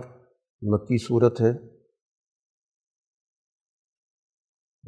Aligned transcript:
مکی 0.62 0.98
صورت 0.98 1.40
ہے۔ 1.40 1.76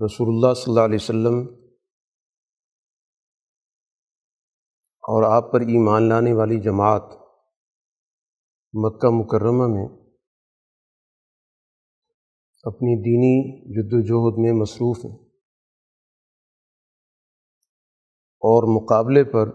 رسول 0.07 0.29
اللہ 0.29 0.55
صلی 0.55 0.65
اللہ 0.69 0.85
علیہ 0.85 0.99
وسلم 1.01 1.69
اور 4.99 5.23
آپ 5.23 5.53
پر 5.53 5.61
ایمان 5.61 6.09
لانے 6.09 6.33
والی 6.33 6.61
جماعت 6.61 7.03
مکہ 8.73 9.09
مکرمہ 9.11 9.67
میں 9.67 9.87
اپنی 12.63 13.03
دینی 13.03 13.61
جد 13.75 13.93
و 13.93 14.01
جہد 14.01 14.39
میں 14.39 14.53
مصروف 14.53 15.05
ہیں۔ 15.05 15.28
اور 18.41 18.83
مقابلے 18.83 19.25
پر 19.25 19.51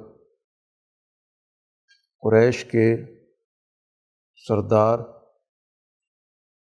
قریش 2.23 2.65
کے 2.65 2.87
سردار، 4.35 4.99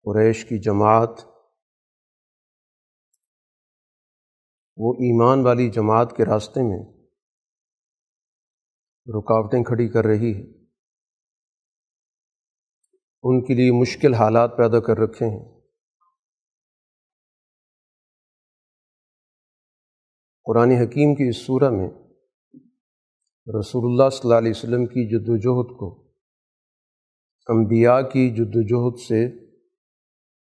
قریش 0.07 0.45
کی 0.45 0.59
جماعت، 0.59 1.11
وہ 4.77 4.93
ایمان 4.95 5.45
والی 5.45 5.71
جماعت 5.71 6.17
کے 6.17 6.25
راستے 6.25 6.63
میں 6.63 6.83
رکاوٹیں 9.07 9.63
کھڑی 9.63 9.89
کر 9.89 10.05
رہی 10.05 10.33
ہے 10.35 10.43
ان 13.25 13.45
کے 13.45 13.55
لیے 13.55 13.81
مشکل 13.81 14.15
حالات 14.15 14.57
پیدا 14.57 14.81
کر 14.81 14.99
رکھے 14.99 15.27
ہیں۔ 15.27 15.64
قرآن 20.47 20.71
حکیم 20.71 21.15
کی 21.15 21.29
اس 21.29 21.37
صورہ 21.37 21.71
میں 21.71 21.89
رسول 23.61 23.85
اللہ 23.85 24.11
صلی 24.11 24.21
اللہ 24.25 24.35
علیہ 24.35 24.51
وسلم 24.51 24.87
کی 24.87 25.09
جد 25.09 25.29
وجہد 25.29 25.79
کو، 25.79 26.13
انبیاء 27.49 28.01
کی 28.01 28.31
جد 28.31 28.57
وجہد 28.57 29.01
سے 29.01 29.27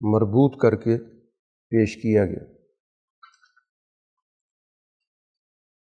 مربوط 0.02 0.62
کر 0.62 0.76
کے 0.76 0.98
پیش 1.70 1.96
کیا 1.96 2.26
گیا۔ 2.26 2.44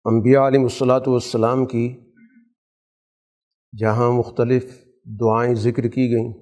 انبیاء 0.05 0.47
علیہ 0.47 0.59
الصلاۃ 0.59 1.07
والسلام 1.07 1.65
کی 1.65 1.99
جہاں 3.79 4.11
مختلف 4.11 4.85
دعائیں 5.05 5.53
ذکر 5.53 5.87
کی 5.87 6.11
گئیں 6.11 6.33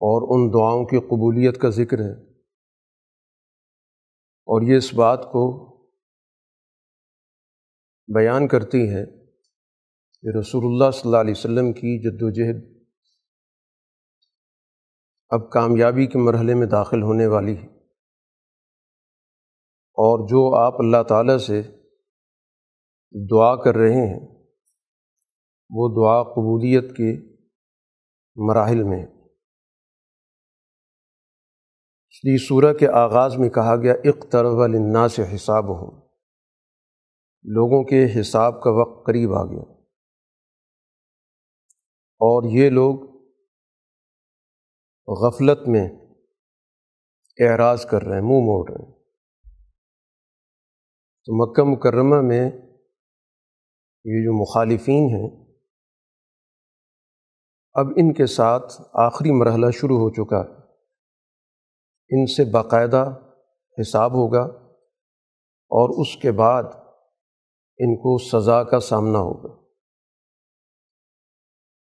اور 0.00 0.22
ان 0.22 0.52
دعاؤں 0.54 0.84
کی 0.84 0.98
قبولیت 0.98 1.60
کا 1.60 1.68
ذکر 1.68 1.98
ہے۔ 1.98 2.27
اور 4.48 4.62
یہ 4.62 4.76
اس 4.76 4.94
بات 4.94 5.24
کو 5.24 5.64
بیان 8.14 8.48
کرتی 8.48 8.94
ہے 8.94 9.06
کہ 10.22 10.38
رسول 10.38 10.64
اللہ 10.64 10.90
صلی 10.90 11.02
اللہ 11.04 11.16
علیہ 11.16 11.34
وسلم 11.36 11.72
کی 11.72 12.02
جد 12.02 12.22
و 12.22 12.30
جہد 12.30 12.78
اب 15.28 15.50
کامیابی 15.50 16.06
کے 16.06 16.18
مرحلے 16.18 16.54
میں 16.54 16.66
داخل 16.66 17.02
ہونے 17.02 17.26
والی 17.26 17.58
ہے۔ 17.58 17.66
اور 19.72 20.28
جو 20.28 20.54
آپ 20.54 20.74
اللہ 20.78 21.02
تعالیٰ 21.08 21.38
سے 21.38 21.62
دعا 23.30 23.64
کر 23.64 23.74
رہے 23.74 24.06
ہیں، 24.06 24.20
وہ 25.70 25.88
دعا 25.88 26.22
قبولیت 26.22 26.96
کے 26.96 27.36
مراحل 28.36 28.82
میں 28.82 29.06
اس 32.08 32.24
لیے 32.24 32.38
سورہ 32.38 32.72
کے 32.74 32.88
آغاز 32.88 33.36
میں 33.36 33.48
کہا 33.48 33.76
گیا، 33.76 33.92
اقترب 33.92 34.60
الناس 34.60 35.12
سے 35.12 35.22
حساب 35.34 35.64
ہوں 35.64 36.08
لوگوں 37.42 37.84
کے 37.84 38.20
حساب 38.20 38.62
کا 38.62 38.70
وقت 38.70 39.06
قریب 39.06 39.34
آ 39.34 39.44
گیا۔ 39.44 39.62
اور 42.20 42.42
یہ 42.50 42.70
لوگ 42.70 43.18
غفلت 45.08 45.68
میں 45.68 45.90
اعراض 47.38 47.86
کر 47.86 48.02
رہے 48.02 48.14
ہیں، 48.14 48.22
منہ 48.22 48.44
موڑ 48.44 48.72
رہے 48.72 48.84
ہیں۔ 48.84 48.92
تو 51.24 51.46
مکہ 51.46 51.62
مکرمہ 51.62 52.20
میں 52.20 52.50
یہ 54.04 54.24
جو 54.24 54.42
مخالفین 54.42 55.04
ہیں، 55.04 55.54
اب 57.72 57.86
ان 57.96 58.12
کے 58.12 58.26
ساتھ 58.26 58.82
آخری 58.92 59.30
مرحلہ 59.30 59.70
شروع 59.70 59.98
ہو 59.98 60.10
چکا 60.10 60.40
ہے۔ 60.40 60.57
ان 62.10 62.26
سے 62.26 62.44
باقاعدہ 62.44 63.14
حساب 63.80 64.12
ہوگا 64.12 64.42
اور 65.70 66.00
اس 66.00 66.16
کے 66.16 66.32
بعد 66.32 66.62
ان 67.78 67.96
کو 67.96 68.18
سزا 68.18 68.64
کا 68.64 68.80
سامنا 68.80 69.18
ہوگا۔ 69.18 69.62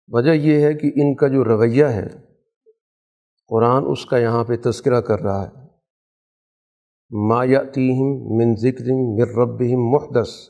وجہ 0.08 0.30
یہ 0.30 0.66
ہے 0.66 0.74
کہ 0.74 0.86
ان 0.86 1.14
کا 1.14 1.28
جو 1.28 1.44
رویہ 1.44 1.84
ہے، 1.84 2.08
قرآن 3.48 3.84
اس 3.90 4.06
کا 4.06 4.18
یہاں 4.18 4.44
پہ 4.44 4.56
تذکرہ 4.56 5.00
کر 5.00 5.20
رہا 5.20 5.46
ہے۔ 5.46 5.62
ما 7.28 7.44
یاتیہم 7.44 8.36
من 8.36 8.54
ذکر 8.54 8.84
من 8.84 9.22
ربہم 9.22 9.90
محدث۔ 9.90 10.48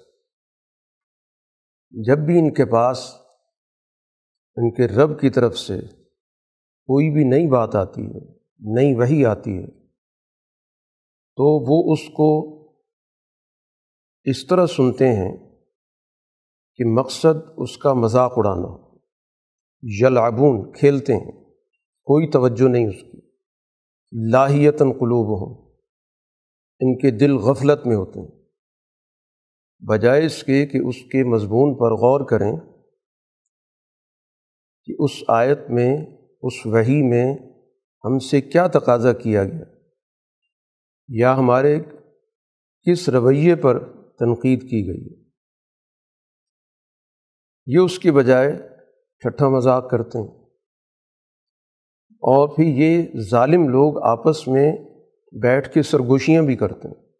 جب 1.91 2.19
بھی 2.19 2.39
ان 2.39 2.55
کے 2.55 2.65
پاس، 2.65 3.15
ان 4.57 4.75
کے 4.75 4.87
رب 4.87 5.21
کی 5.21 5.31
طرف 5.31 5.59
سے 5.59 5.81
کوئی 6.87 7.11
بھی 7.11 7.25
نئی 7.25 7.51
بات 7.51 7.75
آتی 7.75 8.07
ہے 8.07 8.42
نئی 8.63 8.95
وہی 8.95 9.27
آتی 9.27 9.51
ہے۔ 9.51 9.67
تو 11.37 11.61
وہ 11.61 11.93
اس 11.93 12.09
کو 12.09 12.53
اس 14.25 14.47
طرح 14.47 14.67
سنتے 14.67 15.09
ہیں 15.09 15.37
کہ 16.77 16.85
مقصد 16.85 17.51
اس 17.57 17.79
کا 17.79 17.93
مذاق 17.93 18.33
اڑانا 18.37 18.69
ہو 18.69 18.97
یلعبون، 19.83 20.73
کھیلتے 20.73 21.13
ہیں۔ 21.15 21.33
کوئی 22.05 22.31
توجہ 22.31 22.69
نہیں 22.69 22.87
اس 22.87 23.03
کی۔ 23.13 23.19
لاہیتاً 24.31 24.93
قلوب 24.93 25.27
ہوں 25.27 25.73
ان 26.81 26.99
کے 26.99 27.11
دل 27.11 27.37
غفلت 27.37 27.87
میں 27.87 27.97
ہوتے 27.97 28.21
ہیں۔ 28.21 28.43
بجائے 29.89 30.27
اس 30.27 30.45
کے 30.45 30.67
کہ 30.67 30.79
اس 30.79 30.97
کے 30.97 31.25
مضمون 31.25 31.75
پر 31.79 31.93
غور 31.93 32.27
کریں 32.27 32.57
کہ 34.85 34.95
اس 34.99 35.11
آیت 35.29 35.59
میں، 35.69 35.97
اس 36.43 36.67
وہی 36.67 37.03
میں 37.03 37.37
ہم 38.05 38.19
سے 38.19 38.41
کیا 38.41 38.67
تقاضا 38.67 39.13
کیا 39.13 39.45
گیا؟ 39.45 39.65
یا 41.09 41.37
ہمارے 41.37 41.81
کس 42.83 43.09
رویے 43.09 43.55
پر 43.55 43.93
تنقید 44.13 44.63
کی 44.63 44.87
گئی 44.87 45.31
یہ 47.67 47.79
اس 47.79 47.99
کی 47.99 48.11
بجائے 48.11 48.53
ٹھٹھا 49.21 49.49
مذاق 49.49 49.91
کرتے 49.91 50.19
ہیں۔ 50.19 50.43
اور 52.11 52.57
پھر 52.57 52.65
یہ 52.65 53.03
ظالم 53.31 53.69
لوگ 53.69 54.03
آپس 54.03 54.49
میں 54.49 54.77
بیٹھ 55.43 55.75
کے 55.75 55.83
سرگوشیاں 55.83 56.43
بھی 56.43 56.57
کرتے 56.57 56.89
ہیں۔ 56.89 57.13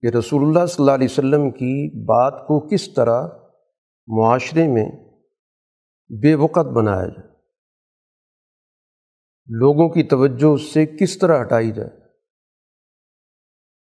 کہ 0.00 0.16
رسول 0.16 0.42
اللہ 0.42 0.66
صلی 0.66 0.82
اللہ 0.82 0.92
علیہ 0.92 1.08
وسلم 1.10 1.50
کی 1.50 2.04
بات 2.04 2.46
کو 2.48 2.68
کس 2.68 2.94
طرح 2.94 3.28
معاشرے 4.06 4.68
میں 4.68 4.90
بے 6.22 6.34
وقت 6.34 6.66
بنایا 6.66 7.06
جائے۔ 7.06 7.31
لوگوں 9.46 9.88
کی 9.88 10.02
توجہ 10.02 10.54
اس 10.54 10.72
سے 10.72 10.86
کس 10.86 11.18
طرح 11.18 11.42
ہٹائی 11.42 11.72
جائے؟ 11.72 11.90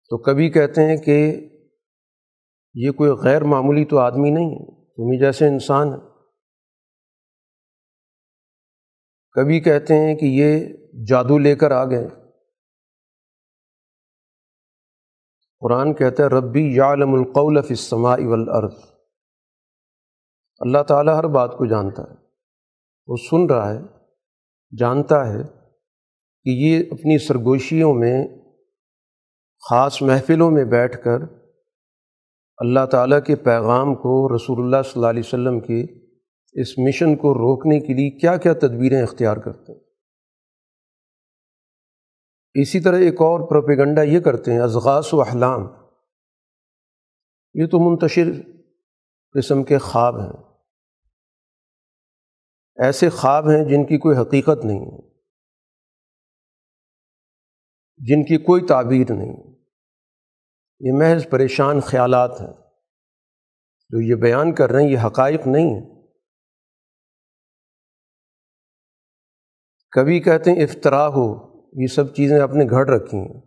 تو 0.10 0.18
کبھی 0.18 0.50
کہتے 0.50 0.82
ہیں 0.82 0.98
کہ 0.98 1.48
یہ 2.74 2.92
کوئی 2.92 3.12
غیر 3.12 3.44
معمولی 3.44 3.86
تو 3.86 4.00
آدمی 4.00 4.30
نہیں 4.30 4.50
ہے 4.50 4.86
تمہیں 4.96 5.20
جیسے 5.20 5.48
انسان 5.48 5.88
ہے۔ 5.88 6.12
کبھی 9.32 9.60
کہتے 9.60 9.94
ہیں 9.94 10.16
کہ 10.16 10.26
یہ 10.26 10.68
جادو 11.08 11.38
لے 11.38 11.56
کر 11.56 11.72
آ 11.72 11.86
گئے۔ 11.86 12.08
قرآن 15.60 15.94
کہتا 15.94 16.24
ہے، 16.24 16.28
ربی 16.28 16.76
یعلم 16.76 17.14
القول 17.14 17.62
فی 17.62 17.70
السماء 17.70 18.18
والارض 18.26 18.74
اللہ 20.60 20.84
تعالیٰ 20.84 21.18
ہر 21.18 21.28
بات 21.28 21.52
کو 21.58 21.66
جانتا 21.66 22.02
ہے، 22.02 22.18
وہ 23.08 23.16
سن 23.30 23.46
رہا 23.46 23.74
ہے۔ 23.74 24.01
جانتا 24.78 25.34
ہے 25.34 25.44
کہ 26.44 26.50
یہ 26.50 26.84
اپنی 26.92 27.18
سرگوشیوں 27.18 27.94
میں، 27.94 28.28
خاص 29.70 30.02
محفلوں 30.02 30.52
میں 30.52 30.66
بیٹھ 30.66 31.04
کر 31.04 31.18
اللہ 32.58 32.86
تعالیٰ 32.86 33.24
کے 33.24 33.36
پیغام 33.36 33.96
کو 33.96 34.36
رسول 34.36 34.64
اللہ 34.64 34.82
صلی 34.84 34.92
اللہ 34.96 35.08
علیہ 35.08 35.22
وسلم 35.26 35.60
کے 35.60 35.84
اس 36.62 36.78
مشن 36.78 37.16
کو 37.16 37.34
روکنے 37.34 37.80
کے 37.80 37.94
لیے 37.94 38.20
کیا 38.20 38.38
کیا 38.38 38.54
تدبیریں 38.54 39.02
اختیار 39.02 39.38
کرتے 39.38 39.74
ہیں۔ 39.74 39.80
اسی 42.54 42.80
طرح 42.80 42.98
ایک 42.98 43.22
اور 43.22 43.50
پروپیگنڈا 43.50 44.02
یہ 44.02 44.20
کرتے 44.20 44.54
ہیں 44.54 44.60
ازغاس 44.60 45.14
و 45.14 45.22
احلام۔ 45.22 45.62
یہ 47.54 47.66
تو 47.66 47.80
منتشر 47.80 48.32
قسم 49.34 49.64
کے 49.64 49.78
خواب 49.78 50.20
ہیں۔ 50.20 50.51
ایسے 52.76 53.10
خواب 53.10 53.50
ہیں 53.50 53.64
جن 53.64 53.86
کی 53.86 53.98
کوئی 53.98 54.18
حقیقت 54.18 54.66
نہیں 54.66 54.80
ہے 54.80 55.12
جن 57.98 58.24
کی 58.24 58.38
کوئی 58.38 58.66
تعبیر 58.66 59.14
نہیں۔ 59.14 59.56
یہ 60.80 60.92
محض 60.94 61.30
پریشان 61.30 61.82
خیالات 61.82 62.42
ہیں۔ 62.42 62.54
جو 63.90 64.02
یہ 64.02 64.16
بیان 64.16 64.56
کر 64.56 64.70
رہے 64.70 64.84
ہیں 64.84 64.90
یہ 64.90 64.98
حقائق 64.98 65.48
نہیں 65.48 65.66
ہیں۔ 65.66 66.02
کبھی 69.92 70.20
کہتے 70.20 70.52
ہیں 70.52 70.64
افطرا 70.64 71.08
ہو، 71.08 71.52
یہ 71.82 71.88
سب 71.88 72.16
چیزیں 72.16 72.40
اپنے 72.40 72.66
گھر 72.70 72.86
رکھی 72.88 73.18
ہیں، 73.18 73.42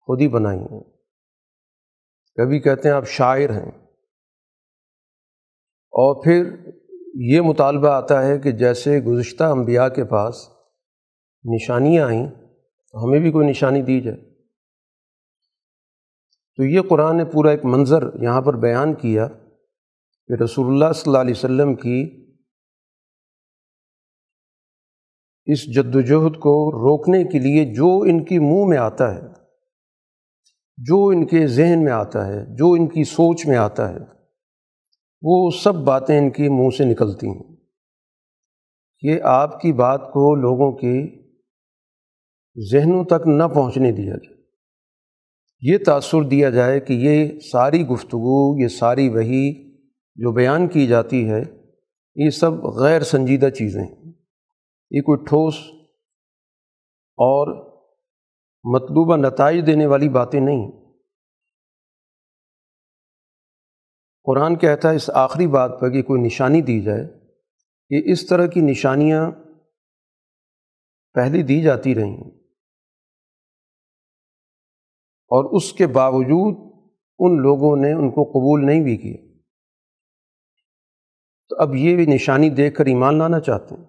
خود 0.00 0.20
ہی 0.20 0.28
بنائی 0.28 0.58
ہیں۔ 0.58 0.82
کبھی 2.34 2.60
کہتے 2.60 2.88
ہیں 2.88 2.96
آپ 2.96 3.06
شاعر 3.06 3.50
ہیں۔ 3.50 3.86
اور 5.98 6.24
پھر 6.24 6.70
یہ 7.20 7.40
مطالبہ 7.40 7.88
آتا 7.88 8.26
ہے 8.26 8.38
کہ 8.38 8.50
جیسے 8.52 9.00
گزشتہ 9.00 9.44
انبیاء 9.44 9.88
کے 9.88 10.04
پاس 10.04 10.48
نشانیاں 11.44 12.06
آئیں 12.06 12.26
تو 12.92 13.04
ہمیں 13.04 13.20
بھی 13.20 13.32
کوئی 13.32 13.48
نشانی 13.48 13.82
دی 13.82 14.00
جائے۔ 14.00 14.36
تو 16.56 16.64
یہ 16.64 16.80
قرآن 16.88 17.16
نے 17.16 17.24
پورا 17.24 17.50
ایک 17.50 17.64
منظر 17.64 18.22
یہاں 18.22 18.40
پر 18.40 18.56
بیان 18.56 18.94
کیا 18.94 19.28
کہ 20.26 20.42
رسول 20.42 20.66
اللہ 20.66 20.92
صلی 20.92 21.02
اللہ 21.06 21.18
علیہ 21.18 21.34
وسلم 21.36 21.74
کی 21.74 22.26
اس 25.44 25.74
جد 25.74 25.96
وجہد 25.96 26.36
کو 26.36 26.72
روکنے 26.72 27.24
کے 27.24 27.38
لیے 27.38 27.74
جو 27.74 27.98
ان 27.98 28.24
کی 28.24 28.38
منہ 28.38 28.64
میں 28.68 28.78
آتا 28.78 29.14
ہے، 29.14 29.20
جو 30.76 31.06
ان 31.06 31.26
کے 31.26 31.46
ذہن 31.46 31.84
میں 31.84 31.92
آتا 31.92 32.26
ہے، 32.26 32.56
جو 32.56 32.72
ان 32.72 32.88
کی 32.88 33.04
سوچ 33.04 33.46
میں 33.46 33.56
آتا 33.56 33.88
ہے 33.88 34.15
وہ 35.28 35.50
سب 35.50 35.74
باتیں 35.74 36.18
ان 36.18 36.30
کے 36.30 36.48
منہ 36.48 36.70
سے 36.78 36.84
نکلتی 36.84 37.28
ہیں۔ 37.28 37.56
کہ 39.00 39.20
آپ 39.22 39.60
کی 39.60 39.72
بات 39.72 40.00
کو 40.00 40.34
لوگوں 40.34 40.72
کے 40.72 41.26
ذہنوں 42.72 43.04
تک 43.04 43.26
نہ 43.26 43.42
پہنچنے 43.54 43.92
دیا 43.92 44.12
جائے۔ 44.12 44.36
یہ 45.60 45.78
تأثر 45.78 46.22
دیا 46.22 46.50
جائے 46.50 46.80
کہ 46.80 46.92
یہ 46.92 47.38
ساری 47.52 47.86
گفتگو، 47.86 48.62
یہ 48.62 48.68
ساری 48.68 49.08
وہی 49.08 49.76
جو 50.16 50.32
بیان 50.32 50.68
کی 50.68 50.86
جاتی 50.86 51.30
ہے، 51.30 51.42
یہ 52.16 52.30
سب 52.30 52.52
غیر 52.64 53.02
سنجیدہ 53.02 53.50
چیزیں 53.50 53.84
ہیں۔ 53.84 54.12
یہ 54.90 55.00
کوئی 55.00 55.24
ٹھوس 55.24 55.54
اور 57.16 57.66
مطلوبہ 58.64 59.16
نتائج 59.16 59.66
دینے 59.66 59.86
والی 59.86 60.08
باتیں 60.08 60.40
نہیں۔ 60.40 60.85
قرآن 64.26 64.58
کہتا 64.58 64.90
ہے 64.90 64.96
اس 64.96 65.10
آخری 65.14 65.46
بات 65.46 65.80
پر 65.80 65.90
کہ 65.90 66.02
کوئی 66.02 66.22
نشانی 66.22 66.62
دی 66.62 66.80
جائے 66.80 67.04
کہ 67.88 68.10
اس 68.10 68.26
طرح 68.26 68.46
کی 68.46 68.60
نشانیاں 68.60 69.30
پہلے 71.14 71.42
دی 71.42 71.62
جاتی 71.62 71.94
رہیں۔ 71.94 72.20
اور 75.28 75.56
اس 75.56 75.72
کے 75.72 75.86
باوجود 75.86 76.72
ان 77.18 77.42
لوگوں 77.42 77.76
نے 77.76 77.92
ان 77.92 78.10
کو 78.10 78.24
قبول 78.24 78.66
نہیں 78.66 78.82
بھی 78.82 78.96
کیا۔ 78.96 79.38
تو 81.48 81.56
اب 81.58 81.74
یہ 81.74 81.96
بھی 81.96 82.06
نشانی 82.06 82.50
دیکھ 82.50 82.76
کر 82.76 82.86
ایمان 82.86 83.18
لانا 83.18 83.40
چاہتے 83.40 83.74
ہیں۔ 83.74 83.84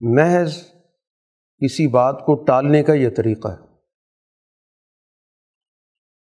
محض 0.00 0.62
کسی 1.64 1.86
بات 1.86 2.22
کو 2.26 2.44
ٹالنے 2.44 2.82
کا 2.82 2.94
یہ 2.94 3.08
طریقہ 3.16 3.48
ہے۔ 3.48 3.67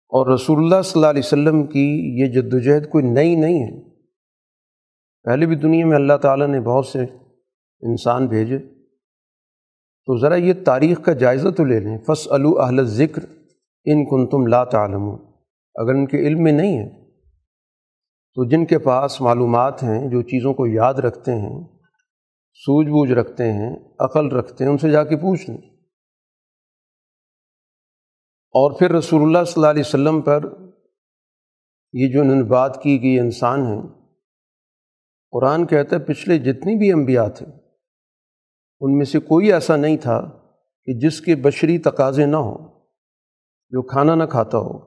اور 0.10 0.34
رسول 0.34 0.58
اللہ 0.58 0.82
صلی 0.82 0.92
اللہ 0.96 1.08
علیہ 1.08 1.22
وسلم 1.26 1.68
کی 1.68 2.16
یہ 2.20 2.26
جد 2.26 2.54
وجہد 2.54 2.90
کوئی 2.90 3.06
نئی 3.06 3.36
نہیں 3.36 3.64
ہے۔ 3.64 3.90
پہلے 5.24 5.46
بھی 5.46 5.56
دنیا 5.56 5.86
میں 5.86 5.96
اللہ 5.96 6.14
تعالیٰ 6.14 6.48
نے 6.48 6.62
بہت 6.62 6.86
سے 6.86 7.00
انسان 7.82 8.28
بھیجے۔ 8.28 8.58
تو 10.06 10.18
ذرا 10.18 10.36
یہ 10.36 10.54
تاریخ 10.66 11.02
کا 11.02 11.14
جائزہ 11.14 11.50
تو 11.50 11.64
لے 11.64 11.80
لیں۔ 11.80 11.98
فص 11.98 12.28
اہل 12.32 12.84
ذکر 12.84 13.26
ان 13.86 14.06
کن 14.06 14.28
تم 14.28 14.48
لا 14.48 14.64
تعلم 14.64 15.10
اگر 15.76 15.90
ان 15.90 16.06
کے 16.06 16.18
علم 16.18 16.44
میں 16.44 16.52
نہیں 16.52 16.78
ہے، 16.78 16.90
تو 18.36 18.46
جن 18.46 18.66
کے 18.66 18.80
پاس 18.80 19.22
معلومات 19.22 19.84
ہیں، 19.84 20.10
جو 20.10 20.22
چیزوں 20.22 20.54
کو 20.54 20.68
یاد 20.68 20.94
رکھتے 20.94 21.32
ہیں، 21.32 21.64
سوجھ 22.54 22.88
بوجھ 22.88 23.12
رکھتے 23.12 23.54
ہیں، 23.54 23.76
عقل 24.00 24.28
رکھتے 24.28 24.64
ہیں، 24.64 24.72
ان 24.72 24.78
سے 24.78 24.90
جا 24.90 25.04
کے 25.04 25.18
پوچھ 25.18 25.50
لیں۔ 25.50 25.69
اور 28.52 28.80
پھر 28.80 28.92
رسول 28.92 29.22
اللہ 29.22 29.44
صلی 29.44 29.54
اللہ 29.56 29.68
علیہ 29.68 29.84
وسلم 29.86 30.22
پر 30.22 30.44
یہ 31.94 32.14
جو 32.14 32.22
انہوں 32.22 32.36
نے 32.36 32.44
بات 32.44 32.84
کی 32.84 32.98
کہ 32.98 33.08
یہ 33.08 33.20
انسان 33.20 33.66
ہیں، 33.66 33.82
قرآن 35.32 35.66
کہتا 35.66 35.96
ہے 35.96 36.02
پچھلے 36.02 36.38
جتنی 36.38 36.78
بھی 36.78 36.92
انبیاء 36.92 37.28
تھے، 37.28 37.46
ان 38.80 38.98
میں 38.98 39.06
سے 39.06 39.20
کوئی 39.20 39.54
ایسا 39.54 39.76
نہیں 39.76 39.98
تھا 39.98 40.22
کہ 40.86 41.00
جس 41.00 41.22
کے 41.22 41.36
بشری 41.36 41.78
تقاضے 41.78 42.26
نہ 42.26 42.36
ہوں، 42.36 42.58
جو 43.70 43.82
کھانا 43.82 44.16
نہ 44.16 44.24
کھاتا 44.24 44.58
ہو۔ 44.58 44.80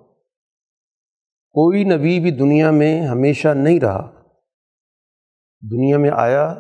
کوئی 1.51 1.85
نبی 1.85 2.21
بھی 2.21 2.31
دنیا 2.31 2.71
میں 2.71 3.07
ہمیشہ 3.07 3.49
نہیں 3.49 3.81
رہا۔ 3.81 4.23
دنیا 5.71 5.99
میں 5.99 6.11
آیا، 6.15 6.55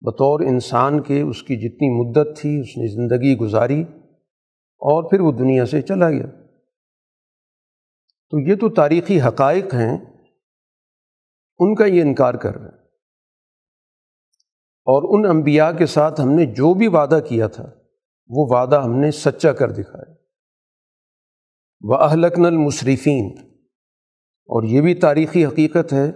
بطور 0.00 0.40
انسان 0.40 1.02
کے 1.02 1.20
اس 1.20 1.42
کی 1.42 1.56
جتنی 1.56 2.00
مدت 2.00 2.40
تھی، 2.40 2.60
اس 2.60 2.76
نے 2.76 2.86
زندگی 2.94 3.36
گزاری۔ 3.36 3.84
اور 4.80 5.10
پھر 5.10 5.20
وہ 5.20 5.32
دنیا 5.32 5.66
سے 5.66 5.82
چلا 5.82 6.10
گیا۔ 6.10 6.26
تو 8.30 8.38
یہ 8.38 8.54
تو 8.54 8.68
تاریخی 8.68 9.20
حقائق 9.20 9.74
ہیں، 9.74 9.98
ان 11.58 11.74
کا 11.74 11.84
یہ 11.84 12.02
انکار 12.02 12.34
کر 12.34 12.54
رہے 12.54 12.68
ہیں۔ 12.68 12.80
اور 14.84 15.18
ان 15.18 15.36
انبیاء 15.36 15.70
کے 15.70 15.86
ساتھ 15.86 16.20
ہم 16.20 16.30
نے 16.32 16.46
جو 16.46 16.74
بھی 16.74 16.86
وعدہ 16.86 17.18
کیا 17.28 17.46
تھا، 17.46 17.64
وہ 18.28 18.46
وعدہ 18.50 18.82
ہم 18.84 18.96
نے 18.96 19.10
سچا 19.10 19.52
کر 19.52 19.70
دکھایا۔ 19.70 20.14
وہ 21.80 21.94
اہلکن 21.94 22.46
المصرفین 22.46 23.34
اور 24.24 24.62
یہ 24.62 24.80
بھی 24.80 24.94
تاریخی 24.94 25.46
حقیقت 25.46 25.92
ہے 25.92 26.12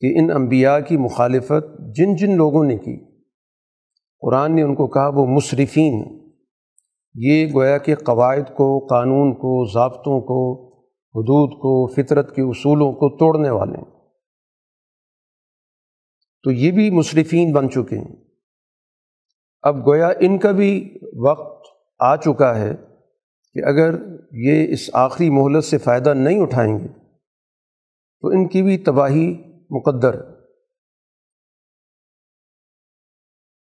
کہ 0.00 0.18
ان 0.18 0.30
انبیاء 0.30 0.78
کی 0.78 0.96
مخالفت 0.96 1.94
جن 1.94 2.16
جن 2.16 2.36
لوگوں 2.36 2.64
نے 2.64 2.76
کی۔ 2.76 3.18
قرآن 4.20 4.56
نے 4.56 4.62
ان 4.62 4.74
کو 4.74 4.86
کہا، 4.86 5.08
وہ 5.08 5.26
مصرفین 5.26 6.17
یہ 7.14 7.46
گویا 7.54 7.78
کہ 7.78 7.94
قواعد 7.94 8.56
کو، 8.56 8.86
قانون 8.86 9.34
کو، 9.34 9.72
ضابطوں 9.74 10.20
کو، 10.20 10.68
حدود 11.14 11.50
کو، 11.50 11.86
فطرت 11.86 12.36
کے 12.36 12.42
اصولوں 12.42 12.92
کو 12.92 13.16
توڑنے 13.16 13.50
والے 13.50 13.78
ہیں۔ 13.78 13.98
تو 16.42 16.50
یہ 16.50 16.70
بھی 16.72 16.90
مصرفین 16.90 17.52
بن 17.52 17.70
چکے 17.70 17.98
ہیں۔ 17.98 18.16
اب 19.62 19.86
گویا 19.86 20.08
ان 20.20 20.38
کا 20.38 20.50
بھی 20.50 20.98
وقت 21.28 21.66
آ 21.98 22.16
چکا 22.16 22.58
ہے 22.58 22.74
کہ 23.54 23.64
اگر 23.64 23.94
یہ 24.32 24.72
اس 24.72 24.90
آخری 24.92 25.30
مہلت 25.30 25.64
سے 25.64 25.78
فائدہ 25.78 26.14
نہیں 26.14 26.40
اٹھائیں 26.40 26.78
گے 26.78 26.88
تو 28.20 28.28
ان 28.28 28.48
کی 28.48 28.62
بھی 28.62 28.78
تباہی 28.78 29.36
مقدر 29.70 30.27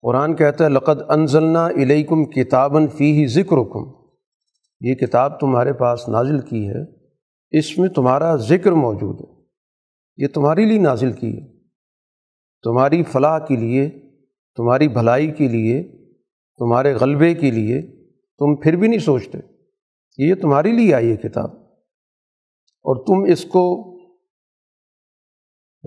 قرآن 0.04 0.36
کہتا 0.36 0.64
ہے، 0.64 0.68
لقد 0.68 1.02
انزلنا 1.08 1.66
علیکم 1.66 2.24
کتاباً 2.24 2.86
فی 2.86 3.12
ہی 3.12 3.26
ذکر 3.26 3.56
یہ 4.80 4.94
کتاب 4.94 5.40
تمہارے 5.40 5.72
پاس 5.72 6.08
نازل 6.08 6.40
کی 6.40 6.68
ہے، 6.68 7.06
اس 7.58 7.78
میں 7.78 7.88
تمہارا 7.88 8.36
ذکر 8.36 8.72
موجود 8.72 9.20
ہے۔ 9.20 9.42
یہ 10.16 10.26
تمہاری 10.28 10.64
لیے 10.64 10.78
نازل 10.78 11.12
کی 11.12 11.38
ہے۔ 11.38 11.58
تمہاری 12.62 13.02
فلاح 13.02 13.38
کے 13.38 13.56
لیے، 13.56 13.90
تمہاری 14.56 14.88
بھلائی 14.88 15.30
کے 15.30 15.48
لیے، 15.48 15.82
تمہارے 16.58 16.94
غلبے 16.94 17.34
کے 17.34 17.50
لیے 17.50 17.82
تم 18.38 18.56
پھر 18.56 18.76
بھی 18.76 18.88
نہیں 18.88 19.00
سوچتے۔ 19.00 19.38
یہ 20.18 20.34
تمہاری 20.34 20.72
لیے 20.72 20.94
آئی 20.94 21.10
ہے 21.12 21.16
کتاب۔ 21.16 21.50
اور 22.82 22.96
تم 23.06 23.32
اس 23.32 23.44
کو 23.44 23.90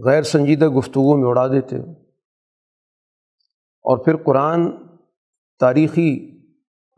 غیر 0.06 0.22
سنجیدہ 0.22 0.68
گفتگو 0.68 1.18
میں 1.18 1.30
اڑا 1.30 1.48
دیتے 1.48 1.78
ہو۔ 1.78 1.97
اور 3.88 3.98
پھر 3.98 4.16
قرآن 4.16 4.72
تاریخی 5.60 6.40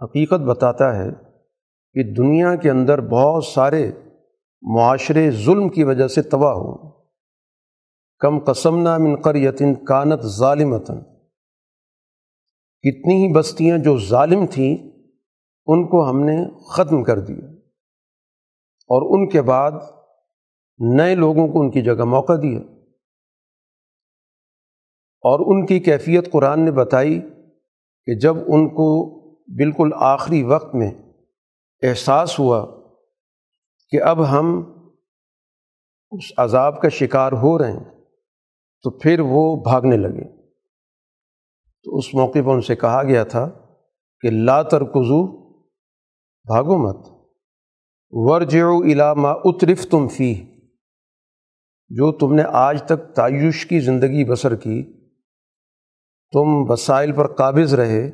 حقیقت 0.04 0.40
بتاتا 0.40 0.96
ہے 0.96 1.10
کہ 1.94 2.14
دنیا 2.14 2.56
کے 2.56 2.70
اندر 2.70 3.02
بہت 3.02 3.46
سارے 3.46 3.92
معاشرے 4.62 5.32
ظلم 5.32 5.70
کی 5.70 5.84
وجہ 5.84 6.08
سے 6.08 6.22
تباہ 6.22 6.54
ہوں۔ 6.54 6.92
کم 8.20 8.40
قسم 8.40 8.82
نہ 8.82 8.98
منقر 8.98 9.36
یتن 9.36 9.86
کانت 9.86 10.22
ظالمتاً 10.22 10.98
کتنی 12.82 13.28
ہی 13.28 13.34
بستیاں 13.34 13.78
جو 13.78 14.00
ظالم 14.00 14.46
تھیں، 14.46 14.78
ان 15.66 15.88
کو 15.88 16.10
ہم 16.10 16.20
نے 16.20 16.38
ختم 16.70 17.04
کر 17.04 17.20
دیا۔ 17.20 17.46
اور 18.88 19.18
ان 19.18 19.30
کے 19.30 19.42
بعد 19.42 19.72
نئے 20.78 21.16
لوگوں 21.16 21.48
کو 21.48 21.60
ان 21.60 21.72
کی 21.72 21.82
جگہ 21.82 22.04
موقع 22.04 22.34
دیا۔ 22.42 22.60
اور 25.22 25.40
ان 25.40 25.66
کی 25.66 25.80
کیفیت 25.80 26.32
قرآن 26.32 26.66
نے 26.66 26.72
بتائی 26.72 27.20
کہ 28.06 28.16
جب 28.16 28.36
ان 28.38 28.70
کو 28.70 29.20
بالکل 29.32 29.90
آخری 29.96 30.44
وقت 30.44 30.76
میں 30.76 30.92
احساس 31.84 32.40
ہوا 32.40 32.68
کہ 33.90 34.02
اب 34.02 34.32
ہم 34.32 34.64
اس 36.12 36.32
عذاب 36.38 36.82
کا 36.82 36.90
شکار 36.90 37.32
ہو 37.32 37.58
رہے 37.58 37.72
ہیں، 37.72 37.84
تو 38.84 38.90
پھر 38.90 39.20
وہ 39.20 39.56
بھاگنے 39.56 39.98
لگے۔ 39.98 40.42
تو 41.84 41.98
اس 41.98 42.14
موقع 42.14 42.40
پر 42.46 42.54
ان 42.54 42.62
سے 42.62 42.76
کہا 42.76 43.04
گیا 43.04 43.24
تھا 43.24 43.50
کہ 44.22 44.30
لا 44.30 44.62
ترکزو 44.62 45.50
بھاگو 46.48 46.78
مت۔ 46.78 47.08
ورج 48.12 48.58
علامہ 48.92 49.28
اترف 49.28 49.88
تم 49.88 50.08
فی 50.08 50.36
جو 51.90 52.12
تم 52.12 52.34
نے 52.34 52.44
آج 52.48 52.84
تک 52.84 53.16
تعیش 53.16 53.66
کی 53.66 53.80
زندگی 53.80 54.26
بسر 54.26 54.56
کی 54.56 54.99
تم 56.34 56.72
وسائل 56.72 57.12
پر 57.12 57.28
قابض 57.28 57.74
رہے، 57.74 58.10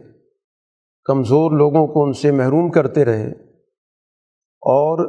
کمزور 1.05 1.51
لوگوں 1.51 1.85
کو 1.87 2.03
ان 2.03 2.13
سے 2.13 2.31
محروم 2.31 2.69
کرتے 2.71 3.05
رہے، 3.05 3.27
اور 4.63 5.05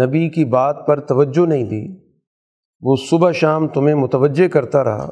نبی 0.00 0.28
کی 0.28 0.44
بات 0.44 0.86
پر 0.86 1.00
توجہ 1.00 1.46
نہیں 1.46 1.64
دی۔ 1.64 1.84
وہ 2.82 2.96
صبح 3.10 3.32
شام 3.32 3.68
تمہیں 3.68 3.94
متوجہ 3.94 4.48
کرتا 4.48 4.84
رہا، 4.84 5.10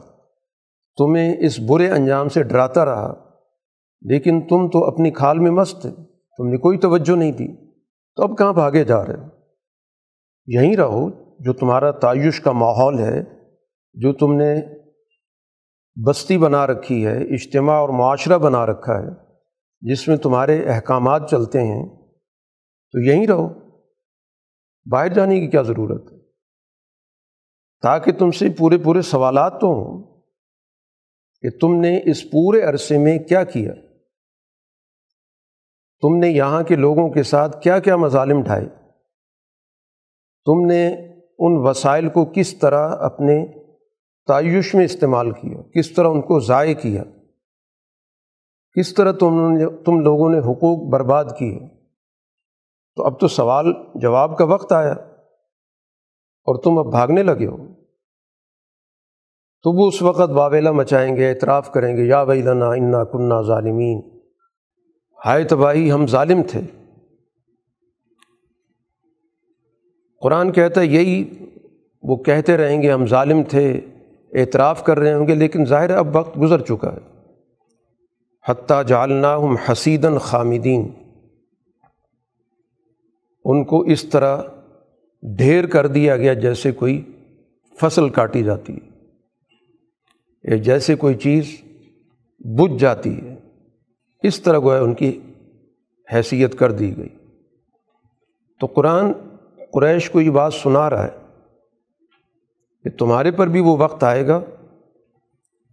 تمہیں 0.98 1.34
اس 1.40 1.58
برے 1.60 1.90
انجام 1.90 2.28
سے 2.28 2.42
ڈراتا 2.42 2.84
رہا، 2.84 3.12
لیکن 4.02 4.40
تم 4.40 4.68
تو 4.68 4.84
اپنی 4.84 5.10
کھال 5.10 5.38
میں 5.38 5.50
مست 5.50 5.80
تھے، 5.82 5.90
تم 6.38 6.48
نے 6.48 6.56
کوئی 6.58 6.78
توجہ 6.78 7.16
نہیں 7.16 7.32
دی۔ 7.32 7.46
تو 8.16 8.22
اب 8.22 8.36
کہاں 8.38 8.52
بھاگے 8.52 8.84
جا 8.84 9.04
رہے؟ 9.06 9.14
ہو 9.14 9.28
یہیں 10.48 10.76
رہو، 10.76 11.08
جو 11.38 11.52
تمہارا 11.52 11.90
تعیش 11.90 12.40
کا 12.40 12.52
ماحول 12.52 12.98
ہے، 12.98 13.22
جو 13.94 14.12
تم 14.12 14.32
نے 14.32 14.54
بستی 15.96 16.38
بنا 16.38 16.66
رکھی 16.66 17.06
ہے، 17.06 17.34
اجتماع 17.34 17.74
اور 17.74 17.88
معاشرہ 17.88 18.38
بنا 18.38 18.66
رکھا 18.66 18.92
ہے، 18.92 19.08
جس 19.80 20.08
میں 20.08 20.16
تمہارے 20.16 20.64
احکامات 20.64 21.30
چلتے 21.30 21.58
ہیں، 21.58 21.96
تو 22.92 23.00
یہیں 23.00 23.26
رہو۔ 23.26 23.48
باہر 24.90 25.08
جانے 25.08 25.40
کی 25.40 25.46
کیا 25.46 25.62
ضرورت؟ 25.62 26.12
ہے 26.12 26.18
تاکہ 27.82 28.12
تم 28.12 28.30
سے 28.30 28.46
پورے 28.58 28.78
پورے 28.78 29.02
سوالات 29.02 29.60
تو 29.60 29.66
ہوں 29.66 30.20
کہ 31.40 31.48
تم 31.60 31.80
نے 31.80 32.10
اس 32.10 32.30
پورے 32.30 32.62
عرصے 32.62 32.98
میں 32.98 33.18
کیا 33.18 33.44
کیا؟ 33.44 33.74
تم 36.02 36.16
نے 36.16 36.28
یہاں 36.28 36.62
کے 36.62 36.76
لوگوں 36.76 37.10
کے 37.10 37.22
ساتھ 37.22 37.62
کیا 37.62 37.78
کیا 37.78 37.96
مظالم 37.96 38.42
ڈھائے؟ 38.42 38.66
تم 40.44 40.66
نے 40.66 40.88
ان 41.38 41.68
وسائل 41.68 42.08
کو 42.08 42.24
کس 42.24 42.58
طرح 42.58 42.96
اپنے 43.00 43.63
تعیش 44.26 44.74
میں 44.74 44.84
استعمال 44.84 45.30
کیا، 45.30 45.62
کس 45.62 45.92
طرح 45.92 46.08
ان 46.08 46.22
کو 46.22 46.40
ضائع 46.40 46.74
کیا۔ 46.74 47.02
کس 48.80 48.94
طرح 48.94 49.12
تم 49.12 49.52
نے، 49.52 49.66
تم 49.84 50.00
لوگوں 50.00 50.30
نے 50.30 50.38
حقوق 50.38 50.92
برباد 50.92 51.24
کیے۔ 51.38 51.58
تو 52.96 53.06
اب 53.06 53.20
تو 53.20 53.28
سوال، 53.28 53.66
جواب 53.94 54.38
کا 54.38 54.44
وقت 54.44 54.72
آیا۔ 54.72 54.92
اور 56.44 56.62
تم 56.62 56.78
اب 56.78 56.86
بھاگنے 56.90 57.22
لگے 57.22 57.46
ہو۔ 57.46 57.56
تو 59.62 59.72
وہ 59.72 59.88
اس 59.88 60.02
وقت 60.02 60.30
واویلا 60.30 60.70
مچائیں 60.70 61.16
گے، 61.16 61.28
اعتراف 61.28 61.72
کریں 61.72 61.96
گے، 61.96 62.02
یا 62.02 62.24
بھائی 62.24 62.42
لنا 62.42 62.66
انا 62.66 63.04
کنہ 63.04 63.42
ظالمین۔ 63.42 64.20
ہائے 65.26 65.44
تباہی، 65.44 65.92
ہم 65.92 66.06
ظالم 66.06 66.42
تھے۔ 66.42 66.60
قرآن 70.20 70.52
کہتا 70.52 70.80
ہے، 70.80 70.86
یہی 70.86 71.46
وہ 72.02 72.16
کہتے 72.16 72.56
رہیں 72.56 72.82
گے، 72.82 72.92
ہم 72.92 73.06
ظالم 73.06 73.42
تھے۔ 73.42 73.80
اعتراف 74.34 74.84
کر 74.84 74.98
رہے 74.98 75.14
ہوں 75.14 75.26
گے، 75.26 75.34
لیکن 75.34 75.64
ظاہر 75.64 75.90
اب 75.90 76.16
وقت 76.16 76.38
گزر 76.40 76.60
چکا 76.60 76.92
ہے۔ 76.92 77.14
حتیٰ 78.48 78.84
جالنا 78.84 79.36
ہم 79.36 79.56
حسیدن 79.56 80.18
خامدین۔ 80.18 80.88
ان 83.44 83.64
کو 83.64 83.80
اس 83.80 84.04
طرح 84.04 84.42
ڈھیر 85.22 85.66
کر 85.66 85.86
دیا 85.86 86.16
گیا 86.16 86.34
جیسے 86.34 86.72
کوئی 86.72 87.12
فصل 87.80 88.08
کاٹی 88.08 88.42
جاتی 88.42 88.76
ہے۔ 88.76 88.94
جیسے 90.56 90.94
کوئی 90.94 91.14
چیز 91.14 91.62
بجھ 92.38 92.80
جاتی 92.80 93.16
ہے۔ 93.16 93.36
اس 94.22 94.40
طرح 94.40 94.58
گویا 94.58 94.80
ان 94.80 94.94
کی 94.94 95.20
حیثیت 96.14 96.58
کر 96.58 96.72
دی 96.72 96.96
گئی۔ 96.96 97.08
تو 98.60 98.66
قرآن 98.66 99.12
قریش 99.72 100.10
کو 100.10 100.20
یہ 100.20 100.30
بات 100.30 100.54
سنا 100.54 100.90
رہا 100.90 101.04
ہے۔ 101.04 101.23
کہ 102.84 102.90
تمہارے 102.90 103.30
پر 103.30 103.46
بھی 103.46 103.60
وہ 103.60 103.76
وقت 103.76 104.04
آئے 104.04 104.26
گا 104.26 104.36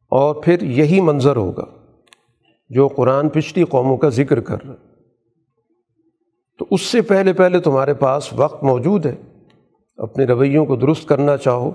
اور 0.09 0.35
پھر 0.43 0.61
یہی 0.61 1.01
منظر 1.01 1.35
ہوگا 1.35 1.65
جو 2.69 2.87
قرآن 2.87 3.29
پچھلی 3.29 3.65
قوموں 3.65 3.97
کا 3.97 4.09
ذکر 4.09 4.39
کر 4.39 4.65
رہا 4.65 4.75
تو 6.59 6.65
اس 6.71 6.81
سے 6.81 7.01
پہلے 7.01 7.33
پہلے 7.33 7.59
تمہارے 7.59 7.93
پاس 7.93 8.33
وقت 8.33 8.63
موجود 8.63 9.05
ہے۔ 9.05 9.15
اپنے 9.97 10.25
رویوں 10.25 10.65
کو 10.65 10.75
درست 10.75 11.07
کرنا 11.07 11.37
چاہو، 11.37 11.71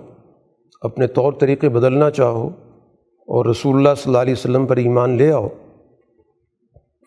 اپنے 0.80 1.06
طور 1.06 1.32
طریقے 1.32 1.68
بدلنا 1.68 2.10
چاہو 2.10 2.48
اور 3.20 3.46
رسول 3.46 3.76
اللہ 3.76 3.88
صلی 3.96 4.10
اللہ 4.10 4.18
علیہ 4.18 4.32
وسلم 4.32 4.66
پر 4.66 4.76
ایمان 4.76 5.10
لے 5.10 5.32
آؤ۔ 5.32 5.48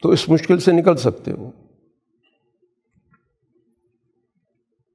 تو 0.01 0.09
اس 0.09 0.29
مشکل 0.29 0.59
سے 0.59 0.71
نکل 0.71 0.95
سکتے 0.95 1.31
ہو۔ 1.31 1.51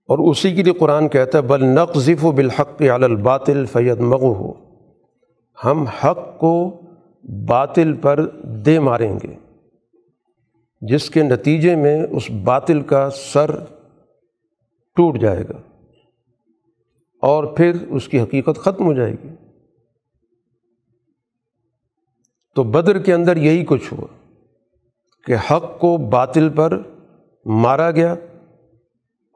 اور 0.08 0.18
اسی 0.18 0.54
کے 0.54 0.62
لیے 0.62 0.72
قرآن 0.72 1.08
کہتا 1.08 1.38
ہے، 1.38 1.42
بل 1.42 1.64
نقذف 1.64 2.24
و 2.24 2.32
بالحق 2.32 2.82
الباطل 3.02 3.66
فید 3.66 4.00
مغو 4.00 4.32
ہو 4.32 4.52
ہم 5.64 5.82
حق 5.82 6.38
کو 6.38 6.80
باطل 7.48 7.92
پر 7.92 8.28
دے 8.42 8.78
ماریں 8.78 9.18
گے۔ 9.22 9.34
جس 10.80 11.10
کے 11.10 11.22
نتیجے 11.22 11.76
میں 11.76 12.06
اس 12.10 12.30
باطل 12.30 12.80
کا 12.80 13.08
سر 13.10 13.64
ٹوٹ 14.96 15.18
جائے 15.18 15.42
گا۔ 15.48 15.80
اور 17.22 17.44
پھر 17.44 17.72
اس 17.88 18.08
کی 18.08 18.20
حقیقت 18.20 18.56
ختم 18.56 18.84
ہو 18.84 18.92
جائے 18.92 19.12
گی۔ 19.12 19.28
تو 22.54 22.62
بدر 22.62 22.98
کے 22.98 23.14
اندر 23.14 23.36
یہی 23.36 23.64
کچھ 23.64 23.94
ہوا 23.94 24.06
کہ 25.24 25.34
حق 25.50 25.80
کو 25.80 25.96
باطل 25.96 26.48
پر 26.48 26.82
مارا 27.44 27.90
گیا۔ 27.90 28.14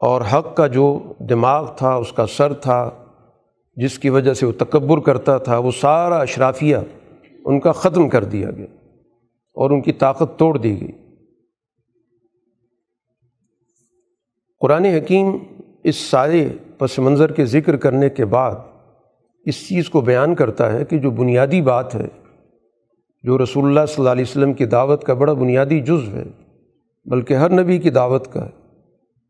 اور 0.01 0.21
حق 0.21 0.55
کا 0.55 0.67
جو 0.67 1.13
دماغ 1.19 1.75
تھا، 1.75 1.93
اس 1.93 2.13
کا 2.13 2.25
سر 2.27 2.53
تھا، 2.53 2.89
جس 3.75 3.99
کی 3.99 4.09
وجہ 4.09 4.33
سے 4.33 4.45
وہ 4.45 4.51
تکبر 4.51 4.99
کرتا 4.99 5.37
تھا، 5.37 5.57
وہ 5.57 5.71
سارا 5.71 6.17
اشرافیہ 6.17 6.77
ان 7.45 7.59
کا 7.59 7.71
ختم 7.71 8.09
کر 8.09 8.23
دیا 8.23 8.51
گیا 8.51 8.65
اور 9.57 9.71
ان 9.71 9.81
کی 9.81 9.91
طاقت 9.91 10.39
توڑ 10.39 10.57
دی 10.57 10.81
گئی۔ 10.81 10.91
قرآن 14.61 14.85
حکیم 14.85 15.37
اس 15.83 15.95
سارے 15.95 16.49
پس 16.77 16.99
منظر 16.99 17.31
کے 17.31 17.45
ذکر 17.45 17.77
کرنے 17.77 18.09
کے 18.09 18.25
بعد 18.25 18.55
اس 19.45 19.67
چیز 19.69 19.89
کو 19.89 20.01
بیان 20.01 20.35
کرتا 20.35 20.73
ہے 20.73 20.85
کہ 20.85 20.97
جو 20.97 21.11
بنیادی 21.11 21.61
بات 21.61 21.95
ہے، 21.95 22.07
جو 23.23 23.37
رسول 23.43 23.65
اللہ 23.65 23.85
صلی 23.85 23.95
اللہ 23.97 24.09
علیہ 24.09 24.25
وسلم 24.29 24.53
کی 24.53 24.65
دعوت 24.65 25.03
کا 25.03 25.13
بڑا 25.13 25.33
بنیادی 25.33 25.79
جزو 25.79 26.11
ہے، 26.11 26.23
بلکہ 27.05 27.33
ہر 27.33 27.49
نبی 27.51 27.77
کی 27.77 27.89
دعوت 27.89 28.33
کا 28.33 28.45
ہے۔ 28.45 28.58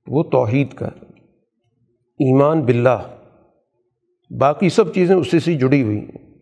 وہ 0.10 0.24
توحید 0.24 0.74
کا 0.74 0.88
ہے۔ 0.88 1.06
ایمان 2.20 2.62
باللہ۔ 2.62 3.18
باقی 4.40 4.70
سب 4.70 4.94
چیزیں 4.94 5.16
اسی 5.16 5.40
سے 5.40 5.54
جڑی 5.54 5.84
ہوئی 5.84 6.00
ہیں۔ 6.00 6.36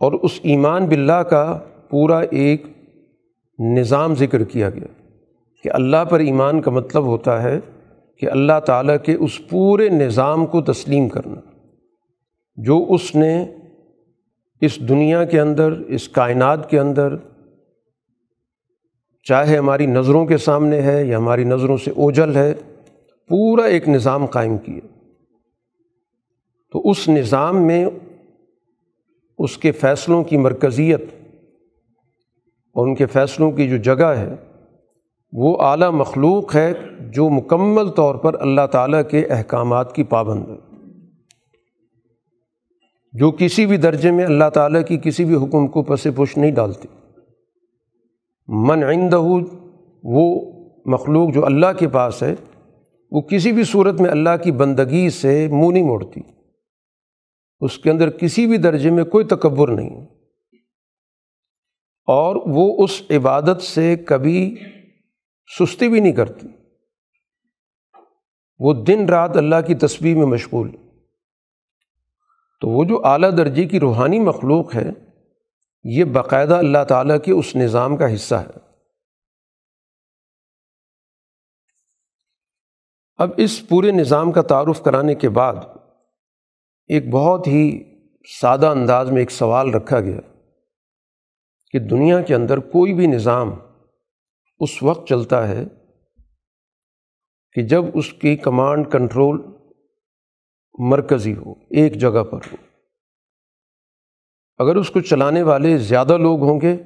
اور 0.00 0.12
اس 0.12 0.40
ایمان 0.42 0.86
باللہ 0.86 1.12
کا 1.12 1.58
پورا 1.90 2.18
ایک 2.18 2.62
نظام 3.58 4.14
ذکر 4.14 4.44
کیا 4.44 4.70
گیا 4.70 5.10
کہ 5.62 5.70
اللہ 5.72 6.04
پر 6.04 6.20
ایمان 6.20 6.60
کا 6.60 6.70
مطلب 6.70 7.04
ہوتا 7.04 7.42
ہے 7.42 7.60
کہ 8.16 8.30
اللہ 8.30 8.60
تعالیٰ 8.66 8.96
کے 9.04 9.14
اس 9.14 9.40
پورے 9.48 9.88
نظام 9.88 10.46
کو 10.46 10.62
تسلیم 10.62 11.08
کرنا۔ 11.08 11.40
جو 12.56 12.86
اس 12.88 13.16
نے 13.16 13.46
اس 14.60 14.88
دنیا 14.88 15.24
کے 15.24 15.40
اندر، 15.40 15.72
اس 15.88 16.08
کائنات 16.08 16.70
کے 16.70 16.78
اندر 16.78 17.16
چاہے 19.22 19.56
ہماری 19.56 19.86
نظروں 19.86 20.26
کے 20.26 20.36
سامنے 20.36 20.82
ہے 20.82 21.04
یا 21.04 21.18
ہماری 21.18 21.44
نظروں 21.44 21.76
سے 21.76 21.90
اوجل 21.90 22.36
ہے، 22.36 22.54
پورا 23.28 23.64
ایک 23.64 23.88
نظام 23.88 24.26
قائم 24.26 24.58
کیا 24.58 24.86
تو 26.72 26.90
اس 26.90 27.08
نظام 27.08 27.62
میں 27.62 27.86
اس 29.38 29.58
کے 29.58 29.72
فیصلوں 29.72 30.24
کی 30.24 30.36
مرکزیت 30.36 31.02
اور 32.74 32.86
ان 32.86 32.94
کے 32.94 33.06
فیصلوں 33.06 33.50
کی 33.50 33.68
جو 33.68 33.76
جگہ 33.76 34.04
ہے، 34.04 34.34
وہ 35.32 35.62
اعلیٰ 35.62 35.90
مخلوق 35.90 36.56
ہے 36.56 36.72
جو 37.00 37.30
مکمل 37.30 37.88
طور 37.88 38.14
پر 38.14 38.40
اللہ 38.40 38.66
تعالیٰ 38.66 39.02
کے 39.10 39.26
احکامات 39.26 39.94
کی 39.94 40.04
پابند 40.04 40.48
ہے۔ 40.48 40.54
جو 43.12 43.30
کسی 43.30 43.66
بھی 43.66 43.76
درجے 43.76 44.10
میں 44.10 44.24
اللہ 44.24 44.50
تعالیٰ 44.54 44.80
کی 44.88 44.98
کسی 45.02 45.24
بھی 45.24 45.34
حکم 45.34 45.66
کو 45.66 45.82
پس 45.82 46.06
پش 46.16 46.36
نہیں 46.36 46.50
ڈالتی۔ 46.50 47.07
من 48.48 48.82
عندہ 48.82 49.20
وہ 50.04 50.52
مخلوق 50.86 51.34
جو 51.34 51.46
اللہ 51.46 51.66
کے 51.78 51.88
پاس 51.88 52.22
ہے، 52.22 52.34
وہ 53.10 53.20
کسی 53.20 53.52
بھی 53.52 53.64
صورت 53.64 54.00
میں 54.00 54.10
اللہ 54.10 54.30
کی 54.42 54.52
بندگی 54.52 55.10
سے 55.10 55.48
منہ 55.50 55.72
نہیں 55.72 55.82
موڑتی۔ 55.82 56.20
اس 57.60 57.78
کے 57.78 57.90
اندر 57.90 58.10
کسی 58.10 58.46
بھی 58.46 58.56
درجے 58.56 58.90
میں 58.90 59.04
کوئی 59.04 59.24
تکبر 59.24 59.68
نہیں۔ 59.68 60.06
اور 62.06 62.36
وہ 62.36 62.84
اس 62.84 63.02
عبادت 63.10 63.62
سے 63.62 63.96
کبھی 63.96 64.56
سستی 65.58 65.88
بھی 65.88 66.00
نہیں 66.00 66.12
کرتی۔ 66.12 66.46
وہ 68.58 68.72
دن 68.72 69.04
رات 69.08 69.36
اللہ 69.36 69.56
کی 69.66 69.74
تصویر 69.74 70.16
میں 70.16 70.26
مشغول۔ 70.26 70.70
تو 72.60 72.68
وہ 72.68 72.84
جو 72.84 73.06
اعلیٰ 73.06 73.36
درجے 73.36 73.64
کی 73.64 73.80
روحانی 73.80 74.20
مخلوق 74.20 74.74
ہے 74.74 75.07
یہ 75.90 76.04
باقاعدہ 76.04 76.54
اللہ 76.54 76.84
تعالیٰ 76.88 77.16
کے 77.24 77.32
اس 77.32 77.56
نظام 77.56 77.96
کا 77.96 78.14
حصہ 78.14 78.34
ہے۔ 78.34 78.68
اب 83.16 83.30
اس 83.36 83.68
پورے 83.68 83.90
نظام 83.90 84.32
کا 84.32 84.42
تعارف 84.42 84.82
کرانے 84.82 85.14
کے 85.14 85.28
بعد 85.28 85.54
ایک 86.86 87.10
بہت 87.10 87.46
ہی 87.46 87.84
سادہ 88.40 88.66
انداز 88.66 89.10
میں 89.10 89.18
ایک 89.18 89.30
سوال 89.30 89.74
رکھا 89.74 90.00
گیا 90.00 90.20
کہ 91.70 91.78
دنیا 91.78 92.22
کے 92.22 92.34
اندر 92.34 92.58
کوئی 92.58 92.94
بھی 92.94 93.06
نظام 93.06 93.54
اس 94.60 94.82
وقت 94.82 95.08
چلتا 95.08 95.48
ہے 95.48 95.64
کہ 97.52 97.62
جب 97.62 97.82
اس 97.94 98.12
کی 98.12 98.36
کمانڈ 98.36 98.92
کنٹرول 98.92 99.42
مرکزی 100.78 101.34
ہو، 101.34 101.52
ایک 101.52 101.94
جگہ 101.94 102.24
پر 102.24 102.38
ہو۔ 102.52 102.67
اگر 104.58 104.76
اس 104.76 104.90
کو 104.90 105.00
چلانے 105.00 105.42
والے 105.42 105.78
زیادہ 105.78 106.16
لوگ 106.16 106.42
ہوں 106.42 106.60
گے 106.60 106.76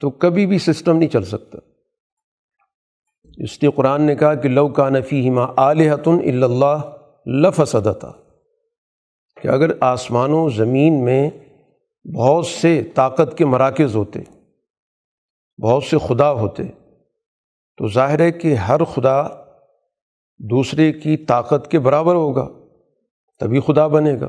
تو 0.00 0.10
کبھی 0.10 0.46
بھی 0.46 0.58
سسٹم 0.58 0.96
نہیں 0.96 1.08
چل 1.08 1.22
سکتا۔ 1.22 1.58
اس 3.36 3.62
لیے 3.62 3.70
قرآن 3.70 4.02
نے 4.02 4.16
کہا 4.16 4.34
کہ 4.34 4.48
لو 4.48 4.68
کا 4.68 4.88
نفی 4.88 5.28
ہما 5.28 5.46
علیہتن 5.56 6.42
اللہ 6.42 6.96
لف 7.26 7.76
کہ 9.42 9.48
اگر 9.48 9.70
آسمان 9.80 10.30
و 10.32 10.48
زمین 10.48 11.04
میں 11.04 11.30
بہت 12.16 12.46
سے 12.46 12.82
طاقت 12.94 13.38
کے 13.38 13.44
مراکز 13.44 13.96
ہوتے، 13.96 14.20
بہت 15.62 15.84
سے 15.84 15.96
خدا 15.98 16.32
ہوتے، 16.32 16.62
تو 17.76 17.88
ظاہر 17.88 18.20
ہے 18.20 18.32
کہ 18.32 18.54
ہر 18.54 18.84
خدا 18.84 19.22
دوسرے 20.38 20.92
کی 20.92 21.16
طاقت 21.16 21.70
کے 21.70 21.78
برابر 21.78 22.14
ہوگا، 22.14 22.48
تبھی 23.40 23.60
خدا 23.60 23.86
بنے 23.86 24.20
گا۔ 24.20 24.28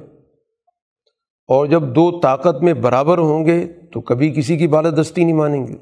اور 1.47 1.65
جب 1.65 1.83
دو 1.83 2.19
طاقت 2.19 2.63
میں 2.63 2.73
برابر 2.73 3.17
ہوں 3.17 3.45
گے 3.45 3.67
تو 3.67 4.01
کبھی 4.01 4.31
کسی 4.31 4.57
کی 4.57 4.67
بالدستی 4.67 5.23
نہیں 5.23 5.35
مانیں 5.35 5.67
گے۔ 5.67 5.75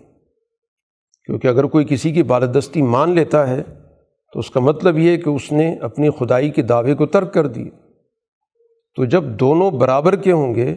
کیونکہ 1.26 1.48
اگر 1.48 1.64
کوئی 1.64 1.86
کسی 1.90 2.12
کی 2.12 2.24
بالدستی 2.24 2.82
مان 2.82 3.10
لیتا 3.10 3.50
ہے 3.50 3.64
تو 4.34 4.40
اس 4.40 4.50
کا 4.50 4.60
مطلب 4.60 4.98
یہ 4.98 5.18
کہ 5.18 5.30
اس 5.30 5.52
نے 5.52 5.76
اپنی 5.76 6.10
خدائی 6.10 6.50
کے 6.50 6.62
دعوے 6.62 6.96
کو 6.96 7.06
ترک 7.06 7.34
کر 7.34 7.48
دی 7.48 7.70
تو 8.96 9.06
جب 9.06 9.24
دونوں 9.24 9.72
برابر 9.72 10.16
کے 10.16 10.32
ہوں 10.32 10.56
گے 10.56 10.72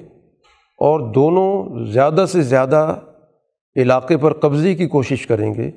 اور 0.78 1.12
دونوں 1.12 1.84
زیادہ 1.84 2.24
سے 2.28 2.42
زیادہ 2.42 2.94
علاقے 3.76 4.16
پر 4.16 4.32
قبضے 4.32 4.74
کی 4.74 4.86
کوشش 4.86 5.26
کریں 5.26 5.54
گے، 5.54 5.70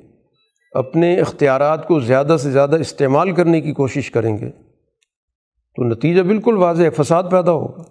اپنے 0.72 1.20
اختیارات 1.20 1.86
کو 1.86 2.00
زیادہ 2.00 2.36
سے 2.42 2.50
زیادہ 2.50 2.76
استعمال 2.76 3.32
کرنے 3.32 3.60
کی 3.60 3.72
کوشش 3.72 4.10
کریں 4.10 4.38
گے، 4.38 4.50
تو 5.76 5.84
نتیجہ 5.84 6.22
بالکل 6.22 6.56
واضح 6.56 6.82
فساد 6.96 7.22
پیدا 7.30 7.52
ہوگا۔ 7.52 7.82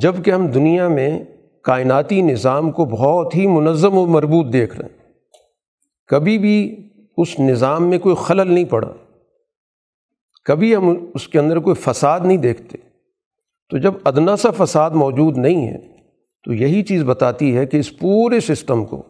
جبکہ 0.00 0.30
ہم 0.30 0.46
دنیا 0.46 0.88
میں 0.88 1.24
کائناتی 1.62 2.22
نظام 2.22 2.70
کو 2.70 2.84
بہت 2.84 3.36
ہی 3.36 3.46
منظم 3.46 3.98
و 3.98 4.06
مربوط 4.06 4.52
دیکھ 4.52 4.76
رہے 4.76 4.88
ہیں۔ 4.88 5.12
کبھی 6.06 6.38
بھی 6.38 6.88
اس 7.16 7.40
نظام 7.40 7.90
میں 7.90 7.98
کوئی 7.98 8.16
خلل 8.18 8.52
نہیں 8.52 8.64
پڑا۔ 8.64 8.92
کبھی 10.44 10.76
ہم 10.76 11.10
اس 11.14 11.28
کے 11.28 11.38
اندر 11.38 11.56
کوئی 11.56 11.76
فساد 11.76 12.20
نہیں 12.20 12.36
دیکھتے۔ 12.36 12.78
تو 13.68 13.78
جب 13.78 13.94
ادنا 14.04 14.36
سا 14.36 14.50
فساد 14.50 14.90
موجود 14.90 15.38
نہیں 15.38 15.68
ہے، 15.68 15.78
تو 16.44 16.52
یہی 16.52 16.82
چیز 16.82 17.04
بتاتی 17.04 17.56
ہے 17.56 17.66
کہ 17.66 17.76
اس 17.76 17.98
پورے 17.98 18.40
سسٹم 18.40 18.84
کو، 18.84 19.02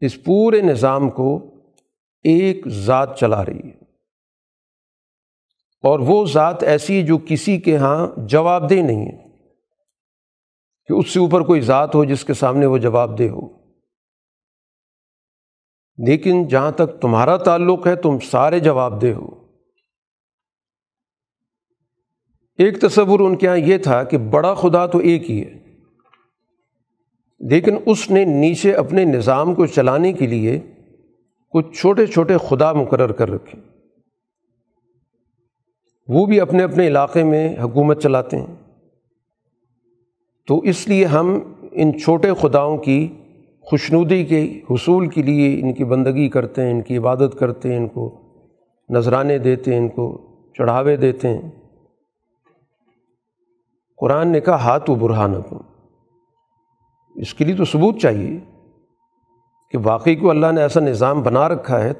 اس 0.00 0.24
پورے 0.24 0.60
نظام 0.60 1.10
کو 1.10 1.54
ایک 2.22 2.68
ذات 2.68 3.18
چلا 3.18 3.44
رہی 3.44 3.68
ہے۔ 3.68 3.84
اور 5.82 5.98
وہ 5.98 6.26
ذات 6.26 6.62
ایسی 6.62 7.02
جو 7.02 7.18
کسی 7.26 7.58
کے 7.58 7.76
ہاں 7.76 8.06
جواب 8.16 8.70
دہ 8.70 8.74
نہیں 8.74 9.06
ہے۔ 9.06 9.25
کہ 10.86 10.92
اس 10.92 11.10
سے 11.10 11.20
اوپر 11.20 11.40
کوئی 11.40 11.60
ذات 11.60 11.94
ہو 11.94 12.04
جس 12.04 12.24
کے 12.24 12.34
سامنے 12.34 12.66
وہ 12.66 12.78
جواب 12.78 13.18
دہ 13.18 13.24
ہو۔ 13.24 13.66
لیکن 16.06 16.48
جہاں 16.48 16.70
تک 16.70 17.00
تمہارا 17.00 17.36
تعلق 17.36 17.86
ہے، 17.86 17.96
تم 17.96 18.18
سارے 18.18 18.60
جواب 18.60 19.02
دہ 19.02 19.06
ہو۔ 19.06 19.46
ایک 22.58 22.80
تصور 22.80 23.20
ان 23.20 23.36
کے 23.36 23.46
یہاں 23.46 23.56
یہ 23.56 23.78
تھا 23.78 24.04
کہ 24.04 24.18
بڑا 24.18 24.54
خدا 24.54 24.86
تو 24.86 24.98
ایک 24.98 25.30
ہی 25.30 25.44
ہے۔ 25.44 25.66
لیکن 27.40 27.76
اس 27.86 28.10
نے 28.10 28.24
نیچے 28.24 28.74
اپنے 28.74 29.04
نظام 29.04 29.54
کو 29.54 29.66
چلانے 29.66 30.12
کے 30.12 30.26
لیے 30.26 30.60
کچھ 31.50 31.80
چھوٹے 31.80 32.06
چھوٹے 32.06 32.34
خدا 32.48 32.72
مقرر 32.72 33.12
کر 33.12 33.30
رکھے۔ 33.30 33.60
وہ 36.08 36.26
بھی 36.26 36.40
اپنے 36.40 36.62
اپنے 36.62 36.86
علاقے 36.86 37.24
میں 37.24 37.56
حکومت 37.58 38.02
چلاتے 38.02 38.36
ہیں۔ 38.36 38.65
تو 40.46 40.58
اس 40.58 40.88
لیے 40.88 41.04
ہم 41.04 41.38
ان 41.72 41.98
چھوٹے 41.98 42.32
خداؤں 42.40 42.78
کی 42.78 43.08
خوشنودی 43.60 44.24
کے 44.24 44.60
حصول 44.70 45.08
کے 45.08 45.22
لیے 45.22 45.60
ان 45.60 45.72
کی 45.72 45.84
بندگی 45.84 46.28
کرتے 46.28 46.62
ہیں، 46.62 46.70
ان 46.70 46.82
کی 46.82 46.96
عبادت 46.96 47.38
کرتے 47.38 47.68
ہیں، 47.68 47.76
ان 47.76 47.88
کو 47.88 48.20
نذرانے 48.88 49.38
دیتے 49.38 49.70
ہیں، 49.70 49.78
ان 49.78 49.88
کو 49.88 50.34
چڑھاوے 50.54 50.96
دیتے 50.96 51.28
ہیں۔ 51.28 51.50
قرآن 53.98 54.28
نے 54.28 54.40
کہا 54.40 54.54
ہاتھ 54.54 54.90
و 54.90 54.94
برہان 54.94 55.34
اس 57.14 57.34
کے 57.34 57.44
لیے 57.44 57.56
تو 57.56 57.64
ثبوت 57.64 57.98
چاہیے 57.98 58.38
کہ 59.70 59.78
واقعی 59.84 60.16
کو 60.16 60.30
اللہ 60.30 60.46
نے 60.52 60.60
ایسا 60.60 60.80
نظام 60.80 61.22
بنا 61.22 61.48
رکھا 61.48 61.84
ہے 61.84 61.92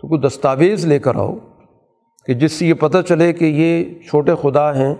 تو 0.00 0.08
کوئی 0.08 0.20
دستاویز 0.20 0.86
لے 0.86 0.98
کر 0.98 1.16
آؤ 1.16 1.34
کہ 2.26 2.34
جس 2.34 2.52
سے 2.52 2.66
یہ 2.66 2.74
پتہ 2.74 2.98
چلے 3.08 3.32
کہ 3.32 3.44
یہ 3.44 3.84
چھوٹے 4.08 4.32
خدا 4.42 4.74
ہیں 4.74 4.94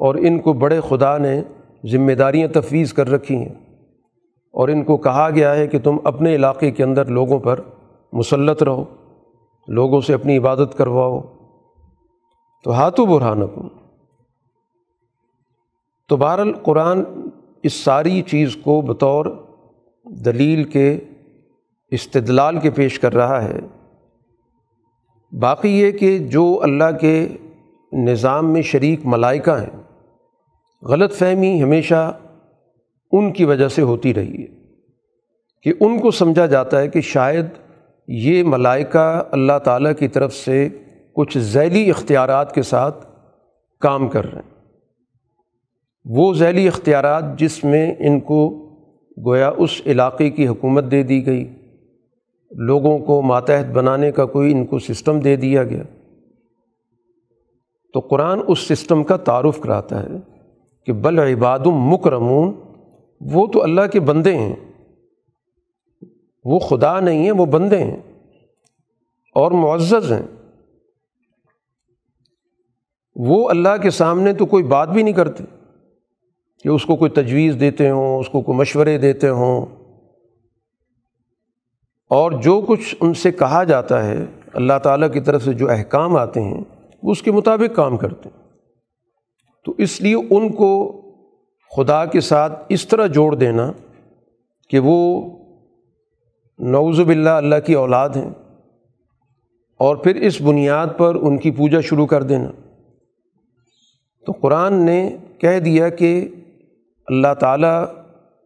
اور 0.00 0.14
ان 0.14 0.38
کو 0.38 0.52
بڑے 0.52 0.80
خدا 0.88 1.18
نے 1.18 1.42
ذمہ 1.90 2.12
داریاں 2.12 2.48
تفویض 2.48 2.92
کر 2.92 3.10
رکھی 3.10 3.36
ہیں۔ 3.36 3.54
اور 4.50 4.68
ان 4.68 4.84
کو 4.84 4.96
کہا 4.96 5.30
گیا 5.30 5.54
ہے 5.54 5.66
کہ 5.66 5.78
تم 5.78 5.96
اپنے 6.04 6.34
علاقے 6.34 6.70
کے 6.70 6.84
اندر 6.84 7.04
لوگوں 7.04 7.38
پر 7.38 7.60
مسلط 8.12 8.62
رہو، 8.62 8.84
لوگوں 9.68 10.00
سے 10.00 10.14
اپنی 10.14 10.38
عبادت 10.38 10.78
کرواؤ۔ 10.78 11.20
تو 12.64 12.70
ہاتھوں 12.70 13.06
برہانکم۔ 13.06 13.68
تو 16.08 16.16
بہرحال 16.16 16.52
قرآن 16.52 17.02
اس 17.62 17.72
ساری 17.72 18.22
چیز 18.22 18.56
کو 18.56 18.80
بطور 18.80 19.26
دلیل 20.04 20.64
کے 20.64 21.00
استدلال 21.90 22.58
کے 22.58 22.70
پیش 22.70 22.98
کر 22.98 23.14
رہا 23.14 23.44
ہے۔ 23.44 23.60
باقی 25.38 25.80
یہ 25.80 25.90
کہ 25.90 26.18
جو 26.18 26.60
اللہ 26.62 26.98
کے 27.00 27.28
نظام 27.92 28.52
میں 28.52 28.62
شریک 28.62 29.00
ملائکہ 29.04 29.50
ہیں 29.50 29.81
غلط 30.82 31.12
فہمی 31.12 31.62
ہمیشہ 31.62 32.18
ان 33.12 33.32
کی 33.32 33.44
وجہ 33.44 33.68
سے 33.68 33.82
ہوتی 33.82 34.14
رہی 34.14 34.42
ہے 34.42 34.46
کہ 35.62 35.72
ان 35.80 35.98
کو 35.98 36.10
سمجھا 36.10 36.46
جاتا 36.46 36.80
ہے 36.80 36.88
کہ 36.88 37.00
شاید 37.00 37.46
یہ 38.08 38.42
ملائکہ 38.42 39.22
اللہ 39.30 39.58
تعالیٰ 39.64 39.92
کی 39.98 40.08
طرف 40.08 40.34
سے 40.34 40.68
کچھ 41.14 41.38
ذیلی 41.38 41.90
اختیارات 41.90 42.54
کے 42.54 42.62
ساتھ 42.62 43.06
کام 43.80 44.08
کر 44.08 44.32
رہے 44.32 44.40
ہیں۔ 44.40 44.64
وہ 46.04 46.34
ذیلی 46.34 46.68
اختیارات 46.68 47.38
جس 47.38 47.64
میں 47.64 47.94
ان 47.98 48.20
کو 48.20 48.68
گویا 49.26 49.50
اس 49.56 49.82
علاقے 49.86 50.30
کی 50.30 50.48
حکومت 50.48 50.84
دے 50.90 51.02
دی 51.02 51.26
گئی، 51.26 51.56
لوگوں 52.50 52.98
کو 52.98 53.22
ماتحت 53.22 53.70
بنانے 53.72 54.12
کا 54.12 54.26
کوئی 54.26 54.52
ان 54.52 54.66
کو 54.66 54.78
سسٹم 54.78 55.20
دے 55.20 55.36
دیا 55.36 55.64
گیا۔ 55.64 55.82
تو 57.92 58.00
قرآن 58.00 58.40
اس 58.48 58.58
سسٹم 58.58 59.04
کا 59.04 59.16
تعارف 59.16 59.60
کراتا 59.60 60.02
ہے 60.02 60.31
کہ 60.86 60.92
بل 60.92 61.18
عباد 61.18 61.58
مکرمون، 61.66 62.52
وہ 63.20 63.46
تو 63.46 63.62
اللہ 63.62 63.80
کے 63.92 64.00
بندے 64.00 64.36
ہیں۔ 64.36 64.56
وہ 66.44 66.58
خدا 66.58 67.00
نہیں 67.00 67.24
ہیں، 67.24 67.32
وہ 67.32 67.46
بندے 67.46 67.78
ہیں 67.78 67.96
اور 69.34 69.50
معزز 69.50 70.12
ہیں۔ 70.12 70.26
وہ 73.16 73.50
اللہ 73.50 73.76
کے 73.82 73.90
سامنے 73.90 74.32
تو 74.32 74.46
کوئی 74.46 74.64
بات 74.64 74.88
بھی 74.88 75.02
نہیں 75.02 75.14
کرتے 75.14 75.44
کہ 76.62 76.68
اس 76.68 76.86
کو 76.86 76.96
کوئی 76.96 77.10
تجویز 77.10 77.56
دیتے 77.60 77.90
ہوں، 77.90 78.18
اس 78.18 78.28
کو 78.28 78.40
کوئی 78.40 78.58
مشورے 78.58 78.98
دیتے 78.98 79.28
ہوں۔ 79.28 79.66
اور 82.10 82.32
جو 82.32 82.64
کچھ 82.68 82.94
ان 83.00 83.14
سے 83.14 83.32
کہا 83.32 83.64
جاتا 83.64 84.06
ہے، 84.06 84.26
اللہ 84.52 84.78
تعالیٰ 84.82 85.12
کی 85.12 85.20
طرف 85.20 85.44
سے 85.44 85.52
جو 85.52 85.70
احکام 85.70 86.16
آتے 86.16 86.40
ہیں، 86.40 86.60
وہ 87.02 87.12
اس 87.12 87.22
کے 87.22 87.32
مطابق 87.32 87.76
کام 87.76 87.96
کرتے 87.96 88.28
ہیں۔ 88.28 88.41
تو 89.64 89.74
اس 89.78 90.00
لیے 90.00 90.14
ان 90.14 90.52
کو 90.52 90.72
خدا 91.76 92.04
کے 92.04 92.20
ساتھ 92.20 92.62
اس 92.68 92.86
طرح 92.86 93.06
جوڑ 93.06 93.34
دینا 93.34 93.72
کہ 94.70 94.78
وہ 94.78 95.20
نوز 96.58 97.00
باللہ 97.00 97.30
اللہ 97.30 97.56
کی 97.66 97.74
اولاد 97.74 98.08
ہیں 98.08 98.30
اور 99.80 99.96
پھر 99.96 100.16
اس 100.16 100.40
بنیاد 100.40 100.86
پر 100.96 101.14
ان 101.14 101.38
کی 101.38 101.50
پوجا 101.50 101.80
شروع 101.80 102.06
کر 102.06 102.22
دینا۔ 102.22 102.50
تو 104.26 104.32
قرآن 104.32 104.74
نے 104.74 105.16
کہہ 105.38 105.58
دیا 105.58 105.88
کہ 105.88 106.28
اللہ 107.08 107.34
تعالیٰ 107.40 107.84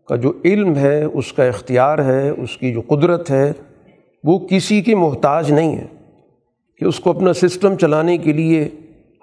کا 0.09 0.16
جو 0.16 0.33
علم 0.44 0.76
ہے، 0.76 1.05
اس 1.05 1.33
کا 1.33 1.44
اختیار 1.44 1.98
ہے، 1.98 2.29
اس 2.29 2.57
کی 2.57 2.72
جو 2.72 2.81
قدرت 2.81 3.31
ہے، 3.31 3.52
وہ 4.24 4.38
کسی 4.38 4.81
کی 4.83 4.94
محتاج 4.94 5.52
نہیں 5.52 5.76
ہے 5.76 5.87
کہ 6.76 6.85
اس 6.85 7.00
کو 7.00 7.11
اپنا 7.11 7.33
سسٹم 7.33 7.76
چلانے 7.76 8.18
کے 8.18 8.33
لیے 8.33 8.68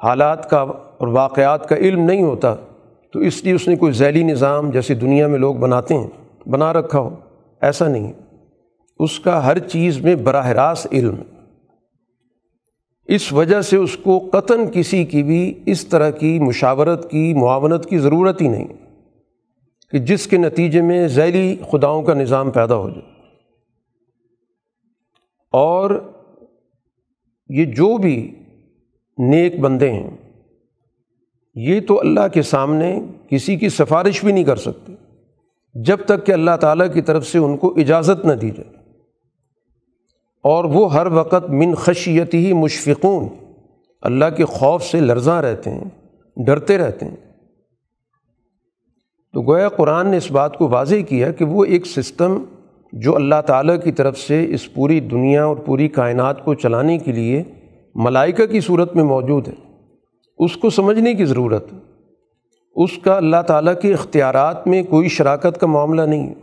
حالات 0.04 0.50
کا 0.50 0.66
اور 1.04 1.12
واقعات 1.12 1.70
کا 1.70 1.76
علم 1.76 2.02
نہیں 2.02 2.24
ہوتا، 2.24 2.56
تو 3.14 3.20
اس 3.20 3.44
لیے 3.44 3.54
اس 3.54 3.68
نے 3.68 3.76
کوئی 3.76 3.94
ذیلی 3.94 4.24
نظام 4.24 4.70
جیسے 4.70 4.94
دنیا 4.94 5.28
میں 5.28 5.40
لوگ 5.40 5.56
بناتے 5.56 5.94
ہیں، 5.94 6.08
بنا 6.50 6.74
رکھا 6.74 7.00
ہو۔ 7.00 7.16
ایسا 7.62 7.88
نہیں۔ 7.88 8.14
اس 9.00 9.20
کا 9.20 9.46
ہر 9.46 9.60
چیز 9.60 10.02
میں 10.02 10.16
براہ 10.16 10.48
راست 10.48 10.88
علم۔ 10.92 11.16
اس 13.06 13.34
وجہ 13.34 13.62
سے 13.62 13.78
اس 13.78 13.98
کو 13.98 14.30
قطن 14.32 14.72
کسی 14.74 15.06
کی 15.06 15.24
بھی 15.24 15.54
اس 15.66 15.88
طرح 15.88 16.10
کی 16.10 16.40
مشاورت 16.40 17.12
کی، 17.12 17.34
معاونت 17.34 17.86
کی 17.86 17.98
ضرورت 17.98 18.42
ہی 18.42 18.48
نہیں 18.48 18.68
کہ 19.92 20.00
جس 20.00 20.28
کے 20.28 20.38
نتیجے 20.38 20.82
میں 20.82 21.08
ذیلی 21.08 21.56
خداؤں 21.72 22.04
کا 22.04 22.14
نظام 22.14 22.52
پیدا 22.52 22.76
ہو 22.76 22.90
جائے۔ 22.90 23.14
اور 25.52 26.12
یہ 27.50 27.66
جو 27.66 27.98
بھی 27.98 28.36
نیک 29.18 29.60
بندے 29.60 29.92
ہیں 29.92 30.23
یہ 31.56 31.80
تو 31.82 32.00
اللہ 32.00 32.28
کے 32.34 32.42
سامنے 32.42 33.00
کسی 33.30 33.56
کی 33.56 33.70
سفارش 33.70 34.24
بھی 34.24 34.34
نہیں 34.34 34.44
کر 34.44 34.56
سکتے۔ 34.56 34.94
جب 35.74 35.98
تک 36.06 36.26
کہ 36.26 36.32
اللہ 36.32 36.58
تعالیٰ 36.62 36.94
کی 36.94 37.02
طرف 37.02 37.28
سے 37.28 37.38
ان 37.38 37.58
کو 37.58 37.74
اجازت 37.78 38.26
نہ 38.26 38.34
دی 38.34 38.50
جائے۔ 38.50 38.70
اور 40.44 40.66
وہ 40.66 40.94
ہر 40.94 41.08
وقت 41.08 41.50
من 41.50 41.76
خشیت 41.76 42.34
ہی 42.34 42.54
مشفقون، 42.54 43.28
اللہ 44.02 44.26
کے 44.38 44.46
خوف 44.46 44.84
سے 44.84 45.00
لرزاں 45.00 45.42
رہتے 45.42 45.70
ہیں، 45.70 45.84
ڈرتے 46.38 46.78
رہتے 46.78 47.06
ہیں۔ 47.06 47.16
تو 49.34 49.42
گویا 49.42 49.70
قرآن 49.70 50.08
نے 50.08 50.18
اس 50.18 50.32
بات 50.32 50.58
کو 50.58 50.68
واضح 50.68 50.96
کیا 51.10 51.32
کہ 51.32 51.46
وہ 51.46 51.66
ایک 51.66 51.86
سسٹم 51.86 52.44
جو 52.92 53.16
اللہ 53.16 53.42
تعالیٰ 53.46 53.76
کی 53.84 53.92
طرف 53.92 54.20
سے 54.20 54.54
اس 54.54 54.74
پوری 54.74 55.00
دنیا 55.00 55.46
اور 55.46 55.56
پوری 55.56 55.88
کائنات 55.88 56.46
کو 56.46 56.54
چلانے 56.54 56.98
کے 56.98 57.12
لیے 57.12 57.44
ملائکہ 57.96 58.46
کی 58.46 58.60
صورت 58.60 58.96
میں 58.96 59.04
موجود 59.04 59.48
ہے۔ 59.48 59.63
اس 60.38 60.58
کو 60.58 60.70
سمجھنے 60.70 61.14
کی 61.14 61.26
ضرورت 61.26 61.66
اس 62.76 62.98
کا 62.98 63.18
اللہ 63.18 63.42
تعالیٰ 63.48 63.74
کے 63.82 63.94
اختیارات 63.94 64.68
میں 64.68 64.84
کوئی 64.84 65.08
شراکت 65.08 65.58
کا 65.60 65.68
معاملہ 65.68 66.02
نہیں۔ 66.02 66.30
ہے 66.30 66.34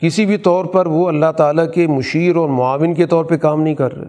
کسی 0.00 0.26
بھی 0.26 0.36
طور 0.36 0.64
پر 0.64 0.86
وہ 0.86 1.08
اللہ 1.08 1.32
تعالیٰ 1.36 1.72
کے 1.72 1.86
مشیر 1.86 2.36
اور 2.36 2.48
معاون 2.48 2.94
کے 2.94 3.06
طور 3.06 3.24
پہ 3.24 3.36
کام 3.36 3.62
نہیں 3.62 3.74
کر 3.74 3.94
رہے۔ 3.94 4.08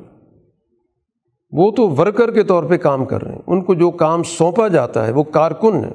وہ 1.52 1.72
تو 1.72 1.90
ورکر 1.90 2.32
کے 2.32 2.44
طور 2.44 2.64
پہ 2.64 2.78
کام 2.78 3.06
کر 3.06 3.24
رہے 3.24 3.32
ہیں۔ 3.32 3.42
ان 3.48 3.62
کو 3.62 3.74
جو 3.74 3.92
کام 3.92 4.24
سونپا 4.24 4.68
جاتا 4.68 5.08
ہے 5.08 5.12
وہ 5.12 5.24
کارکن 5.24 5.76
ہے۔ 5.76 5.92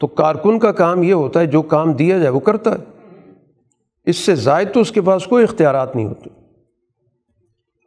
تو 0.00 0.06
کارکن 0.06 0.58
کا 0.58 0.72
کام 0.72 1.02
یہ 1.02 1.12
ہوتا 1.12 1.40
ہے 1.40 1.46
جو 1.46 1.62
کام 1.62 1.92
دیا 1.92 2.16
جائے 2.16 2.30
وہ 2.30 2.40
کرتا 2.40 2.70
ہے۔ 2.70 3.08
اس 4.04 4.16
سے 4.16 4.34
زائد 4.34 4.72
تو 4.72 4.80
اس 4.80 4.92
کے 4.92 5.00
پاس 5.00 5.26
کوئی 5.26 5.44
اختیارات 5.44 5.96
نہیں 5.96 6.06
ہوتے۔ 6.06 6.41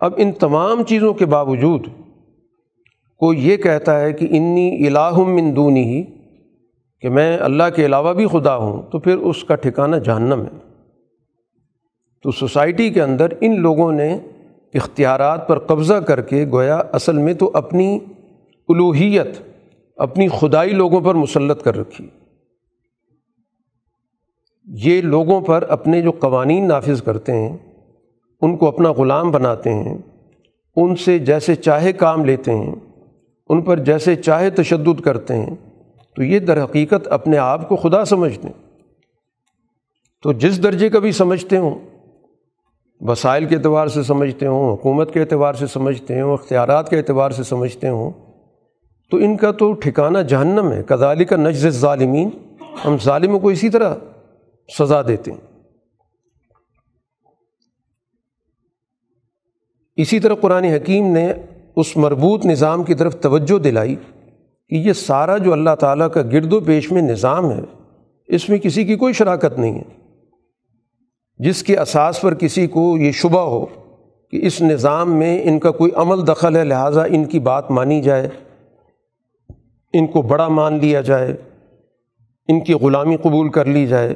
اب 0.06 0.14
ان 0.18 0.32
تمام 0.32 0.84
چیزوں 0.84 1.14
کے 1.14 1.26
باوجود 1.26 1.88
کوئی 3.18 3.50
یہ 3.50 3.58
کہتا 3.58 4.00
ہے 4.02 4.14
کہ 4.14 4.28
انی 4.30 4.88
الہم 4.88 5.36
من 5.36 5.56
دونی 5.56 5.84
ہی 5.84 6.04
کہ 7.02 7.10
میں 7.10 7.38
اللہ 7.38 7.64
کے 7.76 7.86
علاوہ 7.86 8.14
بھی 8.14 8.28
خدا 8.28 8.56
ہوں، 8.56 8.82
تو 8.92 9.00
پھر 9.00 9.18
اس 9.18 9.44
کا 9.44 9.56
ٹھکانہ 9.56 9.96
جہنم 9.96 10.42
ہے۔ 10.42 10.58
تو 12.24 12.32
سوسائٹی 12.32 12.90
کے 12.90 13.02
اندر 13.02 13.28
ان 13.42 13.62
لوگوں 13.62 13.92
نے 13.92 14.20
اختیارات 14.74 15.48
پر 15.48 15.60
قبضہ 15.60 15.94
کر 15.94 16.22
کے 16.22 16.46
گویا 16.52 16.78
اصل 16.78 17.18
میں 17.18 17.34
تو 17.34 17.52
اپنی 17.54 18.00
الوحیت 18.70 19.28
اپنی 19.98 20.28
خدائی 20.28 20.72
لوگوں 20.72 21.02
پر 21.02 21.16
مسلط 21.16 21.64
کر 21.64 21.78
رکھی۔ 21.78 22.08
یہ 24.66 25.02
لوگوں 25.02 25.42
پر 25.42 25.66
اپنے 25.70 26.02
جو 26.02 26.12
قوانین 26.12 26.68
نافذ 26.68 27.02
کرتے 27.02 27.32
ہیں 27.32 27.58
ان 28.42 28.58
کو 28.58 28.68
اپنا 28.68 28.92
غلام 28.92 29.32
بناتے 29.32 29.74
ہیں، 29.74 29.98
ان 30.76 30.96
سے 30.96 31.20
جیسے 31.20 31.56
چاہے 31.56 31.94
کام 31.94 32.26
لیتے 32.26 32.56
ہیں، 32.56 32.76
ان 33.50 33.62
پر 33.62 33.80
جیسے 33.80 34.16
چاہے 34.16 34.50
تشدد 34.50 35.02
کرتے 35.02 35.36
ہیں۔ 35.36 35.56
تو 36.16 36.24
یہ 36.24 36.40
در 36.40 36.64
حقیقت 36.64 37.08
اپنے 37.08 37.38
آپ 37.38 37.70
کو 37.70 37.76
خدا 37.76 38.06
سمجھتے 38.06 38.48
ہیں۔ 38.48 38.66
تو 40.24 40.34
جس 40.34 40.64
درجے 40.64 40.90
کا 40.90 41.00
بھی 41.00 41.12
سمجھتے 41.12 41.58
ہوں، 41.58 41.76
وسائل 43.02 43.46
کے 43.46 43.56
اعتبار 43.56 43.88
سے 43.88 44.04
سمجھتے 44.04 44.48
ہوں، 44.48 44.74
حکومت 44.74 45.14
کے 45.14 45.22
اعتبار 45.22 45.54
سے 45.54 45.68
سمجھتے 45.68 46.22
ہوں، 46.22 46.34
اختیارات 46.34 46.90
کے 46.90 46.98
اعتبار 46.98 47.32
سے 47.32 47.44
سمجھتے 47.44 47.90
ہوں، 47.90 48.12
تو 49.12 49.18
ان 49.18 49.38
کا 49.38 49.52
تو 49.52 49.74
ٹھکانہ 49.74 50.18
جہنم 50.18 50.72
ہے۔ 50.72 50.84
کدالی 50.88 51.26
کا 51.26 51.36
نجز 51.36 51.68
ظالمین 51.68 52.30
ہم 52.86 52.96
ظالموں 53.04 53.40
کو 53.40 53.50
اسی 53.50 53.70
طرح 53.70 53.96
سزا 54.80 55.02
دیتے 55.08 55.32
ہیں۔ 55.32 55.55
اسی 59.96 60.20
طرح 60.20 60.34
قرآن 60.34 60.64
حکیم 60.64 61.14
نے 61.14 61.34
اس 61.76 61.98
مربوط 61.98 62.46
نظام 62.46 62.84
کی 62.84 62.94
طرف 62.94 63.20
توجہ 63.20 63.60
دلائی 63.60 63.96
کہ 64.70 64.76
یہ 64.76 64.94
سارا 64.94 65.38
جو 65.38 65.54
اللہ 65.54 65.76
تعالیٰ 65.80 66.12
کا 66.12 66.22
گرد 66.22 66.54
و 66.54 66.60
پیش 66.60 66.92
میں 66.92 67.02
نظام 67.02 67.52
ہے، 67.52 67.62
اس 68.28 68.50
میں 68.50 68.58
کسی 68.58 68.84
کی 68.84 68.96
کوئی 68.96 69.14
شراکت 69.14 69.60
نہیں 69.60 69.76
ہے۔ 69.76 70.06
جس 71.38 71.64
کے 71.64 71.78
اساس 71.78 72.22
پر 72.22 72.34
کسی 72.34 72.68
کو 72.68 72.98
یہ 72.98 73.12
شبہ 73.12 73.40
ہو 73.40 73.66
کہ 74.32 74.46
اس 74.46 74.62
نظام 74.62 75.16
میں 75.16 75.44
ان 75.44 75.60
کا 75.60 75.72
کوئی 75.72 75.92
عمل 75.96 76.28
دخل 76.28 76.56
ہے، 76.56 76.64
لہٰذا 76.64 77.04
ان 77.04 77.26
کی 77.26 77.40
بات 77.40 77.72
مانی 77.72 78.02
جائے، 78.02 78.30
ان 79.94 80.08
کو 80.08 80.22
بڑا 80.22 80.48
مان 80.48 80.80
لیا 80.82 81.02
جائے، 81.02 81.36
ان 82.48 82.60
کی 82.60 82.74
غلامی 82.74 83.18
قبول 83.18 83.50
کر 83.50 83.66
لی 83.66 83.88
جائے، 83.88 84.16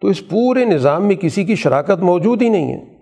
تو 0.00 0.08
اس 0.08 0.28
پورے 0.28 0.64
نظام 0.64 1.06
میں 1.06 1.16
کسی 1.16 1.44
کی 1.44 1.54
شراکت 1.54 2.02
موجود 2.02 2.42
ہی 2.42 2.48
نہیں 2.48 2.72
ہے۔ 2.72 2.99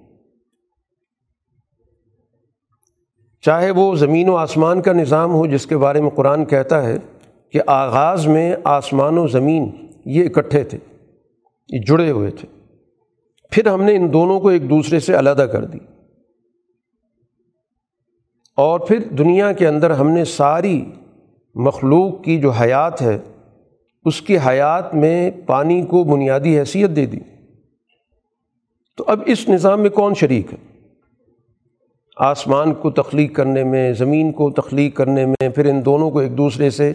چاہے 3.40 3.70
وہ 3.70 3.94
زمین 3.94 4.28
و 4.28 4.36
آسمان 4.36 4.82
کا 4.82 4.92
نظام 4.92 5.34
ہو، 5.34 5.46
جس 5.46 5.66
کے 5.66 5.76
بارے 5.76 6.00
میں 6.00 6.10
قرآن 6.10 6.44
کہتا 6.44 6.82
ہے 6.82 6.96
کہ 7.52 7.60
آغاز 7.66 8.26
میں 8.26 8.56
آسمان 8.64 9.18
و 9.18 9.26
زمین 9.26 9.70
یہ 10.04 10.24
اکٹھے 10.24 10.64
تھے، 10.64 10.78
یہ 11.68 11.78
جڑے 11.78 12.10
ہوئے 12.10 12.30
تھے۔ 12.30 12.48
پھر 13.50 13.66
ہم 13.66 13.82
نے 13.82 13.96
ان 13.96 14.12
دونوں 14.12 14.40
کو 14.40 14.48
ایک 14.48 14.70
دوسرے 14.70 15.00
سے 15.00 15.18
علیحدہ 15.18 15.42
کر 15.42 15.64
دی۔ 15.64 15.78
اور 18.56 18.80
پھر 18.80 18.98
دنیا 18.98 19.52
کے 19.52 19.68
اندر 19.68 19.90
ہم 19.90 20.10
نے 20.10 20.24
ساری 20.24 20.84
مخلوق 21.54 22.24
کی 22.24 22.40
جو 22.40 22.50
حیات 22.50 23.02
ہے، 23.02 23.18
اس 24.04 24.22
کی 24.22 24.38
حیات 24.38 24.94
میں 24.94 25.30
پانی 25.46 25.82
کو 25.82 26.04
بنیادی 26.04 26.58
حیثیت 26.58 26.90
دے 26.90 27.06
دی۔ 27.06 27.18
تو 28.96 29.04
اب 29.06 29.20
اس 29.26 29.48
نظام 29.48 29.80
میں 29.80 29.90
کون 29.90 30.14
شریک 30.14 30.52
ہے؟ 30.52 30.77
آسمان 32.18 32.74
کو 32.74 32.90
تخلیق 32.90 33.36
کرنے 33.36 33.64
میں، 33.64 33.92
زمین 33.92 34.32
کو 34.32 34.50
تخلیق 34.50 34.96
کرنے 34.96 35.26
میں، 35.26 35.48
پھر 35.48 35.66
ان 35.66 35.84
دونوں 35.84 36.10
کو 36.10 36.18
ایک 36.18 36.38
دوسرے 36.38 36.70
سے 36.70 36.92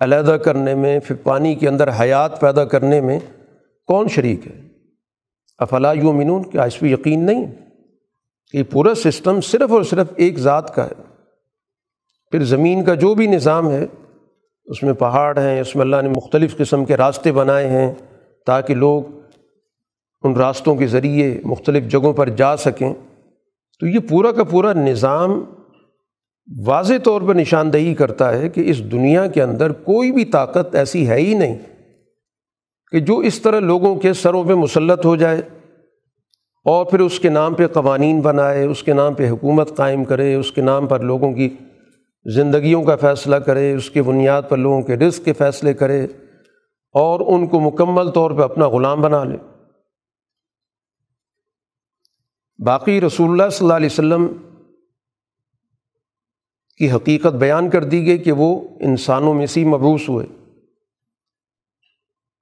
علیحدہ 0.00 0.30
کرنے 0.30 0.74
میں، 0.74 0.98
پھر 0.98 1.16
پانی 1.16 1.54
کے 1.54 1.68
اندر 1.68 1.90
حیات 2.00 2.40
پیدا 2.40 2.64
کرنے 2.64 3.00
میں 3.00 3.18
کون 3.86 4.08
شریک 4.08 4.46
ہے؟ 4.46 4.62
افلا 5.58 5.92
یومنون 5.92 6.42
کیا 6.42 6.62
اس 6.62 6.80
پہ 6.80 6.86
یقین 6.86 7.26
نہیں؟ 7.26 7.44
کہ 8.52 8.62
پورا 8.62 8.94
سسٹم 8.94 9.40
صرف 9.40 9.72
اور 9.72 9.82
صرف 9.82 10.06
ایک 10.16 10.38
ذات 10.38 10.74
کا 10.74 10.84
ہے۔ 10.84 11.02
پھر 12.30 12.44
زمین 12.44 12.84
کا 12.84 12.94
جو 12.94 13.14
بھی 13.14 13.26
نظام 13.26 13.70
ہے، 13.70 13.86
اس 14.66 14.82
میں 14.82 14.92
پہاڑ 14.92 15.38
ہیں، 15.38 15.60
اس 15.60 15.76
میں 15.76 15.84
اللہ 15.84 15.96
نے 16.02 16.08
مختلف 16.08 16.56
قسم 16.56 16.84
کے 16.84 16.96
راستے 16.96 17.32
بنائے 17.32 17.68
ہیں 17.68 17.94
تاکہ 18.46 18.74
لوگ 18.74 19.02
ان 20.22 20.32
راستوں 20.32 20.74
کے 20.74 20.86
ذریعے 20.86 21.40
مختلف 21.44 21.84
جگہوں 21.84 22.12
پر 22.12 22.28
جا 22.28 22.56
سکیں۔ 22.56 22.94
تو 23.80 23.86
یہ 23.86 23.98
پورا 23.98 24.32
کا 24.32 24.44
پورا 24.44 24.72
نظام 24.72 25.44
واضح 26.66 26.94
طور 27.04 27.22
پر 27.22 27.34
نشاندہی 27.34 27.94
کرتا 27.94 28.38
ہے 28.38 28.48
کہ 28.48 28.62
اس 28.66 28.92
دنیا 28.92 29.26
کے 29.26 29.42
اندر 29.42 29.72
کوئی 29.72 30.12
بھی 30.12 30.24
طاقت 30.24 30.74
ایسی 30.74 31.08
ہے 31.08 31.16
ہی 31.16 31.34
نہیں 31.34 31.58
کہ 32.92 33.00
جو 33.00 33.18
اس 33.18 33.40
طرح 33.40 33.60
لوگوں 33.60 33.96
کے 33.96 34.12
سروں 34.12 34.44
پہ 34.44 34.54
مسلط 34.54 35.06
ہو 35.06 35.16
جائے 35.16 35.42
اور 36.64 36.84
پھر 36.84 37.00
اس 37.00 37.20
کے 37.20 37.28
نام 37.28 37.54
پہ 37.54 37.66
قوانین 37.66 38.20
بنائے، 38.20 38.64
اس 38.64 38.82
کے 38.82 38.92
نام 38.92 39.14
پہ 39.14 39.28
حکومت 39.28 39.76
قائم 39.76 40.04
کرے، 40.04 40.34
اس 40.34 40.52
کے 40.52 40.60
نام 40.60 40.86
پر 40.86 41.00
لوگوں 41.00 41.32
کی 41.32 41.48
زندگیوں 42.26 42.82
کا 42.82 42.96
فیصلہ 42.96 43.36
کرے، 43.36 43.74
اس 43.74 43.90
کے 43.90 44.02
بنیاد 44.02 44.42
پر 44.48 44.56
لوگوں 44.56 44.82
کے 44.82 44.96
رزق 44.96 45.24
کے 45.24 45.32
فیصلے 45.32 45.74
کرے 45.74 46.04
اور 46.94 47.20
ان 47.26 47.46
کو 47.46 47.60
مکمل 47.60 48.10
طور 48.10 48.30
پہ 48.30 48.42
اپنا 48.42 48.68
غلام 48.68 49.00
بنا 49.00 49.24
لے۔ 49.24 49.36
باقی 52.58 53.00
رسول 53.00 53.30
اللہ 53.30 53.50
صلی 53.50 53.64
اللہ 53.64 53.76
علیہ 53.76 53.88
وسلم 53.92 54.26
کی 56.76 56.92
حقیقت 56.92 57.26
بیان 57.26 57.70
کر 57.70 57.84
دی 57.84 58.06
گئی 58.06 58.18
کہ 58.18 58.32
وہ 58.32 58.68
انسانوں 58.80 59.34
میں 59.34 59.46
سی 59.46 59.64
مبوس 59.64 60.08
ہوئے۔ 60.08 60.26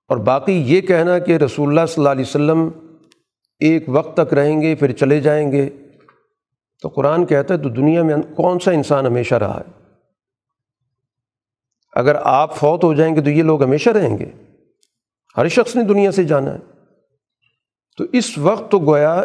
اور 0.09 0.17
باقی 0.17 0.53
یہ 0.53 0.81
کہنا 0.81 1.19
کہ 1.19 1.37
رسول 1.37 1.69
اللہ 1.69 1.87
صلی 1.87 1.95
اللہ 1.97 2.09
علیہ 2.09 2.25
وسلم 2.29 2.69
ایک 3.59 3.85
وقت 3.89 4.17
تک 4.17 4.35
رہیں 4.35 4.63
گے، 4.63 4.75
پھر 4.75 4.93
چلے 4.93 5.21
جائیں 5.21 5.53
گے۔ 5.53 5.71
تو 6.83 6.89
قرآن 6.89 7.27
کہتا 7.27 7.55
ہے، 7.55 7.63
تو 7.63 7.69
دنیا 7.69 8.03
میں 8.03 8.17
کون 8.37 8.59
سا 8.59 8.71
انسان 8.71 9.07
ہمیشہ 9.07 9.35
رہا 9.35 9.61
ہے؟ 9.61 9.95
اگر 11.93 12.17
آپ 12.23 12.57
فوت 12.57 12.85
ہو 12.85 12.95
جائیں 12.95 13.17
گے 13.17 13.21
تو 13.21 13.31
یہ 13.31 13.43
لوگ 13.43 13.63
ہمیشہ 13.63 13.91
رہیں 13.91 14.19
گے۔ 14.19 14.31
ہر 15.37 15.49
شخص 15.49 15.77
نے 15.77 15.83
دنیا 15.83 16.13
سے 16.13 16.25
جانا 16.25 16.55
ہے۔ 16.55 16.59
تو 17.97 18.05
اس 18.13 18.39
وقت 18.39 18.71
تو 18.71 18.79
گویا 18.79 19.25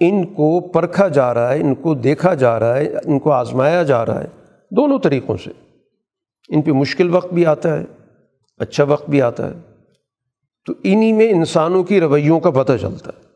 ان 0.00 0.26
کو 0.26 0.60
پرکھا 0.60 1.08
جا 1.08 1.34
رہا 1.34 1.54
ہے، 1.54 1.60
ان 1.60 1.74
کو 1.74 1.94
دیکھا 1.94 2.34
جا 2.34 2.58
رہا 2.58 2.76
ہے، 2.76 2.94
ان 3.04 3.18
کو 3.18 3.32
آزمایا 3.32 3.82
جا 3.82 4.06
رہا 4.06 4.22
ہے۔ 4.22 4.28
دونوں 4.70 4.98
طریقوں 4.98 5.36
سے۔ 5.36 5.50
ان 6.48 6.62
پہ 6.62 6.70
مشکل 6.70 7.14
وقت 7.14 7.32
بھی 7.32 7.46
آتا 7.46 7.80
ہے 7.80 7.84
اچھا 8.58 8.84
وقت 8.84 9.10
بھی 9.10 9.22
آتا 9.22 9.46
ہے۔ 9.46 9.54
تو 10.66 10.72
انہی 10.82 11.12
میں 11.12 11.30
انسانوں 11.30 11.84
کی 11.84 12.00
رویوں 12.00 12.40
کا 12.40 12.50
پتہ 12.50 12.72
چلتا 12.80 13.10
ہے۔ 13.16 13.28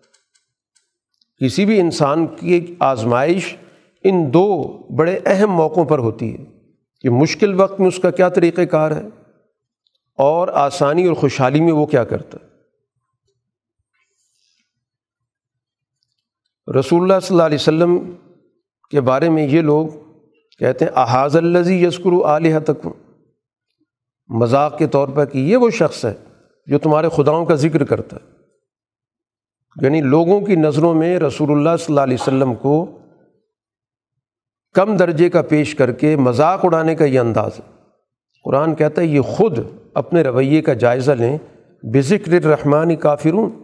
کسی 1.44 1.64
بھی 1.64 1.80
انسان 1.80 2.26
کی 2.26 2.74
آزمائش 2.78 3.56
ان 4.04 4.32
دو 4.32 4.78
بڑے 4.96 5.18
اہم 5.26 5.50
موقعوں 5.50 5.84
پر 5.84 5.98
ہوتی 5.98 6.38
ہے 6.38 6.44
کہ 7.00 7.10
مشکل 7.10 7.60
وقت 7.60 7.80
میں 7.80 7.88
اس 7.88 7.98
کا 7.98 8.10
کیا 8.10 8.28
طریقۂ 8.28 8.62
کار 8.70 8.90
ہے 8.90 9.02
اور 10.18 10.48
آسانی 10.48 11.06
اور 11.06 11.14
خوشحالی 11.14 11.60
میں 11.60 11.72
وہ 11.72 11.86
کیا 11.86 12.04
کرتا 12.04 12.38
ہے۔ 12.42 12.51
رسول 16.68 17.02
اللہ 17.02 17.20
صلی 17.22 17.34
اللہ 17.34 17.42
علیہ 17.42 17.54
وسلم 17.54 17.98
کے 18.90 19.00
بارے 19.00 19.28
میں 19.28 19.46
یہ 19.46 19.60
لوگ 19.60 19.88
کہتے 20.58 20.84
ہیں 20.84 20.92
احاظ 20.96 21.36
الزی 21.36 21.84
یسکر 21.84 22.24
علیہ 22.24 22.58
تک 22.58 22.88
مذاق 24.28 24.78
کے 24.78 24.86
طور 24.86 25.08
پر 25.08 25.24
کہ 25.24 25.38
یہ 25.38 25.56
وہ 25.56 25.70
شخص 25.70 26.04
ہے 26.04 26.14
جو 26.66 26.78
تمہارے 26.78 27.08
خداؤں 27.08 27.44
کا 27.44 27.54
ذکر 27.54 27.84
کرتا 27.84 28.16
ہے۔ 28.16 28.30
یعنی 29.82 30.00
لوگوں 30.00 30.40
کی 30.40 30.56
نظروں 30.56 30.94
میں 30.94 31.18
رسول 31.18 31.50
اللہ 31.50 31.76
صلی 31.76 31.86
اللہ 31.88 32.00
علیہ 32.00 32.16
وسلم 32.20 32.54
کو 32.54 32.98
کم 34.74 34.96
درجے 34.96 35.30
کا 35.30 35.42
پیش 35.42 35.74
کر 35.74 35.92
کے 35.92 36.16
مذاق 36.16 36.64
اڑانے 36.64 36.94
کا 36.94 37.04
یہ 37.04 37.20
انداز 37.20 37.50
ہے۔ 37.58 37.72
قرآن 38.44 38.74
کہتا 38.74 39.02
ہے، 39.02 39.06
یہ 39.06 39.20
خود 39.20 39.58
اپنے 39.94 40.22
رویے 40.22 40.62
کا 40.62 40.72
جائزہ 40.72 41.12
لیں۔ 41.12 41.38
بے 41.92 42.02
ذکر 42.02 42.32
رحمٰن 42.32 42.96
کافرون۔ 42.96 43.61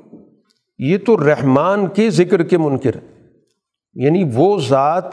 یہ 0.79 0.99
تو 1.07 1.29
رحمان 1.29 1.87
کے 1.87 2.11
ذکر 2.11 2.43
کے 2.43 2.59
منکر 2.59 2.97
ہے۔ 2.97 3.29
یعنی 3.95 4.25
وہ 4.35 4.61
ذات 4.61 5.05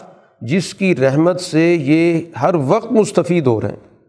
جس 0.41 0.73
کی 0.73 0.95
رحمت 0.95 1.41
سے 1.41 1.73
یہ 1.73 2.21
ہر 2.41 2.55
وقت 2.55 2.91
مستفید 2.91 3.47
ہو 3.47 3.61
رہے 3.61 3.69
ہیں، 3.69 4.03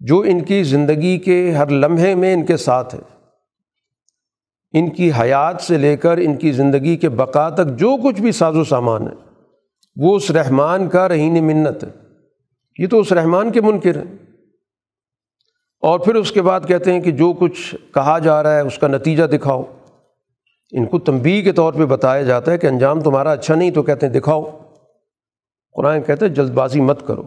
جو 0.00 0.20
ان 0.20 0.44
کی 0.44 0.62
زندگی 0.62 1.18
کے 1.18 1.52
ہر 1.52 1.68
لمحے 1.68 2.14
میں 2.14 2.34
ان 2.34 2.46
کے 2.46 2.56
ساتھ 2.56 2.94
ہے۔ 2.94 3.00
ان 4.72 4.90
کی 4.90 5.10
حیات 5.20 5.60
سے 5.60 5.78
لے 5.78 5.96
کر 5.96 6.16
ان 6.16 6.36
کی 6.36 6.52
زندگی 6.52 6.96
کے 6.96 7.08
بقا 7.08 7.48
تک 7.48 7.66
جو 7.66 7.96
کچھ 8.04 8.22
بھی 8.22 8.32
ساز 8.32 8.56
و 8.56 8.64
سامان 8.64 9.02
ہے، 9.02 9.14
وہ 9.96 10.16
اس 10.16 10.30
رحمان 10.30 10.88
کا 10.88 11.08
رہین 11.08 11.44
منت 11.44 11.84
ہے۔ 11.84 11.90
یہ 12.78 12.86
تو 12.86 13.00
اس 13.00 13.12
رحمان 13.12 13.52
کے 13.52 13.60
منکر 13.60 13.96
ہیں۔ 13.96 14.16
اور 15.80 16.00
پھر 16.00 16.14
اس 16.14 16.32
کے 16.32 16.42
بعد 16.42 16.60
کہتے 16.68 16.92
ہیں 16.92 17.00
کہ 17.00 17.10
جو 17.10 17.32
کچھ 17.32 17.74
کہا 17.94 18.18
جا 18.18 18.42
رہا 18.42 18.54
ہے، 18.54 18.60
اس 18.60 18.78
کا 18.78 18.88
نتیجہ 18.88 19.24
دکھاؤ۔ 19.24 19.62
ان 20.72 20.86
کو 20.86 20.98
تنبی 20.98 21.42
کے 21.42 21.52
طور 21.52 21.72
پہ 21.72 21.84
بتایا 21.84 22.22
جاتا 22.22 22.52
ہے 22.52 22.58
کہ 22.58 22.66
انجام 22.66 23.00
تمہارا 23.00 23.32
اچھا 23.32 23.54
نہیں 23.54 23.70
تو 23.70 23.82
کہتے 23.82 24.06
ہیں 24.06 24.14
دکھاؤ۔ 24.14 24.58
قرآن 25.72 26.02
کہتے 26.02 26.26
ہیں 26.26 26.34
جلد 26.34 26.50
بازی 26.50 26.80
مت 26.80 27.06
کرو۔ 27.06 27.22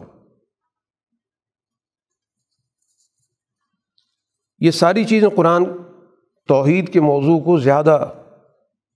یہ 4.58 4.70
ساری 4.70 5.04
چیزیں 5.04 5.28
قرآن 5.28 5.64
توحید 6.48 6.92
کے 6.92 7.00
موضوع 7.00 7.38
کو 7.38 7.58
زیادہ 7.58 8.08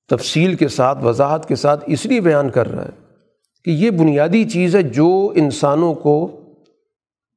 تفصیل 0.09 0.55
کے 0.55 0.69
ساتھ، 0.69 1.05
وضاحت 1.05 1.49
کے 1.49 1.57
ساتھ 1.57 1.85
اس 1.87 2.07
لیے 2.07 2.21
بیان 2.21 2.51
کر 2.51 2.69
رہا 2.69 2.85
ہے 2.85 3.17
کہ 3.65 3.71
یہ 3.71 3.91
بنیادی 3.91 4.45
چیز 4.45 4.77
ہے 4.77 4.83
جو 4.83 5.33
انسانوں 5.37 5.95
کو 5.95 6.37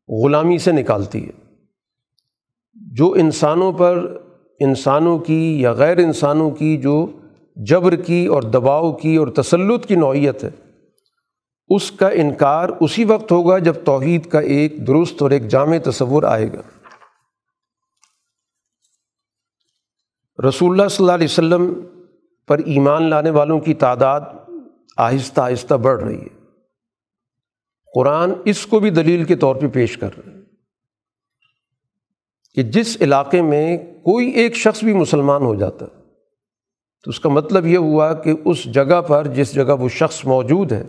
غلامی 0.08 0.58
سے 0.58 0.72
نکالتی 0.72 1.28
ہے۔ 1.28 1.44
جو 2.94 3.12
انسانوں 3.12 3.72
پر 3.72 4.23
انسانوں 4.60 5.20
کی 5.20 5.62
یا 5.62 5.72
غیر 5.72 5.98
انسانوں 5.98 6.52
کی 6.52 6.78
جو 6.78 7.20
جبر 7.56 7.96
کی 7.96 8.26
اور 8.26 8.42
دباؤ 8.42 8.92
کی 8.94 9.16
اور 9.16 9.28
تسلط 9.28 9.86
کی 9.86 9.96
نوعیت 9.96 10.44
ہے، 10.44 10.50
اس 11.68 11.92
کا 11.92 12.10
انکار 12.10 12.70
اسی 12.80 13.04
وقت 13.04 13.32
ہوگا 13.32 13.58
جب 13.58 13.74
توحید 13.86 14.26
کا 14.26 14.40
ایک 14.40 14.88
درست 14.88 15.22
اور 15.22 15.32
ایک 15.32 15.48
جامع 15.48 15.78
تصور 15.84 16.24
آئے 16.24 16.48
گا۔ 16.54 16.62
رسول 20.50 20.72
اللہ 20.72 20.88
صلی 20.88 21.04
اللہ 21.04 21.12
علیہ 21.12 21.28
وسلم 21.30 21.74
پر 22.48 22.58
ایمان 22.58 23.04
لانے 23.04 23.30
والوں 23.30 23.60
کی 23.60 23.74
تعداد 23.74 24.22
آہستہ 24.98 25.42
آہستہ 25.42 25.74
بڑھ 25.74 26.04
رہی 26.04 26.22
ہے۔ 26.22 26.44
قرآن 27.96 28.34
اس 28.46 28.66
کو 28.66 28.80
بھی 28.80 28.90
دلیل 28.90 29.24
کے 29.24 29.36
طور 29.36 29.56
پہ 29.56 29.68
پیش 29.68 29.98
کر 29.98 30.10
رہا 30.18 30.32
ہے۔ 30.32 30.33
کہ 32.56 32.64
جس 32.64 32.98
علاقے 33.02 33.42
میں 33.42 33.78
کوئی 33.78 34.30
ایک 34.30 34.56
شخص 34.56 34.84
بھی 34.84 34.94
مسلمان 34.94 35.42
ہو 35.42 35.56
جاتا، 35.56 35.86
تو 37.04 37.10
اس 37.10 37.20
کا 37.20 37.30
مطلب 37.30 37.66
یہ 37.68 37.78
ہوا 37.78 38.14
کہ 38.14 38.34
اس 38.46 38.64
جگہ 38.64 39.02
پر 39.02 39.28
جس 39.28 39.54
جگہ 39.54 39.76
وہ 39.80 39.90
شخص 39.90 40.26
موجود 40.26 40.72
ہے، 40.72 40.84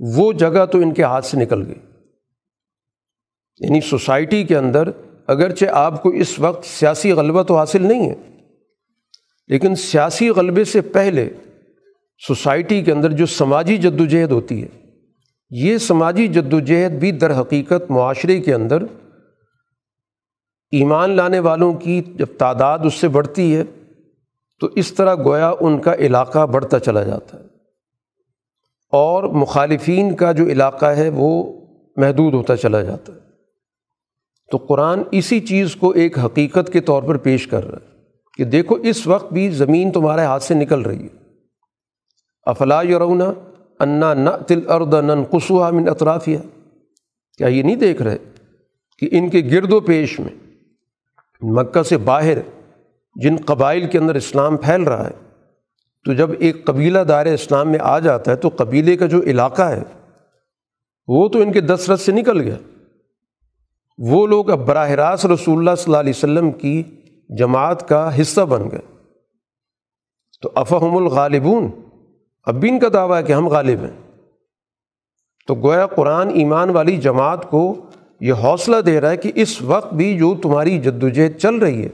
وہ 0.00 0.32
جگہ 0.32 0.64
تو 0.66 0.78
ان 0.78 0.94
کے 0.94 1.02
ہاتھ 1.02 1.26
سے 1.26 1.36
نکل 1.36 1.66
گئی۔ 1.66 1.80
یعنی 3.60 3.80
سوسائٹی 3.80 4.44
کے 4.44 4.56
اندر 4.56 4.90
اگرچہ 5.26 5.66
آپ 5.72 6.02
کو 6.02 6.08
اس 6.08 6.38
وقت 6.38 6.66
سیاسی 6.66 7.12
غلبہ 7.12 7.42
تو 7.42 7.56
حاصل 7.56 7.86
نہیں 7.86 8.10
ہے، 8.10 8.14
لیکن 9.48 9.74
سیاسی 9.74 10.28
غلبے 10.28 10.64
سے 10.64 10.80
پہلے 10.80 11.30
سوسائٹی 12.26 12.82
کے 12.82 12.92
اندر 12.92 13.10
جو 13.10 13.26
سماجی 13.26 13.76
جد 13.76 14.00
وجہد 14.00 14.32
ہوتی 14.32 14.62
ہے، 14.62 14.68
یہ 15.50 15.78
سماجی 15.78 16.28
جد 16.28 16.54
وجہد 16.54 16.92
بھی 16.92 17.12
در 17.12 17.40
حقیقت 17.40 17.90
معاشرے 17.90 18.40
کے 18.40 18.54
اندر 18.54 18.82
ایمان 20.70 21.10
لانے 21.10 21.38
والوں 21.38 21.72
کی 21.72 22.02
جب 22.16 22.26
تعداد 22.38 22.78
اس 22.84 22.94
سے 22.94 23.08
بڑھتی 23.08 23.56
ہے، 23.56 23.64
تو 24.60 24.68
اس 24.74 24.92
طرح 24.92 25.14
گویا 25.14 25.52
ان 25.60 25.78
کا 25.78 25.94
علاقہ 25.94 26.46
بڑھتا 26.46 26.78
چلا 26.78 27.02
جاتا 27.02 27.38
ہے۔ 27.38 27.44
اور 28.92 29.24
مخالفین 29.24 30.14
کا 30.14 30.32
جو 30.32 30.46
علاقہ 30.46 30.86
ہے، 30.86 31.10
وہ 31.14 31.60
محدود 31.96 32.34
ہوتا 32.34 32.56
چلا 32.56 32.82
جاتا 32.82 33.12
ہے۔ 33.12 33.18
تو 34.50 34.56
قرآن 34.56 35.02
اسی 35.10 35.40
چیز 35.40 35.76
کو 35.76 35.90
ایک 35.90 36.18
حقیقت 36.18 36.72
کے 36.72 36.80
طور 36.80 37.02
پر 37.02 37.16
پیش 37.16 37.46
کر 37.46 37.70
رہا 37.70 37.78
ہے 37.78 37.98
کہ 38.36 38.44
دیکھو، 38.44 38.74
اس 38.74 39.06
وقت 39.06 39.32
بھی 39.32 39.50
زمین 39.50 39.92
تمہارے 39.92 40.20
ہاتھ 40.20 40.42
سے 40.42 40.54
نکل 40.54 40.82
رہی 40.82 41.02
ہے۔ 41.02 41.26
افلا 42.42 42.82
یرونا 42.82 43.32
انا 43.80 44.14
نہ 44.14 44.30
تل 44.46 44.60
ارد 44.68 44.94
نن 44.94 45.24
قسوہ 45.30 45.70
من 45.70 45.88
اطرافیہ 45.88 46.38
کیا 47.38 47.46
یہ 47.46 47.62
نہیں 47.62 47.76
دیکھ 47.76 48.02
رہے 48.02 48.16
کہ 48.98 49.08
ان 49.12 49.28
کے 49.28 49.40
گرد 49.40 49.72
و 49.72 49.80
پیش 49.80 50.20
میں 50.20 50.45
مکہ 51.40 51.82
سے 51.82 51.96
باہر 51.96 52.38
جن 53.14 53.36
قبائل 53.46 53.86
کے 53.86 53.98
اندر 53.98 54.14
اسلام 54.14 54.56
پھیل 54.56 54.82
رہا 54.82 55.06
ہے، 55.06 55.12
تو 56.04 56.12
جب 56.12 56.30
ایک 56.38 56.64
قبیلہ 56.64 56.98
دار 56.98 57.26
اسلام 57.26 57.70
میں 57.70 57.78
آ 57.82 57.98
جاتا 57.98 58.30
ہے، 58.30 58.36
تو 58.36 58.50
قبیلے 58.56 58.96
کا 58.96 59.06
جو 59.06 59.20
علاقہ 59.22 59.62
ہے، 59.62 59.82
وہ 61.08 61.28
تو 61.28 61.40
ان 61.40 61.52
کے 61.52 61.60
دس 61.60 61.90
سے 62.00 62.12
نکل 62.12 62.40
گیا۔ 62.40 62.56
وہ 63.98 64.26
لوگ 64.26 64.50
اب 64.50 64.66
براہ 64.66 64.90
راست 64.90 65.26
رسول 65.26 65.58
اللہ 65.58 65.74
صلی 65.74 65.84
اللہ 65.86 65.96
علیہ 65.96 66.12
وسلم 66.16 66.50
کی 66.52 66.82
جماعت 67.38 67.88
کا 67.88 68.20
حصہ 68.20 68.40
بن 68.40 68.70
گئے۔ 68.70 69.04
تو 70.42 70.50
افہم 70.54 70.96
الغالبون، 70.96 71.70
اب 72.42 72.54
بھی 72.54 72.68
ان 72.68 72.78
کا 72.78 72.86
دعویٰ 72.92 73.18
ہے 73.18 73.22
کہ 73.22 73.32
ہم 73.32 73.48
غالب 73.48 73.80
ہیں۔ 73.80 74.24
تو 75.46 75.54
گویا 75.54 75.86
قرآن 75.86 76.28
ایمان 76.28 76.70
والی 76.70 76.96
جماعت 76.96 77.50
کو 77.50 77.74
یہ 78.20 78.32
حوصلہ 78.32 78.80
دے 78.80 79.00
رہا 79.00 79.10
ہے 79.10 79.16
کہ 79.16 79.32
اس 79.34 79.62
وقت 79.62 79.94
بھی 79.94 80.18
جو 80.18 80.34
تمہاری 80.42 80.78
جد 80.78 81.02
وجہد 81.02 81.36
چل 81.36 81.54
رہی 81.54 81.84
ہے، 81.84 81.88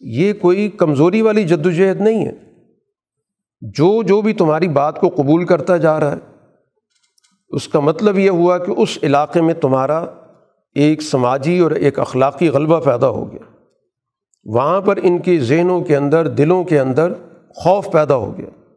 یہ 0.00 0.32
کوئی 0.32 0.68
کمزوری 0.68 1.22
والی 1.22 1.44
جد 1.44 1.66
وجہد 1.66 2.00
نہیں 2.00 2.26
ہے۔ 2.26 2.32
جو 3.60 4.02
جو 4.02 4.22
بھی 4.22 4.32
تمہاری 4.32 4.68
بات 4.68 5.00
کو 5.00 5.08
قبول 5.08 5.46
کرتا 5.46 5.76
جا 5.76 6.00
رہا 6.00 6.12
ہے، 6.12 6.48
اس 7.48 7.68
کا 7.68 7.80
مطلب 7.80 8.18
یہ 8.18 8.30
ہوا 8.30 8.58
کہ 8.58 8.70
اس 8.70 8.98
علاقے 9.02 9.40
میں 9.40 9.54
تمہارا 9.54 10.06
ایک 10.74 11.02
سماجی 11.02 11.58
اور 11.58 11.70
ایک 11.70 11.98
اخلاقی 11.98 12.48
غلبہ 12.48 12.80
پیدا 12.80 13.08
ہو 13.08 13.32
گیا۔ 13.32 13.56
وہاں 14.44 14.80
پر 14.80 14.98
ان 15.02 15.18
کے 15.18 15.40
ذہنوں 15.40 15.80
کے 15.80 15.96
اندر، 15.96 16.28
دلوں 16.28 16.64
کے 16.64 16.80
اندر 16.80 17.12
خوف 17.48 17.92
پیدا 17.92 18.16
ہو 18.16 18.38
گیا 18.38 18.72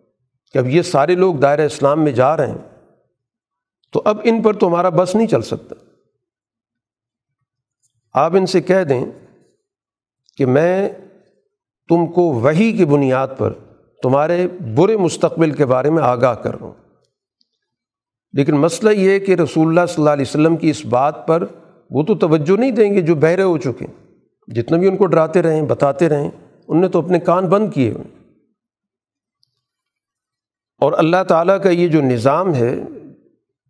کہ 0.53 0.58
اب 0.58 0.67
یہ 0.67 0.82
سارے 0.82 1.15
لوگ 1.15 1.36
دائرۂ 1.36 1.65
اسلام 1.65 2.03
میں 2.03 2.12
جا 2.12 2.38
رہے 2.38 2.47
ہیں۔ 2.47 2.86
تو 3.91 4.01
اب 4.06 4.17
ان 4.23 4.41
پر 4.41 4.53
تمہارا 4.53 4.89
بس 4.89 5.15
نہیں 5.15 5.27
چل 5.27 5.41
سکتا۔ 5.41 5.75
آپ 8.17 8.36
ان 8.36 8.45
سے 8.45 8.62
کہہ 8.62 8.84
دیں 8.84 9.06
کہ 10.38 10.45
میں 10.45 10.89
تم 11.89 12.06
کو 12.06 12.21
وہی 12.21 12.71
کی 12.71 12.86
بنیاد 12.86 13.27
پر 13.38 13.53
تمہارے 14.03 14.47
برے 14.75 14.97
مستقبل 14.97 15.51
کے 15.51 15.65
بارے 15.65 15.89
میں 15.89 16.03
آگاہ 16.03 16.34
کر 16.34 16.60
رہا 16.60 16.65
ہوں۔ 16.65 16.73
لیکن 18.34 18.56
مسئلہ 18.56 18.89
یہ 18.89 19.10
ہے 19.10 19.19
کہ 19.19 19.36
رسول 19.36 19.67
اللہ 19.67 19.86
صلی 19.86 20.01
اللہ 20.01 20.10
علیہ 20.10 20.25
وسلم 20.27 20.58
کی 20.58 20.69
اس 20.69 20.86
بات 20.86 21.27
پر 21.27 21.45
وہ 21.91 22.03
تو 22.03 22.15
توجہ 22.15 22.60
نہیں 22.60 22.71
دیں 22.71 22.93
گے 22.93 23.01
جو 23.01 23.15
بہرے 23.15 23.41
ہو 23.41 23.58
چکے 23.58 23.86
ہیں۔ 23.86 24.15
جتنا 24.56 24.77
بھی 24.77 24.88
ان 24.88 24.97
کو 24.97 25.06
ڈراتے 25.06 25.41
رہیں، 25.41 25.62
بتاتے 25.62 26.10
رہیں، 26.10 26.32
ان 26.67 26.82
نے 26.82 26.88
تو 26.88 26.99
اپنے 26.99 27.19
کان 27.19 27.45
بند 27.45 27.73
کیے 27.73 27.91
ہوئے 27.91 28.03
اور 30.80 30.93
اللہ 30.97 31.23
تعالیٰ 31.27 31.63
کا 31.63 31.69
یہ 31.69 31.88
جو 31.88 32.01
نظام 32.01 32.53
ہے، 32.53 32.75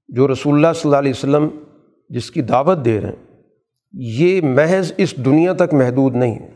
جو 0.07 0.27
رسول 0.27 0.55
اللہ 0.55 0.73
صلی 0.75 0.81
اللہ 0.83 0.97
علیہ 0.97 1.13
وسلم 1.15 1.47
جس 2.09 2.31
کی 2.31 2.41
دعوت 2.41 2.85
دے 2.85 3.01
رہے 3.01 3.09
ہیں 3.09 3.26
یہ 3.91 4.41
محض 4.41 4.91
اس 4.97 5.17
دنیا 5.17 5.53
تک 5.53 5.73
محدود 5.73 6.15
نہیں 6.15 6.35
ہے۔ 6.35 6.49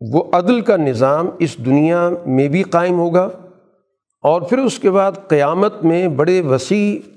وہ 0.00 0.24
عدل 0.32 0.60
کا 0.60 0.76
نظام 0.76 1.28
اس 1.38 1.58
دنیا 1.58 2.10
میں 2.26 2.48
بھی 2.48 2.62
قائم 2.62 2.98
ہوگا 2.98 3.28
اور 4.22 4.42
پھر 4.42 4.58
اس 4.58 4.78
کے 4.78 4.90
بعد 4.90 5.12
قیامت 5.28 5.84
میں 5.84 6.08
بڑے 6.08 6.40
وسیع 6.40 7.08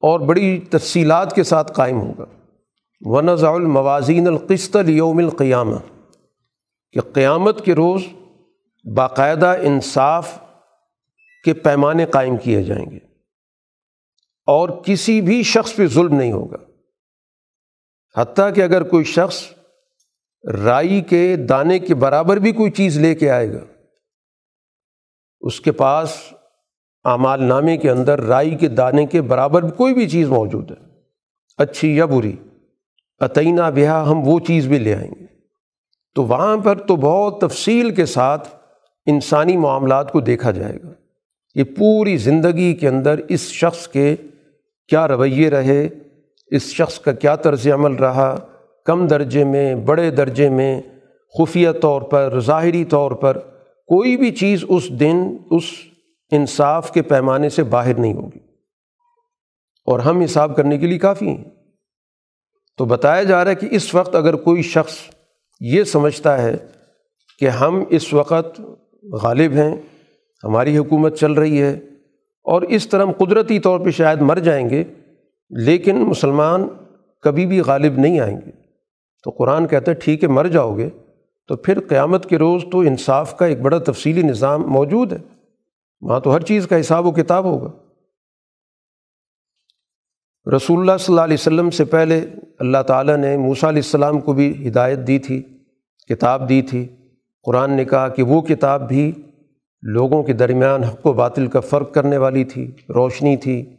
اور 0.00 0.20
بڑی 0.20 0.60
تفصیلات 0.70 1.34
کے 1.34 1.42
ساتھ 1.42 1.72
قائم 1.72 2.00
ہوگا۔ 2.00 2.24
ونضع 3.00 3.50
الموازین 3.50 4.26
القسط 4.26 4.76
لیوم 4.76 5.18
القیامہ 5.18 5.76
کہ 6.92 7.00
قیامت 7.00 7.64
کے 7.64 7.74
روز 7.74 8.02
باقاعدہ 8.94 9.56
انصاف 9.60 10.38
کے 11.44 11.54
پیمانے 11.54 12.06
قائم 12.06 12.36
کیے 12.36 12.62
جائیں 12.62 12.90
گے 12.90 12.98
اور 14.46 14.68
کسی 14.68 15.20
بھی 15.20 15.42
شخص 15.42 15.76
پہ 15.76 15.86
ظلم 15.86 16.14
نہیں 16.14 16.32
ہوگا۔ 16.32 16.56
حتیٰ 18.18 18.54
کہ 18.54 18.62
اگر 18.62 18.82
کوئی 18.82 19.04
شخص 19.04 19.42
رائی 20.64 21.00
کے 21.00 21.36
دانے 21.36 21.78
کے 21.78 21.94
برابر 21.94 22.36
بھی 22.36 22.52
کوئی 22.52 22.70
چیز 22.70 22.98
لے 22.98 23.14
کے 23.14 23.30
آئے 23.30 23.52
گا، 23.52 23.64
اس 25.40 25.60
کے 25.60 25.72
پاس 25.72 26.16
اعمال 27.04 27.42
نامے 27.42 27.76
کے 27.76 27.90
اندر 27.90 28.20
رائی 28.20 28.54
کے 28.54 28.68
دانے 28.68 29.06
کے 29.06 29.22
برابر 29.22 29.70
کوئی 29.70 29.94
بھی 29.94 30.08
چیز 30.08 30.28
موجود 30.28 30.70
ہے، 30.70 30.76
اچھی 31.58 31.96
یا 31.96 32.04
بری 32.04 32.36
عطینہ 33.20 33.70
بیاہ 33.70 34.06
ہم 34.06 34.28
وہ 34.28 34.40
چیز 34.40 34.66
بھی 34.66 34.78
لے 34.78 34.94
آئیں 34.94 35.10
گے۔ 35.20 35.26
تو 36.14 36.24
وہاں 36.24 36.56
پر 36.56 36.78
تو 36.78 36.96
بہت 36.96 37.40
تفصیل 37.40 37.94
کے 37.94 38.06
ساتھ 38.06 38.48
انسانی 39.06 39.56
معاملات 39.56 40.12
کو 40.12 40.20
دیکھا 40.20 40.50
جائے 40.50 40.78
گا۔ 40.84 40.92
یہ 41.54 41.64
پوری 41.64 42.16
زندگی 42.16 42.74
کے 42.74 42.88
اندر 42.88 43.20
اس 43.28 43.40
شخص 43.40 43.88
کے 43.88 44.16
کیا 44.88 45.08
رویے 45.08 45.50
رہے 45.50 45.88
اس 46.50 46.62
شخص 46.62 47.00
کا 47.00 47.12
کیا 47.12 47.36
طرز 47.36 47.68
عمل 47.68 47.94
رہا؟ 47.94 48.36
کم 48.84 49.06
درجے 49.06 49.44
میں، 49.44 49.74
بڑے 49.74 50.10
درجے 50.10 50.50
میں، 50.50 50.82
خفیہ 51.38 51.68
طور 51.82 52.02
پر، 52.02 52.40
ظاہری 52.40 52.84
طور 52.84 53.10
پر، 53.10 53.38
کوئی 53.86 54.16
بھی 54.16 54.30
چیز 54.30 54.64
اس 54.68 55.00
دن، 55.00 55.36
اس 55.50 55.62
انصاف 56.30 56.90
کے 56.90 57.02
پیمانے 57.02 57.48
سے 57.48 57.62
باہر 57.62 57.98
نہیں 57.98 58.14
ہوگی۔ 58.14 58.38
اور 59.86 59.98
ہم 59.98 60.20
حساب 60.20 60.56
کرنے 60.56 60.78
کے 60.78 60.86
لیے 60.86 60.98
کافی 60.98 61.28
ہیں۔ 61.28 61.44
تو 62.76 62.84
بتایا 62.84 63.22
جا 63.22 63.44
رہا 63.44 63.50
ہے 63.50 63.56
کہ 63.56 63.68
اس 63.70 63.94
وقت 63.94 64.14
اگر 64.14 64.34
کوئی 64.34 64.62
شخص 64.62 64.94
یہ 65.60 65.84
سمجھتا 65.84 66.42
ہے 66.42 66.56
کہ 67.38 67.48
ہم 67.48 67.84
اس 67.90 68.14
وقت 68.14 68.60
غالب 69.22 69.52
ہیں، 69.52 69.76
ہماری 70.44 70.78
حکومت 70.78 71.18
چل 71.18 71.32
رہی 71.32 71.62
ہے 71.62 71.72
اور 72.44 72.62
اس 72.62 72.88
طرح 72.88 73.02
ہم 73.02 73.12
قدرتی 73.12 73.58
طور 73.58 73.80
پہ 73.80 73.90
شاید 73.90 74.20
مر 74.20 74.38
جائیں 74.38 74.70
گے 74.70 74.84
لیکن 75.50 75.96
مسلمان 75.96 76.68
کبھی 77.22 77.46
بھی 77.46 77.60
غالب 77.60 77.98
نہیں 77.98 78.20
آئیں 78.20 78.40
گے۔ 78.46 78.50
تو 79.24 79.30
قرآن 79.30 79.66
کہتا 79.66 79.92
ہے، 79.92 79.96
ٹھیک 79.96 80.22
ہے، 80.24 80.28
مر 80.28 80.46
جاؤ 80.46 80.76
گے۔ 80.76 80.88
تو 81.48 81.56
پھر 81.56 81.80
قیامت 81.88 82.26
کے 82.26 82.38
روز 82.38 82.64
تو 82.72 82.80
انصاف 82.80 83.36
کا 83.36 83.46
ایک 83.46 83.60
بڑا 83.60 83.78
تفصیلی 83.78 84.22
نظام 84.22 84.62
موجود 84.62 85.12
ہے۔ 85.12 85.18
وہاں 86.00 86.20
تو 86.20 86.34
ہر 86.34 86.40
چیز 86.40 86.66
کا 86.66 86.80
حساب 86.80 87.06
و 87.06 87.10
کتاب 87.10 87.44
ہوگا۔ 87.44 87.70
رسول 90.56 90.80
اللہ 90.80 90.92
صلی 91.00 91.12
اللہ 91.12 91.20
علیہ 91.20 91.34
وسلم 91.34 91.70
سے 91.70 91.84
پہلے 91.84 92.26
اللہ 92.58 92.82
تعالیٰ 92.86 93.16
نے 93.16 93.36
موسیٰ 93.36 93.68
علیہ 93.68 93.82
السلام 93.84 94.20
کو 94.20 94.32
بھی 94.32 94.68
ہدایت 94.68 94.98
دی 94.98 95.18
تھی، 95.18 95.42
کتاب 96.08 96.48
دی 96.48 96.62
تھی۔ 96.62 96.88
قرآن 97.42 97.72
نے 97.72 97.84
کہا 97.84 98.08
کہ 98.08 98.22
وہ 98.22 98.42
کتاب 98.42 98.88
بھی 98.88 99.12
لوگوں 99.82 100.22
کے 100.22 100.32
درمیان 100.32 100.84
حق 100.84 101.06
و 101.06 101.12
باطل 101.12 101.46
کا 101.46 101.60
فرق 101.60 101.94
کرنے 101.94 102.16
والی 102.16 102.44
تھی، 102.44 102.70
روشنی 102.88 103.36
تھی۔ 103.36 103.74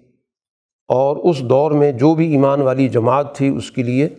اور 0.89 1.17
اس 1.17 1.39
دور 1.39 1.71
میں 1.71 1.91
جو 1.91 2.15
بھی 2.15 2.32
ایمان 2.32 2.62
والی 2.62 2.89
جماعت 2.89 3.36
تھی، 3.36 3.47
اس 3.47 3.71
کے 3.71 3.84
لیے 3.84 4.10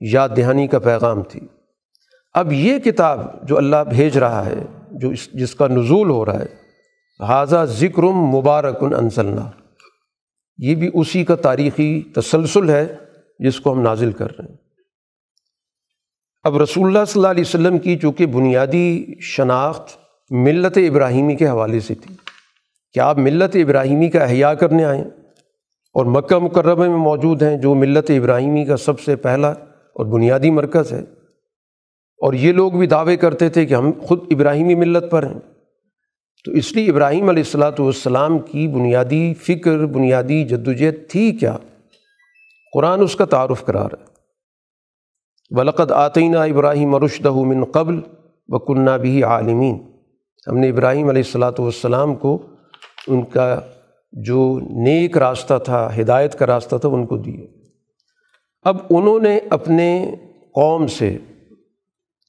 یاد 0.00 0.28
دہانی 0.36 0.66
کا 0.66 0.78
پیغام 0.78 1.22
تھی۔ 1.22 1.40
اب 2.32 2.52
یہ 2.52 2.78
کتاب 2.78 3.48
جو 3.48 3.56
اللہ 3.56 3.84
بھیج 3.90 4.18
رہا 4.18 4.46
ہے، 4.46 4.64
جو 4.90 5.08
اس 5.08 5.32
جس 5.32 5.54
کا 5.54 5.68
نزول 5.68 6.10
ہو 6.10 6.24
رہا 6.24 6.38
ہے 6.38 6.68
حاضہ 7.20 7.64
ذکر 7.64 8.02
مبارکن 8.02 8.94
انصلہ 8.94 9.50
یہ 10.58 10.74
بھی 10.74 10.90
اسی 10.94 11.24
کا 11.24 11.34
تاریخی 11.34 12.02
تسلسل 12.14 12.70
ہے 12.70 12.86
جس 13.38 13.60
کو 13.60 13.72
ہم 13.72 13.80
نازل 13.80 14.12
کر 14.12 14.38
رہے 14.38 14.48
ہیں۔ 14.48 14.56
اب 16.42 16.62
رسول 16.62 16.86
اللہ 16.86 17.04
صلی 17.04 17.20
اللہ 17.20 17.30
علیہ 17.30 17.44
وسلم 17.46 17.78
کی 17.78 17.98
چونکہ 17.98 18.26
بنیادی 18.26 19.04
شناخت 19.20 19.96
ملت 20.30 20.78
ابراہیمی 20.88 21.36
کے 21.36 21.48
حوالے 21.48 21.80
سے 21.80 21.94
تھی 21.94 22.14
کہ 22.92 23.00
آپ 23.00 23.18
ملت 23.18 23.56
ابراہیمی 23.56 24.08
کا 24.08 24.22
احیاء 24.22 24.52
کرنے 24.52 24.84
آئیں 24.84 25.04
اور 25.92 26.06
مکہ 26.06 26.38
مکرمہ 26.38 26.80
میں 26.80 26.96
موجود 26.96 27.42
ہیں 27.42 27.56
جو 27.56 27.74
ملت 27.74 28.10
ابراہیمی 28.10 28.64
کا 28.64 28.76
سب 28.76 29.00
سے 29.00 29.16
پہلا 29.16 29.50
اور 29.94 30.06
بنیادی 30.06 30.50
مرکز 30.50 30.92
ہے۔ 30.92 31.00
اور 32.22 32.32
یہ 32.32 32.52
لوگ 32.52 32.72
بھی 32.72 32.86
دعوے 32.86 33.16
کرتے 33.16 33.48
تھے 33.48 33.66
کہ 33.66 33.74
ہم 33.74 33.92
خود 34.02 34.20
ابراہیمی 34.30 34.74
ملت 34.74 35.10
پر 35.10 35.26
ہیں۔ 35.26 35.40
تو 36.44 36.50
اس 36.50 36.72
لیے 36.72 36.90
ابراہیم 36.90 37.28
علیہ 37.28 37.42
السلاۃ 37.42 37.78
والسلام 37.78 38.38
کی 38.38 38.68
بنیادی 38.68 39.34
فکر، 39.34 39.86
بنیادی 39.86 40.44
جدوجہد 40.44 40.94
تھی 41.08 41.32
کیا؟ 41.32 41.56
قرآن 42.72 43.02
اس 43.02 43.16
کا 43.16 43.24
تعارف 43.24 43.64
کرا 43.64 43.84
رہا 43.84 44.00
ہے۔ 44.00 44.08
ولقد 45.50 45.90
آتینہ 45.90 46.38
ابراہیم 46.38 46.96
رشدہ 46.96 47.32
من 47.32 47.64
قبل 47.64 48.00
و 48.48 48.58
بھی 48.98 49.22
عالمین 49.22 49.78
ہم 50.46 50.58
نے 50.58 50.68
ابراہیم 50.68 51.08
علیہ 51.08 51.22
السلاۃ 51.26 51.58
والسلام 51.58 52.14
کو 52.14 52.42
ان 53.06 53.24
کا 53.24 53.60
جو 54.12 54.60
نیک 54.70 55.18
راستہ 55.18 55.54
تھا، 55.64 55.90
ہدایت 56.00 56.38
کا 56.38 56.46
راستہ 56.46 56.76
تھا، 56.76 56.88
ان 56.88 57.06
کو 57.06 57.16
دیے۔ 57.16 57.46
اب 58.62 58.76
انہوں 58.90 59.20
نے 59.20 59.38
اپنے 59.50 60.14
قوم 60.54 60.86
سے، 60.86 61.18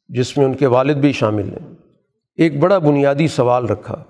جس 0.07 0.37
میں 0.37 0.45
ان 0.45 0.53
کے 0.53 0.67
والد 0.67 0.95
بھی 0.95 1.11
شامل 1.11 1.49
ہیں، 1.49 1.75
ایک 2.35 2.59
بڑا 2.59 2.77
بنیادی 2.77 3.27
سوال 3.27 3.65
رکھا 3.65 4.03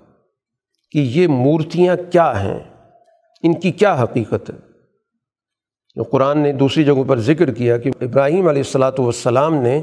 کہ 0.90 0.98
یہ 0.98 1.26
مورتیاں 1.26 1.96
کیا 2.12 2.44
ہیں؟ 2.44 2.58
ان 3.42 3.60
کی 3.60 3.72
کیا 3.72 4.02
حقیقت 4.02 4.50
ہے؟ 4.50 4.54
جو 5.94 6.02
قرآن 6.02 6.38
نے 6.38 6.52
دوسری 6.52 6.84
جگہوں 6.84 7.04
پر 7.04 7.18
ذکر 7.18 7.54
کیا 7.54 7.78
کہ 7.78 7.90
ابراہیم 8.00 8.48
علیہ 8.48 8.62
السلاۃ 8.62 8.98
والسلام 8.98 9.54
نے 9.54 9.82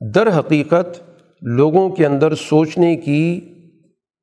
در 0.00 0.38
حقیقت 0.38 1.00
لوگوں 1.42 1.90
کے 1.90 2.06
اندر 2.06 2.34
سوچنے 2.34 2.96
کی 2.96 3.40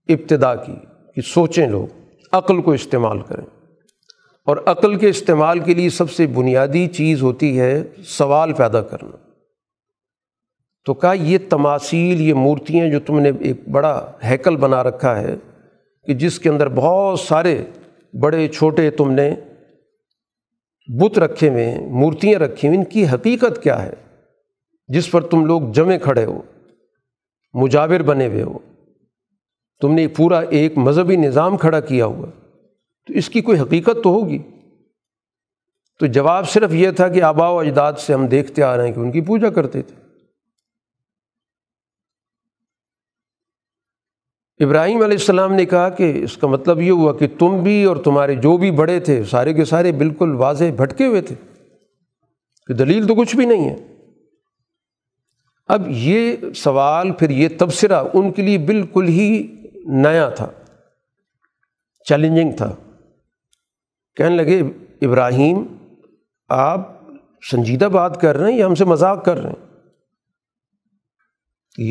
ابتدا 0.08 0.56
کی 0.56 0.75
کہ 1.15 1.21
سوچیں 1.21 1.67
لوگ۔ 1.67 1.99
عقل 2.32 2.62
کو 2.62 2.72
استعمال 2.72 3.22
کریں۔ 3.22 3.46
اور 4.46 4.58
عقل 4.65 4.96
کے 4.96 5.10
استعمال 5.10 5.60
کے 5.60 5.74
لیے 5.74 5.89
سب 5.89 6.12
سے 6.12 6.28
بنیادی 6.28 6.88
چیز 6.88 7.22
ہوتی 7.22 7.60
ہے 7.60 7.84
سوال 8.06 8.54
پیدا 8.54 8.82
کرنا۔ 8.82 9.18
تو 10.86 10.94
کہا 10.94 11.13
یہ 11.13 11.38
تماثیل، 11.50 12.22
یہ 12.22 12.34
مورتیاں 12.34 12.89
جو 12.89 13.00
تم 13.00 13.20
نے 13.20 13.32
ایک 13.39 13.70
بڑا 13.70 14.12
ہیکل 14.24 14.56
بنا 14.56 14.84
رکھا 14.84 15.22
ہے 15.22 15.36
کہ 16.08 16.13
جس 16.13 16.39
کے 16.39 16.50
اندر 16.50 16.70
بہت 16.70 17.20
سارے 17.20 17.65
بڑے، 18.20 18.48
چھوٹے 18.48 18.89
تم 18.89 19.12
نے 19.12 19.36
بت 20.88 21.20
رکھے 21.20 21.50
ہوئے 21.50 21.72
ہیں، 21.72 21.88
مورتیاں 21.88 22.39
رکھی 22.39 22.68
ہوئی 22.68 22.80
ان 22.80 22.86
کی 22.86 23.08
حقیقت 23.08 23.63
کیا 23.63 23.86
ہے؟ 23.86 23.94
جس 24.88 25.12
پر 25.12 25.22
تم 25.22 25.46
لوگ 25.46 25.62
جمے 25.74 26.00
کھڑے 26.00 26.26
ہو، 26.26 26.42
مجاور 27.54 28.00
بنے 28.00 28.28
ہوئے 28.28 28.42
ہو۔ 28.42 28.60
تم 29.82 29.94
نے 29.94 30.08
پورا 30.08 30.39
ایک 30.39 30.78
مذہبی 30.78 31.15
نظام 31.15 31.58
کھڑا 31.58 31.80
کیا 31.80 32.06
ہوا 32.06 32.28
تو 33.08 33.13
اس 33.13 33.30
کی 33.30 33.42
کوئی 33.42 33.60
حقیقت 33.60 33.98
تو 34.04 34.10
ہوگی؟ 34.10 34.39
تو 35.99 36.06
جواب 36.06 36.49
صرف 36.49 36.74
یہ 36.74 36.91
تھا 36.91 37.08
کہ 37.08 37.24
آبا 37.24 37.49
و 37.49 37.60
اجداد 37.60 37.93
سے 37.93 38.14
ہم 38.14 38.28
دیکھتے 38.28 38.64
آ 38.64 38.78
رہے 38.78 38.88
ہیں 38.88 38.93
کہ 38.93 38.99
ان 38.99 39.12
کی 39.12 39.22
پوجا 39.22 39.49
کرتے 39.49 39.82
تھے۔ 39.82 39.95
ابراہیم 44.66 44.95
علیہ 44.95 45.18
السلام 45.18 45.53
نے 45.53 45.66
کہا 45.66 45.89
کہ 45.89 46.24
اس 46.24 46.38
کا 46.38 46.47
مطلب 46.47 46.82
یہ 46.82 46.91
ہوا 46.91 47.18
کہ 47.18 47.28
تم 47.39 47.64
بھی 47.64 47.84
اور 47.84 47.97
تمہارے 47.97 48.36
جو 48.36 48.58
بھی 48.58 48.72
بڑے 48.72 48.99
تھے، 48.99 49.24
سارے 49.24 49.53
کے 49.53 49.66
سارے 49.66 49.91
بالکل 49.91 50.36
واضح 50.36 50.64
بھٹکے 50.76 51.06
ہوئے 51.06 51.22
تھے۔ 51.22 51.36
کہ 52.68 52.74
دلیل 52.74 53.08
تو 53.08 53.16
کچھ 53.16 53.36
بھی 53.36 53.45
نہیں 53.45 53.70
ہے۔ 53.70 53.95
اب 55.68 55.82
یہ 55.88 56.36
سوال، 56.56 57.12
پھر 57.12 57.30
یہ 57.30 57.47
تبصرہ 57.58 58.03
ان 58.14 58.32
کے 58.32 58.41
لیے 58.41 58.58
بالکل 58.58 59.08
ہی 59.08 59.56
نیا 59.86 60.30
تھا 60.30 60.47
چیلنجنگ 62.05 62.51
تھا۔ 62.51 62.75
کہنے 64.15 64.36
لگے، 64.36 64.61
ابراہیم، 65.01 65.63
آپ 66.49 66.99
سنجیدہ 67.51 67.86
بات 67.86 68.21
کر 68.21 68.38
رہے 68.38 68.51
ہیں 68.51 68.59
یا 68.59 68.65
ہم 68.65 68.75
سے 68.75 68.86
مذاق 68.86 69.25
کر 69.25 69.38
رہے 69.38 69.49
ہیں؟ 69.49 69.69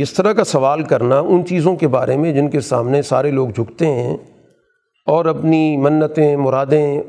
اس 0.01 0.13
طرح 0.13 0.33
کا 0.33 0.45
سوال 0.45 0.83
کرنا 0.83 1.19
ان 1.19 1.47
چیزوں 1.47 1.77
کے 1.77 1.89
بارے 1.89 2.17
میں 2.17 2.33
جن 2.33 2.51
کے 2.51 2.61
سامنے 2.61 3.03
سارے 3.03 3.31
لوگ 3.31 3.49
جھکتے 3.49 3.87
ہیں 3.87 4.17
اور 5.07 5.25
اپنی 5.25 5.77
منتیں، 5.77 6.37
مرادیں 6.37 7.03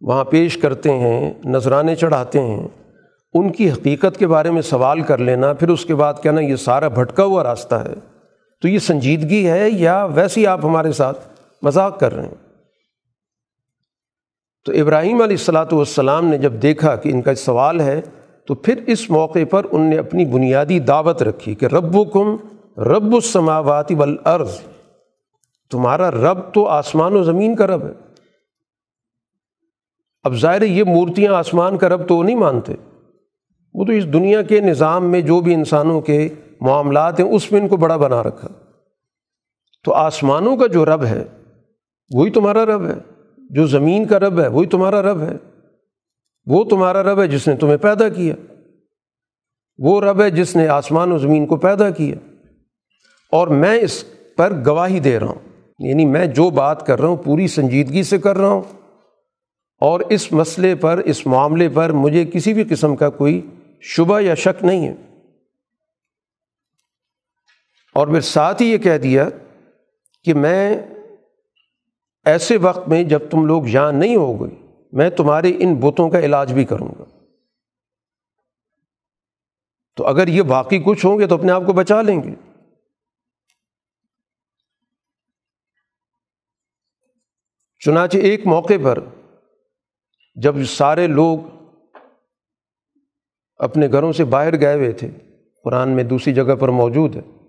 وہاں 0.00 0.24
پیش 0.24 0.56
کرتے 0.56 0.92
ہیں، 0.92 1.34
نذرانے 1.44 1.96
چڑھاتے 1.96 2.42
ہیں، 2.42 2.68
ان 3.34 3.52
کی 3.52 3.70
حقیقت 3.70 4.18
کے 4.18 4.26
بارے 4.26 4.50
میں 4.50 4.62
سوال 4.62 5.00
کر 5.00 5.18
لینا، 5.18 5.52
پھر 5.52 5.68
اس 5.68 5.84
کے 5.84 5.94
بعد 5.94 6.14
کہنا، 6.22 6.40
یہ 6.40 6.56
سارا 6.56 6.88
بھٹکا 6.88 7.24
ہوا 7.24 7.44
راستہ 7.44 7.74
ہے۔ 7.74 8.09
تو 8.62 8.68
یہ 8.68 8.78
سنجیدگی 8.78 9.48
ہے 9.48 9.70
یا 9.70 10.04
ویسے 10.04 10.40
ہی 10.40 10.46
آپ 10.46 10.64
ہمارے 10.64 10.92
ساتھ 10.92 11.28
مذاق 11.62 12.00
کر 12.00 12.14
رہے 12.14 12.26
ہیں؟ 12.26 12.34
تو 14.64 14.72
ابراہیم 14.72 15.22
علیہ 15.22 15.36
السلاۃ 15.36 15.72
والسلام 15.72 16.26
نے 16.26 16.38
جب 16.38 16.52
دیکھا 16.52 16.96
کہ 16.96 17.08
ان 17.08 17.22
کا 17.22 17.34
سوال 17.34 17.80
ہے، 17.80 18.00
تو 18.46 18.54
پھر 18.54 18.80
اس 18.86 19.10
موقع 19.10 19.38
پر 19.50 19.66
ان 19.72 19.90
نے 19.90 19.98
اپنی 19.98 20.24
بنیادی 20.24 20.78
دعوت 20.78 21.22
رکھی 21.22 21.54
کہ 21.54 21.64
رب 21.64 21.96
و 21.96 22.04
کم 22.04 22.36
رب 22.82 23.14
السماواتی 23.14 23.94
والارض، 23.94 24.60
تمہارا 25.70 26.10
رب 26.10 26.54
تو 26.54 26.66
آسمان 26.66 27.16
و 27.16 27.22
زمین 27.22 27.56
کا 27.56 27.66
رب 27.66 27.84
ہے۔ 27.84 27.92
اب 30.22 30.34
ظاہر 30.34 30.62
یہ 30.62 30.84
مورتیاں 30.84 31.34
آسمان 31.34 31.78
کا 31.78 31.88
رب 31.88 32.08
تو 32.08 32.16
وہ 32.16 32.24
نہیں 32.24 32.36
مانتے۔ 32.36 32.72
وہ 33.74 33.84
تو 33.84 33.92
اس 33.92 34.12
دنیا 34.12 34.42
کے 34.42 34.60
نظام 34.60 35.10
میں 35.10 35.20
جو 35.20 35.40
بھی 35.40 35.54
انسانوں 35.54 36.00
کے 36.00 36.28
معاملات 36.60 37.20
ہیں، 37.20 37.26
اس 37.26 37.52
میں 37.52 37.60
ان 37.60 37.68
کو 37.68 37.76
بڑا 37.76 37.96
بنا 37.96 38.22
رکھا۔ 38.22 38.48
تو 39.84 39.92
آسمانوں 39.94 40.56
کا 40.56 40.66
جو 40.66 40.84
رب 40.84 41.04
ہے، 41.04 41.24
وہی 42.14 42.30
تمہارا 42.30 42.64
رب 42.64 42.86
ہے۔ 42.86 42.94
جو 43.38 43.66
زمین 43.66 44.06
کا 44.06 44.18
رب 44.18 44.40
ہے، 44.40 44.48
وہی 44.48 44.66
تمہارا 44.66 45.02
رب 45.02 45.20
ہے۔ 45.20 45.32
وہ 46.46 46.64
تمہارا 46.64 47.02
رب 47.02 47.22
ہے 47.22 47.26
جس 47.26 47.48
نے 47.48 47.56
تمہیں 47.56 47.76
پیدا 47.76 48.08
کیا۔ 48.08 48.34
وہ 49.78 50.00
رب 50.00 50.22
ہے 50.22 50.30
جس 50.30 50.56
نے 50.56 50.68
آسمان 50.68 51.12
و 51.12 51.18
زمین 51.18 51.46
کو 51.46 51.56
پیدا 51.56 51.90
کیا۔ 51.90 52.14
اور 53.32 53.48
میں 53.48 53.80
اس 53.80 54.04
پر 54.36 54.52
گواہی 54.66 55.00
دے 55.00 55.20
رہا 55.20 55.26
ہوں۔ 55.26 55.68
یعنی 55.78 56.04
میں 56.04 56.26
جو 56.26 56.50
بات 56.50 56.86
کر 56.86 57.00
رہا 57.00 57.08
ہوں، 57.08 57.16
پوری 57.16 57.46
سنجیدگی 57.46 58.02
سے 58.02 58.18
کر 58.18 58.36
رہا 58.36 58.48
ہوں۔ 58.48 58.62
اور 59.80 60.00
اس 60.00 60.32
مسئلے 60.32 60.74
پر، 60.74 60.98
اس 60.98 61.26
معاملے 61.26 61.68
پر 61.68 61.92
مجھے 61.92 62.24
کسی 62.24 62.52
بھی 62.52 62.64
قسم 62.64 62.96
کا 62.96 63.10
کوئی 63.10 63.46
شبہ 63.80 64.20
یا 64.20 64.34
شک 64.34 64.64
نہیں 64.64 64.88
ہے۔ 64.88 64.94
اور 68.00 68.08
پھر 68.08 68.20
ساتھ 68.20 68.62
ہی 68.62 68.66
یہ 68.66 68.78
کہہ 68.78 68.98
دیا 68.98 69.28
کہ 70.22 70.34
میں 70.34 70.76
ایسے 72.24 72.56
وقت 72.56 72.88
میں 72.88 73.04
جب 73.04 73.30
تم 73.30 73.46
لوگ 73.46 73.66
یہاں 73.66 73.92
نہیں 73.92 74.16
ہو 74.16 74.40
گئی 74.40 74.56
میں 74.92 75.10
تمہارے 75.10 75.52
ان 75.58 75.74
بتوں 75.74 76.10
کا 76.10 76.18
علاج 76.18 76.52
بھی 76.52 76.64
کروں 76.64 76.88
گا۔ 76.98 77.04
تو 79.96 80.06
اگر 80.06 80.28
یہ 80.28 80.42
باقی 80.42 80.82
کچھ 80.86 81.06
ہوں 81.06 81.18
گے 81.18 81.26
تو 81.26 81.34
اپنے 81.34 81.52
آپ 81.52 81.62
کو 81.66 81.72
بچا 81.72 82.02
لیں 82.02 82.22
گے۔ 82.22 82.34
چنانچہ 87.78 88.16
ایک 88.16 88.46
موقع 88.46 88.74
پر 88.84 88.98
جب 90.34 90.64
سارے 90.64 91.06
لوگ 91.06 91.38
اپنے 93.56 93.88
گھروں 93.92 94.12
سے 94.12 94.24
باہر 94.24 94.60
گئے 94.60 94.74
ہوئے 94.74 94.92
تھے، 94.92 95.10
قرآن 95.64 95.88
میں 95.88 96.04
دوسری 96.04 96.34
جگہ 96.34 96.54
پر 96.54 96.68
موجود 96.68 97.16
ہے۔ 97.16 97.39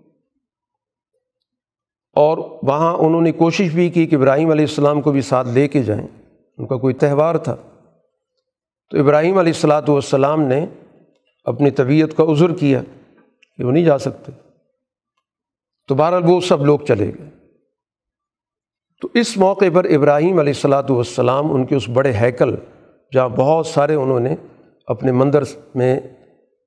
اور 2.12 2.38
وہاں 2.62 2.94
انہوں 2.94 3.20
نے 3.20 3.32
کوشش 3.32 3.70
بھی 3.70 3.90
کی 3.90 4.06
کہ 4.06 4.16
ابراہیم 4.16 4.50
علیہ 4.50 4.64
السلام 4.64 5.00
کو 5.00 5.12
بھی 5.12 5.20
ساتھ 5.20 5.48
لے 5.48 5.68
کے 5.68 5.82
جائیں۔ 5.82 6.06
ان 6.58 6.66
کا 6.66 6.76
کوئی 6.76 6.94
تہوار 6.94 7.34
تھا۔ 7.34 7.56
تو 8.90 8.98
ابراہیم 8.98 9.38
علیہ 9.38 9.52
السلاۃ 9.54 9.88
والسلام 9.88 10.42
نے 10.42 10.66
اپنی 11.44 11.70
طبیعت 11.70 12.16
کا 12.16 12.24
عذر 12.24 12.54
کیا 12.54 12.82
کہ 13.56 13.64
وہ 13.64 13.72
نہیں 13.72 13.84
جا 13.84 13.98
سکتے۔ 13.98 14.32
تو 15.88 15.94
بہرحال 15.94 16.22
وہ 16.26 16.40
سب 16.40 16.66
لوگ 16.66 16.78
چلے 16.78 17.06
گئے۔ 17.06 17.28
تو 19.02 19.08
اس 19.14 19.36
موقع 19.36 19.64
پر 19.72 19.84
ابراہیم 19.84 20.38
علیہ 20.38 20.52
السلاۃ 20.56 20.90
والسلام 20.90 21.54
ان 21.54 21.66
کے 21.66 21.74
اس 21.74 21.88
بڑے 21.88 22.12
ہیکل 22.12 22.54
جہاں 23.14 23.28
بہت 23.28 23.66
سارے 23.66 23.94
انہوں 23.94 24.20
نے 24.20 24.34
اپنے 24.86 25.12
مندر 25.12 25.42
میں 25.74 26.00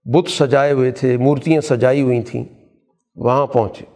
بت 0.06 0.30
سجائے 0.30 0.72
ہوئے 0.72 0.92
تھے، 0.92 1.18
مورتیاں 1.18 1.62
سجائی 1.62 2.02
ہوئی 2.02 2.22
تھیں، 2.22 2.44
وہاں 3.16 3.48
پہنچے۔ 3.48 3.95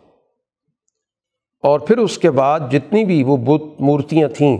اور 1.64 1.80
پھر 1.80 1.98
اس 1.98 2.18
کے 2.18 2.32
بعد 2.32 2.60
جتنی 2.72 3.06
بھی 3.06 3.24
وہ 3.24 3.38
بت 3.38 3.82
مورتیاں 3.82 4.30
تھیں، 4.30 4.58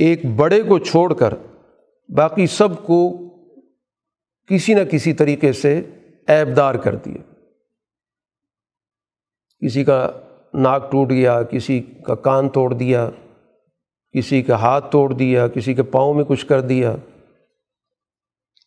ایک 0.00 0.24
بڑے 0.36 0.62
کو 0.62 0.78
چھوڑ 0.78 1.14
کر 1.14 1.34
باقی 2.08 2.46
سب 2.46 2.86
کو 2.86 3.00
کسی 4.48 4.74
نہ 4.74 4.84
کسی 4.90 5.12
طریقے 5.12 5.52
سے 5.52 5.82
ایبدار 6.26 6.74
کر 6.74 6.94
دیا 6.94 7.22
کسی 9.62 9.84
کا 9.84 10.10
ناک 10.54 10.90
ٹوٹ 10.92 11.10
گیا، 11.10 11.42
کسی 11.42 11.80
کا 12.06 12.14
کان 12.14 12.48
توڑ 12.48 12.74
دیا، 12.74 13.10
کسی 14.14 14.42
کا 14.42 14.54
ہاتھ 14.54 14.90
توڑ 14.90 15.12
دیا، 15.12 15.48
کسی 15.48 15.74
کے 15.74 15.82
پاؤں 15.82 16.14
میں 16.14 16.24
کچھ 16.24 16.46
کر 16.46 16.60
دیا۔ 16.60 16.94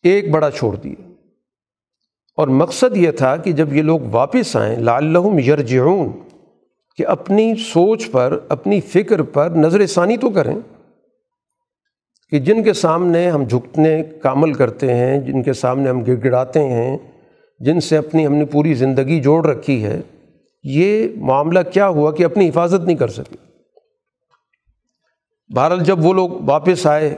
ایک 0.02 0.30
بڑا 0.30 0.50
چھوڑ 0.50 0.76
دیا 0.76 1.10
اور 2.36 2.48
مقصد 2.48 2.96
یہ 2.96 3.10
تھا 3.10 3.36
کہ 3.36 3.52
جب 3.52 3.72
یہ 3.72 3.82
لوگ 3.82 4.00
واپس 4.10 4.56
آئیں، 4.56 4.76
لعلہم 4.76 5.38
یرجعون۔ 5.38 6.10
کہ 6.96 7.06
اپنی 7.06 7.54
سوچ 7.54 8.10
پر، 8.10 8.38
اپنی 8.48 8.80
فکر 8.80 9.22
پر 9.22 9.50
نظر 9.50 9.86
ثانی 9.86 10.16
تو 10.16 10.30
کریں 10.30 10.54
کہ 12.30 12.38
جن 12.38 12.62
کے 12.62 12.72
سامنے 12.72 13.30
ہم 13.30 13.44
جھکنے 13.44 14.02
کا 14.22 14.32
عمل 14.32 14.52
کرتے 14.52 14.94
ہیں، 14.94 15.18
جن 15.18 15.42
کے 15.42 15.52
سامنے 15.52 15.90
ہم 15.90 16.04
گڑ 16.04 16.14
گڑاتے 16.24 16.60
ہیں، 16.60 16.98
جن 17.60 17.80
سے 17.80 17.96
اپنی، 17.96 18.26
ہم 18.26 18.34
نے 18.34 18.44
پوری 18.44 18.74
زندگی 18.74 19.20
جوڑ 19.20 19.46
رکھی 19.46 19.84
ہے، 19.84 20.00
یہ 20.64 21.08
معاملہ 21.16 21.58
کیا 21.72 21.88
ہوا 21.88 22.12
کہ 22.12 22.24
اپنی 22.24 22.48
حفاظت 22.48 22.80
نہیں 22.80 22.96
کر 22.96 23.08
سکے؟ 23.08 23.36
بہرحال 25.50 25.84
جب 25.84 26.04
وہ 26.04 26.12
لوگ 26.12 26.30
واپس 26.46 26.86
آئے 26.86 27.16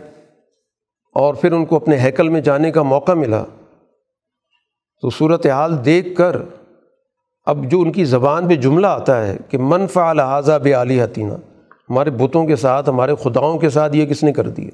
اور 1.16 1.35
پھر 1.35 1.53
ان 1.53 1.64
کو 1.64 1.77
اپنے 1.77 1.97
ہیکل 1.97 2.29
میں 2.29 2.41
جانے 2.41 2.70
کا 2.70 2.83
موقع 2.83 3.12
ملا 3.12 3.45
تو 5.03 5.11
صورت 5.11 5.47
حال 5.47 5.85
دیکھ 5.85 6.14
کر 6.16 6.37
اب 7.45 7.70
جو 7.70 7.80
ان 7.80 7.92
کی 7.92 8.05
زبان 8.05 8.49
پہ 8.49 8.55
جملہ 8.55 8.86
آتا 8.86 9.26
ہے 9.26 9.36
کہ 9.49 9.59
منفع 9.59 10.12
لہٰذا 10.12 10.59
بے 10.59 10.72
علی 10.72 11.03
حتینہ 11.03 11.32
ہمارے 11.90 12.11
بتوں 12.11 12.47
کے 12.47 12.57
ساتھ، 12.57 12.88
ہمارے 12.88 13.14
خداؤں 13.22 13.59
کے 13.59 13.70
ساتھ 13.70 13.97
یہ 13.97 14.07
کس 14.07 14.22
نے 14.22 14.32
کر 14.32 14.49
دیا 14.49 14.70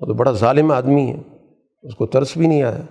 وہ 0.00 0.06
تو 0.06 0.14
بڑا 0.14 0.32
ظالم 0.32 0.72
آدمی 0.72 1.12
ہے، 1.12 1.20
اس 1.82 1.94
کو 1.94 2.06
ترس 2.06 2.36
بھی 2.36 2.46
نہیں 2.46 2.62
آیا۔ 2.62 2.82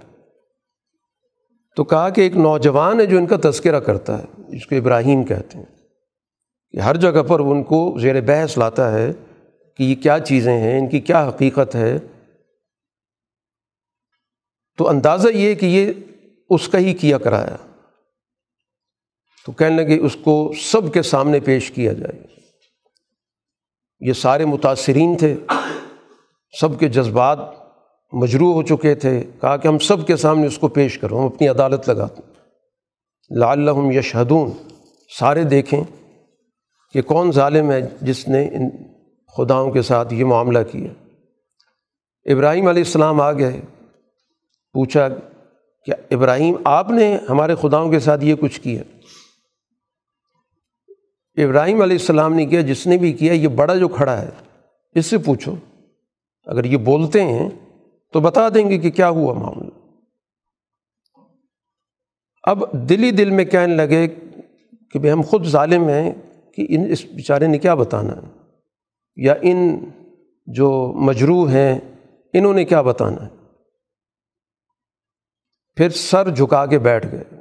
تو 1.75 1.83
کہا 1.83 2.09
کہ 2.09 2.21
ایک 2.21 2.37
نوجوان 2.37 2.99
ہے 2.99 3.05
جو 3.05 3.17
ان 3.17 3.25
کا 3.25 3.35
تذکرہ 3.43 3.79
کرتا 3.79 4.19
ہے، 4.19 4.25
جس 4.49 4.65
کو 4.65 4.75
ابراہیم 4.75 5.23
کہتے 5.23 5.57
ہیں، 5.57 5.65
کہ 6.71 6.77
ہر 6.77 6.95
جگہ 6.95 7.23
پر 7.23 7.39
ان 7.39 7.63
کو 7.63 7.97
زیر 8.01 8.21
بحث 8.21 8.57
لاتا 8.57 8.91
ہے 8.91 9.11
کہ 9.77 9.83
یہ 9.83 9.95
کیا 9.95 10.19
چیزیں 10.19 10.59
ہیں، 10.59 10.79
ان 10.79 10.87
کی 10.87 10.99
کیا 10.99 11.29
حقیقت 11.29 11.75
ہے۔ 11.75 11.97
تو 14.77 14.89
اندازہ 14.89 15.27
یہ 15.27 15.55
کہ 15.55 15.65
یہ 15.65 15.93
اس 16.49 16.67
کا 16.67 16.77
ہی 16.77 16.93
کیا 16.93 17.17
کرایا۔ 17.17 17.55
تو 19.47 19.53
کہنے 19.53 19.83
لگے 19.83 19.99
اس 19.99 20.17
کو 20.23 20.51
سب 20.61 20.93
کے 20.93 21.01
سامنے 21.01 21.39
پیش 21.39 21.71
کیا 21.71 21.93
جائے۔ 21.93 22.23
یہ 23.99 24.13
سارے 24.13 24.45
متاثرین 24.45 25.17
تھے، 25.17 25.35
سب 26.61 26.79
کے 26.79 26.89
جذبات 26.89 27.39
مجروح 28.13 28.53
ہو 28.53 28.61
چکے 28.61 28.95
تھے۔ 28.95 29.23
کہا 29.41 29.57
کہ 29.57 29.67
ہم 29.67 29.77
سب 29.77 30.07
کے 30.07 30.15
سامنے 30.15 30.47
اس 30.47 30.57
کو 30.57 30.67
پیش 30.67 30.97
کرو، 30.97 31.19
ہم 31.19 31.25
اپنی 31.25 31.47
عدالت 31.47 31.89
لگاتے 31.89 32.21
لعلہم 33.39 33.91
یشہدون، 33.91 34.51
سارے 35.19 35.43
دیکھیں 35.43 35.83
کہ 36.93 37.01
کون 37.01 37.31
ظالم 37.31 37.71
ہے 37.71 37.81
جس 38.01 38.27
نے 38.27 38.47
ان 38.47 38.69
خداؤں 39.37 39.71
کے 39.71 39.81
ساتھ 39.81 40.13
یہ 40.13 40.25
معاملہ 40.25 40.59
کیا۔ 40.71 40.89
ابراہیم 42.33 42.67
علیہ 42.67 42.83
السلام 42.83 43.21
آ 43.21 43.31
گئے، 43.31 43.61
پوچھا 44.73 45.07
کہ 45.85 45.93
ابراہیم، 46.11 46.55
آپ 46.65 46.91
نے 46.91 47.17
ہمارے 47.29 47.55
خداؤں 47.61 47.91
کے 47.91 47.99
ساتھ 47.99 48.23
یہ 48.23 48.35
کچھ 48.35 48.61
کیا؟ 48.61 48.83
ابراہیم 51.43 51.81
علیہ 51.81 51.97
السلام 51.97 52.33
نے 52.33 52.45
کیا، 52.45 52.61
جس 52.61 52.87
نے 52.87 52.97
بھی 52.97 53.13
کیا، 53.13 53.33
یہ 53.33 53.47
بڑا 53.47 53.75
جو 53.75 53.87
کھڑا 53.87 54.21
ہے، 54.21 54.29
اس 54.95 55.05
سے 55.05 55.17
پوچھو۔ 55.17 55.55
اگر 56.45 56.63
یہ 56.63 56.77
بولتے 56.77 57.23
ہیں 57.23 57.49
تو 58.13 58.19
بتا 58.19 58.49
دیں 58.49 58.69
گے 58.69 58.77
کہ 58.77 58.91
کیا 58.91 59.09
ہوا 59.09 59.33
معاملہ۔ 59.33 59.69
اب 62.43 62.89
دلی 62.89 63.11
دل 63.11 63.29
میں 63.29 63.45
کہنے 63.45 63.75
لگے 63.75 64.07
کہ 64.91 64.99
بھائی 64.99 65.11
ہم 65.11 65.21
خود 65.21 65.45
ظالم 65.45 65.87
ہیں 65.87 66.13
کہ 66.55 66.65
ان، 66.69 66.91
اس 66.91 67.05
بیچارے 67.05 67.47
نے 67.47 67.57
کیا 67.57 67.75
بتانا۔ 67.75 68.13
ہے 68.13 68.21
یا 69.15 69.33
ان 69.41 69.85
جو 70.45 70.93
مجروح 70.95 71.51
ہیں، 71.51 71.79
انہوں 72.33 72.53
نے 72.53 72.65
کیا 72.65 72.81
بتانا۔ 72.81 73.23
ہے 73.23 73.37
پھر 75.75 75.89
سر 75.89 76.29
جھکا 76.29 76.65
کے 76.65 76.79
بیٹھ 76.79 77.07
گئے۔ 77.11 77.36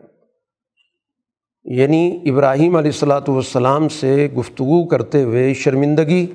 یعنی 1.71 2.19
ابراہیم 2.27 2.77
علیہ 2.77 2.91
السلاۃ 2.91 3.29
والسلام 3.29 3.89
سے 3.89 4.29
گفتگو 4.39 4.89
کرتے 4.89 5.23
ہوئے 5.23 5.55
شرمندگی 5.55 6.27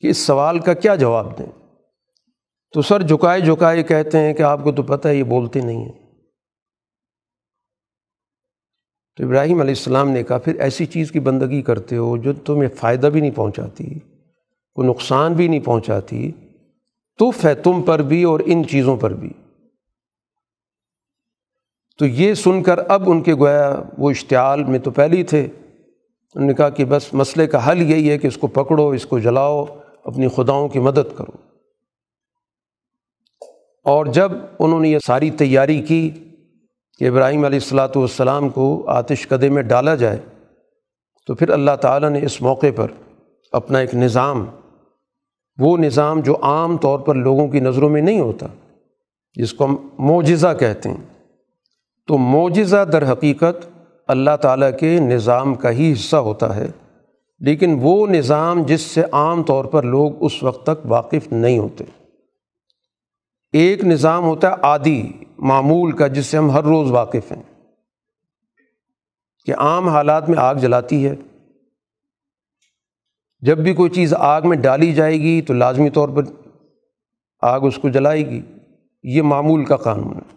کہ 0.00 0.06
اس 0.06 0.18
سوال 0.18 0.58
کا 0.58 0.74
کیا 0.74 0.94
جواب 0.94 1.38
دیں۔ 1.38 1.46
تو 2.74 2.82
سر 2.82 3.02
جھکائے 3.02 3.40
جھکائے 3.40 3.82
کہتے 3.82 4.18
ہیں 4.18 4.34
کہ 4.34 4.42
آپ 4.42 4.64
کو 4.64 4.72
تو 4.72 4.82
پتہ 4.82 5.08
ہے 5.08 5.16
یہ 5.16 5.22
بولتے 5.22 5.60
نہیں 5.60 5.84
ہیں۔ 5.84 5.92
تو 9.16 9.24
ابراہیم 9.24 9.60
علیہ 9.60 9.70
السلام 9.70 10.10
نے 10.10 10.22
کہا، 10.22 10.38
پھر 10.38 10.60
ایسی 10.60 10.86
چیز 10.86 11.12
کی 11.12 11.20
بندگی 11.20 11.62
کرتے 11.62 11.96
ہو 11.96 12.16
جو 12.16 12.32
تمہیں 12.32 12.68
فائدہ 12.68 13.06
بھی 13.06 13.20
نہیں 13.20 13.30
پہنچاتی 13.30 13.98
کوئی 14.74 14.88
نقصان 14.88 15.32
بھی 15.32 15.48
نہیں 15.48 15.60
پہنچاتی 15.60 16.32
تو 17.18 17.30
ہے 17.44 17.54
تم 17.54 17.82
پر 17.82 18.02
بھی 18.02 18.24
اور 18.24 18.40
ان 18.46 18.64
چیزوں 18.64 18.96
پر 18.96 19.10
بھی۔ 19.10 19.30
تو 21.98 22.06
یہ 22.06 22.34
سن 22.34 22.62
کر 22.62 22.78
اب 22.88 23.10
ان 23.10 23.22
کے 23.22 23.34
گویا 23.34 23.82
وہ 23.98 24.10
اشتعال 24.10 24.64
میں 24.64 24.78
تو 24.78 24.90
پہلے 24.90 25.16
ہی 25.16 25.22
تھے۔ 25.22 25.48
انہوں 26.34 26.46
نے 26.46 26.54
کہا 26.54 26.68
کہ 26.68 26.84
بس 26.84 27.14
مسئلے 27.14 27.46
کا 27.46 27.70
حل 27.70 27.82
یہی 27.82 28.10
ہے 28.10 28.18
کہ 28.18 28.26
اس 28.26 28.36
کو 28.36 28.46
پکڑو، 28.46 28.90
اس 28.90 29.06
کو 29.06 29.18
جلاؤ، 29.18 29.64
اپنی 30.04 30.28
خداؤں 30.28 30.68
کی 30.68 30.78
مدد 30.78 31.16
کرو۔ 31.16 31.46
اور 33.84 34.06
جب 34.06 34.32
انہوں 34.58 34.80
نے 34.80 34.88
یہ 34.88 34.98
ساری 35.06 35.30
تیاری 35.30 35.82
کی 35.82 36.10
کہ 36.98 37.08
ابراہیم 37.08 37.44
علیہ 37.44 37.58
السلاۃ 37.58 37.96
والسلام 37.96 38.48
کو 38.48 38.84
آتش 38.86 39.28
قدے 39.28 39.48
میں 39.48 39.62
ڈالا 39.62 39.94
جائے، 39.94 40.18
تو 41.26 41.34
پھر 41.34 41.48
اللہ 41.48 41.76
تعالیٰ 41.80 42.10
نے 42.10 42.20
اس 42.22 42.42
موقع 42.42 42.66
پر 42.76 42.86
اپنا 43.52 43.78
ایک 43.78 43.94
نظام، 43.94 44.46
وہ 45.58 45.78
نظام 45.78 46.20
جو 46.20 46.36
عام 46.42 46.76
طور 46.76 46.98
پر 46.98 47.14
لوگوں 47.14 47.48
کی 47.48 47.60
نظروں 47.60 47.90
میں 47.90 48.02
نہیں 48.02 48.20
ہوتا، 48.20 48.46
جس 49.34 49.52
کو 49.52 49.64
ہم 49.64 49.76
معجزہ 49.98 50.54
کہتے 50.60 50.88
ہیں۔ 50.88 51.15
تو 52.06 52.18
معجزہ 52.18 52.84
در 52.84 53.12
حقیقت 53.12 53.68
اللہ 54.06 54.36
تعالیٰ 54.42 54.78
کے 54.80 55.00
نظام 55.00 55.54
کا 55.54 55.70
ہی 55.70 55.92
حصہ 55.92 56.16
ہوتا 56.16 56.56
ہے۔ 56.56 56.68
لیکن 57.38 57.78
وہ 57.80 58.06
نظام 58.06 58.62
جس 58.62 58.80
سے 58.80 59.02
عام 59.12 59.42
طور 59.42 59.64
پر 59.64 59.82
لوگ 59.82 60.24
اس 60.24 60.42
وقت 60.42 60.66
تک 60.66 60.86
واقف 60.86 61.32
نہیں 61.32 61.58
ہوتے۔ 61.58 61.84
ایک 63.52 63.84
نظام 63.84 64.24
ہوتا 64.24 64.50
ہے 64.50 64.54
عادی، 64.62 65.10
معمول 65.38 65.92
کا، 65.92 66.06
جس 66.06 66.26
سے 66.26 66.36
ہم 66.36 66.50
ہر 66.50 66.62
روز 66.64 66.90
واقف 66.90 67.32
ہیں۔ 67.32 67.42
کہ 69.44 69.54
عام 69.54 69.88
حالات 69.88 70.28
میں 70.28 70.38
آگ 70.38 70.54
جلاتی 70.54 71.06
ہے۔ 71.06 71.14
جب 73.40 73.58
بھی 73.58 73.74
کوئی 73.74 73.90
چیز 73.90 74.14
آگ 74.14 74.42
میں 74.44 74.56
ڈالی 74.56 74.92
جائے 74.92 75.20
گی 75.20 75.42
تو 75.42 75.52
لازمی 75.52 75.90
طور 75.90 76.08
پر 76.08 76.22
آگ 77.40 77.60
اس 77.60 77.78
کو 77.82 77.88
جلائے 77.88 78.30
گی۔ 78.30 78.42
یہ 79.02 79.22
معمول 79.22 79.64
کا 79.64 79.76
قانون 79.76 80.16
ہے۔ 80.16 80.35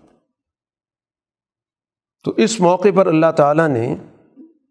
تو 2.23 2.31
اس 2.31 2.59
موقع 2.59 2.87
پر 2.95 3.07
اللہ 3.07 3.31
تعالیٰ 3.31 3.67
نے 3.67 3.95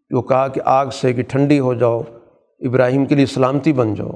جو 0.09 0.21
کہا 0.21 0.47
کہ 0.47 0.61
آگ 0.65 0.87
سے 0.87 1.13
کہ 1.13 1.23
ٹھنڈی 1.23 1.59
ہو 1.59 1.73
جاؤ، 1.73 2.01
ابراہیم 2.59 3.05
کے 3.05 3.15
لیے 3.15 3.25
سلامتی 3.25 3.73
بن 3.73 3.93
جاؤ۔ 3.93 4.11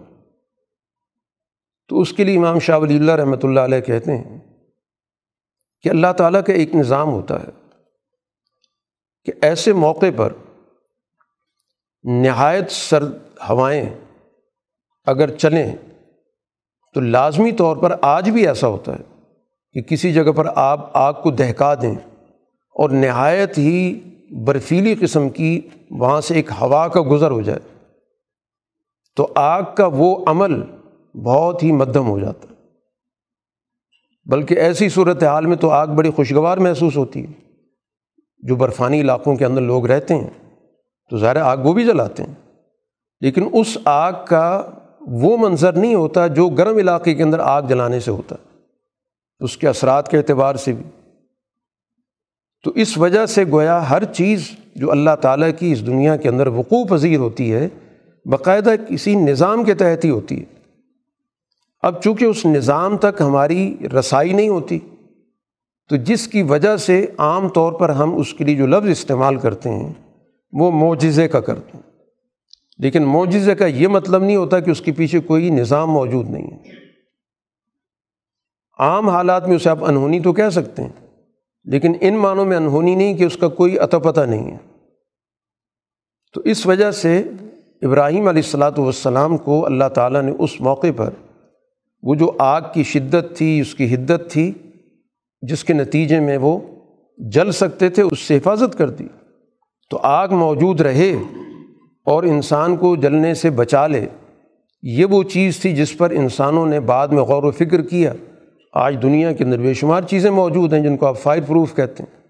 تو 1.87 1.99
اس 1.99 2.13
کے 2.13 2.23
لیے 2.23 2.37
امام 2.37 2.59
شاہ 2.59 2.79
ولی 2.79 2.95
اللہ 2.95 3.11
رحمۃ 3.11 3.43
اللہ 3.43 3.59
علیہ 3.59 3.79
کہتے 3.79 4.17
ہیں 4.17 4.39
کہ 5.81 5.89
اللہ 5.89 6.13
تعالیٰ 6.17 6.43
کا 6.47 6.53
ایک 6.53 6.75
نظام 6.75 7.09
ہوتا 7.09 7.43
ہے 7.43 7.49
کہ 9.23 9.31
ایسے 9.41 9.73
موقع 9.73 10.05
پر 10.15 10.33
نہایت 12.03 12.71
سرد 12.71 13.11
ہوائیں 13.49 13.89
اگر 15.05 15.37
چلیں 15.37 15.75
تو 16.93 16.99
لازمی 16.99 17.51
طور 17.51 17.77
پر 17.77 17.95
آج 18.01 18.29
بھی 18.29 18.47
ایسا 18.47 18.67
ہوتا 18.67 18.93
ہے 18.93 19.21
کہ 19.73 19.81
کسی 19.81 20.13
جگہ 20.13 20.31
پر 20.31 20.47
آپ 20.55 20.97
آگ 20.97 21.13
کو 21.13 21.31
دہکا 21.31 21.73
دیں۔ 21.75 21.95
اور 22.73 22.89
نہایت 22.89 23.57
ہی 23.57 23.99
برفیلی 24.45 24.95
قسم 24.99 25.29
کی 25.29 25.61
وہاں 25.91 26.21
سے 26.21 26.35
ایک 26.35 26.51
ہوا 26.61 26.87
کا 26.87 27.01
گزر 27.11 27.31
ہو 27.31 27.41
جائے، 27.41 27.59
تو 29.15 29.27
آگ 29.35 29.63
کا 29.77 29.85
وہ 29.85 30.25
عمل 30.27 30.61
بہت 31.23 31.63
ہی 31.63 31.71
مدھم 31.71 32.07
ہو 32.07 32.19
جاتا۔ 32.19 32.47
ہے 32.49 32.53
بلکہ 34.25 34.53
ایسی 34.53 34.89
صورت 34.89 35.23
حال 35.23 35.45
میں 35.45 35.57
تو 35.57 35.69
آگ 35.69 35.87
بڑی 35.87 36.11
خوشگوار 36.11 36.57
محسوس 36.57 36.97
ہوتی 36.97 37.23
ہے۔ 37.23 37.31
جو 38.39 38.55
برفانی 38.55 39.01
علاقوں 39.01 39.35
کے 39.35 39.45
اندر 39.45 39.61
لوگ 39.61 39.85
رہتے 39.85 40.15
ہیں، 40.15 40.29
تو 41.09 41.17
ظاہر 41.17 41.35
آگ 41.35 41.57
وہ 41.57 41.73
بھی 41.73 41.85
جلاتے 41.85 42.23
ہیں۔ 42.23 42.33
لیکن 43.21 43.43
اس 43.53 43.77
آگ 43.85 44.13
کا 44.27 44.69
وہ 45.01 45.37
منظر 45.37 45.73
نہیں 45.73 45.95
ہوتا 45.95 46.27
جو 46.27 46.49
گرم 46.49 46.77
علاقے 46.77 47.13
کے 47.13 47.23
اندر 47.23 47.39
آگ 47.39 47.61
جلانے 47.61 47.99
سے 47.99 48.11
ہوتا۔ 48.11 48.35
ہے 48.35 48.57
اس 49.39 49.57
کے 49.57 49.67
اثرات 49.67 50.11
کے 50.11 50.17
اعتبار 50.17 50.55
سے 50.55 50.71
بھی۔ 50.71 51.02
تو 52.63 52.71
اس 52.71 52.97
وجہ 52.97 53.25
سے 53.25 53.43
گویا 53.51 53.89
ہر 53.89 54.03
چیز 54.03 54.51
جو 54.75 54.91
اللہ 54.91 55.15
تعالیٰ 55.21 55.49
کی 55.59 55.71
اس 55.71 55.85
دنیا 55.85 56.15
کے 56.15 56.29
اندر 56.29 56.47
وقوع 56.47 56.85
پذیر 56.85 57.17
ہوتی 57.17 57.53
ہے، 57.53 57.67
باقاعدہ 58.25 58.75
کسی 58.89 59.15
نظام 59.15 59.63
کے 59.63 59.73
تحت 59.73 60.05
ہی 60.05 60.09
ہوتی 60.09 60.39
ہے۔ 60.39 60.45
اب 61.81 62.01
چونکہ 62.01 62.25
اس 62.25 62.45
نظام 62.45 62.97
تک 62.97 63.21
ہماری 63.21 63.77
رسائی 63.99 64.33
نہیں 64.33 64.49
ہوتی، 64.49 64.79
تو 65.89 65.95
جس 65.95 66.27
کی 66.27 66.41
وجہ 66.41 66.77
سے 66.77 67.07
عام 67.17 67.49
طور 67.49 67.73
پر 67.73 67.89
ہم 67.89 68.15
اس 68.15 68.33
کے 68.33 68.43
لیے 68.43 68.55
جو 68.55 68.67
لفظ 68.67 68.87
استعمال 68.87 69.35
کرتے 69.35 69.69
ہیں، 69.69 69.93
وہ 70.51 70.71
معجزے 70.71 71.27
کا 71.27 71.39
کرتے 71.39 71.71
ہیں۔ 71.73 71.93
لیکن 72.77 73.03
معجزے 73.03 73.55
کا 73.55 73.65
یہ 73.65 73.87
مطلب 73.87 74.23
نہیں 74.23 74.35
ہوتا 74.35 74.59
کہ 74.59 74.71
اس 74.71 74.81
کے 74.81 74.91
پیچھے 74.91 75.19
کوئی 75.19 75.49
نظام 75.49 75.91
موجود 75.91 76.29
نہیں 76.29 76.51
ہے۔ 76.51 76.57
عام 78.79 79.09
حالات 79.09 79.47
میں 79.47 79.55
اسے 79.55 79.69
آپ 79.69 79.83
انہونی 79.83 80.19
تو 80.19 80.33
کہہ 80.33 80.49
سکتے 80.49 80.81
ہیں۔ 80.81 81.02
لیکن 81.65 81.93
ان 82.01 82.13
معنوں 82.13 82.45
میں 82.45 82.57
انہونی 82.57 82.95
نہیں 82.95 83.17
کہ 83.17 83.23
اس 83.23 83.37
کا 83.37 83.47
کوئی 83.47 83.77
عطا 83.77 83.99
پتہ 83.99 84.21
نہیں 84.21 84.51
ہے۔ 84.51 84.57
تو 86.33 86.41
اس 86.41 86.65
وجہ 86.65 86.91
سے 86.91 87.23
ابراہیم 87.81 88.27
علیہ 88.27 88.41
السلاۃ 88.45 88.71
والسلام 88.77 89.37
کو 89.37 89.65
اللہ 89.65 89.89
تعالیٰ 89.95 90.21
نے 90.21 90.31
اس 90.39 90.61
موقع 90.61 90.87
پر 90.95 91.09
وہ 92.03 92.15
جو 92.15 92.31
آگ 92.39 92.61
کی 92.73 92.83
شدت 92.83 93.37
تھی، 93.37 93.59
اس 93.59 93.75
کی 93.75 93.95
حدت 93.95 94.31
تھی، 94.31 94.51
جس 95.41 95.63
کے 95.63 95.73
نتیجے 95.73 96.19
میں 96.19 96.37
وہ 96.37 96.59
جل 97.17 97.51
سکتے 97.51 97.89
تھے، 97.89 98.03
اس 98.03 98.19
سے 98.19 98.37
حفاظت 98.37 98.77
کر 98.77 98.89
دی۔ 98.89 99.07
تو 99.89 99.99
آگ 100.03 100.27
موجود 100.29 100.81
رہے 100.81 101.13
اور 102.05 102.23
انسان 102.23 102.77
کو 102.77 102.95
جلنے 102.95 103.33
سے 103.33 103.49
بچا 103.49 103.87
لے، 103.87 104.05
یہ 104.83 105.05
وہ 105.05 105.23
چیز 105.23 105.59
تھی 105.59 105.75
جس 105.75 105.97
پر 105.97 106.09
انسانوں 106.09 106.65
نے 106.65 106.79
بعد 106.79 107.07
میں 107.07 107.23
غور 107.23 107.43
و 107.43 107.51
فکر 107.51 107.81
کیا۔ 107.81 108.13
آج 108.73 108.97
دنیا 109.01 109.31
کے 109.31 109.43
اندر 109.43 109.59
بے 109.59 109.73
شمار 109.73 110.01
چیزیں 110.01 110.31
موجود 110.31 110.73
ہیں 110.73 110.83
جن 110.83 110.97
کو 110.97 111.05
آپ 111.05 111.19
فائر 111.19 111.43
پروف 111.47 111.75
کہتے 111.75 112.03
ہیں 112.03 112.23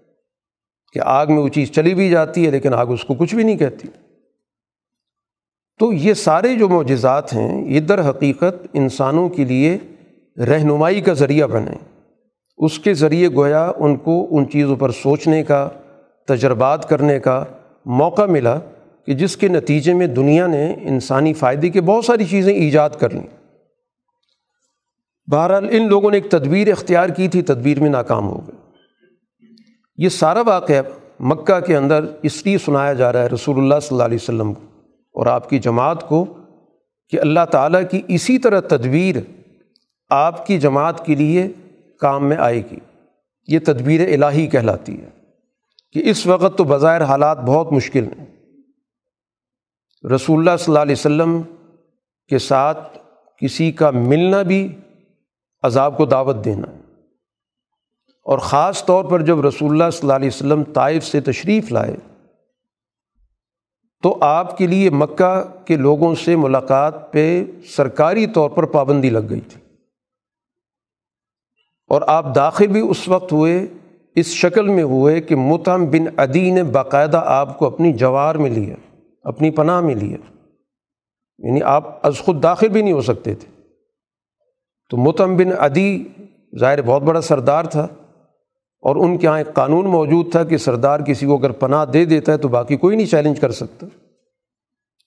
کہ 0.92 1.00
آگ 1.04 1.26
میں 1.26 1.38
وہ 1.38 1.48
چیز 1.48 1.70
چلی 1.70 1.94
بھی 1.94 2.10
جاتی 2.10 2.46
ہے 2.46 2.50
لیکن 2.50 2.74
آگ 2.74 2.86
اس 2.86 3.04
کو 3.04 3.14
کچھ 3.14 3.34
بھی 3.34 3.44
نہیں 3.44 3.56
کہتی۔ 3.56 3.88
تو 5.80 5.92
یہ 5.92 6.14
سارے 6.14 6.54
جو 6.54 6.68
معجزات 6.68 7.34
ہیں، 7.34 7.68
یہ 7.68 7.80
در 7.80 8.10
حقیقت 8.10 8.66
انسانوں 8.72 9.28
کے 9.28 9.44
لیے 9.44 9.78
رہنمائی 10.38 11.00
کا 11.00 11.12
ذریعہ 11.12 11.46
بنے۔ 11.46 11.72
اس 12.56 12.78
کے 12.78 12.94
ذریعے 12.94 13.28
گویا 13.28 13.72
ان 13.76 13.96
کو 13.96 14.26
ان 14.30 14.50
چیزوں 14.50 14.76
پر 14.76 14.90
سوچنے 14.90 15.42
کا، 15.42 15.68
تجربات 16.28 16.88
کرنے 16.88 17.20
کا 17.20 17.44
موقع 17.86 18.26
ملا 18.26 18.58
کہ 19.06 19.14
جس 19.14 19.36
کے 19.36 19.48
نتیجے 19.48 19.94
میں 19.94 20.06
دنیا 20.06 20.46
نے 20.46 20.74
انسانی 20.82 21.32
فائدے 21.32 21.68
کی 21.68 21.80
بہت 21.80 22.04
ساری 22.04 22.24
چیزیں 22.24 22.54
ایجاد 22.54 22.90
کر 22.90 23.10
لیں۔ 23.10 23.43
بہرحال 25.30 25.68
ان 25.70 25.88
لوگوں 25.88 26.10
نے 26.10 26.16
ایک 26.16 26.30
تدبیر 26.30 26.70
اختیار 26.70 27.08
کی 27.08 27.28
تھی، 27.28 27.42
تدبیر 27.42 27.80
میں 27.80 27.90
ناکام 27.90 28.28
ہو 28.28 28.46
گئے۔ 28.46 28.70
یہ 29.96 30.08
سارا 30.08 30.40
واقعہ 30.40 30.82
مکہ 31.20 31.60
کے 31.60 31.76
اندر 31.76 32.04
اس 32.22 32.46
لیے 32.46 32.58
سنایا 32.58 32.92
جا 32.92 33.12
رہا 33.12 33.22
ہے 33.22 33.26
رسول 33.26 33.58
اللہ 33.58 33.74
صلی 33.82 33.88
اللہ 33.90 34.02
علیہ 34.02 34.18
وسلم 34.22 34.54
کو 34.54 34.60
اور 35.12 35.26
آپ 35.26 35.50
کی 35.50 35.58
جماعت 35.58 36.08
کو 36.08 36.24
کہ 37.08 37.20
اللہ 37.20 37.44
تعالیٰ 37.50 37.82
کی 37.90 38.02
اسی 38.08 38.38
طرح 38.38 38.60
تدبیر 38.60 39.16
آپ 40.10 40.46
کی 40.46 40.58
جماعت 40.58 41.06
کے 41.06 41.14
لیے 41.14 41.48
کام 42.00 42.28
میں 42.28 42.36
آئے 42.36 42.62
گی۔ 42.70 42.78
یہ 43.46 43.58
تدبیر 43.58 44.00
الہی 44.00 44.46
کہلاتی 44.46 45.02
ہے 45.02 45.08
کہ 45.92 46.02
اس 46.04 46.26
وقت 46.26 46.58
تو 46.58 46.64
بظاہر 46.64 47.02
حالات 47.02 47.38
بہت 47.38 47.72
مشکل 47.72 48.04
ہیں۔ 48.04 48.26
رسول 50.14 50.38
اللہ 50.38 50.56
صلی 50.56 50.64
اللہ 50.68 50.78
علیہ 50.78 50.94
وسلم 50.98 51.42
کے 52.28 52.38
ساتھ 52.38 52.98
کسی 53.40 53.72
کا 53.72 53.90
ملنا 53.90 54.42
بھی 54.42 54.74
عذاب 55.64 55.96
کو 55.96 56.06
دعوت 56.06 56.44
دینا۔ 56.44 56.66
اور 58.24 58.38
خاص 58.38 58.84
طور 58.84 59.04
پر 59.04 59.20
جب 59.20 59.40
رسول 59.40 59.70
اللہ 59.70 59.90
صلی 59.90 60.00
اللہ 60.02 60.12
علیہ 60.12 60.28
وسلم 60.28 60.64
طائف 60.64 61.04
سے 61.04 61.20
تشریف 61.20 61.72
لائے، 61.72 61.96
تو 64.02 64.18
آپ 64.20 64.58
کے 64.58 64.66
لیے 64.66 64.90
مکہ 64.90 65.44
کے 65.64 65.76
لوگوں 65.76 66.14
سے 66.14 66.36
ملاقات 66.36 67.12
پہ 67.12 67.44
سرکاری 67.66 68.26
طور 68.26 68.50
پر 68.50 68.62
پابندی 68.62 69.10
لگ 69.10 69.18
گئی 69.30 69.40
تھی۔ 69.40 69.60
اور 71.88 72.02
آپ 72.06 72.34
داخل 72.34 72.66
بھی 72.66 72.80
اس 72.80 73.08
وقت 73.08 73.32
ہوئے، 73.32 73.66
اس 74.14 74.26
شکل 74.26 74.68
میں 74.68 74.82
ہوئے 74.82 75.20
کہ 75.20 75.36
متم 75.36 75.84
بن 75.84 76.20
عدی 76.20 76.50
نے 76.50 76.62
باقاعدہ 76.62 77.22
آپ 77.26 77.58
کو 77.58 77.66
اپنی 77.66 77.92
جوار 77.92 78.34
میں 78.34 78.50
لیا، 78.50 78.74
اپنی 79.22 79.50
پناہ 79.50 79.80
میں 79.80 79.94
لیا۔ 79.94 80.16
یعنی 81.38 81.62
آپ 81.62 82.06
از 82.06 82.18
خود 82.18 82.42
داخل 82.42 82.68
بھی 82.68 82.82
نہیں 82.82 82.92
ہو 82.92 83.00
سکتے 83.00 83.34
تھے۔ 83.34 83.53
تو 84.90 84.96
متم 84.96 85.36
بن 85.36 85.52
عدی 85.58 86.04
ظاہر 86.58 86.82
بہت 86.82 87.02
بڑا 87.02 87.20
سردار 87.20 87.64
تھا 87.64 87.84
اور 88.80 88.96
ان 88.96 89.18
کے 89.18 89.26
یہاں 89.26 89.38
ایک 89.38 89.54
قانون 89.54 89.86
موجود 89.86 90.32
تھا 90.32 90.44
کہ 90.44 90.56
سردار 90.56 91.00
کسی 91.00 91.26
کو 91.26 91.38
اگر 91.38 91.50
پناہ 91.50 91.84
دے 91.84 92.04
دیتا 92.04 92.32
ہے 92.32 92.36
تو 92.36 92.48
باقی 92.48 92.76
کوئی 92.76 92.96
نہیں 92.96 93.06
چیلنج 93.06 93.40
کر 93.40 93.50
سکتا۔ 93.50 93.86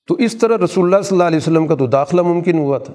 تو 0.08 0.16
اس 0.16 0.38
طرح 0.38 0.58
رسول 0.64 0.86
اللہ 0.86 1.02
صلی 1.02 1.16
اللہ 1.16 1.28
علیہ 1.28 1.38
وسلم 1.38 1.68
کا 1.68 1.76
تو 1.76 1.88
داخلہ 1.88 2.22
ممکن 2.22 2.58
ہوا 2.58 2.78
تھا۔ 2.78 2.94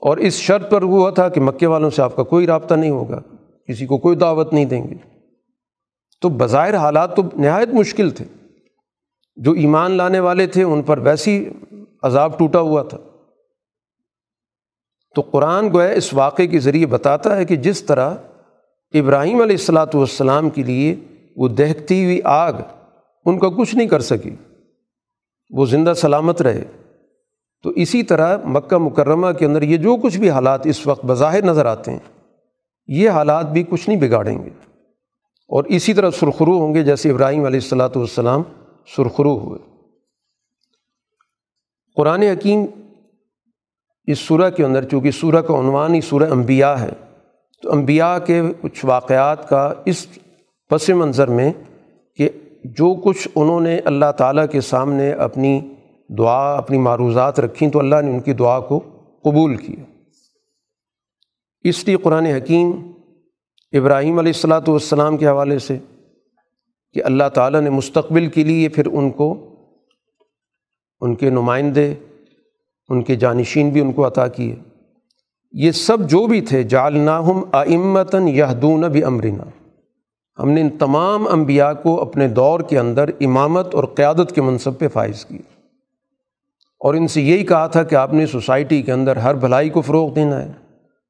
اور 0.00 0.16
اس 0.16 0.34
شرط 0.34 0.70
پر 0.70 0.82
ہوا 0.82 1.10
تھا 1.10 1.28
کہ 1.28 1.40
مکے 1.40 1.66
والوں 1.66 1.90
سے 1.90 2.02
آپ 2.02 2.16
کا 2.16 2.22
کوئی 2.22 2.46
رابطہ 2.46 2.74
نہیں 2.74 2.90
ہوگا، 2.90 3.20
کسی 3.68 3.86
کو 3.86 3.98
کوئی 3.98 4.16
دعوت 4.16 4.52
نہیں 4.52 4.64
دیں 4.64 4.84
گے۔ 4.84 4.94
تو 6.20 6.28
بظاہر 6.28 6.74
حالات 6.76 7.16
تو 7.16 7.22
نہایت 7.36 7.68
مشکل 7.68 8.10
تھے۔ 8.10 8.24
جو 9.36 9.52
ایمان 9.52 9.90
لانے 9.90 10.20
والے 10.20 10.46
تھے، 10.46 10.62
ان 10.62 10.82
پر 10.82 10.98
ویسی 10.98 11.48
عذاب 12.02 12.38
ٹوٹا 12.38 12.60
ہوا 12.60 12.82
تھا۔ 12.82 12.98
تو 15.14 15.20
قرآن 15.20 15.72
گویا 15.72 15.88
اس 15.88 16.14
واقعے 16.14 16.46
کے 16.46 16.58
ذریعے 16.58 16.86
بتاتا 16.86 17.36
ہے 17.36 17.44
کہ 17.44 17.56
جس 17.56 17.82
طرح 17.82 18.14
ابراہیم 18.94 19.42
علیہ 19.42 19.56
السلاۃ 19.56 19.94
والسلام 19.94 20.50
کے 20.50 20.62
لیے 20.62 20.96
وہ 21.36 21.48
دہتی 21.48 22.04
ہوئی 22.04 22.20
آگ 22.24 22.52
ان 23.24 23.38
کا 23.38 23.48
کچھ 23.48 23.74
نہیں 23.74 23.88
کر 23.88 24.00
سکی، 24.00 24.34
وہ 25.50 25.66
زندہ 25.66 25.92
سلامت 25.96 26.42
رہے۔ 26.42 26.64
تو 27.62 27.70
اسی 27.70 28.02
طرح 28.02 28.36
مکہ 28.44 28.78
مکرمہ 28.78 29.32
کے 29.32 29.46
اندر 29.46 29.62
یہ 29.62 29.76
جو 29.76 29.96
کچھ 29.96 30.18
بھی 30.18 30.30
حالات 30.30 30.66
اس 30.66 30.86
وقت 30.86 31.04
بظاہر 31.04 31.44
نظر 31.44 31.66
آتے 31.66 31.90
ہیں، 31.90 32.20
یہ 32.86 33.10
حالات 33.10 33.46
بھی 33.46 33.62
کچھ 33.68 33.88
نہیں 33.88 34.00
بگاڑیں 34.00 34.44
گے۔ 34.44 34.50
اور 35.48 35.64
اسی 35.64 35.94
طرح 35.94 36.10
سرخرو 36.10 36.58
ہوں 36.58 36.74
گے 36.74 36.82
جیسے 36.82 37.10
ابراہیم 37.10 37.44
علیہ 37.44 37.60
السلاۃ 37.62 37.96
والسلام 37.96 38.42
سرخرو 38.96 39.38
ہوئے۔ 39.38 39.58
قرآن 41.96 42.22
حکیم 42.22 42.64
اس 44.08 44.18
سورہ 44.18 44.50
کے 44.50 44.64
اندر، 44.64 44.84
چونکہ 44.84 45.10
سورہ 45.10 45.40
کا 45.40 45.58
عنوان 45.58 45.94
ہی 45.94 46.00
سورہ 46.00 46.30
انبیاء 46.30 46.74
ہے، 46.80 46.90
تو 47.62 47.72
انبیاء 47.72 48.18
کے 48.18 48.40
کچھ 48.60 48.84
واقعات 48.84 49.48
کا 49.48 49.72
اس 49.84 50.06
پس 50.70 50.88
منظر 50.90 51.28
میں 51.28 51.52
کہ 52.18 52.28
جو 52.64 52.94
کچھ 52.94 53.28
انہوں 53.34 53.60
نے 53.60 53.78
اللہ 53.84 54.12
تعالیٰ 54.12 54.44
کے 54.52 54.60
سامنے 54.60 55.12
اپنی 55.12 55.60
دعا، 56.08 56.54
اپنی 56.54 56.78
معروضات 56.78 57.40
رکھیں، 57.40 57.68
تو 57.70 57.78
اللہ 57.78 58.00
نے 58.02 58.10
ان 58.10 58.20
کی 58.20 58.32
دعا 58.32 58.60
کو 58.60 58.78
قبول 59.24 59.56
کیا۔ 59.56 59.84
اس 61.64 61.86
لیے 61.86 61.96
قرآن 61.96 62.26
حکیم 62.26 62.70
ابراہیم 63.72 64.18
علیہ 64.18 64.32
السلاۃ 64.34 64.68
والسلام 64.68 65.16
کے 65.16 65.26
حوالے 65.26 65.58
سے 65.58 65.78
کہ 66.92 67.04
اللہ 67.04 67.28
تعالیٰ 67.28 67.60
نے 67.60 67.70
مستقبل 67.70 68.26
کے 68.26 68.44
لیے 68.44 68.68
پھر 68.68 68.86
ان 68.86 69.10
کو، 69.10 69.34
ان 71.00 71.14
کے 71.14 71.30
نمائندے 71.30 71.94
ان 72.88 73.02
کے 73.02 73.16
جانشین 73.16 73.70
بھی 73.70 73.80
ان 73.80 73.92
کو 73.92 74.06
عطا 74.06 74.26
کیے 74.26 74.56
یہ 75.52 75.70
سب 75.70 76.10
جو 76.10 76.26
بھی 76.26 76.40
تھے 76.40 76.62
جالناہم 76.62 77.44
آمتاً 77.52 78.28
یہدون 78.28 78.80
بھی 78.80 79.04
امرنا 79.04 79.44
ہم 80.38 80.50
نے 80.50 80.60
ان 80.60 80.70
تمام 80.70 81.26
انبیاء 81.28 81.72
کو 81.72 82.00
اپنے 82.00 82.28
دور 82.28 82.60
کے 82.60 82.78
اندر 82.78 83.08
امامت 83.20 83.74
اور 83.74 83.84
قیادت 83.84 84.32
کے 84.34 84.42
منصب 84.42 84.78
پہ 84.78 84.88
فائز 84.88 85.26
کیا۔ 85.26 85.38
اور 86.80 86.94
ان 86.94 87.08
سے 87.08 87.22
یہی 87.22 87.46
کہا 87.46 87.66
تھا 87.66 87.82
کہ 87.82 87.94
آپ 87.94 88.14
نے 88.14 88.26
سوسائٹی 88.26 88.82
کے 88.82 88.92
اندر 88.92 89.16
ہر 89.16 89.34
بھلائی 89.34 89.70
کو 89.70 89.80
فروغ 89.80 90.14
دینا 90.14 90.42
ہے۔ 90.42 90.52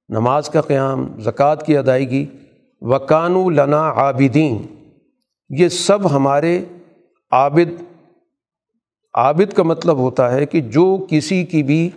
نماز 0.08 0.48
کا 0.48 0.60
قیام، 0.60 1.20
زکوٰۃ 1.20 1.56
کی 1.66 1.76
ادائیگی۔ 1.78 2.26
وکانو 2.80 3.50
لنا 3.50 3.90
عابدین۔ 3.90 4.62
یہ 5.48 5.68
سب 5.68 6.16
ہمارے 6.16 6.64
عابد 7.30 7.82
عابد 9.14 9.52
کا 9.52 9.62
مطلب 9.62 9.96
ہوتا 9.96 10.32
ہے 10.32 10.46
کہ 10.46 10.60
جو 10.60 11.06
کسی 11.10 11.44
کی 11.44 11.62
بھی 11.62 11.90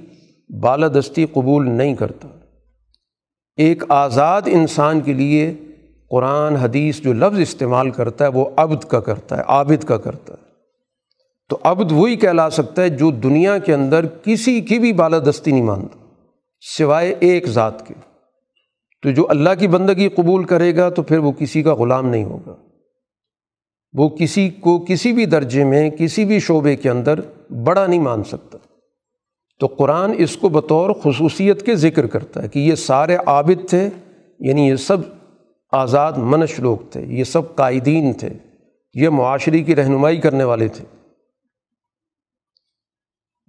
بالادستی 0.61 1.25
قبول 1.25 1.69
نہیں 1.69 1.95
کرتا۔ 1.95 2.27
ایک 3.55 3.83
آزاد 3.89 4.41
انسان 4.45 5.01
کے 5.01 5.13
لیے 5.13 5.53
قرآن، 6.09 6.55
حدیث 6.55 7.01
جو 7.01 7.13
لفظ 7.13 7.39
استعمال 7.39 7.89
کرتا 7.89 8.25
ہے 8.25 8.29
وہ 8.29 8.45
عبد 8.57 8.83
کا 8.83 8.99
کرتا 8.99 9.37
ہے، 9.37 9.41
عابد 9.47 9.83
کا 9.83 9.97
کرتا 9.97 10.33
ہے۔ 10.33 10.47
تو 11.49 11.57
عبد 11.63 11.91
وہی 11.91 12.15
کہلا 12.15 12.49
سکتا 12.49 12.81
ہے 12.81 12.89
جو 12.89 13.11
دنیا 13.11 13.57
کے 13.57 13.73
اندر 13.73 14.05
کسی 14.23 14.61
کی 14.61 14.79
بھی 14.79 14.93
بالادستی 14.93 15.51
نہیں 15.51 15.63
مانتا، 15.63 15.99
سوائے 16.77 17.15
ایک 17.19 17.45
ذات 17.45 17.87
کے۔ 17.87 17.93
تو 19.03 19.11
جو 19.11 19.25
اللہ 19.29 19.49
کی 19.59 19.67
بندگی 19.67 20.09
قبول 20.09 20.43
کرے 20.43 20.75
گا 20.75 20.89
تو 20.89 21.03
پھر 21.03 21.17
وہ 21.17 21.31
کسی 21.31 21.63
کا 21.63 21.75
غلام 21.75 22.09
نہیں 22.09 22.23
ہوگا۔ 22.23 22.66
وہ 23.93 24.09
کسی 24.09 24.49
کو 24.49 24.85
کسی 24.87 25.11
بھی 25.11 25.25
درجے 25.25 25.63
میں، 25.63 25.89
کسی 25.89 26.25
بھی 26.25 26.39
شعبے 26.39 26.75
کے 26.75 26.89
اندر 26.89 27.19
بڑا 27.49 27.87
نہیں 27.87 27.99
مان 27.99 28.23
سکتا۔ 28.23 28.57
تو 29.59 29.67
قرآن 29.67 30.11
اس 30.17 30.37
کو 30.37 30.49
بطور 30.49 30.89
خصوصیت 31.03 31.65
کے 31.65 31.75
ذکر 31.75 32.07
کرتا 32.07 32.43
ہے 32.43 32.47
کہ 32.47 32.59
یہ 32.59 32.75
سارے 32.75 33.15
عابد 33.15 33.69
تھے 33.69 33.89
یعنی 34.39 34.67
یہ 34.67 34.75
سب 34.75 34.97
آزاد 35.71 36.13
منش 36.17 36.59
لوگ 36.59 36.77
تھے، 36.91 37.05
یہ 37.05 37.23
سب 37.23 37.55
قائدین 37.55 38.13
تھے، 38.13 38.29
یہ 38.93 39.09
معاشرے 39.09 39.63
کی 39.63 39.75
رہنمائی 39.75 40.17
کرنے 40.17 40.43
والے 40.43 40.67
تھے۔ 40.67 40.85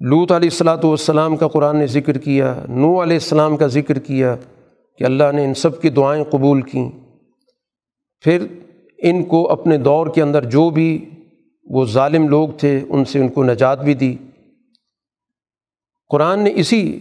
لوت 0.00 0.32
علیہ 0.32 0.48
السلاۃ 0.48 0.84
والسلام 0.84 1.36
کا 1.36 1.48
قرآن 1.48 1.76
نے 1.76 1.86
ذکر 1.86 2.18
کیا 2.18 2.54
نو 2.68 3.02
علیہ 3.02 3.16
السلام 3.16 3.56
کا 3.56 3.66
ذکر 3.66 3.98
کیا 3.98 4.36
کہ 4.98 5.04
اللہ 5.04 5.32
نے 5.32 5.44
ان 5.44 5.54
سب 5.54 5.82
کی 5.82 5.88
دعائیں 5.88 6.24
قبول 6.24 6.62
کیں۔ 6.62 6.90
پھر 8.20 8.46
ان 8.98 9.24
کو 9.24 9.50
اپنے 9.50 9.76
دور 9.76 10.06
کے 10.06 10.22
اندر 10.22 10.44
جو 10.44 10.70
بھی 10.70 11.10
وہ 11.64 11.84
ظالم 11.86 12.28
لوگ 12.28 12.48
تھے، 12.48 12.80
ان 12.88 13.04
سے 13.04 13.18
ان 13.18 13.28
کو 13.28 13.44
نجات 13.44 13.82
بھی 13.82 13.94
دی۔ 13.94 14.16
قرآن 16.08 16.44
نے 16.44 16.52
اسی 16.54 17.00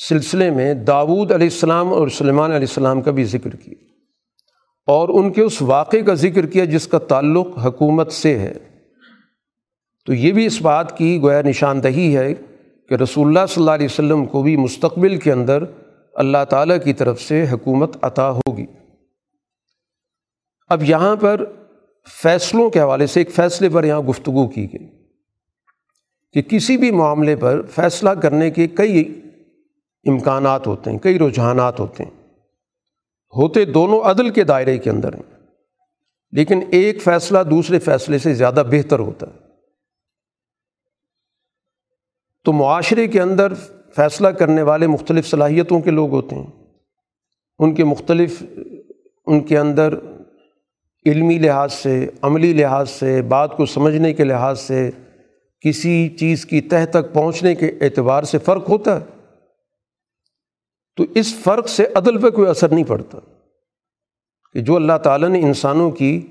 سلسلے 0.00 0.50
میں 0.50 0.74
داود 0.74 1.32
علیہ 1.32 1.46
السلام 1.46 1.88
اور 1.88 2.08
سلیمان 2.08 2.50
علیہ 2.50 2.66
السلام 2.68 3.00
کا 3.00 3.10
بھی 3.10 3.24
ذکر 3.24 3.56
کیا۔ 3.56 3.74
اور 4.86 5.08
ان 5.08 5.32
کے 5.32 5.42
اس 5.42 5.62
واقعے 5.62 6.00
کا 6.00 6.14
ذکر 6.14 6.46
کیا 6.46 6.64
جس 6.64 6.86
کا 6.86 6.98
تعلق 6.98 7.46
حکومت 7.64 8.12
سے 8.12 8.38
ہے۔ 8.38 8.54
تو 10.06 10.14
یہ 10.14 10.32
بھی 10.32 10.46
اس 10.46 10.62
بات 10.62 10.98
کی 10.98 11.22
گویا 11.22 11.42
نشاندہی 11.42 12.16
ہے 12.16 12.34
کہ 12.88 12.94
رسول 12.94 13.26
اللہ 13.26 13.46
صلی 13.48 13.62
اللہ 13.62 13.70
علیہ 13.70 13.88
وسلم 13.90 14.24
کو 14.24 14.42
بھی 14.42 14.56
مستقبل 14.56 15.16
کے 15.16 15.32
اندر 15.32 15.64
اللہ 16.14 16.44
تعالیٰ 16.48 16.76
کی 16.84 16.92
طرف 16.92 17.20
سے 17.20 17.44
حکومت 17.52 17.96
عطا 18.02 18.30
ہوگی۔ 18.30 18.66
اب 20.70 20.82
یہاں 20.82 21.16
پر 21.16 21.44
فیصلوں 22.22 22.70
کے 22.70 22.80
حوالے 22.80 23.06
سے 23.06 23.20
ایک 23.20 23.30
فیصلے 23.30 23.68
پر 23.68 23.84
یہاں 23.84 24.00
گفتگو 24.00 24.48
کی 24.48 24.72
گئی 24.72 24.86
کہ 26.32 26.42
کسی 26.42 26.76
بھی 26.76 26.90
معاملے 26.90 27.36
پر 27.36 27.62
فیصلہ 27.62 28.10
کرنے 28.10 28.50
کے 28.50 28.68
کئی 28.68 29.20
امکانات 30.06 30.66
ہوتے 30.66 30.90
ہیں، 30.90 30.98
کئی 30.98 31.18
رجحانات 31.18 31.80
ہوتے 31.80 32.04
ہیں۔ 32.04 32.10
ہوتے 33.36 33.64
دونوں 33.64 34.00
عدل 34.00 34.30
کے 34.30 34.44
دائرے 34.44 34.78
کے 34.78 34.90
اندر 34.90 35.14
ہیں۔ 35.14 35.46
لیکن 36.32 36.60
ایک 36.70 37.02
فیصلہ 37.02 37.38
دوسرے 37.50 37.78
فیصلے 37.78 38.18
سے 38.18 38.34
زیادہ 38.34 38.62
بہتر 38.70 38.98
ہوتا 38.98 39.26
ہے۔ 39.26 39.38
تو 42.44 42.52
معاشرے 42.52 43.08
کے 43.08 43.20
اندر 43.20 43.54
فیصلہ 43.96 44.28
کرنے 44.28 44.62
والے 44.62 44.86
مختلف 44.86 45.30
صلاحیتوں 45.30 45.80
کے 45.80 45.90
لوگ 45.90 46.10
ہوتے 46.10 46.36
ہیں۔ 46.36 46.50
ان 47.58 47.74
کے 47.74 47.84
مختلف، 47.84 48.42
ان 49.26 49.40
کے 49.40 49.58
اندر 49.58 49.94
علمی 51.06 51.38
لحاظ 51.38 51.72
سے، 51.72 52.06
عملی 52.22 52.52
لحاظ 52.52 52.90
سے، 52.90 53.22
بات 53.22 53.56
کو 53.56 53.66
سمجھنے 53.66 54.14
کے 54.14 54.24
لحاظ 54.24 54.60
سے 54.60 54.90
کسی 55.60 56.08
چیز 56.08 56.46
کی 56.46 56.60
تہ 56.60 56.86
تک 56.90 57.12
پہنچنے 57.12 57.54
کے 57.54 57.70
اعتبار 57.80 58.22
سے 58.22 58.38
فرق 58.38 58.68
ہوتا 58.68 59.00
ہے۔ 59.00 59.04
تو 60.96 61.04
اس 61.14 61.34
فرق 61.34 61.68
سے 61.68 61.86
عدل 61.94 62.20
پہ 62.20 62.30
کوئی 62.30 62.48
اثر 62.48 62.68
نہیں 62.68 62.84
پڑتا 62.84 63.18
کہ 64.52 64.60
جو 64.60 64.76
اللہ 64.76 64.98
تعالیٰ 65.02 65.28
نے 65.28 65.40
انسانوں 65.40 65.90
کی 65.90 66.26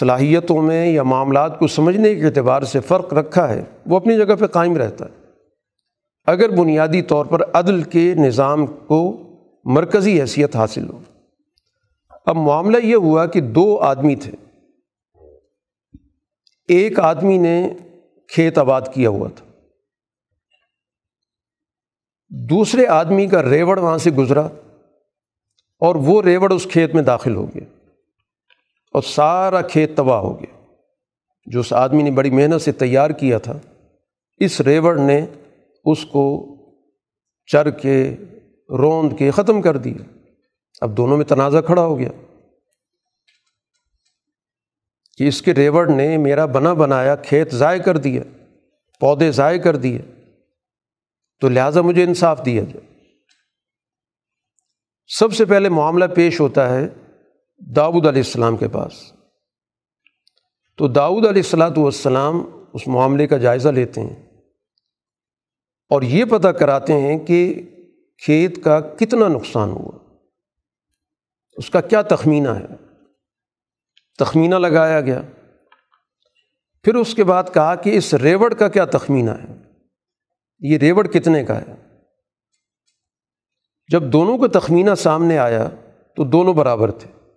صلاحیتوں 0.00 0.62
میں 0.62 0.86
یا 0.86 1.02
معاملات 1.02 1.58
کو 1.58 1.66
سمجھنے 1.66 2.14
کے 2.14 2.26
اعتبار 2.26 2.62
سے 2.62 2.80
فرق 2.80 3.14
رکھا 3.14 3.48
ہے، 3.48 3.62
وہ 3.86 3.96
اپنی 3.96 4.16
جگہ 4.16 4.34
پہ 4.34 4.46
قائم 4.46 4.76
رہتا 4.76 5.04
ہے۔ 5.04 5.20
اگر 6.26 6.48
بنیادی 6.48 7.02
طور 7.02 7.26
پر 7.26 7.42
عدل 7.52 7.82
کے 7.82 8.14
نظام 8.14 8.66
کو 8.66 9.18
مرکزی 9.64 10.20
حیثیت 10.20 10.56
حاصل 10.56 10.88
ہو 10.88 11.00
اب 12.26 12.36
معاملہ 12.36 12.76
یہ 12.84 12.96
ہوا 12.96 13.26
کہ 13.26 13.40
دو 13.40 13.78
آدمی 13.78 14.16
تھے۔ 14.16 14.32
ایک 16.68 17.00
آدمی 17.00 17.38
نے 17.38 17.68
کھیت 18.28 18.58
آباد 18.58 18.80
کیا 18.94 19.08
ہوا 19.08 19.28
تھا۔ 19.36 19.46
دوسرے 22.28 22.86
آدمی 22.86 23.26
کا 23.26 23.42
ریوڑ 23.42 23.78
وہاں 23.78 23.98
سے 23.98 24.10
گزرا 24.10 24.48
اور 25.78 25.94
وہ 25.94 26.22
ریوڑ 26.22 26.52
اس 26.52 26.66
کھیت 26.70 26.94
میں 26.94 27.02
داخل 27.02 27.34
ہو 27.34 27.46
گیا 27.46 27.88
اور 28.92 29.02
سارا 29.02 29.62
کھیت 29.62 29.96
تباہ 29.96 30.18
ہو 30.18 30.40
گیا۔ 30.40 30.60
جو 31.46 31.60
اس 31.60 31.72
آدمی 31.72 32.02
نے 32.02 32.10
بڑی 32.10 32.30
محنت 32.30 32.62
سے 32.62 32.72
تیار 32.72 33.10
کیا 33.10 33.38
تھا، 33.38 33.58
اس 34.38 34.60
ریوڑ 34.60 34.98
نے 34.98 35.26
اس 35.84 36.04
کو 36.04 36.46
چر 37.46 37.70
کے، 37.70 38.16
روند 38.68 39.12
کے 39.18 39.30
ختم 39.30 39.62
کر 39.62 39.76
دیا۔ 39.76 40.19
اب 40.80 40.96
دونوں 40.96 41.16
میں 41.16 41.24
تنازع 41.24 41.60
کھڑا 41.60 41.82
ہو 41.82 41.98
گیا 41.98 42.08
کہ 45.16 45.28
اس 45.28 45.42
کے 45.42 45.54
ریوڑ 45.54 45.88
نے 45.88 46.16
میرا 46.16 46.46
بنا 46.46 46.72
بنایا، 46.72 47.16
کھیت 47.16 47.52
ضائع 47.52 47.82
کر 47.82 47.96
دیا، 47.96 48.22
پودے 49.00 49.32
ضائع 49.32 49.58
کر 49.58 49.76
دیے، 49.76 49.98
تو 51.40 51.48
لہٰذا 51.48 51.80
مجھے 51.80 52.04
انصاف 52.04 52.44
دیا 52.44 52.62
جائے۔ 52.64 52.86
سب 55.06 55.32
سے 55.32 55.44
پہلے 55.44 55.68
معاملہ 55.68 56.04
پیش 56.14 56.40
ہوتا 56.40 56.74
ہے 56.74 56.88
داؤد 57.76 58.06
علیہ 58.06 58.22
السلام 58.22 58.56
کے 58.56 58.68
پاس۔ 58.68 59.12
تو 60.76 60.88
داؤد 60.88 61.26
علیہ 61.26 61.42
السلاۃ 61.42 61.76
والسلام 61.76 62.40
اس 62.72 62.88
معاملے 62.88 63.26
کا 63.26 63.38
جائزہ 63.38 63.68
لیتے 63.68 64.00
ہیں 64.00 64.26
اور 65.90 66.02
یہ 66.02 66.24
پتہ 66.24 66.48
کراتے 66.48 66.92
ہیں 66.92 67.18
کہ 67.18 67.54
کھیت 68.24 68.64
کا 68.64 68.80
کتنا 68.80 69.28
نقصان 69.28 69.70
ہوا۔ 69.70 69.99
اس 71.60 71.70
کا 71.70 71.80
کیا 71.80 72.02
تخمینہ 72.02 72.48
ہے؟ 72.48 72.66
تخمینہ 74.18 74.54
لگایا 74.54 75.00
گیا۔ 75.00 75.22
پھر 76.82 76.94
اس 76.94 77.14
کے 77.14 77.24
بعد 77.24 77.44
کہا 77.54 77.74
کہ 77.74 77.96
اس 77.96 78.14
ریوڑ 78.14 78.54
کا 78.54 78.68
کیا 78.68 78.84
تخمینہ 78.84 79.30
ہے؟ 79.30 79.62
یہ 80.60 80.78
ریوڑ 80.78 81.06
کتنے 81.06 81.44
کا 81.44 81.60
ہے؟ 81.60 81.74
جب 83.88 84.02
دونوں 84.02 84.38
کا 84.38 84.58
تخمینہ 84.58 84.94
سامنے 84.94 85.38
آیا 85.38 85.68
تو 86.16 86.24
دونوں 86.24 86.54
برابر 86.54 86.90
تھے۔ 86.90 87.28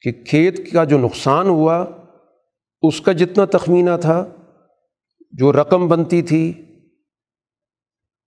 کہ 0.00 0.24
کھیت 0.24 0.72
کا 0.72 0.84
جو 0.84 0.98
نقصان 0.98 1.46
ہوا، 1.46 1.86
اس 2.82 3.00
کا 3.00 3.12
جتنا 3.12 3.44
تخمینہ 3.44 3.96
تھا، 4.00 4.26
جو 5.32 5.52
رقم 5.52 5.88
بنتی 5.88 6.22
تھی 6.22 6.66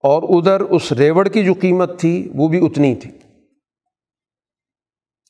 اور 0.04 0.24
ادھر 0.24 0.62
اس 0.62 0.92
ریوڑ 0.92 1.28
کی 1.28 1.46
جو 1.46 1.54
قیمت 1.54 2.00
تھی، 2.00 2.32
وہ 2.36 2.48
بھی 2.48 2.66
اتنی 2.66 2.96
تھی۔ 2.96 3.12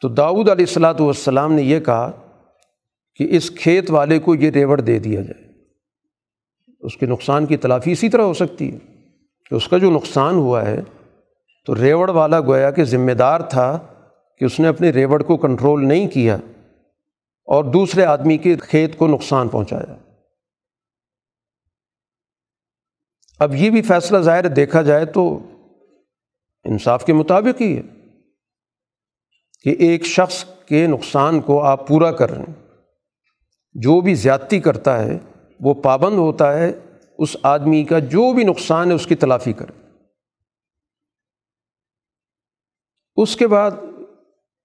تو 0.03 0.09
داؤد 0.09 0.49
علیہ 0.49 0.65
السلاۃ 0.67 0.93
والسلام 0.99 1.53
نے 1.53 1.61
یہ 1.61 1.79
کہا 1.79 2.11
کہ 3.15 3.27
اس 3.29 3.51
کھیت 3.51 3.91
والے 3.91 4.19
کو 4.19 4.35
یہ 4.35 4.49
ریوڑ 4.49 4.81
دے 4.81 4.99
دیا 4.99 5.21
جائے۔ 5.21 5.53
اس 6.79 6.97
کے 6.97 7.05
نقصان 7.05 7.45
کی 7.45 7.57
تلافی 7.57 7.91
اسی 7.91 8.09
طرح 8.09 8.21
ہو 8.21 8.33
سکتی 8.33 8.73
ہے 8.73 8.79
کہ 9.49 9.55
اس 9.55 9.67
کا 9.67 9.77
جو 9.77 9.91
نقصان 9.91 10.35
ہوا 10.35 10.65
ہے، 10.65 10.81
تو 11.65 11.75
ریوڑ 11.75 12.09
والا 12.09 12.41
گویا 12.41 12.71
کہ 12.71 12.83
ذمہ 12.83 13.11
دار 13.11 13.39
تھا 13.39 13.79
کہ 14.37 14.45
اس 14.45 14.59
نے 14.59 14.67
اپنے 14.67 14.89
ریوڑ 14.89 15.23
کو 15.23 15.37
کنٹرول 15.37 15.87
نہیں 15.87 16.07
کیا 16.07 16.35
اور 17.45 17.63
دوسرے 17.63 18.05
آدمی 18.05 18.37
کے 18.37 18.55
کھیت 18.55 18.97
کو 18.97 19.07
نقصان 19.07 19.47
پہنچایا۔ 19.47 19.95
اب 23.39 23.55
یہ 23.55 23.69
بھی 23.69 23.81
فیصلہ 23.81 24.17
ظاہر 24.17 24.47
دیکھا 24.47 24.81
جائے 24.81 25.05
تو 25.05 25.39
انصاف 26.63 27.05
کے 27.05 27.13
مطابق 27.13 27.61
ہی 27.61 27.77
ہے۔ 27.77 28.02
کہ 29.63 29.75
ایک 29.79 30.05
شخص 30.05 30.45
کے 30.65 30.87
نقصان 30.87 31.41
کو 31.41 31.63
آپ 31.63 31.87
پورا 31.87 32.11
کر 32.11 32.29
رہے 32.29 32.41
ہیں۔ 32.41 32.75
جو 33.73 34.01
بھی 34.01 34.15
زیادتی 34.15 34.59
کرتا 34.59 35.03
ہے، 35.03 35.19
وہ 35.59 35.73
پابند 35.73 36.15
ہوتا 36.15 36.59
ہے، 36.59 36.71
اس 37.17 37.37
آدمی 37.43 37.83
کا 37.83 37.99
جو 37.99 38.33
بھی 38.33 38.43
نقصان 38.43 38.89
ہے، 38.89 38.95
اس 38.95 39.07
کی 39.07 39.15
تلافی 39.15 39.53
کرے۔ 39.53 39.87
اس 43.15 43.35
کے 43.35 43.47
بعد، 43.47 43.71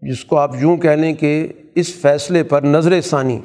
جس 0.00 0.24
کو 0.24 0.38
آپ 0.38 0.50
یوں 0.60 0.76
کہہ 0.76 0.90
لیں 0.90 1.14
کہ 1.14 1.52
اس 1.74 1.94
فیصلے 1.94 2.42
پر 2.42 2.62
نظر 2.62 3.00
ثانی 3.00 3.40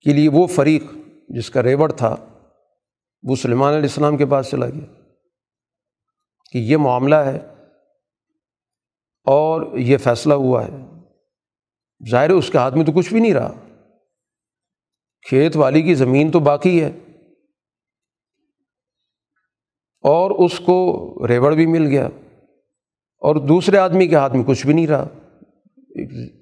کے 0.00 0.12
لیے 0.12 0.28
وہ 0.28 0.46
فریق 0.46 0.82
جس 1.28 1.50
کا 1.50 1.62
ریوڑ 1.62 1.92
تھا، 1.92 2.16
وہ 3.22 3.36
سلمان 3.36 3.72
علیہ 3.72 3.88
السلام 3.88 4.16
کے 4.16 4.26
پاس 4.26 4.50
چلا 4.50 4.66
گیا۔ 4.66 4.92
کہ 6.52 6.58
یہ 6.58 6.76
معاملہ 6.76 7.14
ہے 7.14 7.38
اور 9.26 9.78
یہ 9.78 9.98
فیصلہ 9.98 10.34
ہوا 10.34 10.66
ہے۔ 10.66 10.76
ظاہر 12.10 12.30
اس 12.30 12.50
کے 12.50 12.58
ہاتھ 12.58 12.74
میں 12.74 12.84
تو 12.84 12.92
کچھ 12.92 13.12
بھی 13.12 13.20
نہیں 13.20 13.34
رہا۔ 13.34 13.52
کھیت 15.28 15.56
والی 15.56 15.82
کی 15.82 15.94
زمین 15.94 16.30
تو 16.30 16.40
باقی 16.40 16.84
ہے۔ 16.84 16.98
اور 20.00 20.30
اس 20.30 20.58
کو 20.58 21.14
ریوڑ 21.28 21.54
بھی 21.54 21.66
مل 21.66 21.86
گیا۔ 21.86 22.06
اور 23.18 23.36
دوسرے 23.36 23.78
آدمی 23.78 24.08
کے 24.08 24.16
ہاتھ 24.16 24.34
میں 24.34 24.44
کچھ 24.44 24.66
بھی 24.66 24.74
نہیں 24.74 24.86
رہا۔ 24.86 25.06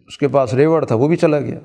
اس 0.07 0.19
کے 0.19 0.29
پاس 0.29 0.55
ریوڑ 0.55 0.87
تھا، 0.87 0.95
وہ 0.95 1.09
بھی 1.09 1.17
چلا 1.17 1.41
گیا۔ 1.41 1.61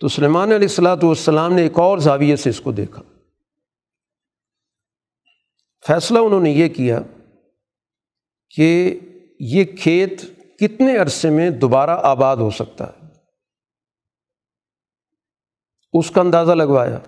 تو 0.00 0.08
سلیمان 0.08 0.44
علیہ 0.44 0.68
السلاۃ 0.68 0.96
والسلام 1.02 1.52
نے 1.52 1.62
ایک 1.62 1.78
اور 1.78 1.98
زاویے 1.98 2.36
سے 2.36 2.50
اس 2.50 2.60
کو 2.60 2.72
دیکھا۔ 2.72 3.02
فیصلہ 5.86 6.18
انہوں 6.18 6.40
نے 6.40 6.50
یہ 6.50 6.68
کیا 6.68 7.00
کہ 8.56 8.98
یہ 9.44 9.64
کھیت 9.64 10.20
کتنے 10.58 10.96
عرصے 10.96 11.30
میں 11.30 11.50
دوبارہ 11.50 12.00
آباد 12.02 12.36
ہو 12.36 12.50
سکتا 12.50 12.86
ہے؟ 12.86 13.06
اس 15.92 16.10
کا 16.10 16.20
اندازہ 16.20 16.52
لگوایا۔ 16.52 16.98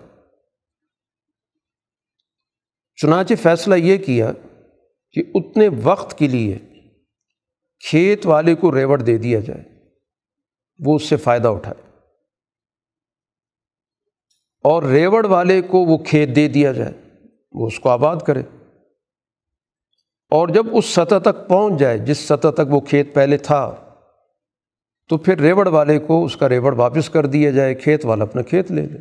چنانچہ 2.97 3.35
فیصلہ 3.43 3.75
یہ 3.75 3.97
کیا 3.97 4.33
کہ 5.13 5.23
اتنے 5.35 5.69
وقت 5.83 6.19
کے 6.19 6.29
لیے 6.29 6.59
کھیت 7.89 8.27
والے 8.27 8.55
کو 8.55 8.75
ریوڑ 8.75 9.03
دے 9.03 9.19
دیا 9.19 9.41
جائے، 9.41 9.63
وہ 10.87 10.97
اس 10.97 11.03
سے 11.03 11.17
فائدہ 11.17 11.49
اٹھائے۔ 11.49 11.89
اور 14.65 14.83
ریوڑ 14.83 15.27
والے 15.27 15.63
کو 15.63 15.79
وہ 15.79 15.99
کھیت 15.99 16.37
دے 16.37 16.49
دیا 16.49 16.73
جائے، 16.73 16.93
وہ 17.53 17.67
اس 17.67 17.81
کو 17.81 17.91
آباد 17.91 18.17
کرے۔ 18.27 18.43
اور 20.31 20.49
جب 20.49 20.67
اس 20.73 20.85
سطح 20.85 21.19
تک 21.23 21.49
پہنچ 21.49 21.79
جائے، 21.81 21.99
جس 21.99 22.19
سطح 22.19 22.51
تک 22.55 22.71
وہ 22.71 22.81
کھیت 22.81 23.15
پہلے 23.15 23.37
تھا، 23.37 23.75
تو 25.09 25.17
پھر 25.17 25.41
ریوڑ 25.41 25.67
والے 25.69 25.99
کو 25.99 26.25
اس 26.25 26.37
کا 26.37 26.49
ریوڑ 26.49 26.75
واپس 26.75 27.11
کر 27.11 27.27
دیا 27.27 27.51
جائے، 27.51 27.75
کھیت 27.75 28.05
والا 28.05 28.25
اپنا 28.25 28.43
کھیت 28.43 28.71
لے 28.73 28.83
لے۔ 28.83 28.99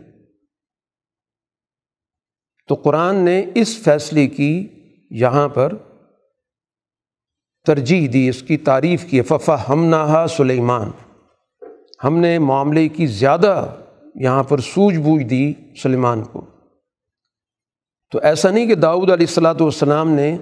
تو 2.67 2.76
قرآن 2.76 3.15
نے 3.15 3.45
اس 3.55 3.78
فیصلے 3.84 4.28
کی 4.28 4.67
یہاں 5.11 5.47
پر 5.49 5.74
ترجیح 7.65 8.07
دی، 8.13 8.30
اس 8.30 8.41
کی 8.43 8.57
تعریف 8.57 9.05
کی 9.05 9.21
ففا 9.21 9.55
ہم 9.69 9.86
نہا 9.86 10.26
سلیمان 10.28 10.91
ہم 12.03 12.17
نے 12.17 12.39
معاملے 12.39 12.88
کی 12.88 13.07
زیادہ 13.07 13.53
یہاں 14.15 14.43
پر 14.43 14.57
سوجھ 14.57 14.97
بوجھ 14.97 15.24
دی 15.24 15.53
سلیمان 15.82 16.24
کو۔ 16.24 16.45
تو 18.11 18.19
ایسا 18.24 18.49
نہیں 18.49 18.67
کہ 18.67 18.76
داؤد 18.76 19.09
علیہ 19.09 19.26
السلاۃ 19.30 19.61
والسلام 19.61 20.09
نے 20.09 20.38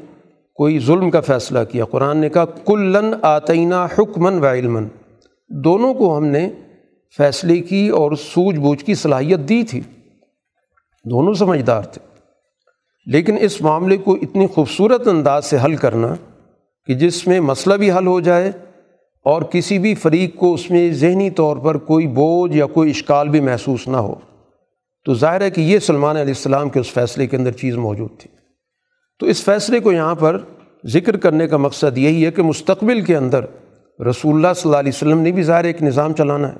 کوئی 0.53 0.79
ظلم 0.79 1.11
کا 1.11 1.21
فیصلہ 1.21 1.59
کیا۔ 1.71 1.85
قرآن 1.85 2.17
نے 2.17 2.29
کہا، 2.29 2.45
کلن 2.45 3.13
آتئینہ 3.21 3.87
حکمن 3.97 4.33
و 4.33 4.51
علمن 4.51 4.87
دونوں 5.49 5.93
کو 5.93 6.17
ہم 6.17 6.25
نے 6.25 6.49
فیصلے 7.17 7.61
کی 7.61 7.89
اور 7.89 8.11
سوجھ 8.11 8.59
بوجھ 8.59 8.85
کی 8.85 8.95
صلاحیت 8.95 9.39
دی 9.39 9.63
تھی۔ 9.63 9.81
دونوں 11.05 11.33
سمجھدار 11.33 11.81
تھے۔ 11.81 12.11
لیکن 13.05 13.37
اس 13.41 13.61
معاملے 13.61 13.97
کو 13.97 14.13
اتنی 14.13 14.47
خوبصورت 14.47 15.07
انداز 15.07 15.45
سے 15.45 15.57
حل 15.65 15.75
کرنا 15.75 16.15
کہ 16.85 16.93
جس 16.93 17.27
میں 17.27 17.39
مسئلہ 17.39 17.73
بھی 17.73 17.91
حل 17.91 18.07
ہو 18.07 18.19
جائے 18.19 18.51
اور 19.25 19.41
کسی 19.41 19.79
بھی 19.79 19.95
فریق 19.95 20.35
کو 20.35 20.53
اس 20.53 20.71
میں 20.71 20.91
ذہنی 20.91 21.29
طور 21.29 21.57
پر 21.57 21.77
کوئی 21.77 22.07
بوجھ 22.07 22.57
یا 22.57 22.65
کوئی 22.65 22.89
اشکال 22.89 23.29
بھی 23.29 23.39
محسوس 23.39 23.87
نہ 23.87 23.97
ہو۔ 23.97 24.15
تو 25.05 25.13
ظاہر 25.13 25.41
ہے 25.41 25.49
کہ 25.49 25.61
یہ 25.61 25.79
سلمان 25.79 26.15
علیہ 26.15 26.33
السلام 26.33 26.69
کے 26.69 26.79
اس 26.79 26.91
فیصلے 26.91 27.27
کے 27.27 27.37
اندر 27.37 27.51
چیز 27.51 27.75
موجود 27.75 28.09
تھی۔ 28.19 28.40
تو 29.21 29.27
اس 29.27 29.43
فیصلے 29.43 29.79
کو 29.79 29.91
یہاں 29.91 30.15
پر 30.15 30.37
ذکر 30.85 31.17
کرنے 31.17 31.47
کا 31.47 31.57
مقصد 31.57 31.97
یہی 31.97 32.25
ہے 32.25 32.31
کہ 32.31 32.41
مستقبل 32.41 33.01
کے 33.01 33.15
اندر 33.15 33.45
رسول 34.09 34.35
اللہ 34.35 34.47
صلی 34.55 34.69
اللہ 34.69 34.77
علیہ 34.77 34.91
وسلم 34.95 35.19
نے 35.19 35.31
بھی 35.31 35.43
ظاہر 35.43 35.63
ایک 35.63 35.83
نظام 35.83 36.13
چلانا 36.13 36.49
ہے۔ 36.49 36.57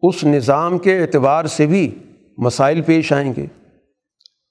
اس 0.00 0.24
نظام 0.24 0.78
کے 0.78 0.98
اعتبار 0.98 1.44
سے 1.44 1.66
بھی 1.66 1.94
مسائل 2.38 2.82
پیش 2.82 3.12
آئیں 3.12 3.32
گے۔ 3.36 3.46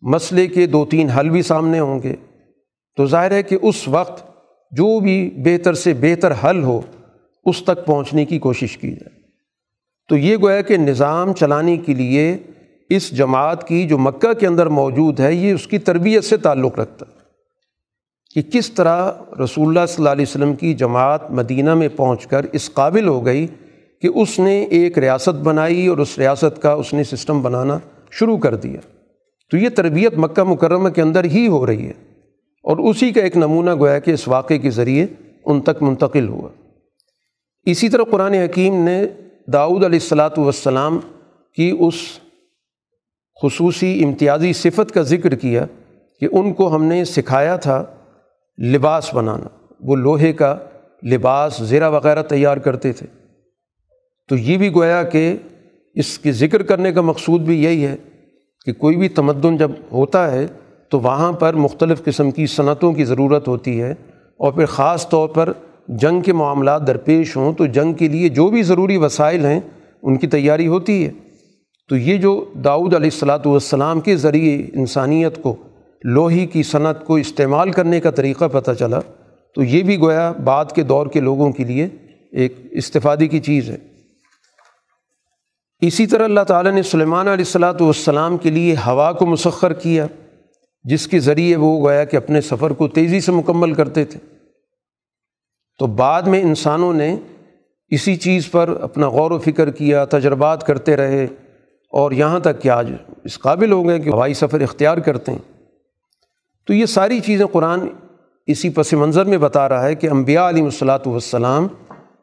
مسئلے 0.01 0.47
کے 0.47 0.67
دو 0.67 0.85
تین 0.85 1.09
حل 1.09 1.29
بھی 1.29 1.41
سامنے 1.41 1.79
ہوں 1.79 1.99
گے۔ 2.03 2.15
تو 2.95 3.05
ظاہر 3.05 3.31
ہے 3.31 3.43
کہ 3.43 3.57
اس 3.61 3.87
وقت 3.87 4.23
جو 4.71 4.99
بھی 4.99 5.29
بہتر 5.37 5.73
سے 5.73 5.93
بہتر 5.93 6.33
حل 6.43 6.63
ہو، 6.63 6.81
اس 7.45 7.63
تک 7.63 7.85
پہنچنے 7.85 8.25
کی 8.25 8.39
کوشش 8.39 8.77
کی 8.77 8.91
جائے۔ 8.91 9.19
تو 10.09 10.17
یہ 10.17 10.37
گویا 10.37 10.61
کہ 10.61 10.77
نظام 10.77 11.33
چلانے 11.33 11.77
کے 11.77 11.93
لیے 11.93 12.37
اس 12.89 13.11
جماعت 13.11 13.67
کی 13.67 13.87
جو 13.87 13.97
مکہ 13.97 14.33
کے 14.33 14.47
اندر 14.47 14.67
موجود 14.67 15.19
ہے، 15.19 15.33
یہ 15.33 15.53
اس 15.53 15.67
کی 15.67 15.77
تربیت 15.77 16.23
سے 16.23 16.37
تعلق 16.37 16.79
رکھتا 16.79 17.05
ہے 17.09 17.15
کہ 18.33 18.51
کس 18.51 18.71
طرح 18.71 19.11
رسول 19.43 19.67
اللہ 19.67 19.85
صلی 19.85 19.95
اللہ 19.97 20.09
علیہ 20.09 20.25
وسلم 20.29 20.55
کی 20.55 20.73
جماعت 20.73 21.31
مدینہ 21.31 21.73
میں 21.73 21.87
پہنچ 21.95 22.27
کر 22.27 22.45
اس 22.51 22.73
قابل 22.73 23.07
ہو 23.07 23.25
گئی 23.25 23.47
کہ 24.01 24.09
اس 24.15 24.39
نے 24.39 24.63
ایک 24.63 24.97
ریاست 24.97 25.41
بنائی 25.43 25.87
اور 25.87 25.97
اس 25.97 26.17
ریاست 26.17 26.61
کا 26.61 26.73
اس 26.73 26.93
نے 26.93 27.03
سسٹم 27.03 27.41
بنانا 27.41 27.79
شروع 28.11 28.37
کر 28.37 28.55
دیا۔ 28.55 28.79
تو 29.51 29.57
یہ 29.57 29.69
تربیت 29.69 30.13
مکہ 30.17 30.43
مکرمہ 30.43 30.89
کے 30.89 31.01
اندر 31.01 31.23
ہی 31.23 31.47
ہو 31.47 31.65
رہی 31.65 31.85
ہے 31.85 31.93
اور 32.65 32.77
اسی 32.77 33.11
کا 33.11 33.21
ایک 33.21 33.37
نمونہ 33.37 33.75
گویا 33.75 33.99
کہ 33.99 34.11
اس 34.11 34.27
واقعے 34.27 34.57
کے 34.57 34.69
ذریعے 34.69 35.05
ان 35.45 35.61
تک 35.61 35.83
منتقل 35.83 36.27
ہوا۔ 36.27 36.49
اسی 37.65 37.89
طرح 37.89 38.03
قرآن 38.03 38.33
حکیم 38.33 38.83
نے 38.83 39.03
داؤد 39.53 39.83
علیہ 39.83 39.99
السلاۃ 39.99 40.37
والسلام 40.37 40.99
کی 41.57 41.77
اس 41.79 41.93
خصوصی 43.43 44.03
امتیازی 44.03 44.53
صفت 44.53 44.91
کا 44.91 45.01
ذکر 45.01 45.35
کیا 45.35 45.65
کہ 46.19 46.27
ان 46.31 46.53
کو 46.53 46.75
ہم 46.75 46.83
نے 46.83 47.05
سکھایا 47.05 47.55
تھا 47.55 47.83
لباس 48.63 49.13
بنانا۔ 49.13 49.47
وہ 49.79 49.95
لوہے 49.95 50.33
کا 50.33 50.57
لباس 51.11 51.57
زیرہ 51.57 51.89
وغیرہ 51.89 52.23
تیار 52.23 52.57
کرتے 52.57 52.93
تھے۔ 52.93 53.07
تو 54.29 54.35
یہ 54.35 54.57
بھی 54.57 54.73
گویا 54.73 55.03
کہ 55.03 55.35
اس 55.95 56.19
کے 56.19 56.31
ذکر 56.31 56.63
کرنے 56.63 56.91
کا 56.93 57.01
مقصود 57.01 57.41
بھی 57.41 57.63
یہی 57.63 57.85
ہے 57.85 57.95
کہ 58.65 58.73
کوئی 58.73 58.95
بھی 58.95 59.09
تمدن 59.09 59.57
جب 59.57 59.71
ہوتا 59.91 60.31
ہے 60.31 60.47
تو 60.89 60.99
وہاں 60.99 61.31
پر 61.31 61.53
مختلف 61.53 62.03
قسم 62.03 62.31
کی 62.31 62.45
صنعتوں 62.45 62.93
کی 62.93 63.05
ضرورت 63.05 63.47
ہوتی 63.47 63.81
ہے 63.81 63.91
اور 64.37 64.51
پھر 64.51 64.65
خاص 64.65 65.09
طور 65.09 65.29
پر 65.29 65.51
جنگ 65.87 66.21
کے 66.21 66.33
معاملات 66.33 66.87
درپیش 66.87 67.37
ہوں 67.37 67.53
تو 67.53 67.65
جنگ 67.65 67.93
کے 67.93 68.07
لیے 68.07 68.29
جو 68.29 68.49
بھی 68.49 68.63
ضروری 68.63 68.97
وسائل 68.97 69.45
ہیں 69.45 69.59
ان 70.03 70.17
کی 70.17 70.27
تیاری 70.27 70.67
ہوتی 70.67 71.05
ہے۔ 71.05 71.11
تو 71.89 71.97
یہ 71.97 72.17
جو 72.17 72.45
داؤد 72.63 72.93
علیہ 72.93 73.09
السلاۃ 73.13 73.45
والسلام 73.45 73.99
کے 73.99 74.15
ذریعے 74.15 74.67
انسانیت 74.73 75.41
کو، 75.41 75.55
لوہی 76.03 76.45
کی 76.45 76.63
صنعت 76.63 77.05
کو 77.05 77.15
استعمال 77.15 77.71
کرنے 77.71 77.99
کا 77.99 78.11
طریقہ 78.11 78.45
پتہ 78.45 78.71
چلا، 78.71 78.99
تو 79.55 79.63
یہ 79.63 79.83
بھی 79.83 79.99
گویا 79.99 80.31
بعد 80.31 80.65
کے 80.75 80.83
دور 80.83 81.07
کے 81.07 81.19
لوگوں 81.19 81.51
کے 81.51 81.63
لیے 81.63 81.87
ایک 82.31 82.55
استفادے 82.71 83.27
کی 83.27 83.39
چیز 83.39 83.69
ہے۔ 83.69 83.77
اسی 85.81 86.07
طرح 86.07 86.23
اللہ 86.23 86.43
تعالیٰ 86.47 86.71
نے 86.71 86.83
سلیمان 86.83 87.27
علیہ 87.27 87.45
السلاۃ 87.45 87.81
والسلام 87.81 88.37
کے 88.37 88.49
لیے 88.49 88.75
ہوا 88.85 89.11
کو 89.11 89.25
مسخر 89.25 89.73
کیا، 89.73 90.05
جس 90.83 91.07
کے 91.07 91.19
ذریعے 91.19 91.55
وہ 91.55 91.81
گویا 91.81 92.03
کہ 92.03 92.17
اپنے 92.17 92.41
سفر 92.41 92.71
کو 92.71 92.87
تیزی 92.87 93.19
سے 93.19 93.31
مکمل 93.31 93.73
کرتے 93.73 94.05
تھے۔ 94.05 94.19
تو 95.79 95.87
بعد 95.87 96.21
میں 96.21 96.41
انسانوں 96.41 96.93
نے 96.93 97.15
اسی 97.89 98.15
چیز 98.15 98.51
پر 98.51 98.77
اپنا 98.81 99.07
غور 99.07 99.31
و 99.31 99.39
فکر 99.39 99.69
کیا، 99.69 100.05
تجربات 100.05 100.65
کرتے 100.65 100.95
رہے۔ 100.95 101.27
اور 101.97 102.11
یہاں 102.11 102.39
تک 102.39 102.61
کہ 102.61 102.69
آج 102.69 102.91
اس 103.23 103.39
قابل 103.39 103.71
ہو 103.71 103.87
گئے 103.87 103.99
کہ 103.99 104.09
ہوائی 104.09 104.33
سفر 104.33 104.61
اختیار 104.61 104.97
کرتے 104.97 105.31
ہیں۔ 105.31 105.61
تو 106.67 106.73
یہ 106.73 106.85
ساری 106.85 107.19
چیزیں 107.19 107.45
قرآن 107.45 107.79
اسی 108.47 108.69
پس 108.69 108.93
منظر 108.93 109.25
میں 109.25 109.37
بتا 109.37 109.69
رہا 109.69 109.83
ہے 109.83 109.95
کہ 109.95 110.09
انبیاء 110.09 110.49
علیہ 110.49 110.63
الصلاۃ 110.63 110.99
والسلام 111.05 111.67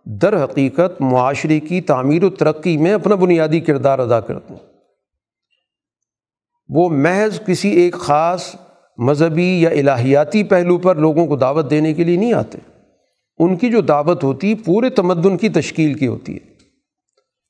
در 0.07 0.45
حقیقت 0.45 1.01
معاشرے 1.01 1.61
کی 1.61 1.81
تعمیر 1.81 2.25
و 2.25 2.31
ترقی 2.31 2.77
میں 2.77 2.93
اپنا 2.93 3.15
بنیادی 3.15 3.61
کردار 3.61 3.99
ادا 3.99 4.21
کرتے 4.21 4.55
ہیں۔ 4.55 4.61
وہ 6.69 6.89
محض 6.89 7.41
کسی 7.47 7.69
ایک 7.69 7.95
خاص 7.95 8.57
مذہبی 8.99 9.61
یا 9.61 9.71
الہیاتی 9.71 10.45
پہلو 10.45 10.79
پر 10.79 10.97
لوگوں 10.97 11.27
کو 11.27 11.37
دعوت 11.37 11.71
دینے 11.71 11.95
کے 11.95 12.05
لیے 12.05 12.17
نہیں 12.17 12.33
آتے۔ 12.33 12.59
ان 13.39 13.57
کی 13.57 13.71
جو 13.71 13.81
دعوت 13.81 14.25
ہوتی 14.25 14.55
پورے 14.55 14.91
تمدن 14.91 15.37
کی 15.37 15.49
تشکیل 15.49 15.95
کی 15.95 16.07
ہوتی 16.07 16.37
ہے۔ 16.37 16.54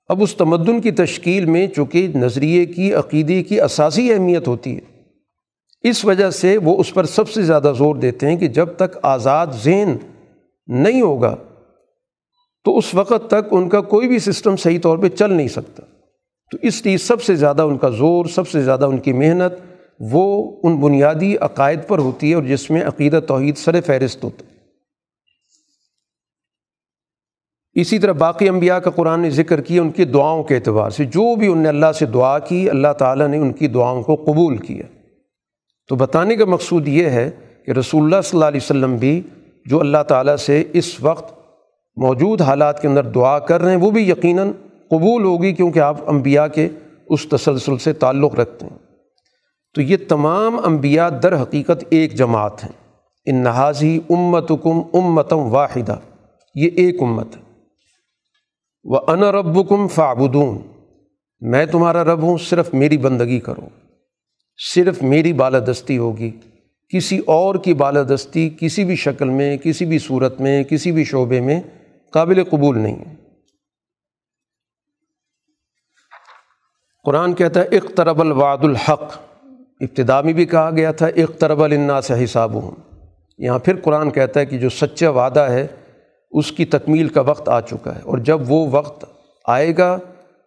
اب 0.09 0.23
اس 0.23 0.35
تمدن 0.35 0.81
کی 0.81 0.91
تشکیل 0.91 1.45
میں 1.45 1.67
چونکہ 1.67 2.09
نظریے 2.15 2.67
کی، 2.67 2.93
عقیدے 2.95 3.43
کی 3.43 3.61
اساسی 3.61 4.13
اہمیت 4.13 4.49
ہوتی 4.49 4.77
ہے، 4.77 4.81
اس 5.83 6.05
وجہ 6.05 6.31
سے 6.31 6.59
وہ 6.59 6.81
اس 6.81 6.95
پر 6.95 7.05
سب 7.05 7.31
سے 7.31 7.43
زیادہ 7.43 7.73
زور 7.79 7.97
دیتے 7.97 8.29
ہیں 8.29 8.37
کہ 8.37 8.49
جب 8.49 8.69
تک 8.77 8.99
آزاد 9.03 9.47
ذہن 9.65 9.97
نہیں 10.67 11.03
ہوگا 11.03 11.37
تو 12.65 12.79
اس 12.79 12.95
وقت 12.95 13.27
تک 13.27 13.49
ان 13.51 13.69
کا 13.69 13.81
کوئی 13.81 14.09
بھی 14.09 14.19
سسٹم 14.19 14.57
صحیح 14.57 14.79
طور 14.83 14.99
پہ 14.99 15.09
چل 15.09 15.33
نہیں 15.33 15.49
سکتا۔ 15.49 15.83
تو 16.51 16.59
اس 16.63 16.87
لیے 16.87 16.99
سب 16.99 17.23
سے 17.23 17.35
زیادہ 17.35 17.63
ان 17.63 17.79
کا 17.79 17.89
زور، 17.89 18.25
سب 18.25 18.49
سے 18.49 18.63
زیادہ 18.63 18.85
ان 18.85 18.99
کی 18.99 19.13
محنت 19.13 19.53
وہ 20.01 20.57
ان 20.63 20.77
بنیادی 20.77 21.37
عقائد 21.37 21.81
پر 21.89 21.99
ہوتی 21.99 22.31
ہے 22.31 22.35
اور 22.35 22.43
جس 22.43 22.71
میں 22.71 22.85
عقیدہ 22.85 23.21
توحید 23.29 23.57
سر 23.57 23.81
فہرست 23.81 24.25
ہوتا 24.25 24.45
ہے۔ 24.47 24.54
اسی 27.75 27.99
طرح 27.99 28.13
باقی 28.13 28.49
انبیاء 28.49 28.79
کا 28.79 28.91
قرآن 28.91 29.21
نے 29.21 29.31
ذکر 29.31 29.61
کیا 29.61 29.83
ان 29.83 29.91
کی 29.91 30.05
دعاؤں 30.05 30.43
کے 30.43 30.55
اعتبار 30.55 30.91
سے۔ 30.91 31.05
جو 31.05 31.37
بھی 31.37 31.47
ان 31.47 31.59
نے 31.59 31.69
اللہ 31.69 31.93
سے 31.93 32.07
دعا 32.07 32.39
کی، 32.39 32.71
اللہ 32.71 32.93
تعالیٰ 32.99 33.29
نے 33.29 33.37
ان 33.37 33.53
کی 33.53 33.67
دعاؤں 33.67 34.03
کو 34.03 34.15
قبول 34.15 34.57
کیا۔ 34.57 34.83
تو 35.89 35.97
بتانے 35.97 36.37
کا 36.37 36.45
مقصود 36.45 36.89
یہ 36.89 37.05
ہے 37.05 37.31
کہ 37.67 37.71
رسول 37.71 38.03
اللہ 38.03 38.21
صلی 38.25 38.37
اللہ 38.37 38.45
علیہ 38.45 38.61
وسلم 38.63 38.97
بھی 38.97 39.23
جو 39.67 39.81
اللہ 39.81 40.03
تعالیٰ 40.09 40.37
سے 40.37 40.65
اس 40.73 41.01
وقت 41.01 41.35
موجود 41.97 42.41
حالات 42.41 42.83
کے 42.83 42.89
اندر 42.89 43.05
دعا 43.05 43.39
کر 43.39 43.61
رہے 43.61 43.71
ہیں، 43.71 43.79
وہ 43.79 43.91
بھی 43.91 44.11
یقیناً 44.11 44.53
قبول 44.89 45.25
ہوگی 45.25 45.53
کیونکہ 45.53 45.79
آپ 45.79 45.97
انبیاء 46.07 46.47
کے 46.47 46.69
اس 47.07 47.27
تسلسل 47.29 47.77
سے 47.77 47.93
تعلق 47.93 48.35
رکھتے 48.35 48.67
ہیں۔ 48.67 48.79
تو 49.75 49.83
یہ 49.83 49.97
تمام 50.09 50.61
انبیاء 50.65 51.09
در 51.09 51.43
حقیقت 51.43 51.85
ایک 51.91 52.15
جماعت 52.15 52.65
ہیں۔ 52.65 52.73
ان 53.27 53.37
نہازی 53.37 54.01
امت 54.11 54.49
کم 54.49 54.83
امتم 54.93 55.39
واحدہ۔ 55.39 55.97
یہ 56.55 56.71
ایک 56.77 57.03
امت 57.03 57.37
ہے۔ 57.37 57.44
وہ 58.85 59.01
ان 59.07 59.23
رب 59.23 59.69
کم 59.69 59.89
فابدون 59.89 60.59
میں 61.41 61.67
تمہارا 61.67 62.05
رب 62.05 62.23
ہوں، 62.23 62.39
صرف 62.39 62.75
میری 62.75 62.99
بندگی 62.99 63.41
کرو۔ 63.41 63.69
صرف 64.75 65.03
میری 65.03 65.33
بالادستی 65.33 65.99
ہوگی۔ 65.99 66.31
کسی 66.89 67.19
اور 67.19 67.55
کی 67.55 67.75
بالادستی 67.75 68.51
کسی 68.61 68.85
بھی 68.85 68.97
شکل 68.97 69.29
میں، 69.29 69.57
کسی 69.57 69.85
بھی 69.85 69.99
صورت 69.99 70.41
میں، 70.41 70.65
کسی 70.65 70.93
بھی 70.93 71.05
شعبے 71.05 71.41
میں 71.41 71.61
قابل 72.13 72.45
قبول 72.45 72.79
نہیں 72.79 72.97
ہے۔ 72.97 73.15
قرآن 77.05 77.35
کہتا 77.35 77.61
ہے، 77.61 77.77
اقترب 77.77 78.21
الواد 78.21 78.59
الحق۔ 78.63 79.19
ابتدا 79.81 80.21
میں 80.21 80.33
بھی 80.33 80.45
کہا 80.45 80.71
گیا 80.77 80.93
تھا، 80.93 81.07
اقترب 81.07 81.63
النا 81.63 82.01
سے 82.01 82.25
حساب 82.25 82.55
ہوں 82.55 82.71
یہاں 83.39 83.59
پھر 83.59 83.77
قرآن 83.77 84.11
کہتا 84.11 84.41
ہے 84.41 84.47
کہ 84.47 84.59
جو 84.59 84.69
سچا 84.69 85.11
وعدہ 85.11 85.41
ہے 85.41 85.67
اس 86.35 86.53
کی 86.53 86.65
تکمیل 86.65 87.09
کا 87.09 87.21
وقت 87.21 87.49
آ 87.49 87.61
چکا 87.61 87.95
ہے 87.95 88.01
اور 88.01 88.19
جب 88.19 88.41
وہ 88.49 88.67
وقت 88.71 89.05
آئے 89.45 89.77
گا، 89.79 89.99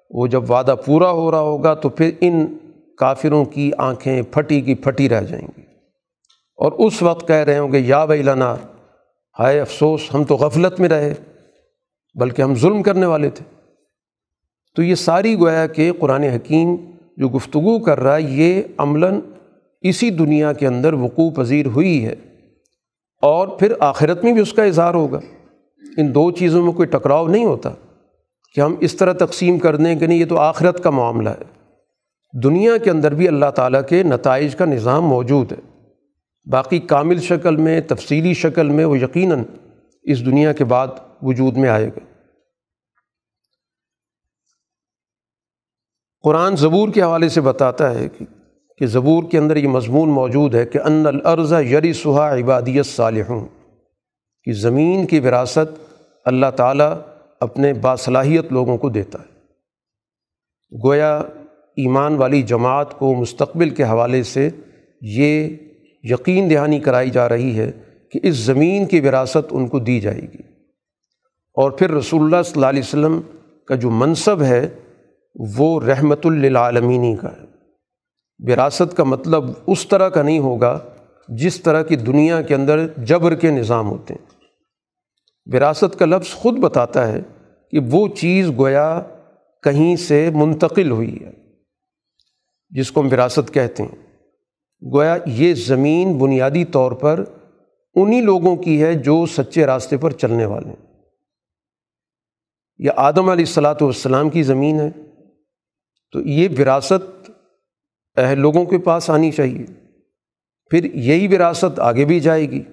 وہ 0.09 0.27
جب 0.27 0.51
وعدہ 0.51 0.75
پورا 0.85 1.11
ہو 1.11 1.31
رہا 1.31 1.39
ہوگا 1.39 1.73
تو 1.73 1.89
پھر 1.89 2.11
ان 2.21 2.57
کافروں 2.97 3.45
کی 3.45 3.71
آنکھیں 3.77 4.21
پھٹی 4.21 4.61
کی 4.61 4.75
پھٹی 4.75 5.09
رہ 5.09 5.21
جائیں 5.21 5.47
گی۔ 5.57 5.61
اور 6.55 6.71
اس 6.71 7.01
وقت 7.01 7.27
کہہ 7.27 7.35
رہے 7.35 7.57
ہوں 7.57 7.71
گے، 7.71 7.79
یا 7.79 8.05
بھائی 8.05 8.23
ہائے 9.39 9.59
افسوس، 9.59 10.01
ہم 10.13 10.23
تو 10.23 10.35
غفلت 10.35 10.79
میں 10.79 10.89
رہے، 10.89 11.13
بلکہ 12.15 12.41
ہم 12.41 12.55
ظلم 12.55 12.83
کرنے 12.83 13.05
والے 13.05 13.29
تھے۔ 13.29 13.65
تو 14.75 14.83
یہ 14.83 14.95
ساری 14.95 15.35
گویا 15.39 15.67
کہ 15.67 15.91
قرآن 15.99 16.23
حکیم 16.23 16.75
جو 17.17 17.29
گفتگو 17.29 17.79
کر 17.79 17.99
رہا 17.99 18.15
ہے، 18.15 18.21
یہ 18.21 18.61
عملاً 18.77 19.19
اسی 19.81 20.09
دنیا 20.09 20.53
کے 20.53 20.67
اندر 20.67 20.93
وقوع 20.93 21.29
پذیر 21.29 21.65
ہوئی 21.65 22.05
ہے 22.05 22.15
اور 23.21 23.47
پھر 23.47 23.73
آخرت 23.79 24.23
میں 24.23 24.33
بھی 24.33 24.41
اس 24.41 24.53
کا 24.53 24.63
اظہار 24.63 24.93
ہوگا۔ 24.93 25.19
ان 25.97 26.15
دو 26.15 26.31
چیزوں 26.31 26.63
میں 26.63 26.71
کوئی 26.71 26.87
ٹکراؤ 26.87 27.27
نہیں 27.27 27.45
ہوتا 27.45 27.69
کہ 28.53 28.61
ہم 28.61 28.75
اس 28.79 28.95
طرح 28.95 29.13
تقسیم 29.13 29.59
کر 29.59 29.75
دیں 29.75 29.99
کہ 29.99 30.07
نہیں، 30.07 30.17
یہ 30.17 30.25
تو 30.25 30.37
آخرت 30.37 30.83
کا 30.83 30.89
معاملہ 30.89 31.29
ہے۔ 31.29 31.57
دنیا 32.43 32.77
کے 32.77 32.89
اندر 32.89 33.13
بھی 33.13 33.27
اللہ 33.27 33.51
تعالیٰ 33.55 33.81
کے 33.89 34.03
نتائج 34.03 34.55
کا 34.55 34.65
نظام 34.65 35.05
موجود 35.05 35.51
ہے۔ 35.51 35.57
باقی 36.51 36.79
کامل 36.79 37.19
شکل 37.19 37.55
میں، 37.55 37.81
تفصیلی 37.81 38.33
شکل 38.33 38.69
میں 38.69 38.85
وہ 38.85 38.97
یقیناً 38.97 39.43
اس 40.03 40.25
دنیا 40.25 40.53
کے 40.53 40.65
بعد 40.65 40.87
وجود 41.21 41.57
میں 41.57 41.69
آئے 41.69 41.87
گا۔ 41.87 41.99
قرآن 46.23 46.55
زبور 46.55 46.89
کے 46.89 47.01
حوالے 47.01 47.29
سے 47.29 47.41
بتاتا 47.41 47.95
ہے 47.95 48.09
کہ 48.77 48.85
زبور 48.87 49.23
کے 49.31 49.37
اندر 49.37 49.55
یہ 49.55 49.67
مضمون 49.67 50.09
موجود 50.09 50.55
ہے 50.55 50.65
کہ 50.65 50.79
ان 50.85 51.07
العرض 51.07 51.53
یری 51.53 51.93
سہا 51.93 52.37
عبادیت 52.37 52.85
صالحوں 52.85 53.45
کہ 54.47 54.53
زمین 54.53 55.05
کی 55.05 55.19
وراثت 55.19 55.95
اللہ 56.25 56.45
تعالیٰ 56.55 56.97
اپنے 57.39 57.73
باصلاحیت 57.73 58.51
لوگوں 58.51 58.77
کو 58.77 58.89
دیتا 58.89 59.19
ہے۔ 59.19 59.37
گویا 60.83 61.17
ایمان 61.75 62.15
والی 62.15 62.41
جماعت 62.41 62.99
کو 62.99 63.15
مستقبل 63.15 63.69
کے 63.69 63.83
حوالے 63.83 64.23
سے 64.23 64.49
یہ 65.01 65.49
یقین 66.03 66.49
دہانی 66.49 66.79
کرائی 66.79 67.09
جا 67.09 67.29
رہی 67.29 67.59
ہے 67.59 67.71
کہ 68.11 68.19
اس 68.23 68.35
زمین 68.35 68.85
کی 68.85 68.99
وراثت 68.99 69.47
ان 69.51 69.67
کو 69.67 69.79
دی 69.79 69.99
جائے 69.99 70.21
گی۔ 70.21 70.41
اور 71.53 71.71
پھر 71.71 71.91
رسول 71.91 72.21
اللہ 72.21 72.43
صلی 72.43 72.53
اللہ 72.55 72.65
علیہ 72.65 72.83
وسلم 72.83 73.21
کا 73.65 73.75
جو 73.75 73.89
منصب 73.89 74.41
ہے 74.41 74.69
وہ 75.59 75.81
رحمت 75.81 76.25
للعالمینی 76.25 77.15
کا 77.15 77.29
ہے۔ 77.31 77.45
وراثت 78.39 78.97
کا 78.97 79.03
مطلب 79.03 79.43
اس 79.67 79.87
طرح 79.87 80.09
کا 80.09 80.21
نہیں 80.21 80.39
ہوگا 80.39 80.79
جس 81.29 81.61
طرح 81.61 81.83
کی 81.83 81.95
دنیا 81.95 82.41
کے 82.41 82.55
اندر 82.55 82.87
جبر 82.97 83.35
کے 83.35 83.51
نظام 83.51 83.89
ہوتے 83.89 84.13
ہیں۔ 84.13 84.36
وراثت 85.53 85.99
کا 85.99 86.05
لفظ 86.05 86.33
خود 86.33 86.59
بتاتا 86.59 87.07
ہے 87.07 87.19
کہ 87.71 87.79
وہ 87.91 88.07
چیز 88.07 88.49
گویا 88.57 89.01
کہیں 89.63 89.95
سے 89.95 90.29
منتقل 90.33 90.91
ہوئی 90.91 91.25
ہے، 91.25 91.31
جس 92.69 92.91
کو 92.91 93.01
ہم 93.01 93.07
وراثت 93.11 93.53
کہتے 93.53 93.83
ہیں۔ 93.83 93.95
گویا 94.93 95.17
یہ 95.25 95.53
زمین 95.53 96.17
بنیادی 96.17 96.65
طور 96.65 96.91
پر 96.91 97.23
انہی 97.95 98.21
لوگوں 98.21 98.55
کی 98.55 98.83
ہے 98.83 98.93
جو 98.93 99.25
سچے 99.25 99.65
راستے 99.65 99.97
پر 99.97 100.11
چلنے 100.11 100.45
والے 100.45 100.67
ہیں۔ 100.67 100.85
یہ 102.77 102.91
آدم 102.95 103.29
علیہ 103.29 103.45
الصلاۃ 103.47 103.81
والسلام 103.81 104.29
کی 104.29 104.43
زمین 104.43 104.79
ہے، 104.79 104.89
تو 106.11 106.21
یہ 106.21 106.47
وراثت 106.59 107.31
اہل 108.15 108.39
لوگوں 108.39 108.65
کے 108.65 108.77
پاس 108.77 109.09
آنی 109.09 109.31
چاہیے۔ 109.31 109.65
پھر 110.69 110.95
یہی 110.95 111.35
وراثت 111.35 111.79
آگے 111.79 112.05
بھی 112.05 112.19
جائے 112.19 112.51
گی۔ 112.51 112.63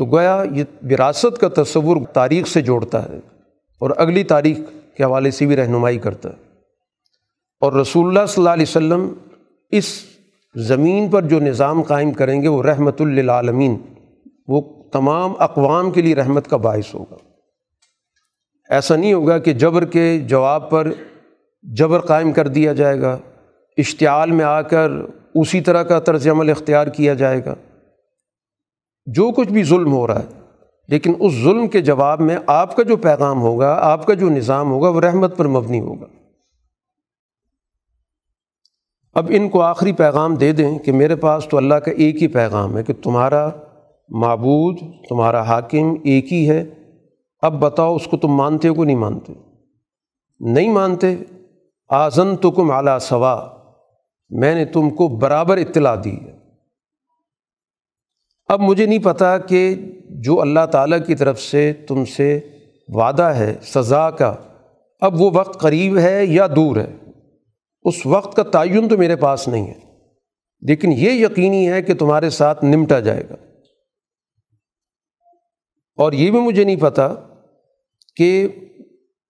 تو 0.00 0.06
گویا 0.06 0.44
یہ 0.50 0.64
وراثت 0.90 1.38
کا 1.40 1.62
تصور 1.62 1.96
تاریخ 2.12 2.46
سے 2.46 2.60
جوڑتا 2.60 3.08
ہے 3.08 3.20
اور 3.78 3.90
اگلی 3.96 4.24
تاریخ 4.24 4.58
کے 4.96 5.04
حوالے 5.04 5.30
سے 5.30 5.46
بھی 5.46 5.56
رہنمائی 5.56 5.98
کرتا 5.98 6.28
ہے۔ 6.28 6.34
اور 7.60 7.72
رسول 7.72 8.06
اللہ 8.06 8.26
صلی 8.26 8.40
اللہ 8.40 8.50
علیہ 8.50 8.66
وسلم 8.68 9.12
اس 9.70 9.84
زمین 10.54 11.10
پر 11.10 11.22
جو 11.22 11.40
نظام 11.40 11.82
قائم 11.82 12.12
کریں 12.12 12.42
گے، 12.42 12.48
وہ 12.48 12.62
رحمت 12.62 13.02
للعالمین، 13.02 13.78
وہ 14.48 14.82
تمام 14.92 15.32
اقوام 15.38 15.90
کے 15.90 16.02
لیے 16.02 16.14
رحمت 16.14 16.48
کا 16.50 16.56
باعث 16.56 16.94
ہوگا۔ 16.94 17.16
ایسا 18.70 18.96
نہیں 18.96 19.12
ہوگا 19.12 19.38
کہ 19.38 19.52
جبر 19.52 19.84
کے 19.84 20.18
جواب 20.18 20.70
پر 20.70 20.90
جبر 21.62 22.00
قائم 22.00 22.32
کر 22.32 22.48
دیا 22.48 22.72
جائے 22.72 23.00
گا، 23.00 23.18
اشتعال 23.76 24.30
میں 24.30 24.44
آ 24.44 24.62
کر 24.62 24.90
اسی 25.34 25.60
طرح 25.60 25.82
کا 25.82 26.00
طرز 26.00 26.28
عمل 26.28 26.50
اختیار 26.50 26.86
کیا 26.86 27.14
جائے 27.14 27.44
گا۔ 27.44 27.54
جو 29.06 29.30
کچھ 29.30 29.48
بھی 29.48 29.62
ظلم 29.62 29.92
ہو 29.92 30.06
رہا 30.06 30.18
ہے، 30.18 30.26
لیکن 30.88 31.14
اس 31.20 31.32
ظلم 31.32 31.68
کے 31.68 31.80
جواب 31.80 32.20
میں 32.20 32.36
آپ 32.46 32.76
کا 32.76 32.82
جو 32.82 32.96
پیغام 32.96 33.42
ہوگا، 33.42 33.78
آپ 33.82 34.06
کا 34.06 34.14
جو 34.14 34.30
نظام 34.30 34.70
ہوگا، 34.70 34.88
وہ 34.88 35.00
رحمت 35.00 35.36
پر 35.36 35.48
مبنی 35.48 35.80
ہوگا۔ 35.80 36.06
اب 39.14 39.26
ان 39.30 39.48
کو 39.48 39.62
آخری 39.62 39.92
پیغام 39.92 40.34
دے 40.34 40.52
دیں 40.52 40.78
کہ 40.78 40.92
میرے 40.92 41.16
پاس 41.16 41.46
تو 41.48 41.56
اللہ 41.56 41.74
کا 41.74 41.90
ایک 41.90 42.22
ہی 42.22 42.28
پیغام 42.28 42.76
ہے 42.76 42.82
کہ 42.82 42.92
تمہارا 42.92 43.50
معبود، 44.08 44.78
تمہارا 45.08 45.42
حاکم 45.42 45.92
ایک 46.04 46.32
ہی 46.32 46.50
ہے۔ 46.50 46.64
اب 47.42 47.60
بتاؤ، 47.60 47.96
اس 47.96 48.06
کو 48.06 48.16
تم 48.16 48.28
مانتے 48.28 48.68
ہو 48.68 48.74
کہ 48.74 48.84
نہیں 48.84 48.96
مانتے؟ 48.96 49.32
نہیں 50.40 50.72
مانتے؟ 50.72 51.16
آزن 51.88 52.36
تو 52.36 52.50
کم 52.50 52.70
اعلیٰ 52.70 52.98
سوا 52.98 53.48
میں 54.30 54.54
نے 54.54 54.64
تم 54.64 54.90
کو 54.90 55.08
برابر 55.08 55.56
اطلاع 55.56 55.96
دی 56.04 56.16
ہے۔ 56.16 56.39
اب 58.50 58.60
مجھے 58.60 58.86
نہیں 58.86 58.98
پتہ 58.98 59.38
کہ 59.48 59.74
جو 60.10 60.40
اللہ 60.40 60.66
تعالیٰ 60.72 60.98
کی 61.06 61.14
طرف 61.14 61.40
سے 61.40 61.72
تم 61.72 62.04
سے 62.04 62.40
وعدہ 62.88 63.22
ہے، 63.22 63.54
سزا 63.62 64.10
کا، 64.10 64.34
اب 65.00 65.20
وہ 65.20 65.30
وقت 65.34 65.60
قریب 65.60 65.98
ہے 65.98 66.24
یا 66.24 66.46
دور 66.56 66.76
ہے؟ 66.76 66.94
اس 67.82 68.06
وقت 68.06 68.36
کا 68.36 68.42
تعین 68.42 68.88
تو 68.88 68.98
میرے 68.98 69.16
پاس 69.16 69.48
نہیں 69.48 69.66
ہے، 69.66 69.78
لیکن 70.60 70.92
یہ 70.92 71.10
یقینی 71.10 71.70
ہے 71.70 71.82
کہ 71.82 71.94
تمہارے 71.94 72.30
ساتھ 72.30 72.64
نمٹا 72.64 73.00
جائے 73.00 73.24
گا۔ 73.30 73.36
اور 75.98 76.12
یہ 76.12 76.30
بھی 76.30 76.40
مجھے 76.40 76.64
نہیں 76.64 76.76
پتہ 76.76 77.28
کہ 78.16 78.48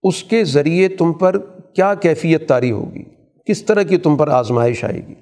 اس 0.03 0.25
کے 0.25 0.45
ذریعے 0.45 0.89
تم 0.89 1.13
پر 1.13 1.39
کیا 1.75 1.95
کیفیت 1.95 2.49
تاری 2.49 2.71
ہوگی، 2.71 3.03
کس 3.47 3.63
طرح 3.63 3.83
کی 3.83 3.97
تم 3.97 4.17
پر 4.17 4.29
آزمائش 4.29 4.85
آئے 4.85 5.07
گی۔ 5.09 5.15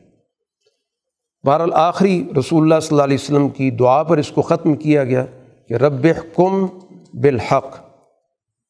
بہرحال 1.44 1.72
آخری 1.72 2.24
رسول 2.38 2.62
اللہ 2.62 2.80
صلی 2.80 2.88
اللہ 2.90 3.02
علیہ 3.02 3.16
وسلم 3.20 3.48
کی 3.48 3.70
دعا 3.70 4.02
پر 4.02 4.18
اس 4.18 4.30
کو 4.30 4.42
ختم 4.42 4.74
کیا 4.74 5.04
گیا 5.04 5.24
کہ 5.68 5.74
رب 5.74 6.06
کم 6.36 6.66
بالحق، 7.14 7.66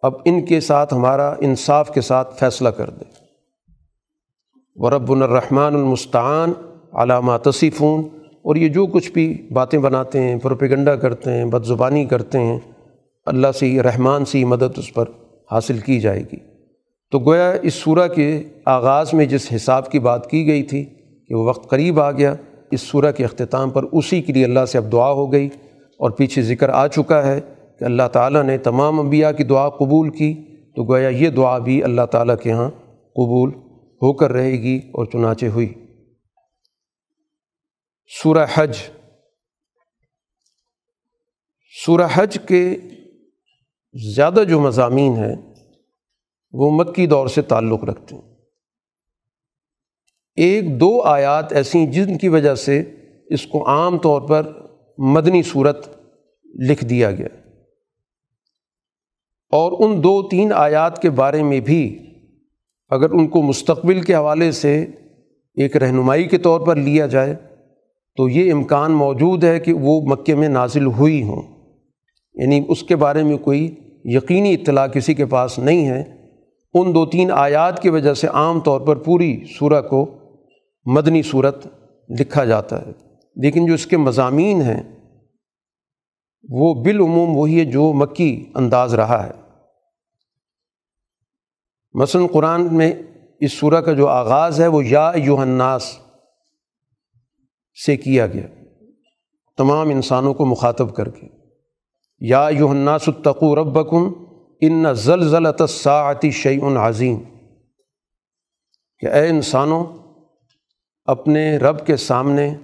اب 0.03 0.15
ان 0.25 0.45
کے 0.45 0.61
ساتھ 0.61 0.95
ہمارا 0.95 1.35
انصاف 1.39 1.91
کے 1.95 2.01
ساتھ 2.01 2.39
فیصلہ 2.39 2.69
کر 2.69 2.91
دے۔ 2.91 3.05
ورب 4.77 5.13
الرحمٰن 5.13 5.75
المستعان 5.75 6.53
علامہ 6.93 7.37
تصیفون 7.43 8.03
اور 8.45 8.57
یہ 8.57 8.69
جو 8.69 8.87
کچھ 8.87 9.11
بھی 9.13 9.49
باتیں 9.53 9.79
بناتے 9.79 10.23
ہیں، 10.23 10.37
پروپیگنڈا 10.39 10.95
کرتے 10.97 11.33
ہیں 11.33 11.45
بد 11.45 11.65
زبانی 11.65 12.05
کرتے 12.05 12.39
ہیں، 12.39 12.59
اللہ 13.27 13.53
سے 13.55 13.83
رحمان 13.83 14.25
سی 14.25 14.45
مدد 14.45 14.79
اس 14.79 14.93
پر 14.95 15.05
حاصل 15.51 15.79
کی 15.79 16.01
جائے 16.01 16.23
گی۔ 16.33 16.37
تو 17.13 17.19
گویا 17.19 17.51
اس 17.63 17.75
سورہ 17.75 18.09
کے 18.09 18.43
آغاز 18.65 19.15
میں 19.15 19.27
جس 19.27 19.49
حساب 19.57 19.91
کی 19.91 19.99
بات 19.99 20.31
کی 20.31 20.47
گئی 20.47 20.63
تھی 20.63 20.85
کہ 21.31 21.35
وہ 21.35 21.45
وقت 21.45 21.69
قریب 21.71 22.01
آ 22.01 22.11
گیا 22.11 22.35
اس 22.71 22.81
سورہ 22.81 23.13
کے 23.13 23.25
اختتام 23.25 23.71
پر 23.71 23.83
اسی 23.93 24.23
کے 24.23 24.33
لیے 24.33 24.45
اللہ 24.45 24.65
سے 24.65 24.79
اب 24.79 24.93
دعا 24.93 25.11
ہو 25.11 25.33
گئی 25.33 25.47
اور 25.97 26.11
پیچھے 26.11 26.43
ذکر 26.43 26.69
آ 26.69 26.87
چکا 26.87 27.27
ہے 27.27 27.41
کہ 27.79 27.85
اللہ 27.85 28.09
تعالیٰ 28.13 28.43
نے 28.43 28.59
تمام 28.59 29.01
انبیاء 29.01 29.31
کی 29.31 29.45
دعا 29.45 29.69
قبول 29.69 30.11
کی 30.11 30.57
تو 30.77 30.93
گویا 30.93 31.09
یہ 31.09 31.29
دعا 31.29 31.59
بھی 31.59 31.83
اللہ 31.83 32.07
تعالیٰ 32.07 32.37
کے 32.43 32.53
ہاں 32.53 32.71
قبول 33.15 33.51
ہو 34.03 34.13
کر 34.13 34.33
رہے 34.33 34.53
گی 34.53 34.79
اور 34.79 35.07
چنانچہ 35.07 35.47
ہوئی۔ 35.47 35.75
سورہ 38.23 38.47
حج۔ 38.55 38.77
سورہ 41.87 42.07
حج 42.15 42.39
کے 42.49 42.77
زیادہ 44.15 44.45
جو 44.49 44.61
مضامین 44.61 45.13
ہیں 45.13 45.37
وہ 46.53 46.71
مکی 46.71 47.07
دور 47.07 47.27
سے 47.27 47.43
تعلق 47.43 47.85
رکھتے 47.85 48.15
ہیں۔ 48.15 48.38
ایک 50.39 50.81
دو 50.81 51.03
آیات 51.03 51.53
ایسی 51.53 51.87
جن 51.87 52.19
کی 52.19 52.29
وجہ 52.29 52.55
سے 52.55 52.83
اس 53.27 53.47
کو 53.47 53.69
عام 53.69 53.99
طور 53.99 54.21
پر 54.21 54.53
مدنی 54.99 55.43
صورت 55.43 55.89
لکھ 56.69 56.85
دیا 56.85 57.11
گیا۔ 57.11 57.29
اور 59.51 59.73
ان 59.79 60.05
دو 60.05 60.29
تین 60.29 60.53
آیات 60.53 61.03
کے 61.03 61.11
بارے 61.11 61.43
میں 61.43 61.61
بھی 61.61 61.99
اگر 62.89 63.11
ان 63.11 63.29
کو 63.29 63.43
مستقبل 63.43 64.01
کے 64.01 64.15
حوالے 64.15 64.53
سے 64.53 64.87
ایک 65.55 65.77
رہنمائی 65.77 66.25
کے 66.25 66.39
طور 66.39 66.61
پر 66.61 66.77
لیا 66.77 67.07
جائے 67.07 67.35
تو 68.17 68.29
یہ 68.29 68.53
امکان 68.53 68.93
موجود 68.93 69.45
ہے 69.45 69.61
کہ 69.61 69.73
وہ 69.73 70.01
مکے 70.01 70.35
میں 70.35 70.49
نازل 70.49 70.87
ہوئی 70.87 71.23
ہوں۔ 71.23 71.43
یعنی 72.35 72.61
اس 72.69 72.83
کے 72.83 72.97
بارے 72.97 73.23
میں 73.23 73.37
کوئی 73.37 73.75
یقینی 74.05 74.55
اطلاع 74.55 74.87
کسی 74.87 75.15
کے 75.15 75.27
پاس 75.27 75.59
نہیں 75.59 75.87
ہے۔ 75.87 76.05
ان 76.75 76.95
دو 76.95 77.07
تین 77.07 77.31
آیات 77.31 77.83
کی 77.83 77.89
وجہ 77.89 78.15
سے 78.15 78.27
عام 78.27 78.61
طور 78.61 78.81
پر 78.81 78.97
پوری 78.97 79.45
صورت 79.59 79.89
کو 79.89 80.18
مدنی 80.93 81.23
صورت 81.23 81.67
لکھا 82.21 82.45
جاتا 82.45 82.83
ہے۔ 82.83 82.91
لیکن 83.37 83.67
جو 83.67 83.75
اس 83.75 83.87
کے 83.87 83.97
مضامین 83.97 84.63
ہیں، 84.63 84.83
وہ 86.49 86.85
بالعموم 86.85 87.37
وہی 87.37 87.61
ہے 87.61 87.65
جو 87.65 87.93
مکی 87.93 88.53
انداز 88.55 88.95
رہا 88.95 89.27
ہے۔ 89.27 89.31
مثلاً 91.93 92.27
قرآن 92.27 92.75
میں 92.75 92.93
اس 93.41 93.53
سورہ 93.53 93.81
کا 93.81 93.93
جو 93.93 94.09
آغاز 94.09 94.61
ہے، 94.61 94.67
وہ 94.67 94.85
یا 94.85 95.13
یوہناس 95.17 95.99
سے 97.87 97.97
کیا 97.97 98.27
گیا۔ 98.27 98.47
تمام 99.57 99.89
انسانوں 99.89 100.35
کو 100.35 100.47
مخاطب 100.47 100.97
کر 100.97 101.09
کے۔ 101.09 101.27
یا 102.19 102.49
یوہناس 102.59 103.09
التقو 103.09 103.57
ربکم 103.57 104.13
ان 104.61 104.95
زلزل 104.95 105.53
تصاعتی 105.59 106.31
شعی 106.31 106.59
عظیم۔ 106.77 107.17
کہ 108.99 109.07
اے 109.07 109.29
انسانوں 109.29 109.87
اپنے 111.09 111.57
رب 111.57 111.87
کے 111.87 111.97
سامنے 111.97 112.55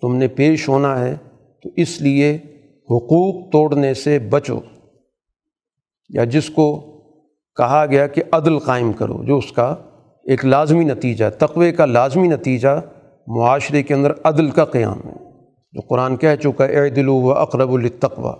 تم 0.00 0.16
نے 0.16 0.28
پیش 0.28 0.68
ہونا 0.68 1.00
ہے، 1.00 1.16
تو 1.62 1.70
اس 1.76 2.00
لیے 2.00 2.38
حقوق 2.84 3.50
توڑنے 3.52 3.94
سے 3.94 4.18
بچو۔ 4.18 4.58
یا 6.08 6.24
جس 6.24 6.50
کو 6.50 6.80
کہا 7.56 7.86
گیا 7.86 8.06
کہ 8.06 8.22
عدل 8.32 8.58
قائم 8.58 8.92
کرو، 8.92 9.24
جو 9.24 9.36
اس 9.36 9.52
کا 9.52 9.74
ایک 10.24 10.44
لازمی 10.44 10.84
نتیجہ 10.84 11.24
ہے 11.24 11.72
کا 11.72 11.86
لازمی 11.86 12.28
نتیجہ 12.28 12.80
معاشرے 13.26 13.82
کے 13.82 13.94
اندر 13.94 14.12
عدل 14.24 14.50
کا 14.50 14.64
قیام 14.64 14.98
ہے۔ 15.04 15.14
جو 15.72 15.80
قرآن 15.80 16.16
کہہ 16.16 16.36
چکا 16.42 16.64
ہے 16.64 16.80
اے 16.80 16.90
دلو 16.90 17.14
و 17.14 17.32
اقرب 17.32 17.72
التقوا 17.72 18.36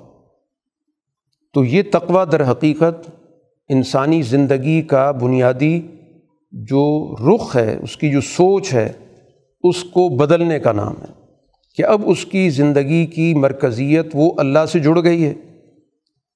تو 1.55 1.65
یہ 1.65 1.83
تقوا 1.93 2.25
در 2.25 2.51
حقیقت 2.51 3.11
انسانی 3.69 4.23
زندگی 4.23 4.83
کا 4.83 5.11
بنیادی 5.11 5.83
جو 6.53 7.15
رخ 7.35 7.57
ہے، 7.57 7.79
اس 7.83 7.97
کی 7.97 8.11
جو 8.11 8.21
سوچ 8.21 8.75
ہے 8.75 8.93
اس 9.63 9.85
کو 9.85 10.09
بدلنے 10.09 10.59
کا 10.59 10.73
نام 10.73 10.95
ہے 11.01 11.13
کہ 11.75 11.85
اب 11.85 12.03
اس 12.05 12.25
کی 12.25 12.51
زندگی 12.51 13.07
کی 13.07 13.35
مرکزیت 13.35 14.07
وہ 14.15 14.33
اللہ 14.39 14.67
سے 14.73 14.79
جڑ 14.79 15.03
گئی 15.03 15.27
ہے۔ 15.27 15.35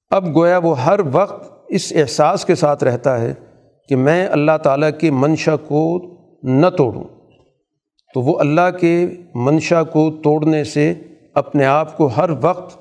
اب 0.09 0.35
گویا 0.35 0.57
وہ 0.57 0.79
ہر 0.79 0.99
وقت 1.11 1.65
اس 1.69 1.93
احساس 1.95 2.45
کے 2.45 2.55
ساتھ 2.55 2.83
رہتا 2.83 3.21
ہے 3.21 3.33
کہ 3.89 3.95
میں 3.95 4.27
اللہ 4.27 4.57
تعالیٰ 4.63 4.89
کے 4.99 5.11
منشا 5.11 5.55
کو 5.55 5.99
نہ 6.43 6.67
توڑوں۔ 6.77 7.03
تو 8.13 8.21
وہ 8.21 8.39
اللہ 8.39 8.77
کے 8.81 9.07
منشا 9.35 9.83
کو 9.83 10.11
توڑنے 10.23 10.63
سے 10.63 10.93
اپنے 11.33 11.65
آپ 11.65 11.97
کو 11.97 12.07
ہر 12.07 12.29
وقت 12.41 12.79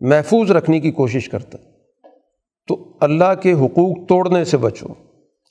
محفوظ 0.00 0.50
رکھنے 0.50 0.80
کی 0.80 0.90
کوشش 0.90 1.28
کرتا 1.28 1.58
تو 2.66 2.96
اللہ 3.00 3.34
کے 3.42 3.52
حقوق 3.52 3.96
توڑنے 4.08 4.44
سے 4.44 4.56
بچو، 4.56 4.86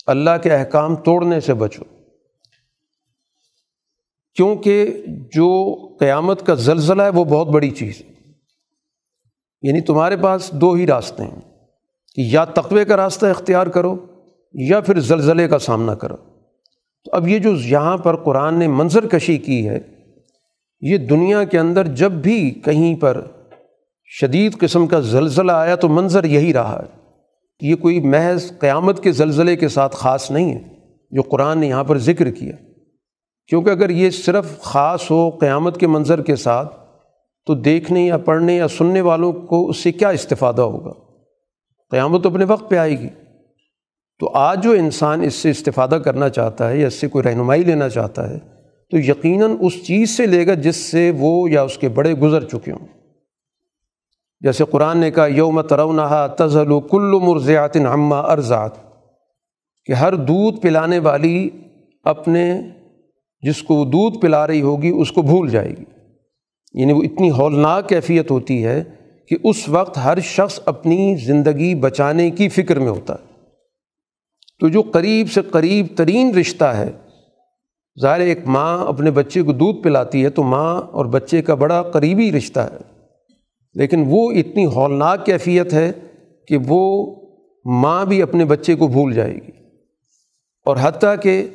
اللہ 0.07 0.29
کے 0.43 0.49
احکام 0.49 0.95
توڑنے 0.95 1.39
سے 1.39 1.53
بچو۔ 1.53 1.83
کیونکہ 4.38 5.03
جو 5.07 5.75
قیامت 5.99 6.45
کا 6.45 6.53
زلزلہ 6.53 7.01
ہے 7.01 7.09
وہ 7.09 7.25
بہت 7.25 7.47
بڑی 7.47 7.69
چیز 7.69 8.01
ہے۔ 8.01 8.13
یعنی 9.61 9.81
تمہارے 9.81 10.17
پاس 10.17 10.51
دو 10.51 10.73
ہی 10.73 10.88
راستے 10.88 11.23
ہیں 11.23 11.41
کہ 12.15 12.21
یا 12.21 12.45
تقوے 12.45 12.85
کا 12.85 12.97
راستہ 12.97 13.25
اختیار 13.25 13.67
کرو 13.67 14.05
یا 14.53 14.79
پھر 14.79 14.99
زلزلے 14.99 15.47
کا 15.47 15.59
سامنا 15.59 15.95
کرو۔ 15.95 16.15
تو 17.03 17.11
اب 17.11 17.27
یہ 17.27 17.39
جو 17.39 17.53
یہاں 17.53 17.97
پر 17.97 18.15
قرآن 18.15 18.59
نے 18.59 18.67
منظر 18.67 19.07
کشی 19.07 19.38
کی 19.38 19.69
ہے، 19.69 19.79
یہ 20.81 20.97
دنیا 20.97 21.43
کے 21.43 21.59
اندر 21.59 21.88
جب 21.88 22.11
بھی 22.11 22.51
کہیں 22.51 22.95
پر 22.95 23.25
شدید 24.21 24.57
قسم 24.57 24.88
کا 24.88 24.99
زلزلہ 24.99 25.51
آیا 25.51 25.75
تو 25.75 25.89
منظر 25.89 26.23
یہی 26.23 26.53
رہا 26.53 26.83
ہے 26.83 27.11
کہ 27.59 27.65
یہ 27.65 27.75
کوئی 27.75 27.99
محض 27.99 28.59
قیامت 28.59 29.03
کے 29.03 29.11
زلزلے 29.11 29.55
کے 29.55 29.67
ساتھ 29.67 29.95
خاص 29.95 30.31
نہیں 30.31 30.53
ہے، 30.53 30.59
جو 31.11 31.21
قرآن 31.21 31.59
نے 31.59 31.67
یہاں 31.67 31.83
پر 31.83 31.97
ذکر 31.97 32.31
کیا۔ 32.31 32.53
کیونکہ 33.47 33.69
اگر 33.69 33.89
یہ 33.89 34.09
صرف 34.09 34.61
خاص 34.61 35.11
ہو 35.11 35.29
قیامت 35.29 35.79
کے 35.79 35.87
منظر 35.87 36.21
کے 36.21 36.35
ساتھ، 36.35 36.75
تو 37.45 37.55
دیکھنے 37.55 38.05
یا 38.05 38.17
پڑھنے 38.17 38.55
یا 38.55 38.67
سننے 38.67 39.01
والوں 39.01 39.33
کو 39.33 39.69
اس 39.69 39.77
سے 39.77 39.91
کیا 39.91 40.09
استفادہ 40.09 40.61
ہوگا؟ 40.61 40.91
قیامت 41.91 42.23
تو 42.23 42.29
اپنے 42.29 42.45
وقت 42.45 42.69
پہ 42.69 42.75
آئے 42.75 42.99
گی۔ 42.99 43.07
تو 44.19 44.31
آج 44.33 44.63
جو 44.63 44.71
انسان 44.71 45.21
اس 45.21 45.33
سے 45.33 45.49
استفادہ 45.49 45.95
کرنا 45.95 46.29
چاہتا 46.29 46.69
ہے 46.69 46.77
یا 46.77 46.87
اس 46.87 46.93
سے 46.93 47.07
کوئی 47.07 47.23
رہنمائی 47.23 47.63
لینا 47.63 47.89
چاہتا 47.89 48.29
ہے، 48.29 48.39
تو 48.91 48.97
یقیناً 48.97 49.51
اس 49.59 49.85
چیز 49.85 50.17
سے 50.17 50.25
لے 50.25 50.47
گا 50.47 50.53
جس 50.53 50.75
سے 50.75 51.11
وہ 51.17 51.49
یا 51.49 51.61
اس 51.61 51.77
کے 51.77 51.89
بڑے 51.89 52.13
گزر 52.13 52.43
چکے 52.43 52.71
ہوں۔ 52.71 52.87
جیسے 54.39 54.63
قرآن 54.65 54.97
نے 54.97 55.11
کہا، 55.11 55.25
یوم 55.25 55.61
ترونہا 55.61 56.27
تزل 56.27 56.71
و 56.71 56.79
کل 56.79 57.19
مرزیات 57.21 57.77
عمہ 57.77 58.15
ارزات 58.15 58.71
کہ 59.85 59.93
ہر 59.93 60.15
دودھ 60.15 60.59
پلانے 60.61 60.99
والی 60.99 61.49
اپنے 62.03 62.61
جس 63.41 63.63
کو 63.63 63.75
وہ 63.75 63.85
دودھ 63.85 64.19
پلا 64.19 64.47
رہی 64.47 64.61
ہوگی، 64.61 64.89
اس 64.89 65.11
کو 65.11 65.21
بھول 65.21 65.49
جائے 65.49 65.69
گی۔ 65.69 65.83
یعنی 66.73 66.93
وہ 66.93 67.03
اتنی 67.03 67.31
ہولناک 67.31 67.89
کیفیت 67.89 68.31
ہوتی 68.31 68.65
ہے 68.65 68.83
کہ 69.27 69.35
اس 69.43 69.69
وقت 69.69 69.97
ہر 69.97 70.19
شخص 70.19 70.59
اپنی 70.65 71.15
زندگی 71.15 71.75
بچانے 71.75 72.31
کی 72.31 72.49
فکر 72.49 72.79
میں 72.79 72.89
ہوتا 72.89 73.13
ہے۔ 73.13 73.33
تو 74.59 74.67
جو 74.67 74.81
قریب 74.81 75.31
سے 75.31 75.41
قریب 75.41 75.85
ترین 75.95 76.35
رشتہ 76.35 76.65
ہے، 76.65 76.91
ظاہر 78.01 78.19
ایک 78.19 78.39
ماں 78.47 78.85
اپنے 78.85 79.11
بچے 79.11 79.41
کو 79.41 79.51
دودھ 79.51 79.81
پلاتی 79.81 80.23
ہے 80.23 80.29
تو 80.29 80.43
ماں 80.43 80.81
اور 80.81 81.05
بچے 81.05 81.41
کا 81.41 81.55
بڑا 81.55 81.81
قریبی 81.81 82.31
رشتہ 82.31 82.59
ہے۔ 82.59 82.77
لیکن 83.73 84.03
وہ 84.07 84.31
اتنی 84.31 84.65
ہولناک 84.65 85.25
کیفیت 85.25 85.73
ہے 85.73 85.91
کہ 86.47 86.57
وہ 86.67 87.15
ماں 87.65 88.05
بھی 88.05 88.21
اپنے 88.21 88.45
بچے 88.45 88.75
کو 88.75 88.88
بھول 88.88 89.13
جائے 89.13 89.35
گی۔ 89.35 89.51
اور 90.65 90.77
حتیٰ 90.81 91.15
کہ 91.21 91.47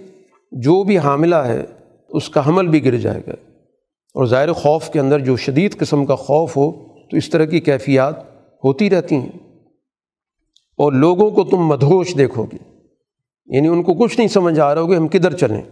جو 0.52 0.82
بھی 0.82 0.98
حاملہ 0.98 1.36
ہے، 1.36 1.62
اس 2.08 2.28
کا 2.28 2.46
حمل 2.46 2.66
بھی 2.66 2.84
گر 2.84 2.96
جائے 2.96 3.20
گا۔ 3.26 3.32
اور 4.14 4.26
ظاہر 4.26 4.52
خوف 4.52 4.90
کے 4.90 5.00
اندر 5.00 5.18
جو 5.18 5.36
شدید 5.36 5.76
قسم 5.76 6.04
کا 6.04 6.14
خوف 6.14 6.56
ہو، 6.56 6.72
تو 7.10 7.16
اس 7.16 7.30
طرح 7.30 7.44
کی 7.44 7.60
کیفیات 7.60 8.14
ہوتی 8.64 8.90
رہتی 8.90 9.14
ہیں۔ 9.14 9.60
اور 10.76 10.92
لوگوں 10.92 11.30
کو 11.30 11.44
تم 11.44 11.56
مدھوش 11.56 12.14
دیکھو 12.18 12.44
گے۔ 12.44 12.58
یعنی 13.46 13.68
ان 13.68 13.82
کو 13.82 13.94
کچھ 13.94 14.18
نہیں 14.18 14.28
سمجھ 14.28 14.60
آ 14.60 14.74
رہا 14.74 14.82
ہوگا، 14.82 14.96
ہم 14.96 15.08
کدھر 15.08 15.36
چلیں۔ 15.36 15.62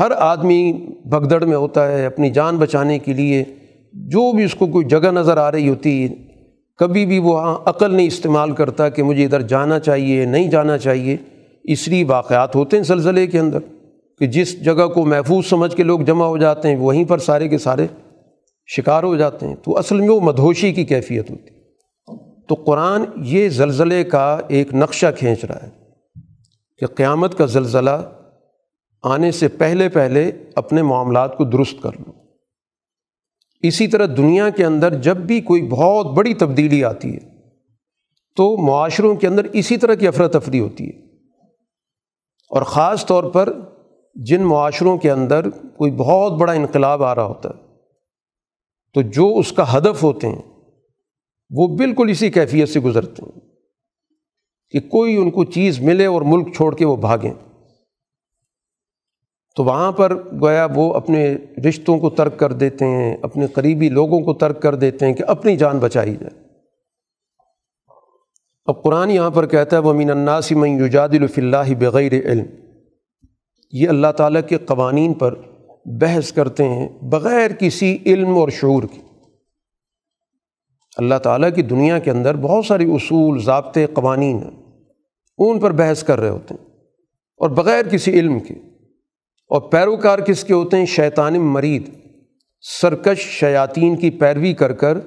ہر 0.00 0.10
آدمی 0.10 0.72
بھگدڑ 1.04 1.44
میں 1.44 1.56
ہوتا 1.56 1.92
ہے 1.92 2.06
اپنی 2.06 2.30
جان 2.30 2.56
بچانے 2.56 2.98
کے 2.98 3.12
لیے۔ 3.12 3.44
جو 3.92 4.32
بھی 4.32 4.44
اس 4.44 4.54
کو 4.54 4.66
کوئی 4.66 4.86
جگہ 4.86 5.10
نظر 5.10 5.36
آ 5.36 5.52
رہی 5.52 5.68
ہوتی 5.68 6.04
ہے 6.04 6.08
کبھی 6.76 7.06
بھی 7.06 7.18
وہ 7.18 7.38
عقل 7.38 7.94
نہیں 7.94 8.06
استعمال 8.06 8.52
کرتا 8.52 8.88
کہ 8.88 9.02
مجھے 9.02 9.24
ادھر 9.24 9.40
جانا 9.40 9.78
چاہیے، 9.78 10.24
نہیں 10.24 10.50
جانا 10.50 10.78
چاہیے۔ 10.78 11.16
اس 11.64 11.88
لیے 11.88 12.04
واقعات 12.04 12.56
ہوتے 12.56 12.76
ہیں 12.76 12.84
زلزلے 12.84 13.26
کے 13.26 13.38
اندر 13.38 13.58
کہ 14.18 14.26
جس 14.26 14.64
جگہ 14.64 14.86
کو 14.86 15.04
محفوظ 15.04 15.46
سمجھ 15.46 15.76
کے 15.76 15.82
لوگ 15.82 16.00
جمع 16.00 16.26
ہو 16.26 16.36
جاتے 16.36 16.68
ہیں، 16.68 16.76
وہیں 16.76 17.04
پر 17.04 17.18
سارے 17.18 17.48
کے 17.48 17.58
سارے 17.58 17.86
شکار 18.66 19.02
ہو 19.02 19.16
جاتے 19.16 19.46
ہیں۔ 19.46 19.54
تو 19.54 19.78
اصل 19.78 20.00
میں 20.00 20.08
وہ 20.08 20.20
مدھوشی 20.20 20.72
کی 20.72 20.84
کیفیت 20.84 21.30
ہوتی۔ 21.30 21.50
تو 22.48 22.54
قرآن 22.54 23.04
یہ 23.16 23.48
زلزلے 23.48 24.04
کا 24.04 24.38
ایک 24.48 24.74
نقشہ 24.74 25.06
کھینچ 25.18 25.44
رہا 25.44 25.58
ہے 25.62 25.68
کہ 26.78 26.86
قیامت 26.86 27.38
کا 27.38 27.46
زلزلہ 27.46 28.10
آنے 29.02 29.30
سے 29.30 29.48
پہلے 29.48 29.88
پہلے 29.88 30.32
اپنے 30.54 30.82
معاملات 30.82 31.36
کو 31.36 31.44
درست 31.44 31.82
کر 31.82 31.90
لو۔ 31.98 32.12
اسی 33.62 33.86
طرح 33.86 34.06
دنیا 34.16 34.50
کے 34.50 34.64
اندر 34.64 34.94
جب 34.94 35.16
بھی 35.16 35.40
کوئی 35.40 35.62
بہت 35.62 36.06
بڑی 36.06 36.34
تبدیلی 36.34 36.84
آتی 36.84 37.14
ہے، 37.14 37.20
تو 38.36 38.56
معاشروں 38.56 39.14
کے 39.14 39.26
اندر 39.26 39.44
اسی 39.44 39.76
طرح 39.76 39.94
کی 39.94 40.08
افراتفری 40.08 40.60
ہوتی 40.60 40.88
ہے۔ 40.88 41.13
اور 42.54 42.62
خاص 42.62 43.06
طور 43.06 43.24
پر 43.24 43.52
جن 44.14 44.42
معاشروں 44.42 44.98
کے 44.98 45.10
اندر 45.10 45.48
کوئی 45.50 45.90
بہت 45.90 46.32
بڑا 46.32 46.52
انقلاب 46.52 47.02
آ 47.02 47.14
رہا 47.14 47.24
ہوتا 47.24 47.48
ہے، 47.48 47.62
تو 48.94 49.02
جو 49.02 49.36
اس 49.38 49.52
کا 49.52 49.76
ہدف 49.78 50.02
ہوتے 50.02 50.28
ہیں، 50.28 50.42
وہ 51.50 51.66
بالکل 51.76 52.10
اسی 52.10 52.30
کیفیت 52.30 52.68
سے 52.68 52.80
گزرتے 52.80 53.22
ہیں 53.22 53.40
کہ 54.70 54.80
کوئی 54.80 55.16
ان 55.16 55.30
کو 55.30 55.44
چیز 55.44 55.80
ملے 55.80 56.06
اور 56.06 56.22
ملک 56.22 56.54
چھوڑ 56.54 56.74
کے 56.74 56.84
وہ 56.84 56.96
بھاگیں۔ 56.96 57.32
تو 59.56 59.64
وہاں 59.64 59.92
پر 59.92 60.14
گویا 60.40 60.66
وہ 60.74 60.94
اپنے 60.94 61.36
رشتوں 61.68 61.98
کو 61.98 62.10
ترک 62.10 62.38
کر 62.38 62.52
دیتے 62.52 62.84
ہیں، 62.84 63.16
اپنے 63.22 63.46
قریبی 63.46 63.88
لوگوں 63.88 64.20
کو 64.20 64.34
ترک 64.34 64.62
کر 64.62 64.74
دیتے 64.74 65.06
ہیں 65.06 65.12
کہ 65.12 65.24
اپنی 65.28 65.56
جان 65.56 65.78
بچائی 65.78 66.16
جائے۔ 66.16 66.43
اب 68.66 68.82
قرآن 68.82 69.10
یہاں 69.10 69.30
پر 69.30 69.46
کہتا 69.46 69.76
ہے 69.76 69.82
وہ 69.82 69.92
مین 69.92 70.10
الناسی 70.10 70.54
میں 70.54 70.78
یوجاد 70.78 71.08
الف 71.08 71.32
اللہ 71.36 71.74
بغیر 71.78 72.12
علم۔ 72.12 72.44
یہ 73.72 73.88
اللہ 73.88 74.06
تعالیٰ 74.16 74.40
کے 74.48 74.58
قوانین 74.58 75.12
پر 75.12 75.34
بحث 76.00 76.32
کرتے 76.32 76.68
ہیں 76.68 76.88
بغیر 77.02 77.50
کسی 77.58 77.98
علم 78.06 78.28
اور 78.28 78.48
شعور 78.48 78.82
کی 78.82 79.00
اللہ 80.96 81.14
تعالیٰ 81.14 81.54
کی 81.54 81.62
دنیا 81.62 81.98
کے 81.98 82.10
اندر 82.10 82.36
بہت 82.36 82.66
ساری 82.66 82.94
اصول، 82.94 83.42
ضابطے، 83.42 83.86
قوانین 83.86 84.38
ہیں۔ 84.38 84.50
ان 85.38 85.60
پر 85.60 85.70
بحث 85.70 86.04
کر 86.04 86.20
رہے 86.20 86.28
ہوتے 86.28 86.54
ہیں 86.54 86.66
اور 87.36 87.50
بغیر 87.50 87.88
کسی 87.88 88.10
علم 88.10 88.40
کے۔ 88.40 88.54
اور 89.48 89.60
پیروکار 89.60 90.18
کس 90.18 90.44
کے 90.44 90.54
ہوتے 90.54 90.76
ہیں؟ 90.76 90.86
شیطان 90.86 91.34
مرید۔ 91.34 91.90
سرکش 92.60 93.18
شیاطین 93.18 93.96
کی 93.96 94.10
پیروی 94.10 94.52
کر 94.52 94.72
کر 94.72 94.98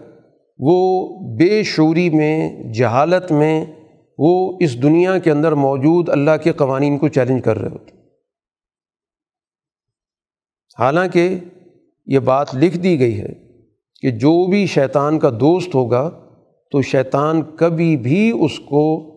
وہ 0.59 1.09
بے 1.37 1.63
شعوری 1.63 2.09
میں، 2.09 2.63
جہالت 2.73 3.31
میں 3.31 3.65
وہ 4.17 4.57
اس 4.59 4.83
دنیا 4.83 5.19
کے 5.19 5.31
اندر 5.31 5.51
موجود 5.51 6.09
اللہ 6.09 6.31
کے 6.43 6.51
قوانین 6.51 6.97
کو 6.97 7.07
چیلنج 7.07 7.43
کر 7.43 7.57
رہے 7.57 7.69
ہوتے۔ 7.69 7.91
حالانکہ 10.79 11.37
یہ 12.05 12.19
بات 12.19 12.55
لکھ 12.55 12.77
دی 12.77 12.99
گئی 12.99 13.21
ہے 13.21 13.33
کہ 14.01 14.11
جو 14.11 14.47
بھی 14.47 14.65
شیطان 14.65 15.19
کا 15.19 15.29
دوست 15.29 15.75
ہوگا 15.75 16.09
تو 16.71 16.81
شیطان 16.81 17.41
کبھی 17.55 17.97
بھی 17.97 18.31
اس 18.39 18.59
کو 18.59 19.13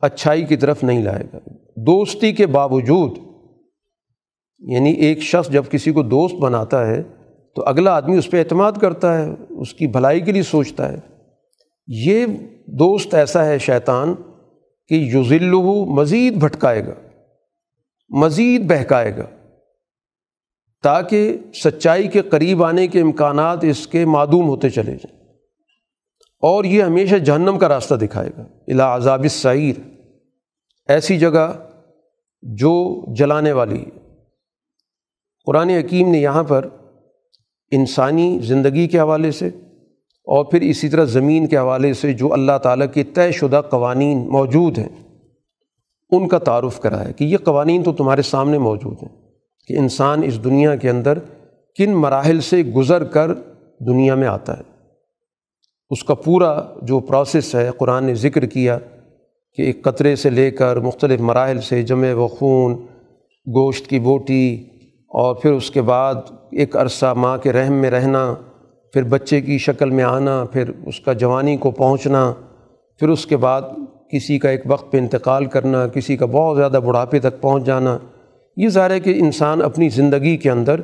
اچھائی 0.00 0.44
کی 0.44 0.56
طرف 0.56 0.84
نہیں 0.84 1.02
لائے 1.02 1.24
گا۔ 1.32 1.38
دوستی 1.76 2.32
کے 2.32 2.46
باوجود 2.46 3.18
یعنی 4.58 4.90
ایک 4.90 5.18
شخص 5.20 5.50
جب 5.50 5.62
کسی 5.70 5.92
کو 5.92 6.02
دوست 6.02 6.34
بناتا 6.34 6.86
ہے 6.86 7.02
تو 7.54 7.62
اگلا 7.66 7.92
آدمی 7.92 8.18
اس 8.18 8.30
پہ 8.30 8.38
اعتماد 8.38 8.72
کرتا 8.72 9.18
ہے، 9.18 9.30
اس 9.50 9.74
کی 9.74 9.86
بھلائی 9.86 10.20
کے 10.20 10.32
لیے 10.32 10.42
سوچتا 10.42 10.92
ہے۔ 10.92 10.98
یہ 11.86 12.26
دوست 12.66 13.14
ایسا 13.14 13.44
ہے 13.44 13.58
شیطان 13.58 14.14
کہ 14.88 14.94
یوزلو 14.94 15.84
مزید 15.84 16.34
بھٹکائے 16.34 16.86
گا، 16.86 16.94
مزید 18.08 18.70
بہکائے 18.70 19.16
گا، 19.16 19.26
تاکہ 20.82 21.36
سچائی 21.54 22.08
کے 22.08 22.22
قریب 22.22 22.64
آنے 22.64 22.86
کے 22.86 23.00
امکانات 23.00 23.58
اس 23.62 23.86
کے 23.86 24.04
معدوم 24.04 24.48
ہوتے 24.48 24.70
چلے 24.70 24.92
جائیں۔ 24.92 25.20
اور 26.42 26.64
یہ 26.64 26.82
ہمیشہ 26.82 27.16
جہنم 27.16 27.58
کا 27.58 27.68
راستہ 27.68 27.94
دکھائے 27.94 28.30
گا۔ 28.36 28.42
الا 28.42 28.96
عذاب 28.96 29.22
السعیر۔ 29.22 29.74
ایسی 30.88 31.18
جگہ 31.18 31.68
جو 32.42 33.04
جلانے 33.14 33.52
والی 33.52 33.82
ہے۔ 33.82 34.00
قرآن 35.46 35.70
حکیم 35.70 36.10
نے 36.10 36.18
یہاں 36.18 36.44
پر 36.44 36.68
انسانی 37.70 38.38
زندگی 38.42 38.88
کے 38.88 38.98
حوالے 38.98 39.30
سے 39.30 39.46
اور 40.26 40.44
پھر 40.44 40.60
اسی 40.60 40.88
طرح 40.88 41.04
زمین 41.04 41.46
کے 41.46 41.56
حوالے 41.56 41.92
سے 41.94 42.12
جو 42.12 42.32
اللہ 42.32 42.58
تعالیٰ 42.62 42.86
کے 42.94 43.04
طے 43.04 43.32
شدہ 43.32 43.60
قوانین 43.70 44.28
موجود 44.28 44.78
ہیں، 44.78 44.88
ان 46.10 46.28
کا 46.28 46.38
تعارف 46.38 46.80
کرا 46.80 47.08
ہے 47.08 47.12
کہ 47.12 47.24
یہ 47.24 47.36
قوانین 47.36 47.82
تو 47.82 47.92
تمہارے 47.92 48.22
سامنے 48.22 48.58
موجود 48.58 48.96
ہیں 49.02 49.16
کہ 49.66 49.78
انسان 49.78 50.22
اس 50.22 50.44
دنیا 50.44 50.76
کے 50.76 50.90
اندر 50.90 51.18
کن 51.76 51.90
مراحل 51.90 52.40
سے 52.40 52.62
گزر 52.62 53.04
کر 53.04 53.34
دنیا 53.80 54.14
میں 54.14 54.28
آتا 54.28 54.58
ہے۔ 54.58 54.62
اس 55.90 56.04
کا 56.04 56.14
پورا 56.14 56.60
جو 56.82 57.00
پروسیس 57.00 57.54
ہے، 57.54 57.70
قرآن 57.78 58.04
نے 58.04 58.14
ذکر 58.14 58.46
کیا 58.46 58.78
کہ 59.52 59.62
ایک 59.62 59.82
قطرے 59.82 60.16
سے 60.16 60.30
لے 60.30 60.50
کر 60.50 60.76
مختلف 60.76 61.20
مراحل 61.20 61.60
سے 61.60 61.82
جمع 61.82 62.14
و 62.14 62.28
خون، 62.28 62.74
گوشت 63.46 63.86
کی 63.86 63.98
بوٹی 63.98 64.69
اور 65.10 65.34
پھر 65.34 65.52
اس 65.52 65.70
کے 65.70 65.82
بعد 65.82 66.14
ایک 66.52 66.76
عرصہ 66.76 67.14
ماں 67.16 67.38
کے 67.38 67.52
رحم 67.52 67.72
میں 67.72 67.90
رہنا، 67.90 68.34
پھر 68.92 69.02
بچے 69.02 69.40
کی 69.40 69.58
شکل 69.58 69.90
میں 69.90 70.04
آنا، 70.04 70.44
پھر 70.52 70.70
اس 70.86 71.00
کا 71.00 71.12
جوانی 71.12 71.56
کو 71.56 71.70
پہنچنا، 71.70 72.32
پھر 72.98 73.08
اس 73.08 73.26
کے 73.26 73.36
بعد 73.36 73.62
کسی 74.12 74.38
کا 74.38 74.50
ایک 74.50 74.60
وقت 74.66 74.92
پہ 74.92 74.98
انتقال 74.98 75.44
کرنا، 75.44 75.86
کسی 75.86 76.16
کا 76.16 76.26
بہت 76.26 76.56
زیادہ 76.56 76.80
بڑھاپے 76.84 77.18
تک 77.18 77.40
پہنچ 77.40 77.64
جانا۔ 77.64 77.98
یہ 78.56 78.68
ظاہر 78.68 78.90
ہے 78.90 79.00
کہ 79.00 79.14
انسان 79.16 79.62
اپنی 79.62 79.88
زندگی 79.88 80.36
کے 80.36 80.50
اندر 80.50 80.80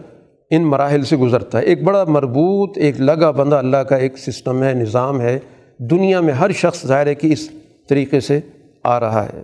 ان 0.50 0.62
مراحل 0.62 1.02
سے 1.02 1.16
گزرتا 1.16 1.58
ہے۔ 1.58 1.64
ایک 1.64 1.82
بڑا 1.82 2.04
مربوط، 2.04 2.78
ایک 2.78 3.00
لگا 3.00 3.30
بندہ 3.30 3.56
اللہ 3.56 3.76
کا 3.76 3.96
ایک 3.96 4.18
سسٹم 4.18 4.62
ہے، 4.62 4.74
نظام 4.74 5.20
ہے۔ 5.20 5.38
دنیا 5.78 6.20
میں 6.20 6.32
ہر 6.32 6.50
شخص 6.50 6.86
ظاہر 6.86 7.06
ہے 7.06 7.14
کہ 7.14 7.32
اس 7.32 7.50
طریقے 7.88 8.20
سے 8.20 8.40
آ 8.84 9.00
رہا 9.00 9.24
ہے۔ 9.24 9.42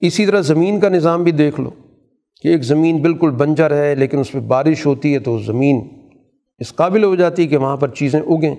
اسی 0.00 0.26
طرح 0.26 0.40
زمین 0.40 0.80
کا 0.80 0.88
نظام 0.88 1.22
بھی 1.22 1.32
دیکھ 1.32 1.60
لو۔ 1.60 1.70
کہ 2.44 2.48
ایک 2.48 2.62
زمین 2.62 3.02
بالکل 3.02 3.30
بنجر 3.30 3.76
ہے، 3.76 3.94
لیکن 3.94 4.18
اس 4.18 4.32
پہ 4.32 4.40
بارش 4.40 4.86
ہوتی 4.86 5.14
ہے 5.14 5.18
تو 5.18 5.38
زمین 5.38 5.88
اس 6.58 6.74
قابل 6.74 7.04
ہو 7.04 7.14
جاتی 7.14 7.42
ہے 7.42 7.46
کہ 7.46 7.56
وہاں 7.56 7.76
پر 7.76 7.88
چیزیں 7.88 8.20
اگیں۔ 8.20 8.56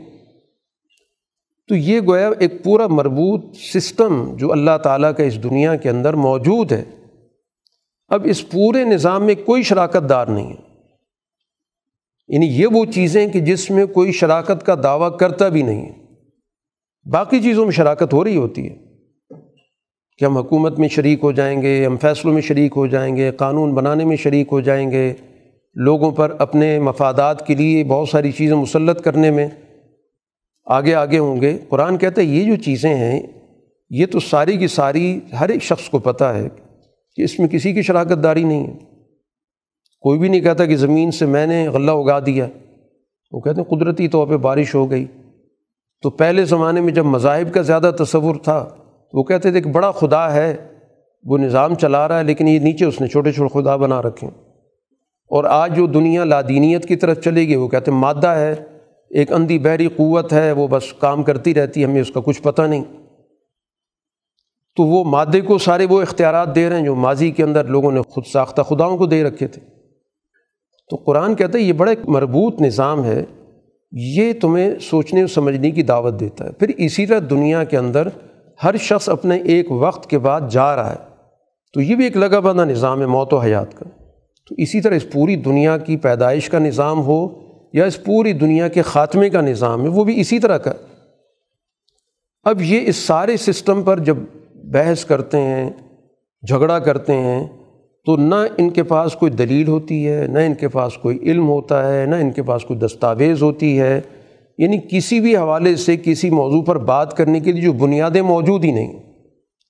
تو 1.67 1.75
یہ 1.75 2.01
گویا 2.07 2.29
ایک 2.39 2.63
پورا 2.63 2.87
مربوط 2.87 3.55
سسٹم 3.55 4.35
جو 4.37 4.51
اللہ 4.51 4.77
تعالیٰ 4.83 5.15
کا 5.17 5.23
اس 5.23 5.43
دنیا 5.43 5.75
کے 5.75 5.89
اندر 5.89 6.13
موجود 6.13 6.71
ہے۔ 6.71 6.83
اب 8.07 8.21
اس 8.25 8.49
پورے 8.49 8.83
نظام 8.83 9.25
میں 9.25 9.35
کوئی 9.45 9.63
شراکت 9.63 10.09
دار 10.09 10.27
نہیں 10.27 10.49
ہے۔ 10.49 10.75
یعنی 12.27 12.45
یہ 12.45 12.67
وہ 12.71 12.85
چیزیں 12.85 13.27
کہ 13.27 13.39
جس 13.39 13.71
میں 13.71 13.85
کوئی 13.85 14.11
شراکت 14.11 14.65
کا 14.65 14.75
دعویٰ 14.83 15.17
کرتا 15.17 15.47
بھی 15.47 15.61
نہیں 15.61 15.85
ہے۔ 15.85 15.91
باقی 17.11 17.39
چیزوں 17.39 17.63
میں 17.63 17.71
شراکت 17.71 18.13
ہو 18.13 18.23
رہی 18.23 18.35
ہوتی 18.35 18.69
ہے۔ 18.69 18.84
کہ 20.17 20.25
ہم 20.25 20.37
حکومت 20.37 20.79
میں 20.79 20.87
شریک 20.87 21.19
ہو 21.23 21.31
جائیں 21.31 21.61
گے، 21.61 21.85
ہم 21.85 21.97
فیصلوں 21.97 22.33
میں 22.33 22.41
شریک 22.41 22.73
ہو 22.75 22.87
جائیں 22.87 23.15
گے، 23.15 23.31
قانون 23.31 23.73
بنانے 23.73 24.05
میں 24.05 24.17
شریک 24.17 24.47
ہو 24.51 24.59
جائیں 24.59 24.91
گے، 24.91 25.13
لوگوں 25.73 26.11
پر 26.11 26.35
اپنے 26.39 26.79
مفادات 26.79 27.47
کے 27.47 27.55
لیے 27.55 27.83
بہت 27.83 28.09
ساری 28.09 28.31
چیزیں 28.31 28.55
مسلط 28.55 29.01
کرنے 29.01 29.31
میں 29.31 29.47
آگے 30.65 30.95
آگے 30.95 31.17
ہوں 31.17 31.41
گے۔ 31.41 31.57
قرآن 31.69 31.97
کہتا 31.97 32.21
ہے 32.21 32.25
یہ 32.25 32.45
جو 32.45 32.55
چیزیں 32.55 32.95
ہیں، 32.95 33.19
یہ 33.89 34.05
تو 34.05 34.19
ساری 34.19 34.57
کی 34.57 34.67
ساری 34.67 35.19
ہر 35.39 35.49
ایک 35.49 35.63
شخص 35.63 35.89
کو 35.89 35.99
پتہ 35.99 36.23
ہے 36.23 36.49
کہ 37.15 37.21
اس 37.21 37.39
میں 37.39 37.47
کسی 37.47 37.73
کی 37.73 37.81
شراکت 37.81 38.23
داری 38.23 38.43
نہیں 38.43 38.67
ہے۔ 38.67 38.73
کوئی 40.01 40.19
بھی 40.19 40.29
نہیں 40.29 40.41
کہتا 40.41 40.65
کہ 40.65 40.75
زمین 40.75 41.11
سے 41.11 41.25
میں 41.25 41.47
نے 41.47 41.67
غلہ 41.67 41.91
اگا 41.91 42.19
دیا۔ 42.19 42.47
وہ 43.31 43.39
کہتے 43.41 43.61
ہیں 43.61 43.77
قدرتی 43.77 44.07
طور 44.07 44.27
پہ 44.27 44.37
بارش 44.37 44.75
ہو 44.75 44.91
گئی۔ 44.91 45.05
تو 46.01 46.09
پہلے 46.09 46.45
زمانے 46.45 46.81
میں 46.81 46.93
جب 46.93 47.05
مذاہب 47.05 47.53
کا 47.53 47.61
زیادہ 47.61 47.91
تصور 47.99 48.35
تھا 48.35 48.69
تو 49.11 49.17
وہ 49.17 49.23
کہتے 49.23 49.51
تھے 49.51 49.61
کہ 49.61 49.69
بڑا 49.69 49.91
خدا 49.91 50.33
ہے، 50.33 50.55
وہ 51.23 51.37
نظام 51.37 51.75
چلا 51.75 52.07
رہا 52.07 52.19
ہے، 52.19 52.23
لیکن 52.23 52.47
یہ 52.47 52.59
نیچے 52.59 52.85
اس 52.85 53.01
نے 53.01 53.07
چھوٹے 53.07 53.31
چھوٹے 53.31 53.61
خدا 53.61 53.75
بنا 53.75 54.01
رکھے۔ 54.01 54.27
اور 55.27 55.43
آج 55.43 55.75
جو 55.75 55.87
دنیا 55.87 56.23
لادینیت 56.23 56.85
کی 56.85 56.95
طرف 56.95 57.19
چلے 57.19 57.47
گی، 57.47 57.55
وہ 57.55 57.67
کہتے 57.67 57.91
ہیں 57.91 57.97
مادہ 57.97 58.27
ہے، 58.27 58.55
ایک 59.09 59.33
اندھی 59.33 59.59
بحری 59.59 59.87
قوت 59.87 60.33
ہے، 60.33 60.51
وہ 60.51 60.67
بس 60.67 60.93
کام 60.93 61.23
کرتی 61.23 61.53
رہتی 61.53 61.81
ہے، 61.81 61.85
ہمیں 61.85 62.01
اس 62.01 62.11
کا 62.11 62.19
کچھ 62.25 62.41
پتہ 62.41 62.61
نہیں۔ 62.61 62.83
تو 64.75 64.83
وہ 64.83 65.03
مادے 65.03 65.41
کو 65.41 65.57
سارے 65.57 65.85
وہ 65.89 66.01
اختیارات 66.01 66.55
دے 66.55 66.69
رہے 66.69 66.77
ہیں 66.77 66.85
جو 66.85 66.95
ماضی 66.95 67.31
کے 67.31 67.43
اندر 67.43 67.65
لوگوں 67.65 67.91
نے 67.91 68.01
خود 68.01 68.23
ساختہ 68.25 68.61
خداؤں 68.61 68.97
کو 68.97 69.05
دے 69.05 69.23
رکھے 69.23 69.47
تھے۔ 69.47 69.61
تو 70.89 70.95
قرآن 70.95 71.35
کہتا 71.35 71.57
ہے 71.57 71.63
یہ 71.63 71.73
بڑا 71.73 71.91
ایک 71.91 72.05
مربوط 72.05 72.61
نظام 72.61 73.03
ہے، 73.03 73.23
یہ 73.91 74.33
تمہیں 74.41 74.79
سوچنے 74.79 75.19
اور 75.19 75.27
سمجھنے 75.27 75.71
کی 75.71 75.83
دعوت 75.83 76.19
دیتا 76.19 76.45
ہے۔ 76.45 76.51
پھر 76.51 76.71
اسی 76.77 77.05
طرح 77.05 77.19
دنیا 77.29 77.63
کے 77.63 77.77
اندر 77.77 78.07
ہر 78.63 78.77
شخص 78.77 79.09
اپنے 79.09 79.35
ایک 79.35 79.71
وقت 79.71 80.09
کے 80.09 80.17
بعد 80.17 80.41
جا 80.49 80.75
رہا 80.75 80.91
ہے۔ 80.91 81.15
تو 81.73 81.81
یہ 81.81 81.95
بھی 81.95 82.03
ایک 82.03 82.17
لگا 82.17 82.39
بندہ 82.39 82.61
نظام 82.61 83.01
ہے 83.01 83.05
موت 83.05 83.33
و 83.33 83.37
حیات 83.37 83.77
کا۔ 83.77 83.85
تو 84.49 84.55
اسی 84.57 84.81
طرح 84.81 84.95
اس 84.95 85.11
پوری 85.11 85.35
دنیا 85.35 85.77
کی 85.77 85.97
پیدائش 85.97 86.49
کا 86.49 86.59
نظام 86.59 87.01
ہو 87.01 87.27
یا 87.73 87.85
اس 87.85 88.03
پوری 88.03 88.33
دنیا 88.33 88.67
کے 88.67 88.81
خاتمے 88.81 89.29
کا 89.29 89.41
نظام 89.41 89.83
ہے، 89.83 89.87
وہ 89.87 90.03
بھی 90.03 90.19
اسی 90.19 90.39
طرح 90.39 90.57
کا۔ 90.57 90.71
اب 92.43 92.61
یہ 92.61 92.79
اس 92.85 92.95
سارے 92.95 93.37
سسٹم 93.37 93.83
پر 93.83 93.99
جب 93.99 94.17
بحث 94.55 95.05
کرتے 95.05 95.41
ہیں، 95.41 95.69
جھگڑا 96.47 96.79
کرتے 96.79 97.13
ہیں، 97.13 97.47
تو 98.05 98.17
نہ 98.17 98.35
ان 98.57 98.69
کے 98.69 98.83
پاس 98.83 99.13
کوئی 99.13 99.31
دلیل 99.31 99.67
ہوتی 99.67 100.07
ہے، 100.07 100.27
نہ 100.27 100.39
ان 100.39 100.53
کے 100.53 100.67
پاس 100.67 100.93
کوئی 100.93 101.17
علم 101.17 101.49
ہوتا 101.49 101.93
ہے، 101.93 102.05
نہ 102.05 102.15
ان 102.15 102.31
کے 102.31 102.43
پاس 102.43 102.65
کوئی 102.65 102.79
دستاویز 102.79 103.43
ہوتی 103.43 103.79
ہے۔ 103.79 104.01
یعنی 104.59 104.77
کسی 104.91 105.19
بھی 105.19 105.35
حوالے 105.37 105.75
سے 105.75 105.95
کسی 105.97 106.29
موضوع 106.29 106.61
پر 106.63 106.77
بات 106.85 107.15
کرنے 107.17 107.39
کے 107.39 107.51
لیے 107.51 107.61
جو 107.61 107.73
بنیادیں 107.75 108.21
موجود 108.23 108.63
ہی 108.63 108.71
نہیں، 108.71 108.93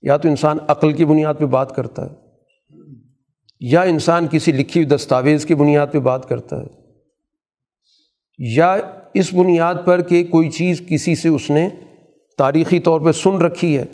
یا 0.04 0.18
تو 0.18 0.28
انسان 0.28 0.58
عقل 0.68 0.92
کی 0.94 1.06
بنیاد 1.06 1.34
پہ 1.40 1.46
بات 1.52 1.76
کرتا 1.76 2.06
ہے، 2.06 2.14
یا 3.62 3.82
انسان 3.84 4.28
کسی 4.32 4.52
لکھی 4.52 4.80
ہوئی 4.80 4.96
دستاویز 4.96 5.46
کی 5.46 5.56
بنیاد 5.56 5.88
پہ 5.92 6.00
بات 6.02 6.28
کرتا 6.30 6.62
ہے، 6.62 6.68
یا 8.40 8.76
اس 9.14 9.34
بنیاد 9.34 9.76
پر 9.86 10.02
کہ 10.02 10.24
کوئی 10.24 10.50
چیز 10.50 10.82
کسی 10.90 11.16
سے 11.16 11.30
اس 11.30 11.50
نے 11.50 11.68
تاریخی 12.40 12.80
طور 12.80 13.02
پہ 13.02 13.12
سن 13.12 13.38
رکھی 13.38 13.78
ہے 13.78 13.86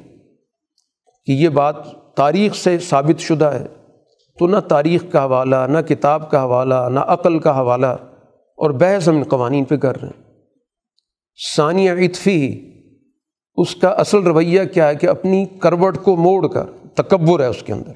کہ 1.28 1.32
یہ 1.32 1.50
بات 1.50 1.76
تاریخ 2.18 2.56
سے 2.56 2.78
ثابت 2.80 3.20
شدہ 3.20 3.52
ہے، 3.54 3.66
تو 4.38 4.48
نہ 4.48 4.60
تاریخ 4.68 5.04
کا 5.12 5.24
حوالہ، 5.26 5.56
نہ 5.70 5.80
کتاب 5.80 6.30
کا 6.32 6.44
حوالہ، 6.44 6.88
نہ 6.90 7.00
عقل 7.08 7.40
کا 7.40 7.58
حوالہ 7.60 7.88
اور 8.60 8.70
بحث 8.80 9.08
ہم 9.08 9.16
ان 9.16 9.24
قوانین 9.24 9.64
پہ 9.64 9.78
کر 9.78 10.02
رہے 10.02 10.08
ہیں۔ 10.08 10.31
ثانیہ 11.56 11.92
عطفی 11.92 12.72
اس 13.56 13.76
کا 13.76 13.88
اصل 13.88 14.18
رویہ 14.18 14.64
کیا 14.64 14.88
ہے 14.88 14.96
کہ 14.96 15.08
اپنی 15.08 15.46
کروٹ 15.46 15.98
کو 15.98 16.16
موڑ 16.16 16.48
کر، 16.48 16.64
تکبر 16.94 17.40
ہے 17.40 17.46
اس 17.46 17.64
کے 17.64 17.74
اندر۔ 17.74 17.92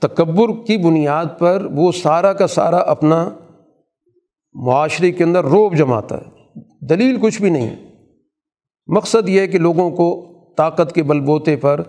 تکبر 0.00 0.64
کی 0.66 0.76
بنیاد 0.76 1.26
پر 1.38 1.66
وہ 1.72 1.92
سارا 1.92 2.32
کا 2.32 2.46
سارا 2.46 2.76
اپنا 2.76 3.30
معاشرے 4.52 5.12
کے 5.12 5.24
اندر 5.24 5.44
روب 5.44 5.76
جماتا 5.76 6.18
ہے۔ 6.18 6.30
دلیل 6.86 7.18
کچھ 7.22 7.42
بھی 7.42 7.50
نہیں۔ 7.50 7.76
مقصد 8.86 9.28
یہ 9.28 9.40
ہے 9.40 9.46
کہ 9.46 9.58
لوگوں 9.58 9.90
کو 9.90 10.34
طاقت 10.56 10.94
کے 10.94 11.02
بل 11.02 11.20
بوتے 11.20 11.56
پر 11.56 11.82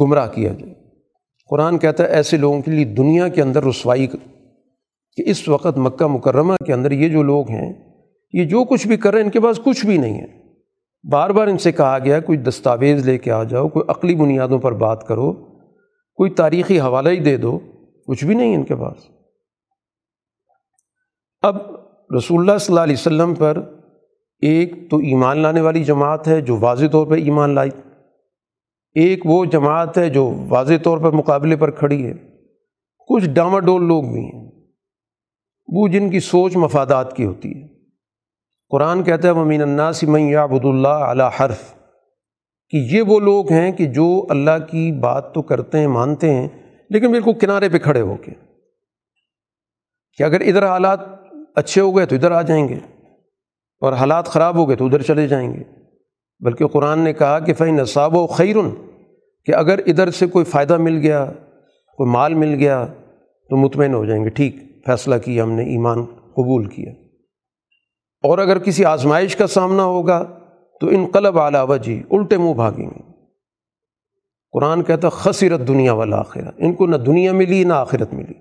گمراہ 0.00 0.28
کیا 0.28 0.52
جائے۔ 0.52 0.74
قرآن 1.50 1.78
کہتا 1.78 2.04
ہے، 2.04 2.08
ایسے 2.08 2.36
لوگوں 2.36 2.62
کے 2.62 2.70
لیے 2.70 2.84
دنیا 2.84 3.28
کے 3.28 3.42
اندر 3.42 3.64
رسوائی، 3.64 4.06
کہ 4.06 5.30
اس 5.30 5.48
وقت 5.48 5.78
مکہ 5.78 6.06
مکرمہ 6.06 6.54
کے 6.66 6.72
اندر 6.72 6.90
یہ 6.90 7.08
جو 7.08 7.22
لوگ 7.22 7.50
ہیں 7.50 7.91
یہ 8.32 8.44
جو 8.44 8.64
کچھ 8.64 8.86
بھی 8.86 8.96
کر 8.96 9.10
رہے 9.10 9.18
ہیں، 9.18 9.24
ان 9.24 9.30
کے 9.30 9.40
پاس 9.40 9.60
کچھ 9.64 9.86
بھی 9.86 9.98
نہیں 9.98 10.20
ہے۔ 10.20 10.42
بار 11.10 11.30
بار 11.30 11.46
ان 11.46 11.58
سے 11.58 11.72
کہا 11.72 11.98
گیا 11.98 12.20
کوئی 12.20 12.38
دستاویز 12.38 13.08
لے 13.08 13.18
کے 13.18 13.30
آ 13.30 13.44
جاؤ، 13.44 13.68
کوئی 13.68 13.90
عقلی 13.90 14.14
بنیادوں 14.14 14.58
پر 14.58 14.72
بات 14.72 15.06
کرو، 15.06 15.32
کوئی 16.14 16.30
تاریخی 16.30 16.80
حوالہ 16.80 17.08
ہی 17.08 17.20
دے 17.20 17.36
دو، 17.36 17.58
کچھ 18.06 18.24
بھی 18.24 18.34
نہیں 18.34 18.54
ان 18.54 18.64
کے 18.64 18.76
پاس۔ 18.76 18.96
اب 21.42 21.56
رسول 22.16 22.40
اللہ 22.40 22.58
صلی 22.58 22.72
اللہ 22.72 22.80
علیہ 22.80 22.96
وسلم 22.98 23.34
پر 23.34 23.78
ایک 24.40 24.90
تو 24.90 24.96
ایمان 24.96 25.38
لانے 25.38 25.60
والی 25.60 25.84
جماعت 25.84 26.28
ہے 26.28 26.40
جو 26.40 26.56
واضح 26.60 26.86
طور 26.92 27.06
پر 27.06 27.16
ایمان 27.16 27.54
لائی۔ 27.54 27.70
ایک 28.94 29.20
وہ 29.24 29.44
جماعت 29.44 29.98
ہے 29.98 30.10
جو 30.10 30.34
واضح 30.48 30.74
طور 30.82 30.98
پر 30.98 31.10
مقابلے 31.10 31.56
پر 31.56 31.70
کھڑی 31.70 32.06
ہے۔ 32.06 32.12
کچھ 33.08 33.28
ڈاما 33.28 33.58
ڈول 33.58 33.84
لوگ 33.84 34.02
بھی 34.02 34.24
ہیں۔ 34.24 34.50
وہ 35.66 35.88
جن 35.88 36.10
کی 36.10 36.20
سوچ 36.20 36.56
مفادات 36.56 37.16
کی 37.16 37.24
ہوتی 37.24 37.62
ہے۔ 37.62 37.71
قرآن 38.72 39.02
کہتا 39.02 39.28
ہے 39.28 39.32
ممین 39.32 39.62
الناس 39.62 40.02
من 40.02 40.20
یعبد 40.20 40.64
اللہ 40.64 40.88
علی 40.88 41.22
حرف۔ 41.40 41.74
کہ 42.70 42.76
یہ 42.76 43.02
وہ 43.02 43.20
لوگ 43.20 43.52
ہیں 43.52 43.72
کہ 43.72 43.86
جو 43.86 44.26
اللہ 44.30 44.50
کی 44.70 44.92
بات 44.92 45.34
تو 45.34 45.42
کرتے 45.42 45.78
ہیں، 45.78 45.86
مانتے 45.86 46.34
ہیں، 46.34 46.48
لیکن 46.90 47.10
بالکل 47.10 47.32
کنارے 47.40 47.68
پہ 47.68 47.78
کھڑے 47.78 48.00
ہو 48.00 48.16
کے۔ 48.16 48.32
کہ 50.18 50.22
اگر 50.22 50.40
ادھر 50.40 50.66
حالات 50.66 51.00
اچھے 51.54 51.80
ہو 51.80 51.96
گئے 51.96 52.06
تو 52.06 52.14
ادھر 52.14 52.30
آ 52.30 52.42
جائیں 52.42 52.68
گے، 52.68 52.76
اور 53.80 53.92
حالات 53.92 54.26
خراب 54.26 54.56
ہو 54.56 54.68
گئے 54.68 54.76
تو 54.76 54.86
ادھر 54.86 55.02
چلے 55.02 55.28
جائیں 55.28 55.52
گے۔ 55.52 55.62
بلکہ 56.40 56.66
قرآن 56.66 56.98
نے 56.98 57.12
کہا 57.12 57.38
کہ 57.38 57.54
فی 57.54 57.70
نصاب 57.70 58.16
و 58.16 58.26
خیرن 58.26 58.70
کہ 59.44 59.54
اگر 59.54 59.78
ادھر 59.86 60.10
سے 60.10 60.26
کوئی 60.26 60.44
فائدہ 60.44 60.76
مل 60.76 60.98
گیا، 60.98 61.24
کوئی 61.96 62.10
مال 62.10 62.34
مل 62.34 62.54
گیا، 62.54 62.86
تو 63.50 63.56
مطمئن 63.56 63.94
ہو 63.94 64.04
جائیں 64.04 64.24
گے۔ 64.24 64.28
ٹھیک، 64.28 64.56
فیصلہ 64.86 65.14
کیا، 65.24 65.42
ہم 65.42 65.52
نے 65.52 65.62
ایمان 65.62 66.04
قبول 66.32 66.66
کیا۔ 66.66 67.01
اور 68.22 68.38
اگر 68.38 68.58
کسی 68.58 68.84
آزمائش 68.84 69.36
کا 69.36 69.46
سامنا 69.46 69.84
ہوگا 69.84 70.38
تو 70.80 70.88
ان 70.88 71.06
قلب 71.12 71.38
اعلیٰ 71.38 71.68
وجی 71.68 72.02
الٹے 72.10 72.36
منہ 72.36 72.54
بھاگیں 72.54 72.90
گے۔ 72.90 73.12
قرآن 74.52 74.82
کہتا 74.82 75.08
خصرت 75.08 75.68
دنیا 75.68 75.92
والا 75.92 76.18
آخرت 76.18 76.54
ان 76.58 76.74
کو 76.74 76.86
نہ 76.86 76.96
دنیا 76.96 77.32
ملی، 77.32 77.64
نہ 77.64 77.72
آخرت 77.72 78.14
ملی۔ 78.14 78.34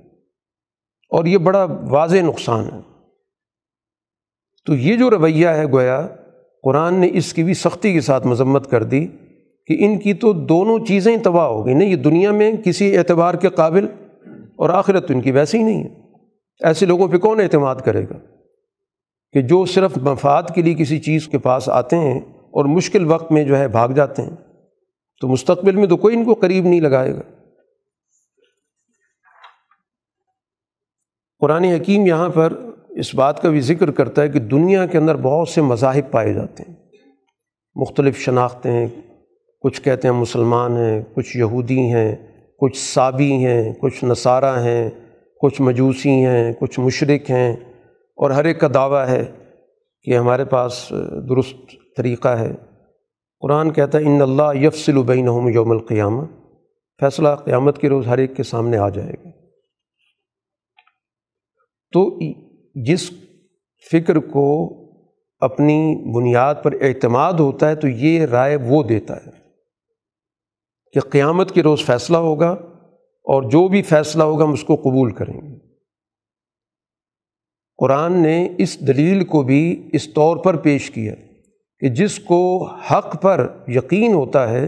اور 1.09 1.25
یہ 1.25 1.37
بڑا 1.37 1.67
واضح 1.89 2.17
نقصان 2.17 2.65
ہے۔ 2.65 2.79
تو 4.65 4.75
یہ 4.75 4.95
جو 4.95 5.09
رویہ 5.09 5.47
ہے، 5.47 5.71
گویا 5.71 6.07
قرآن 6.63 6.93
نے 6.93 7.09
اس 7.13 7.33
کی 7.33 7.43
بھی 7.43 7.53
سختی 7.53 7.93
کے 7.93 8.01
ساتھ 8.01 8.27
مذمت 8.27 8.69
کر 8.69 8.83
دی 8.83 9.07
کہ 9.67 9.85
ان 9.85 9.99
کی 9.99 10.13
تو 10.13 10.33
دونوں 10.33 10.85
چیزیں 10.85 11.17
تباہ 11.23 11.47
ہو 11.47 11.65
گئی۔ 11.65 11.73
نہیں، 11.73 11.89
یہ 11.89 11.95
دنیا 11.95 12.31
میں 12.31 12.51
کسی 12.51 12.97
اعتبار 12.97 13.33
کے 13.33 13.49
قابل 13.49 13.87
اور 14.55 14.69
آخرت 14.69 15.07
تو 15.07 15.13
ان 15.13 15.21
کی 15.21 15.31
ویسے 15.31 15.57
ہی 15.57 15.63
نہیں 15.63 15.83
ہے۔ 15.83 15.89
ایسے 16.63 16.85
لوگوں 16.85 17.07
پہ 17.07 17.17
کون 17.17 17.39
اعتماد 17.39 17.75
کرے 17.75 18.03
گا؟ 18.03 18.30
کہ 19.33 19.41
جو 19.41 19.65
صرف 19.65 19.97
مفاد 19.97 20.43
کے 20.55 20.61
لیے 20.61 20.73
کسی 20.73 20.99
چیز 20.99 21.27
کے 21.27 21.37
پاس 21.37 21.69
آتے 21.69 21.95
ہیں 21.95 22.19
اور 22.35 22.65
مشکل 22.65 23.11
وقت 23.11 23.31
میں 23.31 23.43
جو 23.43 23.57
ہے 23.57 23.67
بھاگ 23.67 23.89
جاتے 23.89 24.21
ہیں، 24.21 24.35
تو 25.21 25.27
مستقبل 25.27 25.75
میں 25.75 25.87
تو 25.87 25.97
کوئی 25.97 26.15
ان 26.15 26.23
کو 26.23 26.33
قریب 26.33 26.65
نہیں 26.65 26.81
لگائے 26.81 27.15
گا۔ 27.15 27.21
قرآن 31.39 31.63
حکیم 31.63 32.05
یہاں 32.05 32.29
پر 32.29 32.53
اس 32.89 33.15
بات 33.15 33.41
کا 33.41 33.49
بھی 33.49 33.61
ذکر 33.61 33.91
کرتا 33.91 34.21
ہے 34.21 34.29
کہ 34.29 34.39
دنیا 34.39 34.85
کے 34.85 34.97
اندر 34.97 35.15
بہت 35.15 35.49
سے 35.49 35.61
مذاہب 35.61 36.11
پائے 36.11 36.33
جاتے 36.33 36.63
ہیں۔ 36.67 36.75
مختلف 37.75 38.17
شناختیں 38.17 38.71
ہیں، 38.71 38.87
کچھ 39.61 39.81
کہتے 39.81 40.07
ہیں 40.07 40.15
مسلمان 40.15 40.77
ہیں، 40.77 41.01
کچھ 41.15 41.37
یہودی 41.37 41.79
ہیں، 41.79 42.15
کچھ 42.59 42.77
صابی 42.77 43.31
ہیں، 43.31 43.73
کچھ 43.73 44.05
نصارہ 44.05 44.63
ہیں، 44.63 44.89
کچھ 45.41 45.61
مجوسی 45.61 46.25
ہیں، 46.25 46.53
کچھ 46.59 46.79
مشرق 46.79 47.29
ہیں۔ 47.29 47.55
اور 48.21 48.31
ہر 48.31 48.45
ایک 48.45 48.59
کا 48.59 48.67
دعویٰ 48.73 49.07
ہے 49.07 49.31
کہ 50.03 50.17
ہمارے 50.17 50.45
پاس 50.45 50.93
درست 51.29 51.75
طریقہ 51.97 52.27
ہے۔ 52.27 52.51
قرآن 53.39 53.73
کہتا 53.73 53.97
ہے، 53.97 54.03
ان 54.03 54.21
اللہ 54.21 54.55
یفصل 54.55 54.97
البین 54.97 55.27
یوم 55.53 55.71
القیامہ 55.71 56.21
فیصلہ 56.99 57.29
قیامت 57.45 57.77
کے 57.77 57.89
روز 57.89 58.07
ہر 58.07 58.17
ایک 58.17 58.35
کے 58.35 58.43
سامنے 58.43 58.77
آ 58.77 58.89
جائے 58.89 59.13
گا۔ 59.13 59.29
تو 61.93 62.19
جس 62.75 63.11
فکر 63.91 64.15
کو 64.15 64.67
اپنی 65.39 65.95
بنیاد 66.15 66.55
پر 66.63 66.73
اعتماد 66.81 67.33
ہوتا 67.33 67.69
ہے 67.69 67.75
تو 67.75 67.87
یہ 67.87 68.25
رائے 68.25 68.55
وہ 68.55 68.83
دیتا 68.83 69.15
ہے 69.15 69.31
کہ 70.93 70.99
قیامت 70.99 71.51
کے 71.51 71.63
روز 71.63 71.85
فیصلہ 71.85 72.17
ہوگا 72.17 72.51
اور 73.23 73.43
جو 73.43 73.67
بھی 73.67 73.81
فیصلہ 73.81 74.23
ہوگا 74.23 74.43
ہم 74.43 74.51
اس 74.51 74.63
کو 74.63 74.75
قبول 74.75 75.13
کریں 75.13 75.41
گے۔ 75.41 75.50
قرآن 77.81 78.13
نے 78.13 78.49
اس 78.57 78.87
دلیل 78.87 79.25
کو 79.25 79.43
بھی 79.43 79.89
اس 79.93 80.13
طور 80.13 80.37
پر 80.37 80.57
پیش 80.57 80.91
کیا 80.91 81.13
کہ 81.79 81.89
جس 81.89 82.19
کو 82.19 82.67
حق 82.67 83.21
پر 83.21 83.63
یقین 83.67 84.13
ہوتا 84.13 84.49
ہے 84.49 84.67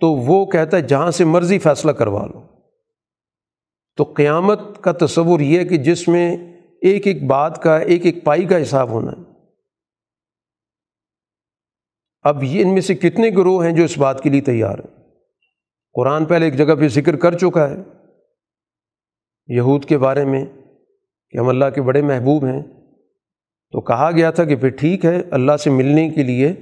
تو 0.00 0.12
وہ 0.12 0.46
کہتا 0.46 0.76
ہے 0.76 0.82
جہاں 0.82 1.10
سے 1.10 1.24
مرضی 1.24 1.58
فیصلہ 1.58 1.92
کروا 1.92 2.26
لو۔ 2.26 2.46
تو 3.96 4.04
قیامت 4.04 4.60
کا 4.80 4.92
تصور 4.92 5.40
یہ 5.40 5.58
ہے 5.58 5.64
کہ 5.64 5.76
جس 5.76 6.08
میں 6.08 6.36
ایک 6.82 7.06
ایک 7.06 7.26
بات 7.26 7.62
کا، 7.62 7.78
ایک 7.78 8.06
ایک 8.06 8.24
پائی 8.24 8.44
کا 8.44 8.62
حساب 8.62 8.90
ہونا 8.90 9.12
ہے۔ 9.12 9.32
اب 12.22 12.44
یہ 12.44 12.64
ان 12.64 12.72
میں 12.72 12.80
سے 12.80 12.94
کتنے 12.94 13.30
گروہ 13.30 13.64
ہیں 13.64 13.72
جو 13.72 13.84
اس 13.84 13.98
بات 13.98 14.22
کے 14.22 14.30
لیے 14.30 14.40
تیار 14.40 14.78
ہیں؟ 14.78 15.04
قرآن 15.94 16.24
پہلے 16.24 16.44
ایک 16.44 16.56
جگہ 16.56 16.74
پہ 16.74 16.88
ذکر 16.88 17.16
کر 17.16 17.38
چکا 17.38 17.70
ہے۔ 17.70 17.76
یہود 19.46 19.84
کے 19.84 19.98
بارے 19.98 20.24
میں 20.24 20.44
کہ 21.34 21.38
ہم 21.38 21.48
اللہ 21.48 21.64
کے 21.74 21.82
بڑے 21.82 22.02
محبوب 22.02 22.44
ہیں۔ 22.44 22.62
تو 23.72 23.80
کہا 23.80 24.10
گیا 24.10 24.30
تھا 24.30 24.44
کہ 24.44 24.56
پھر 24.56 24.68
ٹھیک 24.68 25.04
ہے، 25.04 25.22
اللہ 25.30 25.56
سے 25.56 25.70
ملنے 25.70 26.08
کے 26.08 26.22
لیے 26.22 26.52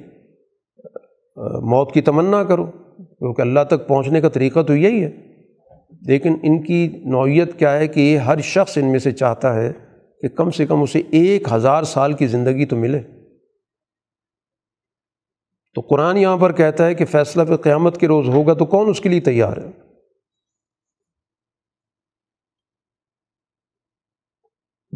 موت 1.62 1.94
کی 1.94 2.00
تمنا 2.00 2.44
کرو، 2.44 2.66
کیونکہ 2.96 3.40
اللہ 3.40 3.60
تک 3.68 3.88
پہنچنے 3.88 4.20
کا 4.20 4.28
طریقہ 4.28 4.62
تو 4.62 4.76
یہی 4.76 5.04
ہے۔ 5.04 5.10
لیکن 6.06 6.36
ان 6.42 6.62
کی 6.62 6.88
نوعیت 7.04 7.58
کیا 7.58 7.78
ہے 7.78 7.88
کہ 7.88 8.00
یہ 8.00 8.18
ہر 8.18 8.40
شخص 8.40 8.78
ان 8.78 8.90
میں 8.90 8.98
سے 8.98 9.12
چاہتا 9.12 9.54
ہے 9.54 9.72
کہ 10.20 10.28
کم 10.28 10.50
سے 10.50 10.66
کم 10.66 10.82
اسے 10.82 11.02
ایک 11.10 11.52
ہزار 11.52 11.82
سال 11.82 12.12
کی 12.12 12.26
زندگی 12.26 12.66
تو 12.66 12.76
ملے۔ 12.76 13.00
تو 15.74 15.80
قرآن 15.80 16.16
یہاں 16.16 16.36
پر 16.36 16.52
کہتا 16.52 16.86
ہے 16.86 16.94
کہ 16.94 17.04
فیصلہ 17.04 17.42
پہ 17.42 17.56
قیامت 17.56 17.98
کے 17.98 18.06
روز 18.06 18.28
ہوگا 18.28 18.54
تو 18.54 18.64
کون 18.64 18.88
اس 18.88 19.00
کے 19.00 19.08
لیے 19.08 19.20
تیار 19.20 19.56
ہے؟ 19.56 19.81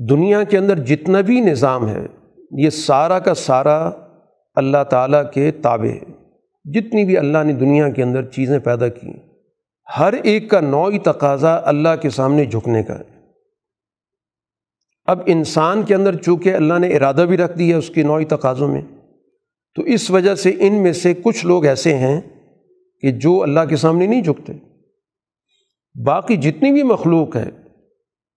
دنیا 0.09 0.43
کے 0.45 0.59
اندر 0.59 0.79
جتنا 0.79 1.21
بھی 1.21 1.41
نظام 1.41 1.89
ہے، 1.89 2.07
یہ 2.51 2.71
سارا 2.71 3.19
کا 3.19 3.35
سارا 3.35 3.91
اللہ 4.55 4.85
تعالیٰ 4.91 5.23
کے 5.35 5.51
تابع 5.51 5.89
ہے۔ 5.89 6.13
جتنی 6.65 7.05
بھی 7.05 7.19
اللہ 7.19 7.39
نے 7.45 7.53
دنیا 7.53 7.89
کے 7.89 8.03
اندر 8.03 8.25
چیزیں 8.25 8.59
پیدا 8.59 8.89
کی، 8.89 9.13
ہر 9.99 10.15
ایک 10.23 10.51
کا 10.51 10.61
نوعی 10.61 10.99
تقاضا 10.99 11.61
اللہ 11.65 11.97
کے 12.03 12.11
سامنے 12.11 12.45
جھکنے 12.45 12.83
کا 12.83 12.99
ہے۔ 12.99 13.05
اب 15.05 15.21
انسان 15.27 15.83
کے 15.83 15.95
اندر 15.95 16.17
چونکہ 16.17 16.55
اللہ 16.55 16.79
نے 16.79 16.97
ارادہ 16.97 17.25
بھی 17.29 17.37
رکھ 17.37 17.59
دیا 17.59 17.77
اس 17.77 17.91
کے 17.91 18.03
نوعی 18.03 18.25
تقاضوں 18.25 18.69
میں، 18.69 18.83
تو 19.75 19.83
اس 19.83 20.11
وجہ 20.11 20.35
سے 20.35 20.53
ان 20.59 20.83
میں 20.83 20.93
سے 20.93 21.15
کچھ 21.15 21.47
لوگ 21.47 21.65
ایسے 21.65 21.95
ہیں 21.95 22.21
کہ 23.03 23.11
جو 23.11 23.43
اللہ 23.43 23.61
کے 23.69 23.77
سامنے 23.77 24.07
نہیں 24.07 24.23
جھکتے۔ 24.23 24.53
باقی 26.07 26.37
جتنی 26.37 26.73
بھی 26.73 26.83
مخلوق 26.83 27.37
ہے 27.37 27.66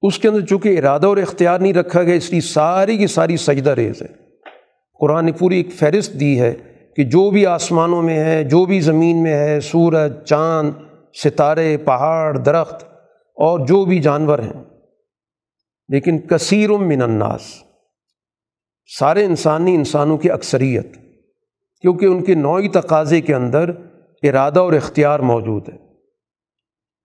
اس 0.01 0.19
کے 0.19 0.27
اندر 0.27 0.45
چونکہ 0.45 0.79
ارادہ 0.79 1.07
اور 1.07 1.17
اختیار 1.17 1.59
نہیں 1.59 1.73
رکھا 1.73 2.03
گیا، 2.03 2.15
اس 2.15 2.31
لیے 2.31 2.41
ساری 2.41 2.97
کی 2.97 3.07
ساری 3.07 3.37
سجدہ 3.37 3.69
ریز 3.69 4.01
ہے۔ 4.01 4.07
قرآن 4.99 5.25
نے 5.25 5.31
پوری 5.31 5.57
ایک 5.57 5.73
فہرست 5.73 6.19
دی 6.19 6.41
ہے 6.41 6.53
کہ 6.95 7.03
جو 7.03 7.29
بھی 7.29 7.45
آسمانوں 7.45 8.01
میں 8.01 8.19
ہے، 8.19 8.43
جو 8.43 8.65
بھی 8.65 8.79
زمین 8.79 9.23
میں 9.23 9.33
ہے، 9.33 9.59
سورج، 9.59 10.23
چاند، 10.25 10.71
ستارے، 11.23 11.77
پہاڑ، 11.77 12.37
درخت 12.37 12.83
اور 13.35 13.67
جو 13.67 13.85
بھی 13.85 13.99
جانور 13.99 14.39
ہیں۔ 14.39 14.63
لیکن 15.89 16.19
کثیر 16.19 16.69
من 16.69 17.01
الناس، 17.01 17.41
سارے 18.99 19.25
انسانی 19.25 19.75
انسانوں 19.75 20.17
کی 20.17 20.31
اکثریت، 20.31 20.93
کیونکہ 21.81 22.05
ان 22.05 22.23
کے 22.23 22.35
نوعی 22.35 22.67
تقاضے 22.67 23.21
کے 23.21 23.35
اندر 23.35 23.71
ارادہ 24.23 24.59
اور 24.59 24.73
اختیار 24.73 25.19
موجود 25.19 25.69
ہے۔ 25.69 25.88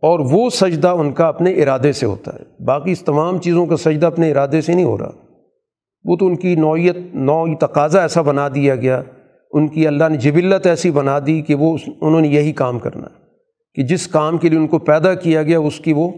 اور 0.05 0.19
وہ 0.19 0.51
سجدہ 0.51 0.89
ان 0.89 1.13
کا 1.13 1.27
اپنے 1.27 1.63
ارادے 1.63 1.93
سے 1.93 2.07
ہوتا 2.07 2.35
ہے۔ 2.35 2.65
باقی 2.65 2.93
اس 2.93 3.01
تمام 3.01 3.39
چیزوں 3.39 3.67
کا 3.67 3.77
سجدہ 3.77 4.07
اپنے 4.07 4.31
ارادے 4.31 4.61
سے 4.61 4.75
نہیں 4.75 4.85
ہو 4.85 4.99
رہا۔ 4.99 5.11
وہ 6.05 6.17
تو 6.17 6.27
ان 6.27 6.37
کی 6.37 6.55
نوعیت 6.55 6.97
نوعی 7.15 7.55
تقاضا 7.55 8.03
ایسا 8.03 8.23
بنا 8.23 8.49
دیا 8.55 8.77
گیا۔ 8.77 9.03
ان 9.53 9.69
کی 9.69 9.87
اللہ 9.87 10.05
نے 10.09 10.17
جبلت 10.17 10.67
ایسی 10.67 10.91
بنا 10.91 11.19
دی 11.27 11.41
کہ 11.41 11.55
وہ 11.55 11.77
انہوں 12.01 12.21
نے 12.21 12.29
یہی 12.29 12.53
کام 12.53 12.79
کرنا 12.79 13.07
کہ 13.75 13.83
جس 13.83 14.09
کام 14.09 14.39
کے 14.39 14.49
لیے 14.49 14.59
ان 14.59 14.67
کو 14.67 14.79
پیدا 14.79 15.15
کیا 15.15 15.43
گیا، 15.43 15.59
اس 15.59 15.81
کی 15.81 15.93
وہ 15.93 16.11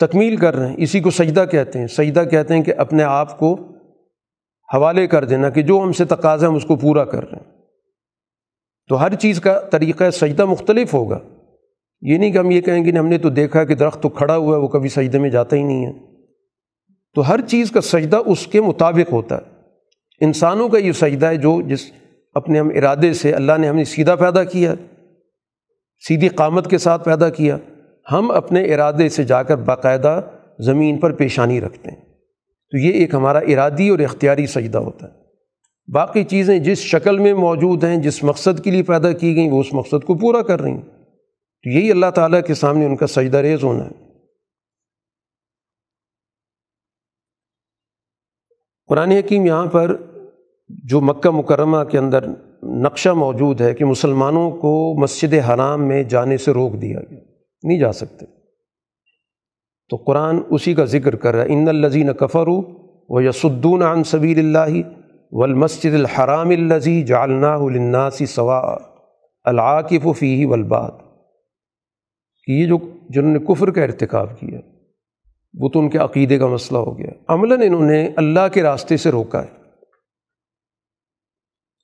تکمیل 0.00 0.36
کر 0.36 0.56
رہے 0.56 0.68
ہیں۔ 0.68 0.76
اسی 0.78 1.00
کو 1.00 1.10
سجدہ 1.10 1.44
کہتے 1.50 1.78
ہیں۔ 1.78 1.86
سجدہ 1.86 2.22
کہتے 2.30 2.54
ہیں 2.54 2.62
کہ 2.62 2.72
اپنے 2.76 3.02
آپ 3.02 3.38
کو 3.38 3.54
حوالے 4.74 5.06
کر 5.06 5.24
دینا 5.24 5.50
کہ 5.50 5.62
جو 5.62 5.80
ہم 5.82 5.92
سے 5.92 6.04
تقاضا 6.04 6.48
ہم 6.48 6.54
اس 6.54 6.64
کو 6.64 6.76
پورا 6.76 7.04
کر 7.04 7.30
رہے 7.30 7.38
ہیں۔ 7.38 7.58
تو 8.88 9.00
ہر 9.00 9.14
چیز 9.14 9.40
کا 9.40 9.60
طریقہ 9.60 10.10
سجدہ 10.10 10.44
مختلف 10.44 10.94
ہوگا۔ 10.94 11.18
یہ 12.02 12.18
نہیں 12.18 12.32
کہ 12.32 12.38
ہم 12.38 12.50
یہ 12.50 12.60
کہیں 12.60 12.84
گے 12.84 12.98
ہم 12.98 13.06
نے 13.06 13.18
تو 13.18 13.30
دیکھا 13.30 13.64
کہ 13.64 13.74
درخت 13.74 14.02
تو 14.02 14.08
کھڑا 14.08 14.36
ہوا 14.36 14.56
ہے، 14.56 14.62
وہ 14.62 14.68
کبھی 14.68 14.88
سجدے 14.88 15.18
میں 15.18 15.30
جاتا 15.30 15.56
ہی 15.56 15.62
نہیں 15.62 15.86
ہے۔ 15.86 15.92
تو 17.14 17.28
ہر 17.28 17.40
چیز 17.40 17.70
کا 17.70 17.80
سجدہ 17.80 18.18
اس 18.26 18.46
کے 18.46 18.60
مطابق 18.60 19.12
ہوتا 19.12 19.36
ہے۔ 19.36 19.42
انسانوں 20.20 20.68
کا 20.68 20.78
یہ 20.78 20.92
سجدہ 20.92 21.26
ہے 21.26 21.36
جو 21.36 21.62
جس 21.62 21.80
اپنے 22.34 22.58
ہم 22.58 22.68
ارادے 22.68 23.12
سے 23.12 23.32
اللہ 23.32 23.52
نے 23.58 23.68
ہم 23.68 23.76
نے 23.76 23.84
سیدھا 23.84 24.14
پیدا 24.14 24.44
کیا، 24.44 24.74
سیدھی 26.08 26.28
قامت 26.28 26.70
کے 26.70 26.78
ساتھ 26.78 27.04
پیدا 27.04 27.28
کیا۔ 27.28 27.58
ہم 28.12 28.30
اپنے 28.30 28.74
ارادے 28.74 29.08
سے 29.08 29.24
جا 29.24 29.42
کر 29.42 29.56
باقاعدہ 29.56 30.20
زمین 30.58 30.98
پر 30.98 31.12
پیشانی 31.12 31.60
رکھتے 31.60 31.90
ہیں۔ 31.90 32.00
تو 32.70 32.76
یہ 32.76 32.92
ایک 32.92 33.14
ہمارا 33.14 33.38
ارادی 33.38 33.88
اور 33.88 33.98
اختیاری 33.98 34.46
سجدہ 34.46 34.78
ہوتا 34.78 35.06
ہے۔ 35.06 35.12
باقی 35.92 36.24
چیزیں 36.24 36.58
جس 36.58 36.78
شکل 36.78 37.18
میں 37.18 37.34
موجود 37.34 37.84
ہیں، 37.84 37.96
جس 37.96 38.24
مقصد 38.24 38.64
کے 38.64 38.70
لیے 38.70 38.82
پیدا 38.82 39.12
کی 39.12 39.36
گئیں، 39.36 39.50
وہ 39.50 39.60
اس 39.60 39.72
مقصد 39.72 40.04
کو 40.04 40.14
پورا 40.14 40.42
کر 40.42 40.60
رہی 40.60 40.70
ہیں۔ 40.70 40.99
تو 41.62 41.70
یہی 41.70 41.90
اللہ 41.90 42.10
تعالیٰ 42.14 42.40
کے 42.46 42.54
سامنے 42.54 42.86
ان 42.86 42.96
کا 42.96 43.06
سجدہ 43.06 43.36
ریز 43.36 43.64
ہونا 43.64 43.84
ہے۔ 43.84 44.10
قرآن 48.86 49.10
حکیم 49.10 49.46
یہاں 49.46 49.66
پر 49.66 49.96
جو 50.68 51.00
مکہ 51.00 51.30
مکرمہ 51.30 51.84
کے 51.84 51.98
اندر 51.98 52.24
نقشہ 52.62 53.08
موجود 53.08 53.60
ہے 53.60 53.74
کہ 53.74 53.84
مسلمانوں 53.84 54.50
کو 54.50 55.02
مسجد 55.02 55.34
حرام 55.34 55.88
میں 55.88 56.02
جانے 56.02 56.36
سے 56.36 56.52
روک 56.52 56.72
دیا 56.72 57.00
گیا، 57.10 57.18
نہیں 57.62 57.78
جا 57.78 57.92
سکتے۔ 57.92 58.26
تو 59.88 59.96
قرآن 59.96 60.38
اسی 60.50 60.74
کا 60.74 60.84
ذکر 60.84 61.16
کر 61.16 61.34
رہا 61.34 61.44
ہے، 61.44 61.52
ان 61.52 61.68
الزین 61.68 62.12
کفر 62.12 62.48
و 63.08 63.20
یسدون 63.20 63.82
عن 63.82 64.04
صبیر 64.04 64.38
اللہ 64.38 64.88
و 65.32 65.42
المسد 65.42 65.84
الحرام 65.84 66.50
الزی 66.50 67.02
جالنا 67.02 67.54
الناسی 67.54 68.26
ثوا 68.26 68.76
العاقف 69.44 70.06
و 70.06 70.12
فی 70.12 70.44
ولباد 70.44 71.09
کہ 72.50 72.54
یہ 72.54 72.66
جو 72.66 72.78
جنہوں 73.08 73.32
نے 73.32 73.38
کفر 73.38 73.70
کا 73.70 73.82
ارتکاب 73.82 74.40
کیا، 74.40 74.58
وہ 75.58 75.68
تو 75.68 75.78
ان 75.78 75.90
کے 75.90 75.98
عقیدے 75.98 76.38
کا 76.38 76.46
مسئلہ 76.46 76.78
ہو 76.78 76.98
گیا۔ 76.98 77.10
عملاً 77.28 77.62
انہوں 77.62 77.82
نے 77.82 78.10
اللہ 78.16 78.48
کے 78.52 78.62
راستے 78.62 78.96
سے 78.96 79.10
روکا 79.10 79.42
ہے۔ 79.42 79.50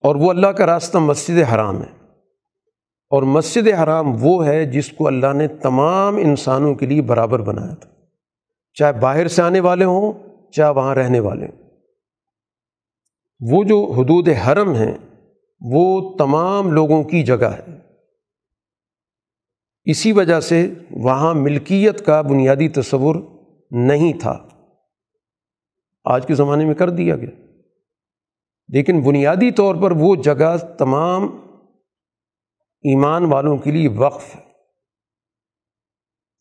اور 0.03 0.17
وہ 0.17 0.31
اللہ 0.31 0.47
کا 0.47 0.67
راستہ 0.67 0.99
مسجد 0.99 1.55
حرام 1.55 1.83
ہے۔ 1.83 2.07
اور 3.11 3.23
مسجد 3.23 3.69
حرام 3.69 4.07
وہ 4.21 4.47
ہے 4.47 4.65
جس 4.65 4.93
کو 4.93 5.07
اللہ 5.07 5.33
نے 5.33 5.49
تمام 5.49 6.17
انسانوں 6.17 6.75
کے 6.75 6.87
لیے 6.87 7.03
برابر 7.03 7.41
بنایا 7.41 7.75
تھا۔ 7.75 7.91
چاہے 8.75 8.93
باہر 8.93 9.29
سے 9.29 9.43
آنے 9.43 9.61
والے 9.61 9.85
ہوں، 9.85 10.13
چاہے 10.53 10.73
وہاں 10.73 10.95
رہنے 10.95 11.21
والے 11.21 11.47
ہوں۔ 11.47 11.71
وہ 13.41 13.65
جو 13.65 13.93
حدود 13.97 14.29
حرم 14.29 14.73
ہیں، 14.73 14.95
وہ 15.61 16.17
تمام 16.17 16.73
لوگوں 16.73 17.05
کی 17.05 17.23
جگہ 17.23 17.45
ہے۔ 17.45 17.86
اسی 19.87 20.13
وجہ 20.13 20.41
سے 20.41 20.75
وہاں 20.91 21.35
ملکیت 21.35 22.07
کا 22.07 22.23
بنیادی 22.23 22.69
تصور 22.69 23.17
نہیں 23.71 24.21
تھا۔ 24.21 24.49
آج 26.05 26.27
کے 26.27 26.35
زمانے 26.35 26.65
میں 26.65 26.75
کر 26.75 26.91
دیا 26.91 27.17
گیا۔ 27.17 27.31
لیکن 28.69 29.03
بنیادی 29.03 29.51
طور 29.51 29.75
پر 29.75 29.91
وہ 29.91 30.17
جگہ 30.17 30.57
تمام 30.79 31.23
ایمان 32.83 33.25
والوں 33.25 33.59
کے 33.59 33.71
لیے 33.71 33.89
وقف 33.89 34.37
ہے 34.37 34.41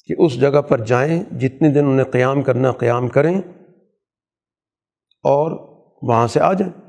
کہ 0.05 0.15
اس 0.17 0.41
جگہ 0.41 0.61
پر 0.61 0.85
جائیں، 0.85 1.23
جتنے 1.39 1.69
دن 1.69 1.85
انہیں 1.85 2.11
قیام 2.11 2.41
کرنا 2.41 2.71
قیام 2.71 3.07
کریں 3.07 3.41
اور 5.23 5.51
وہاں 6.01 6.27
سے 6.27 6.39
آ 6.39 6.53
جائیں۔ 6.53 6.84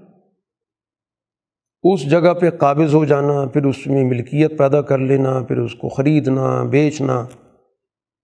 اس 1.93 2.11
جگہ 2.11 2.35
پہ 2.35 2.51
قابض 2.51 2.95
ہو 2.95 3.05
جانا، 3.05 3.47
پھر 3.53 3.65
اس 3.65 3.87
میں 3.87 4.05
ملکیت 4.05 4.59
پیدا 4.59 4.83
کر 4.83 4.99
لینا، 4.99 5.41
پھر 5.49 5.59
اس 5.59 5.75
کو 5.75 5.89
خریدنا، 5.89 6.63
بیچنا۔ 6.63 7.27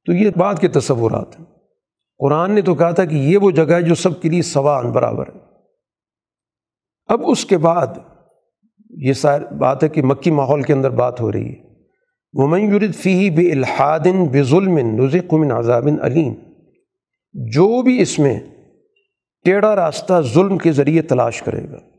تو 0.06 0.12
یہ 0.12 0.30
بات 0.36 0.60
کے 0.60 0.68
تصورات 0.68 1.40
ہیں۔ 1.40 1.46
قرآن 2.18 2.50
نے 2.50 2.62
تو 2.62 2.74
کہا 2.74 2.90
تھا 2.90 3.04
کہ 3.04 3.14
یہ 3.14 3.38
وہ 3.38 3.50
جگہ 3.50 3.72
ہے 3.72 3.82
جو 3.82 3.94
سب 3.94 4.20
کے 4.20 4.28
لیے 4.28 4.42
سوان 4.42 4.90
برابر 4.90 5.26
ہے۔ 5.26 5.38
اب 7.06 7.20
اس 7.26 7.44
کے 7.44 7.58
بعد 7.58 7.86
یہ 8.90 9.12
ساری 9.12 9.54
بات 9.54 9.84
ہے 9.84 9.88
کہ 9.88 10.02
مکی 10.02 10.30
ماحول 10.30 10.62
کے 10.62 10.72
اندر 10.72 10.90
بات 10.90 11.20
ہو 11.20 11.32
رہی 11.32 11.48
ہے۔ 11.48 11.62
وہ 12.34 12.60
یرد 12.60 12.94
فی 12.94 13.30
بے 13.30 13.52
الحادن 13.52 14.24
بے 14.24 14.42
ظلم 14.42 14.78
نظقمن 14.78 15.50
عذاب 15.50 15.88
علیم 16.02 16.34
جو 17.32 17.82
بھی 17.82 18.02
اس 18.02 18.18
میں 18.18 18.40
ٹیڑھا 19.44 19.76
راستہ 19.76 20.20
ظلم 20.34 20.58
کے 20.58 20.72
ذریعے 20.72 21.02
تلاش 21.02 21.42
کرے 21.42 21.70
گا۔ 21.70 21.91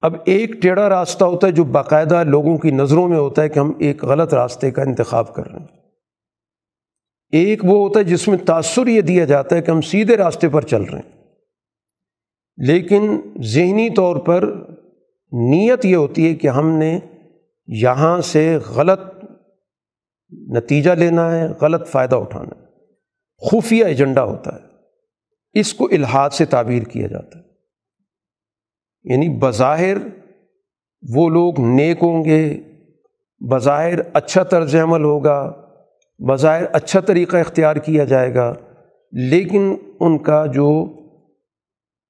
اب 0.00 0.14
ایک 0.24 0.52
ٹیڑھا 0.52 0.88
راستہ 0.88 1.24
ہوتا 1.24 1.46
ہے 1.46 1.52
جو 1.52 1.64
باقاعدہ 1.64 2.24
لوگوں 2.24 2.58
کی 2.58 2.70
نظروں 2.70 3.08
میں 3.08 3.18
ہوتا 3.18 3.42
ہے 3.42 3.48
کہ 3.48 3.58
ہم 3.58 3.72
ایک 3.78 4.04
غلط 4.04 4.34
راستے 4.34 4.70
کا 4.70 4.82
انتخاب 4.82 5.34
کر 5.34 5.50
رہے 5.50 5.58
ہیں۔ 5.58 5.66
ایک 7.32 7.64
وہ 7.64 7.88
ہوتا 7.88 7.98
ہے 8.00 8.04
جس 8.04 8.28
میں 8.28 8.38
تأثر 8.38 8.86
یہ 8.86 9.00
دیا 9.00 9.24
جاتا 9.24 9.56
ہے 9.56 9.62
کہ 9.62 9.70
ہم 9.70 9.80
سیدھے 9.80 10.16
راستے 10.16 10.48
پر 10.48 10.62
چل 10.62 10.82
رہے 10.82 10.98
ہیں۔ 10.98 11.24
لیکن 12.56 13.20
ذہنی 13.42 13.90
طور 13.90 14.16
پر 14.16 14.42
نیت 15.32 15.84
یہ 15.84 15.96
ہوتی 15.96 16.28
ہے 16.28 16.34
کہ 16.34 16.48
ہم 16.48 16.70
نے 16.70 16.98
یہاں 17.66 18.20
سے 18.20 18.56
غلط 18.56 19.00
نتیجہ 20.56 20.90
لینا 20.90 21.38
ہے، 21.38 21.48
غلط 21.60 21.88
فائدہ 21.88 22.16
اٹھانا 22.16 22.60
ہے۔ 22.60 22.66
خفیہ 23.50 23.84
ایجنڈا 23.84 24.24
ہوتا 24.24 24.54
ہے۔ 24.54 24.60
اس 25.60 25.74
کو 25.74 25.88
الحاد 25.92 26.30
سے 26.30 26.44
تعبیر 26.44 26.82
کیا 26.82 27.06
جاتا 27.06 27.38
ہے۔ 27.38 27.47
یعنی 29.04 29.28
بظاہر 29.38 29.96
وہ 31.02 31.28
لوگ 31.28 31.60
نیک 31.60 31.98
ہوں 32.02 32.24
گے، 32.24 32.60
بظاہر 33.40 33.98
اچھا 34.12 34.42
طرز 34.42 34.74
عمل 34.74 35.04
ہوگا، 35.04 35.40
بظاہر 36.20 36.64
اچھا 36.72 37.00
طریقہ 37.00 37.36
اختیار 37.36 37.76
کیا 37.76 38.04
جائے 38.04 38.34
گا، 38.34 38.52
لیکن 39.12 39.74
ان 40.00 40.18
کا 40.18 40.46
جو 40.46 40.68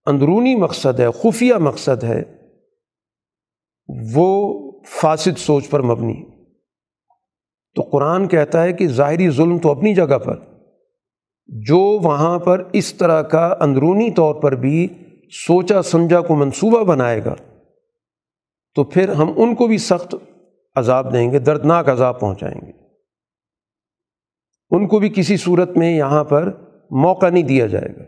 اندرونی 0.06 0.55
مقصد 0.55 1.01
ہے، 1.01 1.06
خفیہ 1.10 1.55
مقصد 1.55 2.05
ہے، 2.05 2.23
وہ 4.15 4.28
فاسد 4.86 5.39
سوچ 5.39 5.70
پر 5.70 5.82
مبنی۔ 5.82 6.23
تو 7.77 7.82
قرآن 7.82 8.28
کہتا 8.28 8.62
ہے 8.62 8.73
کہ 8.73 8.86
ظاہری 8.89 9.31
ظلم 9.31 9.59
تو 9.59 9.70
اپنی 9.70 9.94
جگہ 9.94 10.19
پر، 10.19 10.39
جو 11.48 11.78
وہاں 11.78 12.39
پر 12.39 12.65
اس 12.73 12.94
طرح 12.94 13.23
کا 13.23 13.47
اندرونی 13.60 14.10
طور 14.10 14.35
پر 14.35 14.55
بھی 14.55 14.89
سوچا 15.31 15.83
سمجھا 15.83 16.21
کو 16.21 16.37
منصوبہ 16.37 16.85
بنائے 16.85 17.25
گا، 17.25 17.35
تو 18.75 18.85
پھر 18.85 19.09
ہم 19.09 19.33
ان 19.37 19.55
کو 19.55 19.67
بھی 19.67 19.79
سخت 19.79 20.15
عذاب 20.75 21.13
دیں 21.13 21.33
گے، 21.33 21.39
دردناک 21.39 21.89
عذاب 21.89 22.21
پہنچائیں 22.21 22.67
گے۔ 22.67 22.73
ان 24.71 24.89
کو 24.89 24.99
بھی 24.99 25.09
کسی 25.09 25.37
صورت 25.37 25.77
میں 25.77 25.97
یہاں 25.97 26.25
پر 26.25 26.51
موقع 26.91 27.31
نہیں 27.31 27.43
دیا 27.43 27.67
جائے 27.67 27.89
گا۔ 27.97 28.03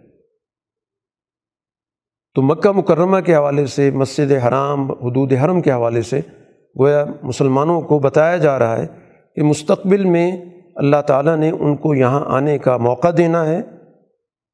تو 2.34 2.42
مکہ 2.42 2.72
مکرمہ 2.72 3.20
کے 3.20 3.36
حوالے 3.36 3.66
سے، 3.66 3.90
مسجد 3.90 4.32
حرام، 4.32 4.90
حدود 4.90 5.32
حرم 5.32 5.60
کے 5.60 5.72
حوالے 5.72 6.02
سے 6.02 6.20
گویا 6.80 7.04
مسلمانوں 7.22 7.80
کو 7.82 7.98
بتایا 7.98 8.36
جا 8.36 8.58
رہا 8.58 8.78
ہے 8.78 8.86
کہ 9.36 9.42
مستقبل 9.42 10.04
میں 10.04 10.36
اللہ 10.76 11.02
تعالیٰ 11.06 11.36
نے 11.36 11.50
ان 11.50 11.76
کو 11.76 11.94
یہاں 11.94 12.24
آنے 12.26 12.58
کا 12.58 12.76
موقع 12.76 13.08
دینا 13.16 13.46
ہے۔ 13.46 13.79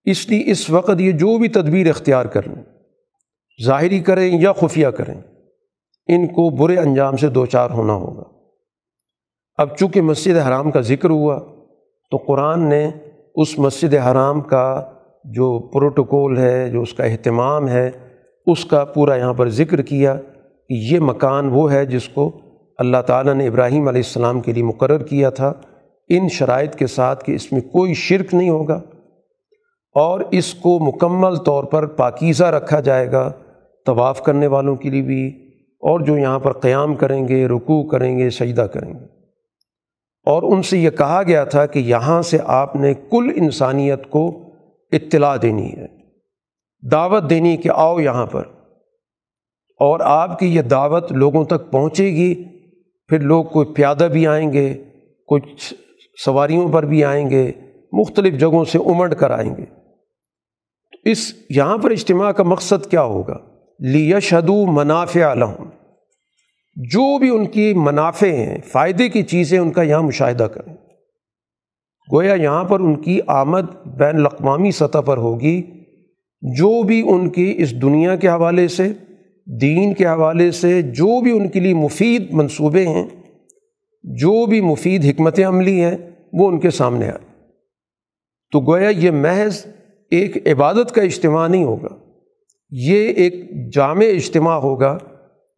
اس 0.06 0.28
لیے 0.28 0.42
اس 0.46 0.70
وقت 0.70 1.00
یہ 1.00 1.12
جو 1.12 1.38
بھی 1.38 1.48
تدبیر 1.48 1.88
اختیار 1.88 2.24
کر 2.24 2.48
لیں 2.48 2.62
ظاہری 3.64 4.00
کریں 4.00 4.40
یا 4.40 4.52
خفیہ 4.52 4.86
کریں، 4.86 5.20
ان 6.08 6.26
کو 6.26 6.50
برے 6.50 6.78
انجام 6.78 7.16
سے 7.16 7.28
دو 7.28 7.46
چار 7.46 7.70
ہونا 7.70 7.92
ہوگا۔ 7.92 8.22
اب 9.56 9.76
چونکہ 9.76 10.00
مسجد 10.00 10.36
حرام 10.36 10.70
کا 10.70 10.80
ذکر 10.80 11.10
ہوا، 11.10 11.38
تو 12.10 12.16
قرآن 12.16 12.68
نے 12.68 12.90
اس 13.34 13.58
مسجد 13.58 13.94
حرام 13.94 14.40
کا 14.40 14.92
جو 15.24 15.68
پروٹوکول 15.68 16.38
ہے، 16.38 16.70
جو 16.70 16.82
اس 16.82 16.94
کا 16.94 17.04
اہتمام 17.04 17.68
ہے، 17.68 17.90
اس 18.46 18.64
کا 18.64 18.84
پورا 18.84 19.16
یہاں 19.16 19.34
پر 19.34 19.48
ذکر 19.48 19.82
کیا 19.82 20.14
کہ 20.68 20.74
یہ 20.74 21.00
مکان 21.00 21.48
وہ 21.52 21.72
ہے 21.72 21.86
جس 21.86 22.08
کو 22.08 22.40
اللہ 22.78 23.02
تعالیٰ 23.06 23.34
نے 23.34 23.46
ابراہیم 23.46 23.88
علیہ 23.88 24.02
السلام 24.04 24.40
کے 24.40 24.52
لیے 24.52 24.62
مقرر 24.62 25.02
کیا 25.02 25.30
تھا۔ 25.30 25.52
ان 26.08 26.28
شرائط 26.28 26.74
کے 26.74 26.86
ساتھ 26.86 27.24
کہ 27.24 27.32
اس 27.32 27.52
میں 27.52 27.60
کوئی 27.60 27.94
شرک 27.94 28.34
نہیں 28.34 28.50
ہوگا۔ 28.50 28.80
اور 29.96 30.20
اس 30.30 30.54
کو 30.54 30.78
مکمل 30.78 31.36
طور 31.36 31.64
پر 31.64 31.86
پاکیزہ 31.86 32.44
رکھا 32.44 32.80
جائے 32.80 33.12
گا، 33.12 33.32
طواف 33.86 34.22
کرنے 34.22 34.46
والوں 34.46 34.76
کے 34.76 34.90
لیے 34.90 35.02
بھی، 35.02 35.28
اور 35.58 36.00
جو 36.00 36.18
یہاں 36.18 36.38
پر 36.38 36.52
قیام 36.52 36.94
کریں 36.94 37.28
گے، 37.28 37.46
رکوع 37.46 37.90
کریں 37.90 38.18
گے، 38.18 38.30
سجدہ 38.30 38.60
کریں 38.60 38.94
گے۔ 38.94 39.04
اور 40.26 40.42
ان 40.42 40.62
سے 40.62 40.78
یہ 40.78 40.90
کہا 40.90 41.22
گیا 41.26 41.44
تھا 41.44 41.66
کہ 41.66 41.78
یہاں 41.78 42.22
سے 42.22 42.38
آپ 42.44 42.76
نے 42.76 42.94
کل 42.94 43.32
انسانیت 43.36 44.10
کو 44.10 44.40
اطلاع 44.92 45.36
دینی 45.42 45.72
ہے، 45.72 45.86
دعوت 46.92 47.30
دینی 47.30 47.56
کہ 47.56 47.70
آؤ 47.74 48.00
یہاں 48.00 48.26
پر۔ 48.26 48.42
اور 49.80 50.00
آپ 50.00 50.38
کی 50.38 50.54
یہ 50.54 50.62
دعوت 50.62 51.12
لوگوں 51.12 51.44
تک 51.44 51.70
پہنچے 51.70 52.04
گی، 52.04 52.44
پھر 53.08 53.20
لوگ 53.20 53.44
کوئی 53.44 53.66
پیادہ 53.74 54.08
بھی 54.12 54.26
آئیں 54.26 54.52
گے، 54.52 54.84
کچھ 55.28 55.74
سواریوں 56.24 56.68
پر 56.72 56.86
بھی 56.86 57.04
آئیں 57.04 57.30
گے، 57.30 57.52
مختلف 57.92 58.40
جگہوں 58.40 58.64
سے 58.64 58.78
امڑ 58.78 59.14
کر 59.14 59.30
آئیں 59.30 59.56
گے۔ 59.56 59.75
اس 61.10 61.32
یہاں 61.50 61.78
پر 61.78 61.90
اجتماع 61.90 62.32
کا 62.32 62.42
مقصد 62.42 62.90
کیا 62.90 63.02
ہوگا؟ 63.02 63.36
لیشہدو 63.80 64.66
منافع 64.66 65.34
لہم، 65.34 65.68
جو 66.76 67.18
بھی 67.18 67.30
ان 67.30 67.46
کی 67.46 67.74
منافع 67.74 68.26
ہیں، 68.26 68.58
فائدے 68.64 69.08
کی 69.08 69.22
چیزیں 69.22 69.58
ان 69.58 69.70
کا 69.70 69.82
یہاں 69.82 70.02
مشاہدہ 70.02 70.44
کریں۔ 70.44 70.74
گویا 72.12 72.34
یہاں 72.34 72.64
پر 72.64 72.80
ان 72.80 72.96
کی 72.96 73.20
آمد 73.26 73.86
بین 73.98 74.16
الاقوامی 74.16 74.70
سطح 74.70 74.98
پر 74.98 75.16
ہوگی، 75.16 75.62
جو 76.42 76.82
بھی 76.82 77.02
ان 77.08 77.28
کی 77.30 77.54
اس 77.58 77.82
دنیا 77.82 78.16
کے 78.16 78.28
حوالے 78.28 78.68
سے، 78.68 78.92
دین 79.60 79.94
کے 79.94 80.06
حوالے 80.06 80.50
سے، 80.50 80.82
جو 80.82 81.20
بھی 81.20 81.30
ان 81.30 81.48
کے 81.48 81.60
لیے 81.60 81.74
مفید 81.74 82.32
منصوبے 82.32 82.86
ہیں، 82.88 83.06
جو 84.04 84.46
بھی 84.46 84.60
مفید 84.60 85.04
حکمت 85.04 85.40
عملی 85.40 85.80
ہیں، 85.80 85.96
وہ 86.32 86.48
ان 86.48 86.60
کے 86.60 86.70
سامنے 86.70 87.06
آئے 87.06 87.24
تو 88.52 88.60
گویا 88.60 88.88
یہ 88.88 89.10
محض 89.10 89.66
ایک 90.10 90.48
عبادت 90.48 90.94
کا 90.94 91.02
اجتماع 91.02 91.48
نہیں 91.48 91.64
ہوگا، 91.64 91.88
یہ 92.70 93.08
ایک 93.08 93.34
جامع 93.72 94.04
اجتماع 94.04 94.56
ہوگا 94.56 94.98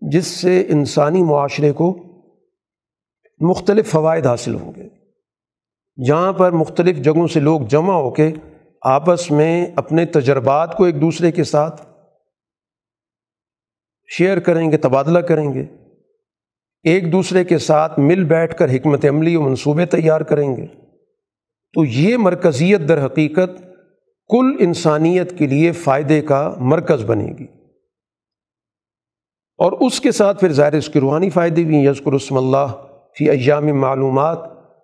جس 0.01 0.27
سے 0.27 0.65
انسانی 0.69 1.23
معاشرے 1.23 1.73
کو 1.73 1.99
مختلف 3.41 3.91
فوائد 3.91 4.27
حاصل 4.27 4.55
ہوں 4.55 4.73
گے۔ 4.77 4.89
جہاں 6.07 6.33
پر 6.33 6.53
مختلف 6.53 6.97
جگہوں 6.97 7.27
سے 7.27 7.41
لوگ 7.41 7.61
جمع 7.61 7.95
ہو 7.95 8.11
کے 8.11 8.33
آپس 8.83 9.31
میں 9.31 9.67
اپنے 9.77 10.05
تجربات 10.05 10.77
کو 10.77 10.85
ایک 10.85 11.01
دوسرے 11.01 11.33
کے 11.33 11.45
ساتھ 11.45 11.87
شیئر 14.19 14.39
کریں 14.39 14.73
گے، 14.73 14.77
تبادلہ 14.77 15.19
کریں 15.19 15.55
گے۔ 15.55 15.65
ایک 16.83 17.13
دوسرے 17.13 17.45
کے 17.45 17.59
ساتھ 17.59 17.99
مل 17.99 18.25
بیٹھ 18.25 18.57
کر 18.57 18.71
حکمت 18.71 19.05
عملی 19.05 19.37
و 19.37 19.43
منصوبے 19.43 19.87
تیار 19.87 20.21
کریں 20.21 20.57
گے۔ 20.57 20.67
تو 21.75 21.85
یہ 21.85 22.17
مرکزیت 22.17 22.81
در 22.89 23.07
حقیقت 23.07 23.68
کل 24.29 24.57
انسانیت 24.59 25.39
کے 25.39 25.47
لیے 25.47 25.73
فائدے 25.73 26.21
کا 26.21 26.55
مرکز 26.59 27.05
بنے 27.05 27.33
گی۔ 27.39 27.47
اور 29.59 29.73
اس 29.73 30.01
کے 30.01 30.13
ساتھ 30.13 30.41
پھر 30.41 30.53
ظاہر 30.53 30.75
اس 30.75 30.89
کے 30.89 31.01
روحانی 31.01 31.31
فائدے 31.31 31.65
بھی 31.65 31.77
ہیں۔ 31.77 31.87
یزکر 31.87 32.13
رسم 32.13 32.37
اللہ 32.37 32.67
فی 33.19 33.31
ایام 33.31 33.67
معلومات، 33.67 34.39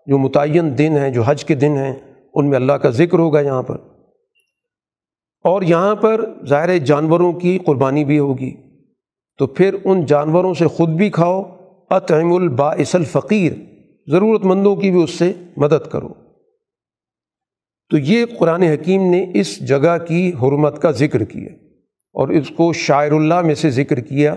جو 0.07 0.19
متعین 0.19 0.79
دن 0.79 0.97
ہیں، 0.99 1.11
جو 1.11 1.23
حج 1.23 1.45
کے 1.45 1.55
دن 1.55 1.77
ہیں، 1.77 1.95
ان 2.35 2.49
میں 2.49 2.57
اللہ 2.57 2.73
کا 2.73 2.91
ذکر 2.91 3.19
ہوگا 3.19 3.41
یہاں 3.41 3.62
پر۔ 3.62 3.77
اور 5.45 5.62
یہاں 5.62 5.95
پر 5.95 6.25
ظاہر 6.47 6.79
جانوروں 6.79 7.33
کی 7.33 7.59
قربانی 7.59 8.05
بھی 8.05 8.19
ہوگی۔ 8.19 8.55
تو 9.39 9.47
پھر 9.47 9.77
ان 9.85 10.07
جانوروں 10.07 10.55
سے 10.55 10.66
خود 10.66 10.89
بھی 10.89 11.11
کھاؤ۔ 11.11 11.43
اطعم 11.91 12.33
الباعث 12.33 12.95
الفقیر۔ 12.95 13.53
ضرورت 14.07 14.45
مندوں 14.45 14.77
کی 14.77 14.91
بھی 14.91 15.03
اس 15.03 15.11
سے 15.11 15.33
مدد 15.57 15.89
کرو۔ 15.93 16.24
تو 17.90 17.98
یہ 17.98 18.24
قرآن 18.39 18.62
حکیم 18.62 19.11
نے 19.11 19.27
اس 19.35 19.69
جگہ 19.69 19.97
کی 20.09 20.32
حرمت 20.43 20.82
کا 20.82 20.90
ذکر 20.90 21.24
کیا 21.24 21.52
اور 22.15 22.28
اس 22.28 22.51
کو 22.51 22.73
شاعر 22.73 23.11
اللہ 23.11 23.40
میں 23.40 23.55
سے 23.55 23.70
ذکر 23.70 24.01
کیا 24.01 24.35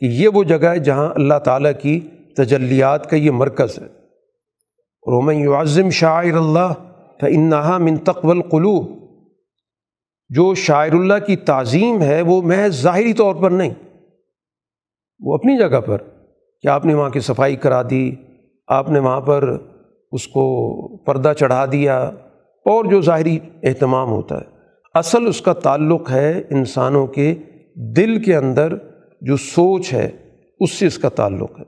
کہ 0.00 0.04
یہ 0.04 0.28
وہ 0.28 0.44
جگہ 0.44 0.68
ہے 0.68 0.78
جہاں 0.78 1.08
اللہ 1.14 1.38
تعالیٰ 1.44 1.72
کی 1.82 2.00
تجلیات 2.36 3.10
کا 3.10 3.16
یہ 3.16 3.30
مرکز 3.30 3.78
ہے۔ 3.78 3.86
رومن 5.06 5.34
یعظم 5.34 5.90
شاعر 5.90 6.34
اللہ 6.34 6.72
انہا 7.22 7.78
من 7.78 7.96
تقول 7.96 8.40
جو 10.30 10.54
شاعر 10.54 10.92
اللہ 10.92 11.26
کی 11.26 11.36
تعظیم 11.36 12.02
ہے 12.02 12.20
وہ 12.22 12.42
محض 12.42 12.80
ظاہری 12.82 13.12
طور 13.12 13.34
پر 13.34 13.50
نہیں، 13.50 13.74
وہ 15.20 15.34
اپنی 15.34 15.58
جگہ 15.58 15.80
پر 15.80 16.02
کہ 16.64 16.68
آپ 16.68 16.84
نے 16.84 16.94
وہاں 16.94 17.10
کی 17.10 17.20
صفائی 17.20 17.56
کرا 17.56 17.82
دی، 17.90 18.14
آپ 18.68 18.90
نے 18.90 18.98
وہاں 18.98 19.20
پر 19.20 19.48
اس 20.12 20.26
کو 20.28 20.44
پردہ 20.96 21.32
چڑھا 21.38 21.64
دیا 21.72 22.10
اور 22.70 22.84
جو 22.84 23.00
ظاہری 23.00 23.38
اہتمام 23.62 24.10
ہوتا 24.10 24.36
ہے۔ 24.38 24.44
اصل 24.94 25.26
اس 25.26 25.40
کا 25.40 25.52
تعلق 25.52 26.10
ہے 26.10 26.42
انسانوں 26.50 27.06
کے 27.06 27.34
دل 27.74 28.22
کے 28.22 28.36
اندر 28.36 28.74
جو 29.20 29.36
سوچ 29.36 29.92
ہے، 29.92 30.10
اس 30.60 30.72
سے 30.72 30.86
اس 30.86 30.98
کا 30.98 31.08
تعلق 31.08 31.58
ہے۔ 31.58 31.64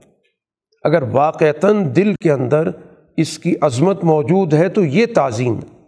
اگر 0.84 1.02
واقعتاً 1.02 1.84
دل 1.96 2.14
کے 2.14 2.32
اندر 2.32 2.68
اس 3.16 3.38
کی 3.38 3.54
عظمت 3.60 4.04
موجود 4.04 4.54
ہے 4.54 4.68
تو 4.68 4.84
یہ 4.84 5.06
تعظیم 5.14 5.54
ہے۔ 5.54 5.82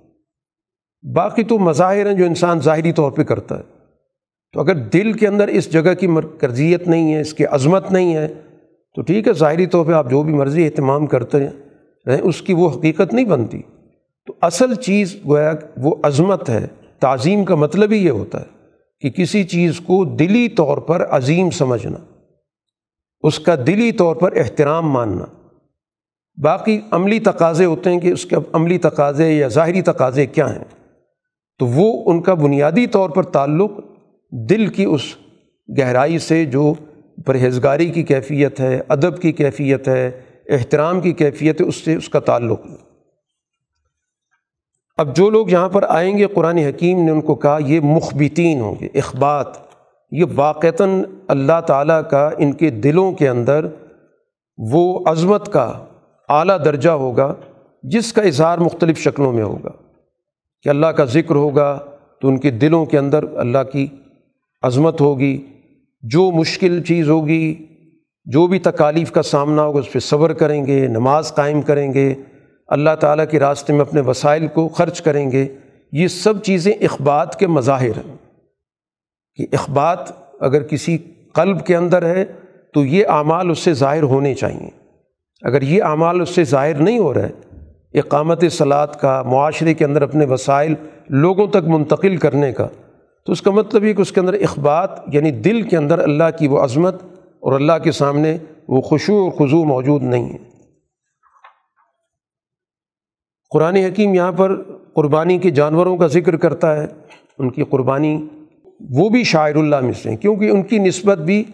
باقی 1.15 1.43
تو 1.43 1.59
مظاہر 1.59 2.07
ہیں 2.07 2.15
جو 2.15 2.25
انسان 2.25 2.61
ظاہری 2.61 2.93
طور 2.93 3.13
پہ 3.13 3.23
کرتا 3.23 3.59
ہے۔ 3.59 3.63
تو 4.53 4.61
اگر 4.61 4.75
دل 4.75 5.13
کے 5.13 5.29
اندر 5.29 5.49
اس 5.49 5.73
جگہ 5.73 5.95
کی 5.95 6.07
مرکزیت 6.07 6.89
نہیں 6.89 7.15
ہے، 7.15 7.21
اس 7.21 7.35
کی 7.35 7.45
عظمت 7.47 7.93
نہیں 7.93 8.15
ہے، 8.15 8.29
تو 8.95 9.03
ٹھیک 9.03 9.29
ہے، 9.29 9.33
ظاہری 9.33 9.67
طور 9.67 9.87
پہ 9.87 9.93
آپ 9.93 10.11
جو 10.11 10.23
بھی 10.23 10.33
مرضی 10.33 10.65
اہتمام 10.65 11.07
کرتے 11.07 11.45
ہیں 11.45 12.19
اس 12.23 12.43
کی 12.43 12.55
وہ 12.55 12.71
حقیقت 12.71 13.15
نہیں 13.15 13.25
بنتی۔ 13.25 13.63
تو 14.27 14.35
اصل 14.41 14.75
چیز 14.75 15.17
گویا 15.27 15.53
وہ 15.77 15.95
عظمت 16.03 16.51
ہے۔ 16.51 16.67
تعظیم 17.01 17.45
کا 17.45 17.55
مطلب 17.55 17.93
ہی 17.93 18.05
یہ 18.05 18.11
ہوتا 18.11 18.41
ہے 18.41 18.47
کہ 19.01 19.11
کسی 19.11 19.45
چیز 19.45 19.81
کو 19.81 20.05
دلی 20.05 20.49
طور 20.49 20.79
پر 20.79 21.07
عظیم 21.11 21.51
سمجھنا، 21.51 21.99
اس 23.21 23.39
کا 23.39 23.55
دلی 23.67 23.93
طور 23.93 24.17
پر 24.17 24.37
احترام 24.37 24.91
ماننا۔ 24.91 25.25
باقی 26.43 26.81
عملی 26.91 27.19
تقاضے 27.21 27.65
ہوتے 27.65 27.91
ہیں 27.91 28.01
کہ 28.01 28.09
اس 28.09 28.25
کے 28.25 28.37
عملی 28.53 28.79
تقاضے 28.79 29.33
یا 29.33 29.49
ظاہری 29.49 29.83
تقاضے 29.83 30.27
کیا 30.27 30.57
ہیں۔ 30.57 30.65
تو 31.59 31.67
وہ 31.67 32.11
ان 32.11 32.23
کا 32.23 32.35
بنیادی 32.35 32.87
طور 32.87 33.11
پر 33.11 33.23
تعلق 33.23 33.71
دل 34.31 34.67
کی 34.67 34.85
اس 34.85 35.01
گہرائی 35.79 36.19
سے 36.19 36.45
جو 36.45 36.75
پرہیزگاری 37.27 37.89
کی 37.89 38.03
کیفیت 38.03 38.61
ہے، 38.61 38.81
ادب 38.89 39.21
کی 39.21 39.33
کیفیت 39.33 39.89
ہے، 39.89 40.11
احترام 40.49 41.01
کی 41.01 41.13
کیفیت 41.13 41.61
ہے، 41.61 41.67
اس 41.67 41.77
سے 41.77 41.95
اس 41.95 42.09
کا 42.09 42.21
تعلق 42.21 42.67
ہے۔ 42.67 42.94
اب 44.97 45.17
جو 45.17 45.31
لوگ 45.31 45.51
یہاں 45.51 45.69
پر 45.69 45.85
آئیں 45.89 46.19
گے، 46.19 46.27
قرآن 46.27 46.59
حکیم 46.59 47.05
نے 47.05 47.11
ان 47.11 47.21
کو 47.21 47.35
کہا، 47.35 47.59
یہ 47.67 47.81
مخبتین 47.81 48.61
ہوں 48.61 48.75
گے، 48.81 48.87
اخبات۔ 48.95 49.47
یہ 50.11 50.25
واقعتاً 50.35 51.03
اللہ 51.29 51.61
تعالیٰ 51.67 52.01
کا، 52.11 52.31
ان 52.39 52.53
کے 52.53 52.71
دلوں 52.71 53.13
کے 53.13 53.29
اندر 53.29 53.67
وہ 54.59 55.01
عظمت 55.07 55.53
کا 55.53 55.73
اعلیٰ 56.29 56.65
درجہ 56.65 56.91
ہوگا، 56.91 57.35
جس 57.83 58.13
کا 58.13 58.23
اظہار 58.23 58.59
مختلف 58.59 58.99
شکلوں 58.99 59.33
میں 59.33 59.43
ہوگا۔ 59.43 59.71
کہ 60.63 60.69
اللہ 60.69 60.87
کا 60.87 61.05
ذکر 61.05 61.35
ہوگا 61.35 61.79
تو 62.21 62.29
ان 62.29 62.39
کے 62.39 62.51
دلوں 62.51 62.87
کے 62.87 62.99
اندر 62.99 63.25
اللہ 63.37 63.63
کی 63.73 63.87
عظمت 64.63 65.01
ہوگی۔ 65.01 65.47
جو 66.03 66.31
مشکل 66.31 66.83
چیز 66.83 67.09
ہوگی، 67.09 67.55
جو 68.25 68.47
بھی 68.47 68.59
تکالیف 68.59 69.11
کا 69.13 69.23
سامنا 69.23 69.63
ہوگا، 69.63 69.79
اس 69.79 69.93
پہ 69.93 69.99
صبر 69.99 70.33
کریں 70.33 70.67
گے، 70.67 70.87
نماز 70.87 71.35
قائم 71.35 71.63
کریں 71.63 71.95
گے۔ 71.95 72.15
اللہ 72.67 72.91
تعالیٰ 73.01 73.25
کے 73.31 73.41
راستے 73.41 73.73
میں 73.73 73.81
اپنے 73.81 74.01
وسائل 74.01 74.47
کو 74.47 74.69
خرچ 74.69 75.03
کریں 75.03 75.31
گے، 75.31 75.49
یہ 75.93 76.09
سب 76.09 76.43
چیزیں 76.43 76.73
اخبات 76.73 77.39
کے 77.39 77.47
مظاہر 77.47 77.97
ہیں۔ 77.97 78.17
کہ 79.35 79.47
اخبات 79.53 79.99
اگر 80.41 80.63
کسی 80.63 80.99
قلب 81.35 81.67
کے 81.67 81.77
اندر 81.77 82.03
ہے 82.03 82.25
تو 82.75 82.85
یہ 82.85 83.07
اعمال 83.07 83.51
اس 83.51 83.59
سے 83.59 83.75
ظاہر 83.75 84.03
ہونے 84.03 84.35
چاہئیں 84.35 84.71
اگر 85.43 85.63
یہ 85.63 85.83
اعمال 85.83 86.21
اس 86.21 86.31
سے 86.31 86.45
ظاہر 86.45 86.75
نہیں 86.75 86.99
ہو 86.99 87.15
رہا 87.15 87.23
ہے 87.23 87.33
اقامت 87.99 88.45
صلاحت 88.51 89.01
کا، 89.01 89.23
معاشرے 89.23 89.75
کے 89.75 89.85
اندر 89.85 90.03
اپنے 90.03 90.25
وسائل 90.25 90.75
لوگوں 91.09 91.47
تک 91.47 91.65
منتقل 91.67 92.17
کرنے 92.17 92.53
کا، 92.53 92.67
تو 93.27 93.33
اس 93.33 93.43
کا 93.43 93.51
مطلب 93.51 93.85
یہ 93.85 93.93
کہ 93.93 94.03
اس 94.03 94.13
کے 94.13 94.21
اندر 94.21 94.35
اخبات 94.35 94.91
یعنی 95.07 95.31
دل 95.31 95.63
کے 95.63 95.77
اندر 95.77 95.99
اللہ 95.99 96.25
کی 96.39 96.49
وہ 96.49 96.61
عظمت 96.61 97.03
اور 97.41 97.53
اللہ 97.53 97.73
کے 97.83 97.93
سامنے 97.93 98.39
وہ 98.69 98.81
خوشو 98.81 99.15
اور 99.15 99.31
خضو 99.31 99.65
موجود 99.65 100.03
نہیں 100.03 100.33
ہے۔ 100.33 100.54
قرآن 103.51 103.77
حکیم 103.77 104.15
یہاں 104.15 104.33
پر 104.33 104.63
قربانی 104.95 105.39
کے 105.39 105.51
جانوروں 105.51 105.97
کا 105.97 106.07
ذکر 106.07 106.37
کرتا 106.37 106.83
ہے، 106.83 106.87
ان 107.39 107.51
کی 107.51 107.65
قربانی 107.65 108.27
وہ 108.91 109.09
بھی 109.09 109.25
شاعر 109.25 109.55
اللہ 109.55 109.81
میں 109.81 109.93
سے 109.93 110.11
ہیں، 110.11 110.17
کیونکہ 110.17 110.51
ان 110.51 110.63
کی 110.63 110.79
نسبت 110.79 111.19
بھی 111.19 111.45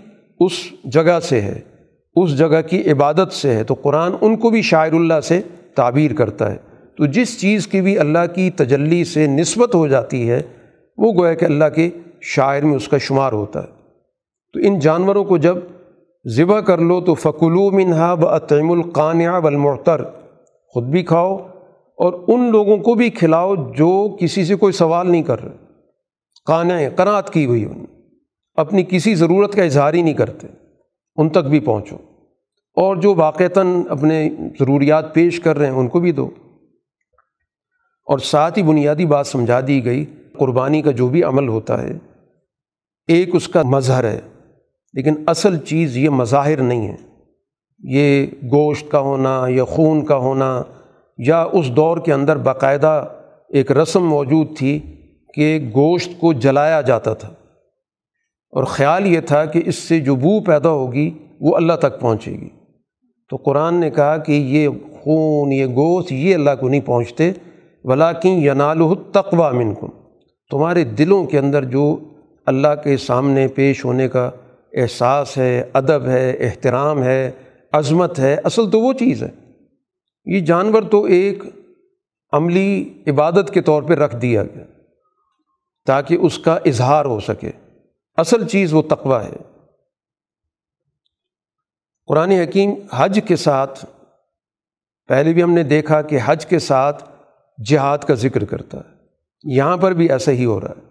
اس 0.41 0.53
جگہ 0.85 1.21
سے 1.21 1.41
ہے، 1.41 1.61
اس 2.17 2.39
جگہ 2.39 2.61
کی 2.71 2.91
عبادت 2.91 3.33
سے 3.33 3.55
ہے۔ 3.55 3.65
تو 3.65 3.75
قرآن 3.75 4.13
ان 4.21 4.37
کو 4.37 4.51
بھی 4.51 4.63
شاعر 4.63 4.93
اللہ 4.93 5.21
سے 5.21 5.41
تعبیر 5.75 6.13
کرتا 6.13 6.51
ہے۔ 6.51 6.57
تو 6.97 7.07
جس 7.07 7.41
چیز 7.41 7.67
کی 7.67 7.81
بھی 7.81 7.99
اللہ 7.99 8.35
کی 8.35 8.51
تجلی 8.51 9.05
سے 9.05 9.27
نسبت 9.27 9.75
ہو 9.75 9.87
جاتی 9.87 10.31
ہے، 10.31 10.43
وہ 10.99 11.13
گویا 11.13 11.35
کہ 11.35 11.45
اللہ 11.45 11.65
کے 11.75 11.91
شاعر 12.21 12.63
میں 12.63 12.75
اس 12.75 12.89
کا 12.89 12.99
شمار 12.99 13.33
ہوتا 13.33 13.63
ہے۔ 13.63 13.69
تو 14.53 14.61
ان 14.61 14.79
جانوروں 14.79 15.25
کو 15.25 15.39
جب 15.39 15.57
ذبح 16.29 16.61
کر 16.61 16.79
لو 16.79 17.01
تو 17.01 17.15
فکلو 17.15 17.71
منہا 17.71 18.15
بطعم 18.15 18.71
القانیہ 18.71 19.31
بالمعتر 19.43 20.05
خود 20.69 20.85
بھی 20.85 21.03
کھاؤ 21.03 21.39
اور 22.01 22.13
ان 22.29 22.51
لوگوں 22.51 22.77
کو 22.77 22.95
بھی 22.95 23.11
کھلاؤ 23.11 23.55
جو 23.57 24.17
کسی 24.21 24.45
سے 24.45 24.55
کوئی 24.55 24.73
سوال 24.73 25.11
نہیں 25.11 25.23
کر 25.23 25.45
رہے۔ 25.45 25.57
قانع 26.45 26.81
قناعت 26.97 27.33
کی 27.33 27.47
ہوئی 27.47 27.65
ان 27.65 27.85
اپنی 28.55 28.85
کسی 28.89 29.15
ضرورت 29.15 29.55
کا 29.55 29.63
اظہار 29.63 29.95
ہی 29.95 30.03
نہیں 30.03 30.15
کرتے۔ 30.15 30.47
ان 31.17 31.29
تک 31.29 31.39
بھی 31.39 31.61
پہنچو۔ 31.61 31.97
اور 32.75 32.97
جو 32.97 33.15
واقعتاً 33.15 33.67
اپنے 33.89 34.31
ضروریات 34.61 35.15
پیش 35.15 35.41
کر 35.41 35.59
رہے 35.59 35.67
ہیں، 35.67 35.75
ان 35.75 35.89
کو 35.89 36.01
بھی 36.01 36.13
دو۔ 36.13 36.31
اور 38.07 38.19
ساتھ 38.19 38.59
ہی 38.59 38.63
بنیادی 38.63 39.07
بات 39.07 39.27
سمجھا 39.27 39.61
دی 39.67 39.85
گئی، 39.85 40.05
قربانی 40.39 40.83
کا 40.83 40.91
جو 40.91 41.09
بھی 41.09 41.23
عمل 41.23 41.49
ہوتا 41.49 41.83
ہے، 41.83 41.93
ایک 43.07 43.35
اس 43.35 43.49
کا 43.49 43.63
مظہر 43.63 44.05
ہے۔ 44.05 44.21
لیکن 44.93 45.15
اصل 45.27 45.59
چیز 45.59 45.97
یہ 45.97 46.09
مظاہر 46.09 46.63
نہیں 46.63 46.89
ہے۔ 46.89 46.97
یہ 47.79 48.27
گوشت 48.27 48.91
کا 48.91 48.99
ہونا 48.99 49.45
یا 49.49 49.65
خون 49.65 50.05
کا 50.05 50.17
ہونا 50.17 50.63
یا 51.27 51.47
اس 51.53 51.71
دور 51.71 51.99
کے 51.99 52.13
اندر 52.13 52.37
باقاعدہ 52.37 53.05
ایک 53.49 53.73
رسم 53.73 54.07
موجود 54.07 54.57
تھی 54.59 54.81
کہ 55.35 55.71
گوشت 55.75 56.21
کو 56.21 56.33
جلایا 56.33 56.81
جاتا 56.81 57.15
تھا۔ 57.15 57.29
اور 58.51 58.65
خیال 58.65 59.07
یہ 59.07 59.21
تھا 59.21 59.45
کہ 59.45 59.63
اس 59.67 59.75
سے 59.75 60.01
جو 60.01 60.17
بو 60.17 60.41
پیدا 60.41 60.69
ہوگی 60.69 61.11
وہ 61.41 61.57
اللہ 61.57 61.73
تک 61.73 62.01
پہنچے 62.01 62.31
گی۔ 62.31 62.49
تو 63.31 63.37
قرآن 63.37 63.75
نے 63.75 63.91
کہا 63.91 64.17
کہ 64.17 64.33
یہ 64.33 64.69
خون، 64.69 65.53
یہ 65.53 65.67
گوشت 65.67 66.13
یہ 66.13 66.35
اللہ 66.35 66.51
کو 66.61 66.69
نہیں 66.69 66.81
پہنچتے 66.81 67.33
ولاکن 67.85 68.29
ینال 68.29 68.79
تقوا 69.13 69.51
منکم۔ 69.51 69.89
تمہارے 70.51 70.85
دلوں 70.85 71.25
کے 71.25 71.39
اندر 71.39 71.65
جو 71.65 71.99
اللہ 72.47 72.75
کے 72.85 72.97
سامنے 72.97 73.49
پیش 73.49 73.85
ہونے 73.85 74.09
کا 74.09 74.31
احساس 74.75 75.39
ہے، 75.39 75.65
ادب 75.73 76.07
ہے، 76.07 76.37
احترام 76.41 77.03
ہے، 77.03 77.31
عظمت 77.73 78.19
ہے، 78.19 78.37
اصل 78.45 78.71
تو 78.71 78.81
وہ 78.81 78.93
چیز 78.93 79.23
ہے۔ 79.23 79.40
یہ 80.25 80.41
جانور 80.41 80.83
تو 80.83 81.05
ایک 81.05 81.43
عملی 82.33 83.03
عبادت 83.07 83.51
کے 83.55 83.61
طور 83.61 83.83
پہ 83.83 83.95
رکھ 83.95 84.17
دیا 84.17 84.43
گیا 84.43 84.65
تاکہ 85.87 86.15
اس 86.15 86.39
کا 86.39 86.59
اظہار 86.65 87.05
ہو 87.05 87.21
سکے۔ 87.21 87.51
اصل 88.17 88.49
چیز 88.49 88.73
وہ 88.73 88.83
تقوی 88.83 89.25
ہے۔ 89.25 89.61
قرآن 92.07 92.31
حکیم 92.31 92.71
حج 92.95 93.21
کے 93.29 93.37
ساتھ، 93.37 93.87
پہلے 95.09 95.33
بھی 95.33 95.43
ہم 95.43 95.53
نے 95.53 95.63
دیکھا 95.63 96.03
کہ 96.03 96.19
حج 96.25 96.47
کے 96.47 96.59
ساتھ 96.59 97.05
جہاد 97.67 97.99
کا 97.99 98.15
ذکر 98.15 98.45
کرتا 98.45 98.79
ہے۔ 98.79 98.95
یہاں 99.45 99.77
پر 99.77 99.93
بھی 99.93 100.11
ایسا 100.11 100.33
ہی 100.33 100.45
ہو 100.45 100.61
رہا 100.61 100.69
ہے، 100.69 100.91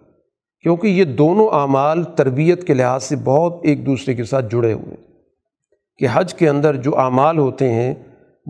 کیونکہ 0.60 0.86
یہ 0.86 1.04
دونوں 1.04 1.48
اعمال 1.48 2.04
تربیت 2.04 2.66
کے 2.66 2.74
لحاظ 2.74 3.04
سے 3.04 3.16
بہت 3.16 3.60
ایک 3.62 3.86
دوسرے 3.86 4.14
کے 4.14 4.24
ساتھ 4.24 4.46
جڑے 4.50 4.72
ہوئے 4.72 4.94
ہیں۔ 5.00 5.10
کہ 5.98 6.06
حج 6.12 6.34
کے 6.34 6.48
اندر 6.48 6.76
جو 6.76 6.98
اعمال 6.98 7.38
ہوتے 7.38 7.72
ہیں 7.72 7.94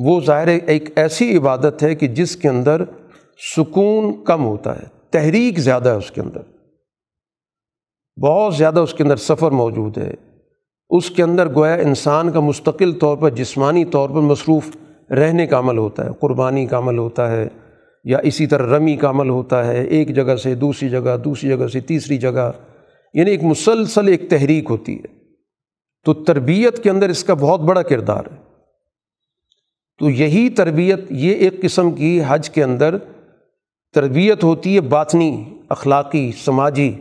وہ 0.05 0.21
ظاہر 0.27 0.49
ایک 0.67 0.91
ایسی 0.97 1.37
عبادت 1.37 1.83
ہے 1.83 1.95
کہ 1.95 2.07
جس 2.07 2.37
کے 2.37 2.49
اندر 2.49 2.85
سکون 3.57 4.25
کم 4.25 4.45
ہوتا 4.45 4.77
ہے، 4.77 4.85
تحریک 5.11 5.59
زیادہ 5.59 5.89
ہے 5.89 5.95
اس 5.95 6.11
کے 6.11 6.21
اندر۔ 6.21 6.41
بہت 8.21 8.55
زیادہ 8.55 8.81
اس 8.81 8.95
کے 8.95 9.03
اندر 9.03 9.17
سفر 9.17 9.51
موجود 9.51 9.99
ہے۔ 9.99 10.15
اس 10.91 11.11
کے 11.11 11.23
اندر 11.23 11.55
گویا 11.55 11.75
انسان 11.75 12.31
کا 12.31 12.41
مستقل 12.41 12.93
طور 12.93 13.17
پر 13.17 13.31
جسمانی 13.31 13.85
طور 13.85 14.11
پر 14.11 14.17
مصروف 14.17 14.77
رہنے 15.11 15.47
کا 15.47 15.59
عمل 15.59 15.79
ہوتا 15.79 16.05
ہے۔ 16.05 16.11
قربانی 16.21 16.67
کا 16.67 16.79
عمل 16.79 16.99
ہوتا 16.99 17.31
ہے 17.31 17.49
یا 18.05 18.19
اسی 18.19 18.47
طرح 18.47 18.77
رمی 18.77 18.97
کا 18.97 19.11
عمل 19.11 19.29
ہوتا 19.29 19.67
ہے، 19.67 19.85
ایک 19.85 20.15
جگہ 20.15 20.37
سے 20.37 20.55
دوسری 20.55 20.89
جگہ 20.89 21.17
دوسری 21.17 21.51
جگہ 21.51 21.67
سے 21.67 21.81
تیسری 21.81 22.19
جگہ۔ 22.19 22.51
یعنی 23.15 23.31
ایک 23.31 23.43
مسلسل 23.43 24.09
ایک 24.09 24.31
تحریک 24.31 24.65
ہوتی 24.71 24.95
ہے۔ 24.95 25.07
تو 26.05 26.15
تربیت 26.15 26.83
کے 26.83 26.91
اندر 26.91 27.09
اس 27.09 27.25
کا 27.25 27.35
بہت 27.35 27.61
بڑا 27.61 27.83
کردار 27.83 28.23
ہے۔ 28.31 28.50
تو 30.01 30.11
یہی 30.11 30.49
تربیت، 30.49 31.01
یہ 31.11 31.35
ایک 31.35 31.63
قسم 31.63 31.91
کی 31.91 32.21
حج 32.29 32.51
کے 32.51 32.65
اندر 32.65 32.97
تربیت 33.95 34.45
ہوتی 34.45 34.75
ہے 34.75 34.81
باطنی، 34.81 35.45
اخلاقی، 35.69 36.33
سماجی، 36.45 36.93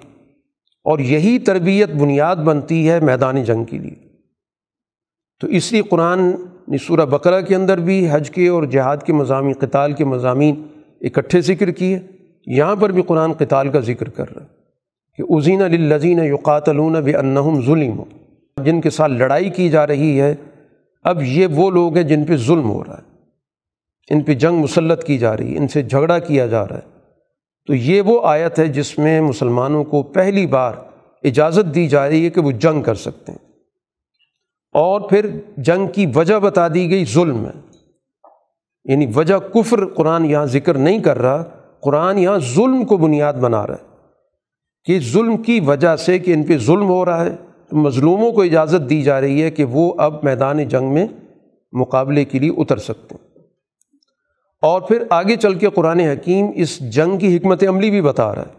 اور 0.83 0.99
یہی 0.99 1.39
تربیت 1.39 1.89
بنیاد 1.89 2.35
بنتی 2.35 2.89
ہے 2.89 2.99
میدانی 2.99 3.43
جنگ 3.43 3.63
کے 3.63 3.77
لیے۔ 3.77 3.95
تو 5.41 5.47
اس 5.47 5.71
لیے 5.71 5.81
قرآن 5.81 6.31
نے 6.67 6.77
سورہ 6.77 7.05
بقرہ 7.05 7.41
کے 7.41 7.55
اندر 7.55 7.77
بھی 7.77 8.07
حج 8.11 8.31
کے 8.31 8.47
اور 8.47 8.63
جہاد 8.63 8.97
کے 8.97 9.13
مضامین، 9.13 9.53
قتال 9.59 9.93
کے 9.93 10.05
مضامین 10.05 10.63
اکٹھے 11.01 11.41
ذکر 11.41 11.71
کیے۔ 11.71 11.99
یہاں 12.47 12.75
پر 12.75 12.91
بھی 12.91 13.01
قرآن 13.01 13.33
قتال 13.33 13.69
کا 13.69 13.79
ذکر 13.79 14.09
کر 14.09 14.35
رہا 14.35 14.43
ہے 14.43 14.47
کہ 15.17 15.33
عظین 15.33 15.61
الزین 15.61 16.19
یقاتلون 16.19 16.93
بنہم 16.93 17.61
ظلم 17.65 18.03
جن 18.63 18.81
کے 18.81 18.89
ساتھ 18.89 19.11
لڑائی 19.11 19.49
کی 19.49 19.69
جا 19.69 19.87
رہی 19.87 20.21
ہے 20.21 20.35
اب 21.01 21.23
یہ 21.23 21.47
وہ 21.47 21.71
لوگ 21.71 21.95
ہیں 21.95 22.03
جن 22.03 22.25
پہ 22.25 22.37
ظلم 22.37 22.69
ہو 22.69 22.83
رہا 22.83 22.97
ہے، 22.97 23.09
ان 24.09 24.23
پہ 24.23 24.33
جنگ 24.33 24.55
مسلط 24.55 25.03
کی 25.03 25.17
جا 25.17 25.37
رہی 25.37 25.53
ہے، 25.53 25.57
ان 25.57 25.67
سے 25.67 25.83
جھگڑا 25.83 26.19
کیا 26.19 26.47
جا 26.47 26.67
رہا 26.67 26.75
ہے۔ 26.75 26.99
تو 27.67 27.73
یہ 27.73 28.01
وہ 28.01 28.19
آیت 28.23 28.59
ہے 28.59 28.67
جس 28.67 28.99
میں 28.99 29.21
مسلمانوں 29.21 29.83
کو 29.83 30.03
پہلی 30.03 30.47
بار 30.47 30.73
اجازت 31.23 31.75
دی 31.75 31.87
جا 31.87 32.09
رہی 32.09 32.25
ہے 32.25 32.29
کہ 32.29 32.41
وہ 32.41 32.51
جنگ 32.51 32.81
کر 32.81 32.95
سکتے 32.95 33.31
ہیں۔ 33.31 33.49
اور 34.73 35.09
پھر 35.09 35.29
جنگ 35.57 35.87
کی 35.87 36.05
وجہ 36.15 36.39
بتا 36.39 36.67
دی 36.67 36.89
گئی 36.89 37.05
ظلم 37.05 37.45
ہے۔ 37.45 37.77
یعنی 38.85 39.05
وجہ 39.15 39.37
کفر 39.37 39.85
قرآن 39.85 40.25
یہاں 40.25 40.45
ذکر 40.45 40.77
نہیں 40.77 40.99
کر 40.99 41.17
رہا، 41.17 41.43
قرآن 41.79 42.19
یہاں 42.19 42.39
ظلم 42.39 42.85
کو 42.85 42.97
بنیاد 42.97 43.33
بنا 43.33 43.67
رہا 43.67 43.75
ہے 43.75 43.97
کہ 44.83 44.99
ظلم 44.99 45.37
کی 45.37 45.59
وجہ 45.59 45.95
سے 45.95 46.19
کہ 46.19 46.33
ان 46.33 46.43
پہ 46.43 46.57
ظلم 46.57 46.87
ہو 46.87 47.05
رہا 47.05 47.25
ہے۔ 47.25 47.35
تو 47.69 47.75
مظلوموں 47.75 48.31
کو 48.31 48.41
اجازت 48.41 48.89
دی 48.89 49.01
جا 49.01 49.21
رہی 49.21 49.43
ہے 49.43 49.51
کہ 49.51 49.63
وہ 49.63 49.93
اب 49.97 50.23
میدان 50.23 50.67
جنگ 50.67 50.93
میں 50.93 51.07
مقابلے 51.71 52.25
کے 52.25 52.39
لیے 52.39 52.51
اتر 52.57 52.77
سکتے 52.77 53.15
ہیں۔ 53.15 53.29
اور 54.61 54.81
پھر 54.81 55.03
آگے 55.09 55.35
چل 55.35 55.55
کے 55.55 55.69
قرآن 55.69 55.99
حکیم 55.99 56.45
اس 56.55 56.79
جنگ 56.93 57.17
کی 57.17 57.37
حکمت 57.37 57.63
عملی 57.67 57.89
بھی 57.89 58.01
بتا 58.01 58.35
رہا 58.35 58.41
ہے 58.41 58.53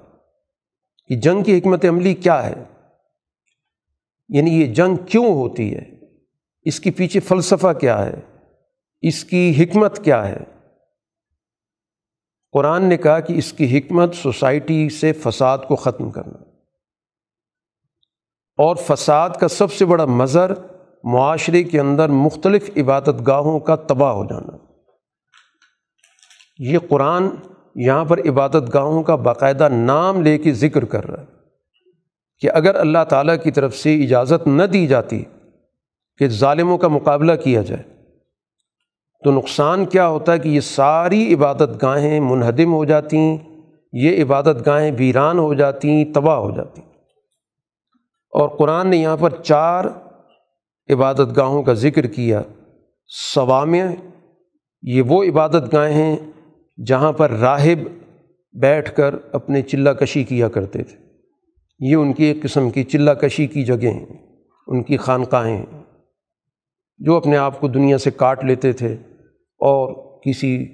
کہ 1.09 1.17
جنگ 1.17 1.43
کی 1.43 1.59
حکمت 1.59 1.85
عملی 1.85 2.15
کیا 2.15 2.47
ہے۔ 2.47 2.65
یعنی 4.29 4.61
یہ 4.61 4.67
جنگ 4.67 4.97
کیوں 4.97 5.27
ہوتی 5.27 5.75
ہے؟ 5.75 5.85
اس 6.63 6.81
کے 6.81 6.91
پیچھے 6.91 7.21
فلسفہ 7.21 7.73
کیا 7.73 8.07
ہے؟ 8.07 8.21
اس 9.03 9.25
کی 9.25 9.55
حکمت 9.59 10.05
کیا 10.05 10.29
ہے؟ 10.29 10.39
قرآن 12.53 12.85
نے 12.85 12.97
کہا 12.97 13.21
کہ 13.21 13.33
اس 13.33 13.53
کی 13.53 13.79
حکمت 13.79 14.15
سوسائٹی 14.15 14.89
سے 14.89 15.13
فساد 15.13 15.59
کو 15.69 15.77
ختم 15.77 16.11
کرنا۔ 16.11 16.50
اور 18.61 18.77
فساد 18.77 19.31
کا 19.31 19.49
سب 19.49 19.73
سے 19.73 19.85
بڑا 19.85 20.05
مظہر 20.05 20.51
معاشرے 21.05 21.63
کے 21.63 21.81
اندر 21.81 22.09
مختلف 22.09 22.71
عبادت 22.77 23.27
گاہوں 23.27 23.61
کا 23.61 23.77
تباہ 23.77 24.13
ہو 24.13 24.25
جانا۔ 24.25 24.57
یہ 26.59 26.79
قرآن 26.89 27.29
یہاں 27.75 28.05
پر 28.05 28.19
عبادت 28.29 28.75
گاہوں 28.75 29.03
کا 29.03 29.15
باقاعدہ 29.15 29.69
نام 29.69 30.23
لے 30.23 30.39
کے 30.39 30.53
ذکر 30.53 30.85
کر 30.85 31.11
رہا 31.11 31.21
ہے 31.21 31.27
کہ 32.39 32.51
اگر 32.51 32.75
اللہ 32.75 33.05
تعالیٰ 33.09 33.37
کی 33.43 33.51
طرف 33.51 33.77
سے 33.77 33.95
اجازت 34.05 34.47
نہ 34.47 34.63
دی 34.63 34.87
جاتی 34.87 35.23
کہ 36.19 36.29
ظالموں 36.29 36.79
کا 36.79 36.89
مقابلہ 36.89 37.33
کیا 37.33 37.63
جائے، 37.63 37.83
تو 39.25 39.31
نقصان 39.31 39.87
کیا 39.87 40.09
ہوتا 40.09 40.33
ہے 40.33 40.39
کہ 40.39 40.49
یہ 40.49 40.61
ساری 40.61 41.35
عبادت 41.35 41.83
گاہیں 41.83 42.21
منہدم 42.21 42.73
ہو 42.73 42.85
جاتی، 42.85 43.37
یہ 43.93 44.23
عبادت 44.23 44.67
گاہیں 44.67 44.91
ویران 44.99 45.39
ہو 45.39 45.55
جاتی، 45.55 46.05
تباہ 46.05 46.37
ہو 46.37 46.51
جاتی۔ 46.57 46.81
اور 48.31 48.49
قرآن 48.49 48.89
نے 48.89 48.97
یہاں 48.97 49.17
پر 49.17 49.31
چار 49.43 49.85
عبادت 50.93 51.37
گاہوں 51.37 51.63
کا 51.63 51.73
ذکر 51.73 52.07
کیا۔ 52.07 52.43
سوامع 53.35 53.79
یہ 54.83 55.03
وہ 55.03 55.25
عبادت 55.25 55.73
گاہیں 55.73 55.95
ہیں 55.95 56.17
جہاں 56.87 57.13
پر 57.13 57.31
راہب 57.31 57.89
بیٹھ 58.53 58.97
کر 58.97 59.15
اپنے 59.33 59.63
چلہ 59.63 59.91
کشی 59.91 60.25
کیا 60.25 60.49
کرتے 60.49 60.83
تھے۔ 60.83 60.97
یہ 61.81 61.97
ان 61.97 62.13
کی 62.13 62.25
ایک 62.25 62.43
قسم 62.43 62.71
کی 62.71 62.85
چلہ 62.85 63.11
کشی 63.11 63.47
کی 63.47 63.65
جگہیں 63.65 63.93
ہیں، 63.93 64.37
ان 64.67 64.83
کی 64.83 64.97
خانقاہیں 64.97 65.57
ہیں، 65.57 65.83
جو 66.99 67.17
اپنے 67.17 67.37
آپ 67.37 67.61
کو 67.61 67.69
دنیا 67.69 67.99
سے 67.99 68.11
کاٹ 68.11 68.45
لیتے 68.45 68.73
تھے 68.73 68.97
اور 69.61 69.95
کسی 70.21 70.67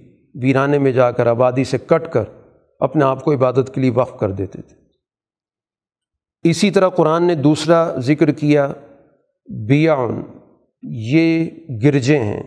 ویرانے 0.43 0.78
میں 0.78 0.93
جا 0.93 1.11
کر 1.11 1.27
آبادی 1.27 1.65
سے 1.65 1.78
کٹ 1.78 2.12
کر 2.12 2.24
اپنے 2.81 3.05
آپ 3.05 3.24
کو 3.24 3.33
عبادت 3.33 3.74
کے 3.74 3.81
لیے 3.81 3.91
وقف 3.91 4.19
کر 4.19 4.33
دیتے 4.33 4.62
تھے۔ 4.62 4.86
اسی 6.51 6.70
طرح 6.70 6.89
قرآن 6.89 7.24
نے 7.24 7.35
دوسرا 7.35 7.97
ذکر 7.98 8.31
کیا 8.31 8.73
بیاون 9.68 10.23
یہ 10.82 11.51
گرجے 11.82 12.18
ہیں، 12.18 12.43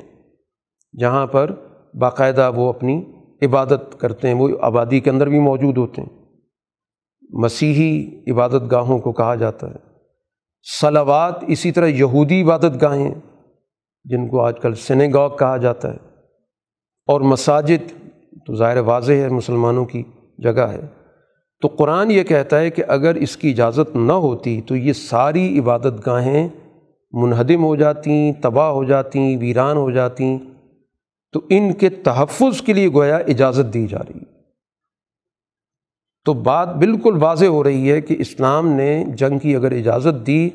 جہاں 0.99 1.27
پر 1.27 1.53
باقاعدہ 1.93 2.51
وہ 2.55 2.69
اپنی 2.69 3.05
عبادت 3.41 3.99
کرتے 3.99 4.27
ہیں، 4.27 4.35
وہ 4.35 4.49
آبادی 4.61 4.99
کے 4.99 5.09
اندر 5.09 5.29
بھی 5.29 5.39
موجود 5.39 5.77
ہوتے 5.77 6.01
ہیں۔ 6.01 6.19
مسیحی 7.29 8.19
عبادت 8.31 8.71
گاہوں 8.71 8.99
کو 8.99 9.11
کہا 9.11 9.35
جاتا 9.35 9.67
ہے۔ 9.67 9.75
صلوات 10.81 11.43
اسی 11.47 11.71
طرح 11.71 11.87
یہودی 11.87 12.43
عبادت 12.43 12.81
گاہیں 12.81 13.13
جن 14.03 14.27
کو 14.27 14.41
آج 14.41 14.59
کل 14.61 14.73
سنیگاگ 14.73 15.29
کہا 15.29 15.57
جاتا 15.57 15.91
ہے۔ 15.91 15.97
اور 17.07 17.21
مساجد 17.21 17.93
تو 18.45 18.55
ظاہر 18.55 18.77
واضح 18.77 19.13
ہے، 19.13 19.29
مسلمانوں 19.29 19.85
کی 19.85 20.03
جگہ 20.37 20.61
ہے۔ 20.61 20.81
تو 21.61 21.67
قرآن 21.67 22.11
یہ 22.11 22.23
کہتا 22.23 22.59
ہے 22.59 22.69
کہ 22.69 22.83
اگر 22.87 23.15
اس 23.15 23.37
کی 23.37 23.49
اجازت 23.49 23.95
نہ 23.95 24.11
ہوتی 24.11 24.61
تو 24.61 24.75
یہ 24.75 24.93
ساری 24.93 25.59
عبادت 25.59 26.05
گاہیں 26.05 26.47
منہدم 27.11 27.63
ہو 27.63 27.75
جاتیں 27.75 28.33
تباہ 28.41 28.69
ہو 28.69 28.83
جاتیں 28.83 29.37
ویران 29.37 29.77
ہو 29.77 29.91
جاتیں 29.91 30.37
تو 31.33 31.41
ان 31.49 31.73
کے 31.73 31.89
تحفظ 31.89 32.61
کے 32.61 32.73
لیے 32.73 32.89
گویا 32.89 33.17
اجازت 33.17 33.73
دی 33.73 33.87
جا 33.87 33.97
رہی۔ 33.97 34.19
تو 36.25 36.33
بات 36.33 36.75
بالکل 36.75 37.17
واضح 37.21 37.45
ہو 37.45 37.63
رہی 37.63 37.91
ہے 37.91 38.01
کہ 38.01 38.15
اسلام 38.19 38.67
نے 38.67 39.05
جنگ 39.05 39.39
کی 39.39 39.55
اگر 39.55 39.71
اجازت 39.71 40.27
دی 40.27 40.49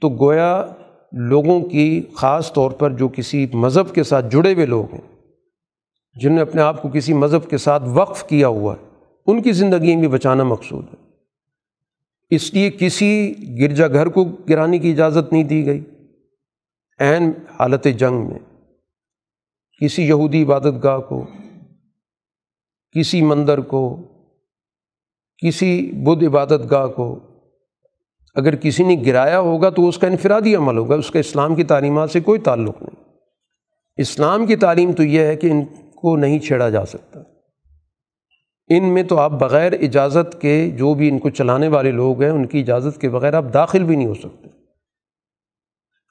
تو 0.00 0.08
گویا 0.08 0.66
لوگوں 1.12 1.60
کی 1.60 2.02
خاص 2.14 2.52
طور 2.52 2.70
پر 2.70 2.90
جو 2.90 3.08
کسی 3.08 3.46
مذہب 3.52 3.94
کے 3.94 4.02
ساتھ 4.02 4.26
جڑے 4.30 4.54
ہوئے 4.54 4.66
لوگ 4.66 4.94
ہیں، 4.94 5.24
جنہوں 6.20 6.36
نے 6.36 6.42
اپنے 6.42 6.62
آپ 6.62 6.82
کو 6.82 6.88
کسی 6.94 7.12
مذہب 7.12 7.50
کے 7.50 7.58
ساتھ 7.58 7.82
وقف 7.86 8.24
کیا 8.24 8.48
ہوا 8.48 8.74
ہے 8.74 8.88
ان 9.28 9.42
کی 9.42 9.52
زندگی 9.52 9.96
بھی 9.96 10.08
بچانا 10.08 10.44
مقصود 10.44 10.84
ہے۔ 10.84 11.08
اس 12.30 12.54
لیے 12.54 12.70
کسی 12.70 13.34
گرجا 13.60 13.88
گھر 13.88 14.06
کو 14.06 14.24
گرانے 14.24 14.78
کی 14.78 14.90
اجازت 14.90 15.32
نہیں 15.32 15.44
دی 15.44 15.66
گئی۔ 15.66 15.84
عین 16.98 17.32
حالت 17.60 17.86
جنگ 17.98 18.28
میں 18.28 18.38
کسی 19.82 20.08
یہودی 20.08 20.42
عبادت 20.42 20.84
گاہ 20.84 20.98
کو، 20.98 21.26
کسی 22.98 23.22
مندر 23.22 23.60
کو، 23.60 23.96
کسی 25.46 25.90
بدھ 25.92 26.24
عبادت 26.24 26.70
گاہ 26.70 26.86
کو 26.86 27.20
اگر 28.34 28.56
کسی 28.56 28.84
نے 28.84 29.02
گرایا 29.06 29.40
ہوگا 29.40 29.70
تو 29.70 29.88
اس 29.88 29.98
کا 29.98 30.06
انفرادی 30.06 30.56
عمل 30.56 30.78
ہوگا، 30.78 30.94
اس 30.94 31.10
کا 31.10 31.18
اسلام 31.18 31.54
کی 31.54 31.64
تعلیمات 31.64 32.10
سے 32.10 32.20
کوئی 32.20 32.40
تعلق 32.40 32.82
نہیں۔ 32.82 33.04
اسلام 33.96 34.46
کی 34.46 34.56
تعلیم 34.56 34.92
تو 34.92 35.02
یہ 35.02 35.20
ہے 35.20 35.36
کہ 35.36 35.46
ان 35.46 35.64
کو 35.96 36.16
نہیں 36.16 36.38
چھیڑا 36.38 36.68
جا 36.68 36.86
سکتا۔ 36.86 37.20
ان 38.70 38.84
میں 38.94 39.02
تو 39.02 39.18
آپ 39.18 39.30
بغیر 39.30 39.72
اجازت 39.72 40.40
کے 40.40 40.70
جو 40.70 40.94
بھی 40.94 41.08
ان 41.08 41.18
کو 41.18 41.30
چلانے 41.30 41.68
والے 41.68 41.90
لوگ 41.90 42.22
ہیں، 42.22 42.30
ان 42.30 42.46
کی 42.46 42.60
اجازت 42.60 43.00
کے 43.00 43.08
بغیر 43.08 43.34
آپ 43.34 43.44
داخل 43.54 43.82
بھی 43.82 43.96
نہیں 43.96 44.06
ہو 44.06 44.14
سکتے۔ 44.14 44.48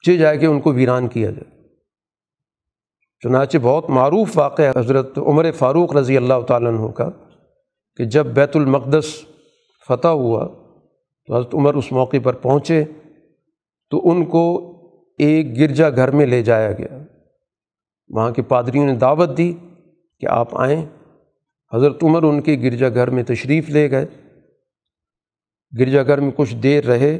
چے 0.06 0.16
جائے 0.16 0.38
کہ 0.38 0.46
ان 0.46 0.60
کو 0.60 0.72
ویران 0.72 1.08
کیا 1.08 1.30
جائے۔ 1.30 1.58
چنانچہ 3.22 3.58
بہت 3.62 3.90
معروف 3.90 4.38
واقع 4.38 4.62
حضرت 4.76 5.18
عمر 5.18 5.52
فاروق 5.52 5.96
رضی 5.96 6.16
اللہ 6.16 6.40
تعالیٰ 6.48 6.68
عنہ 6.68 6.86
کا 6.86 7.10
کہ 7.96 8.04
جب 8.04 8.26
بیت 8.26 8.56
المقدس 8.56 9.06
فتح 9.88 10.08
ہوا 10.08 10.48
تو 11.26 11.36
حضرت 11.36 11.54
عمر 11.54 11.74
اس 11.74 11.92
موقع 11.92 12.16
پر 12.22 12.34
پہنچے 12.34 12.84
تو 13.90 14.10
ان 14.10 14.24
کو 14.24 14.74
ایک 15.18 15.56
گرجا 15.56 15.90
گھر 15.90 16.10
میں 16.10 16.26
لے 16.26 16.42
جایا 16.42 16.72
گیا۔ 16.72 16.98
وہاں 18.08 18.30
کے 18.30 18.42
پادریوں 18.42 18.86
نے 18.86 18.94
دعوت 18.94 19.38
دی 19.38 19.52
کہ 20.20 20.26
آپ 20.26 20.60
آئیں۔ 20.60 20.86
حضرت 21.74 22.04
عمر 22.04 22.22
ان 22.22 22.40
کے 22.40 22.58
گرجا 22.62 22.88
گھر 22.88 23.10
میں 23.10 23.22
تشریف 23.22 23.70
لے 23.70 23.90
گئے۔ 23.90 24.06
گرجا 25.78 26.02
گھر 26.02 26.20
میں 26.20 26.30
کچھ 26.36 26.56
دیر 26.56 26.84
رہے 26.84 27.16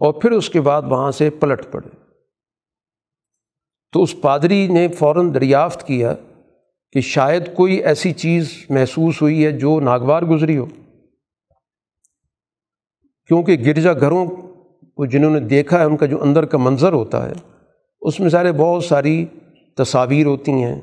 اور 0.00 0.12
پھر 0.12 0.30
اس 0.30 0.50
کے 0.50 0.60
بعد 0.60 0.82
وہاں 0.82 1.10
سے 1.10 1.30
پلٹ 1.30 1.72
پڑے۔ 1.72 1.88
تو 3.92 4.02
اس 4.02 4.20
پادری 4.20 4.66
نے 4.66 4.88
فوراً 4.88 5.34
دریافت 5.34 5.86
کیا 5.86 6.14
کہ 6.92 7.00
شاید 7.00 7.54
کوئی 7.54 7.74
ایسی 7.74 8.12
چیز 8.12 8.66
محسوس 8.70 9.22
ہوئی 9.22 9.44
ہے 9.44 9.52
جو 9.52 9.80
ناگوار 9.80 10.22
گزری 10.22 10.56
ہو۔ 10.56 10.66
کیونکہ 13.26 13.52
گرجا 13.52 13.92
گھروں 13.92 14.26
کو 14.94 15.06
جنہوں 15.06 15.30
نے 15.30 15.40
دیکھا 15.40 15.78
ہے، 15.78 15.84
ان 15.84 15.96
کا 15.96 16.06
جو 16.06 16.22
اندر 16.22 16.44
کا 16.44 16.58
منظر 16.58 16.92
ہوتا 16.92 17.28
ہے، 17.28 17.32
اس 18.00 18.20
میں 18.20 18.28
سارے 18.28 18.52
بہت 18.52 18.84
ساری 18.84 19.26
تصاویر 19.76 20.26
ہوتی 20.26 20.52
ہیں، 20.52 20.80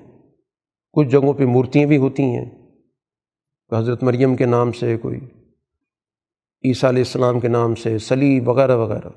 کچھ 0.93 1.07
جگہوں 1.07 1.33
پہ 1.33 1.45
مورتیاں 1.45 1.87
بھی 1.87 1.97
ہوتی 1.97 2.23
ہیں۔ 2.23 2.64
حضرت 3.77 4.03
مریم 4.03 4.35
کے 4.35 4.45
نام 4.45 4.71
سے 4.71 4.97
کوئی، 4.97 5.17
عیسیٰ 6.65 6.89
علیہ 6.89 7.03
السلام 7.03 7.39
کے 7.39 7.47
نام 7.47 7.75
سے 7.75 7.97
سلیب 7.97 8.49
وغیرہ 8.49 8.75
وغیرہ۔ 8.75 9.09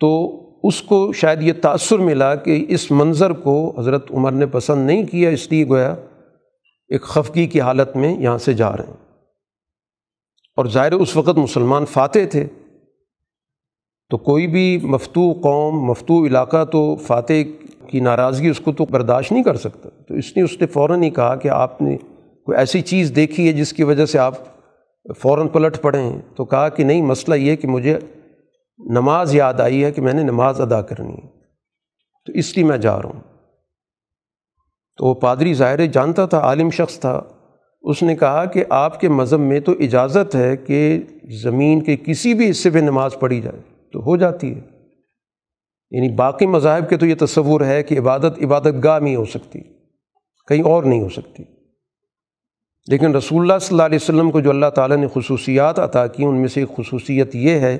تو 0.00 0.38
اس 0.64 0.82
کو 0.82 1.12
شاید 1.12 1.42
یہ 1.42 1.52
تأثر 1.62 1.98
ملا 1.98 2.34
کہ 2.34 2.64
اس 2.68 2.90
منظر 2.90 3.32
کو 3.32 3.80
حضرت 3.80 4.12
عمر 4.12 4.32
نے 4.32 4.46
پسند 4.46 4.86
نہیں 4.86 5.06
کیا، 5.06 5.30
اس 5.30 5.52
لیے 5.52 5.68
گویا 5.68 5.94
ایک 6.88 7.02
خفگی 7.02 7.46
کی 7.46 7.60
حالت 7.60 7.96
میں 7.96 8.18
یہاں 8.18 8.38
سے 8.38 8.52
جا 8.52 8.76
رہے 8.76 8.84
ہیں۔ 8.86 9.16
اور 10.56 10.66
ظاہر 10.66 10.92
اس 10.92 11.16
وقت 11.16 11.38
مسلمان 11.38 11.86
فاتح 11.86 12.18
تھے۔ 12.30 12.46
تو 14.10 14.18
کوئی 14.18 14.46
بھی 14.46 14.78
مفتو 14.82 15.32
قوم 15.32 15.84
مفتو 15.84 16.26
علاقہ 16.26 16.64
تو 16.64 16.96
فاتح 16.96 17.32
کی 17.86 18.00
ناراضگی 18.00 18.48
اس 18.48 18.60
کو 18.60 18.72
تو 18.72 18.84
برداشت 18.84 19.32
نہیں 19.32 19.42
کر 19.42 19.56
سکتا۔ 19.56 19.88
تو 20.08 20.14
اس 20.14 20.36
نے 20.36 20.42
اس 20.42 20.60
نے 20.60 20.66
فوراً 20.66 21.02
ہی 21.02 21.10
کہا 21.10 21.34
کہ 21.34 21.48
آپ 21.48 21.82
نے 21.82 21.96
کوئی 22.46 22.58
ایسی 22.58 22.80
چیز 22.80 23.12
دیکھی 23.16 23.48
ہے 23.48 23.52
جس 23.52 23.72
کی 23.72 23.82
وجہ 23.82 24.06
سے 24.06 24.18
آپ 24.18 24.34
فوراً 25.20 25.48
پلٹ 25.48 25.80
پڑے 25.80 26.02
ہیں؟ 26.02 26.20
تو 26.36 26.44
کہا 26.44 26.68
کہ 26.68 26.84
نہیں، 26.84 27.02
مسئلہ 27.02 27.34
یہ 27.34 27.56
کہ 27.56 27.68
مجھے 27.68 27.98
نماز 28.78 29.34
یاد 29.34 29.54
آئی 29.54 29.84
ہے 29.84 29.92
کہ 29.92 30.02
میں 30.02 30.12
نے 30.12 30.22
نماز 30.22 30.60
ادا 30.60 30.82
کرنی 30.82 31.12
ہے۔ 31.12 31.26
تو 32.26 32.32
اس 32.32 32.56
لیے 32.56 32.66
میں 32.66 32.78
جا 32.78 33.02
رہا 33.02 33.08
ہوں۔ 33.08 33.20
تو 34.96 35.06
وہ 35.06 35.14
پادری 35.14 35.54
ظاہر 35.54 35.86
جانتا 35.86 36.26
تھا، 36.26 36.38
عالم 36.38 36.70
شخص 36.70 37.00
تھا۔ 37.00 37.22
اس 37.82 38.02
نے 38.02 38.16
کہا 38.16 38.44
کہ 38.44 38.64
آپ 38.68 39.00
کے 39.00 39.08
مذہب 39.08 39.40
میں 39.40 39.60
تو 39.60 39.72
اجازت 39.72 40.34
ہے 40.34 40.56
کہ 40.56 41.02
زمین 41.42 41.80
کے 41.80 41.96
کسی 41.96 42.34
بھی 42.34 42.50
حصے 42.50 42.70
پہ 42.70 42.78
نماز 42.78 43.14
پڑھی 43.20 43.40
جائے، 43.40 43.58
تو 43.92 44.00
ہو 44.00 44.16
جاتی 44.16 44.54
ہے۔ 44.54 44.60
یعنی 45.90 46.08
باقی 46.08 46.46
مذاہب 46.46 46.88
کے 46.88 46.96
تو 46.96 47.06
یہ 47.06 47.14
تصور 47.20 47.60
ہے 47.60 47.82
کہ 47.82 47.98
عبادت 47.98 48.44
عبادت 48.44 48.84
گاہ 48.84 48.98
میں 48.98 49.16
ہو 49.16 49.24
سکتی، 49.24 49.60
کہیں 50.48 50.62
اور 50.62 50.82
نہیں 50.82 51.02
ہو 51.02 51.08
سکتی۔ 51.08 51.61
لیکن 52.86 53.14
رسول 53.14 53.40
اللہ 53.40 53.58
صلی 53.58 53.74
اللہ 53.74 53.82
علیہ 53.82 53.98
وسلم 54.02 54.30
کو 54.30 54.40
جو 54.40 54.50
اللہ 54.50 54.66
تعالیٰ 54.66 54.96
نے 54.96 55.06
خصوصیات 55.14 55.78
عطا 55.78 56.06
کی 56.06 56.24
ان 56.24 56.36
میں 56.36 56.48
سے 56.48 56.60
ایک 56.60 56.76
خصوصیت 56.76 57.34
یہ 57.34 57.50
ہے 57.50 57.78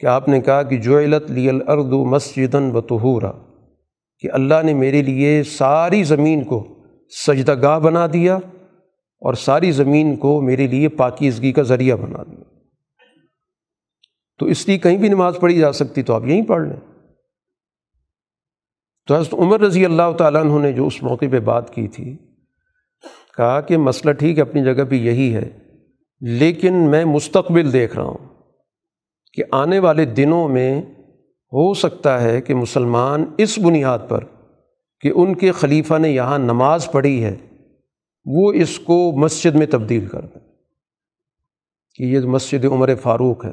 کہ 0.00 0.06
آپ 0.06 0.28
نے 0.28 0.40
کہا 0.40 0.62
کہ 0.62 0.76
جو 0.76 0.98
علت 0.98 1.30
لی 1.30 1.48
الرد 1.48 1.92
و 1.92 2.04
مسجدن 2.04 2.70
و 2.76 2.80
تہورا 2.80 3.32
کہ 4.18 4.28
اللہ 4.32 4.54
نے 4.64 4.74
میرے 4.74 5.02
لیے 5.02 5.42
ساری 5.42 6.02
زمین 6.02 6.44
کو 6.44 6.68
سجدہ 7.26 7.62
گاہ 7.62 7.78
بنا 7.78 8.06
دیا 8.12 8.36
اور 9.20 9.34
ساری 9.34 9.72
زمین 9.72 10.16
کو 10.16 10.40
میرے 10.40 10.66
لیے 10.66 10.88
پاکیزگی 10.88 11.52
کا 11.52 11.62
ذریعہ 11.62 11.96
بنا 11.96 12.22
دیا۔ 12.22 12.44
تو 14.38 14.46
اس 14.46 14.68
لیے 14.68 14.78
کہیں 14.78 14.96
بھی 14.96 15.08
نماز 15.08 15.36
پڑھی 15.40 15.58
جا 15.58 15.72
سکتی 15.72 16.02
تو 16.02 16.14
آپ 16.14 16.24
یہیں 16.24 16.42
پڑھ 16.42 16.68
لیں۔ 16.68 16.76
تو 19.06 19.16
حضرت 19.16 19.34
عمر 19.34 19.60
رضی 19.60 19.84
اللہ 19.84 20.12
تعالیٰ 20.18 20.40
عنہ 20.40 20.58
نے 20.58 20.72
جو 20.72 20.86
اس 20.86 21.02
موقع 21.02 21.24
پہ 21.32 21.40
بات 21.40 21.74
کی 21.74 21.88
تھی 21.88 22.16
کہا 23.38 23.60
کہ 23.60 23.76
مسئلہ 23.76 24.12
ٹھیک 24.12 24.36
ہے، 24.36 24.42
اپنی 24.42 24.64
جگہ 24.64 24.84
پہ 24.84 24.94
یہی 24.94 25.34
ہے۔ 25.34 25.48
لیکن 26.20 26.74
میں 26.74 27.04
مستقبل 27.04 27.72
دیکھ 27.72 27.96
رہا 27.96 28.04
ہوں 28.04 28.18
کہ 29.32 29.42
آنے 29.52 29.78
والے 29.78 30.04
دنوں 30.04 30.48
میں 30.48 30.82
ہو 31.52 31.74
سکتا 31.74 32.22
ہے 32.22 32.40
کہ 32.40 32.54
مسلمان 32.54 33.24
اس 33.38 33.58
بنیاد 33.58 33.98
پر 34.08 34.24
کہ 35.00 35.12
ان 35.14 35.34
کے 35.34 35.52
خلیفہ 35.52 35.98
نے 35.98 36.08
یہاں 36.08 36.38
نماز 36.38 36.92
پڑھی 36.92 37.24
ہے، 37.24 37.36
وہ 38.24 38.52
اس 38.52 38.78
کو 38.78 39.12
مسجد 39.12 39.54
میں 39.54 39.66
تبدیل 39.66 40.06
کر 40.06 40.20
دیں۔ 40.20 40.48
کہ 41.94 42.02
یہ 42.02 42.20
مسجد 42.20 42.64
عمر 42.64 42.94
فاروق 42.94 43.44
ہے 43.44 43.52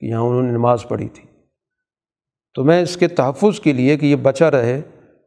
کہ 0.00 0.06
یہاں 0.06 0.20
انہوں 0.20 0.42
نے 0.42 0.50
نماز 0.50 0.82
پڑھی 0.88 1.08
تھی۔ 1.08 1.28
تو 2.54 2.64
میں 2.64 2.82
اس 2.82 2.96
کے 2.96 3.08
تحفظ 3.08 3.60
کے 3.60 3.72
لیے 3.72 3.96
کہ 3.96 4.06
یہ 4.06 4.16
بچا 4.16 4.50
رہے، 4.50 4.80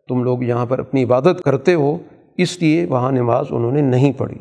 تم 0.07 0.23
لوگ 0.23 0.44
یہاں 0.44 0.65
پر 0.65 0.80
اپنی 0.80 1.03
عبادت 1.03 1.41
کرتے 1.45 1.73
ہو 1.73 1.98
اس 2.41 2.61
لیے 2.61 2.86
وہاں 2.86 3.11
نماز 3.11 3.45
انہوں 3.49 3.72
نے 3.72 3.82
نہیں 3.82 4.11
پڑھی۔ 4.11 4.38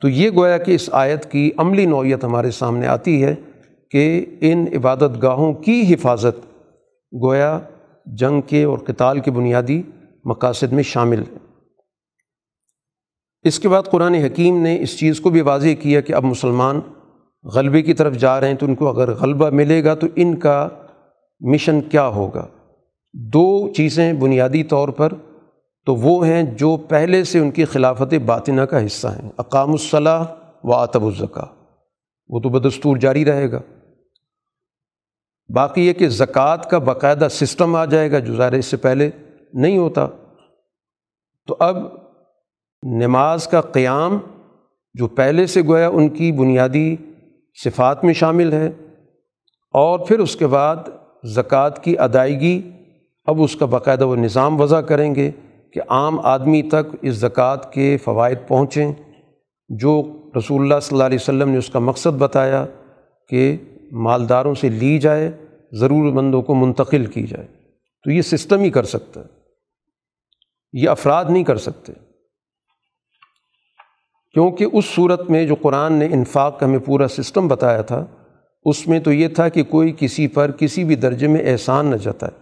تو 0.00 0.08
یہ 0.08 0.30
گویا 0.30 0.58
کہ 0.58 0.74
اس 0.74 0.88
آیت 0.92 1.30
کی 1.30 1.50
عملی 1.56 1.86
نوعیت 1.86 2.24
ہمارے 2.24 2.50
سامنے 2.50 2.86
آتی 2.86 3.24
ہے 3.24 3.34
کہ 3.90 4.26
ان 4.40 4.66
عبادت 4.76 5.22
گاہوں 5.22 5.54
کی 5.54 5.94
حفاظت 5.94 6.46
گویا 7.24 7.58
جنگ 8.06 8.40
کے 8.40 8.64
اور 8.64 8.78
قتال 8.78 9.20
کے 9.20 9.30
بنیادی 9.30 9.82
مقاصد 10.24 10.72
میں 10.72 10.82
شامل 10.82 11.20
ہے۔ 11.20 11.36
اس 13.42 13.60
کے 13.60 13.68
بعد 13.68 13.82
قرآن 13.82 14.14
حکیم 14.14 14.62
نے 14.62 14.80
اس 14.80 14.98
چیز 14.98 15.20
کو 15.20 15.30
بھی 15.30 15.40
واضح 15.40 15.68
کیا 15.80 16.00
کہ 16.00 16.12
اب 16.12 16.24
مسلمان 16.24 16.80
غلبے 17.54 17.82
کی 17.82 17.94
طرف 17.94 18.14
جا 18.14 18.40
رہے 18.40 18.48
ہیں 18.48 18.54
تو 18.54 18.66
ان 18.66 18.74
کو 18.74 18.88
اگر 18.88 19.12
غلبہ 19.12 19.50
ملے 19.50 19.84
گا 19.84 19.94
تو 19.94 20.06
ان 20.16 20.36
کا 20.36 20.68
مشن 21.40 21.80
کیا 21.80 22.06
ہوگا۔ 22.06 22.46
دو 23.14 23.72
چیزیں 23.72 24.12
بنیادی 24.12 24.62
طور 24.62 24.88
پر 24.88 25.12
تو 25.86 25.94
وہ 25.94 26.26
ہیں 26.26 26.42
جو 26.58 26.76
پہلے 26.88 27.22
سے 27.24 27.38
ان 27.38 27.50
کی 27.50 27.64
خلافت 27.64 28.14
باطنہ 28.26 28.62
کا 28.62 28.84
حصہ 28.86 29.08
ہیں۔ 29.08 29.30
اقام 29.38 29.70
الصلاح 29.70 30.24
و 30.64 30.72
آتب 30.74 31.04
الزکا 31.04 31.44
وہ 32.30 32.40
تو 32.40 32.48
بدستور 32.48 32.96
جاری 32.96 33.24
رہے 33.24 33.50
گا۔ 33.52 33.60
باقی 35.50 35.86
یہ 35.86 35.92
کہ 35.92 36.08
زکوٰۃ 36.08 36.68
کا 36.70 36.78
باقاعدہ 36.78 37.28
سسٹم 37.30 37.74
آ 37.76 37.84
جائے 37.84 38.10
گا 38.12 38.18
جو 38.18 38.36
ظاہر 38.36 38.52
اس 38.52 38.66
سے 38.66 38.76
پہلے 38.78 39.10
نہیں 39.54 39.78
ہوتا۔ 39.78 40.06
تو 41.48 41.56
اب 41.60 41.76
نماز 42.82 43.46
کا 43.46 43.60
قیام 43.60 44.18
جو 44.94 45.06
پہلے 45.08 45.46
سے 45.46 45.62
گویا 45.62 45.88
ان 45.88 46.08
کی 46.08 46.32
بنیادی 46.32 46.94
صفات 47.58 48.04
میں 48.04 48.14
شامل 48.14 48.52
ہے، 48.52 48.66
اور 49.74 49.98
پھر 49.98 50.18
اس 50.18 50.36
کے 50.36 50.46
بعد 50.46 50.76
زکوٰۃ 51.34 51.82
کی 51.82 51.98
ادائیگی، 51.98 52.60
اب 53.28 53.42
اس 53.42 53.56
کا 53.56 53.66
باقاعدہ 53.66 54.06
وہ 54.06 54.16
نظام 54.16 54.60
وضع 54.60 54.80
کریں 54.80 55.14
گے۔ 55.14 55.30
کہ 55.72 55.80
عام 55.88 56.18
آدمی 56.20 56.62
تک 56.62 56.96
اس 57.02 57.14
زکوٰۃ 57.14 57.70
کے 57.72 57.96
فوائد 57.96 58.38
پہنچیں، 58.48 58.92
جو 59.70 60.02
رسول 60.38 60.62
اللہ 60.62 60.80
صلی 60.82 60.96
اللہ 60.96 61.06
علیہ 61.06 61.18
وسلم 61.20 61.48
نے 61.48 61.58
اس 61.58 61.70
کا 61.70 61.78
مقصد 61.78 62.18
بتایا 62.18 62.64
کہ 63.30 63.56
مالداروں 63.92 64.54
سے 64.54 64.68
لی 64.68 64.98
جائے 64.98 65.30
ضرور 65.72 66.12
مندوں 66.12 66.42
کو 66.42 66.54
منتقل 66.54 67.04
کی 67.06 67.26
جائے۔ 67.26 67.46
تو 68.04 68.10
یہ 68.10 68.22
سسٹم 68.22 68.60
ہی 68.60 68.70
کر 68.70 68.84
سکتا 68.84 69.20
ہے، 69.20 69.26
یہ 70.72 70.88
افراد 70.88 71.24
نہیں 71.28 71.44
کر 71.44 71.56
سکتے۔ 71.56 71.92
کیونکہ 74.34 74.66
اس 74.72 74.84
صورت 74.84 75.30
میں 75.30 75.46
جو 75.46 75.54
قرآن 75.54 75.92
نے 75.92 76.06
انفاق 76.12 76.58
کا 76.60 76.66
ہمیں 76.66 76.78
پورا 76.78 77.08
سسٹم 77.08 77.48
بتایا 77.48 77.82
تھا، 77.82 78.04
اس 78.64 78.86
میں 78.88 79.00
تو 79.00 79.12
یہ 79.12 79.28
تھا 79.28 79.48
کہ 79.48 79.62
کوئی 79.62 79.92
کسی 79.98 80.26
پر 80.28 80.50
کسی 80.50 80.84
بھی 80.84 80.94
درجے 80.96 81.26
میں 81.26 81.40
احسان 81.52 81.86
نہ 81.86 81.96
جاتا 81.96 82.26
ہے 82.26 82.41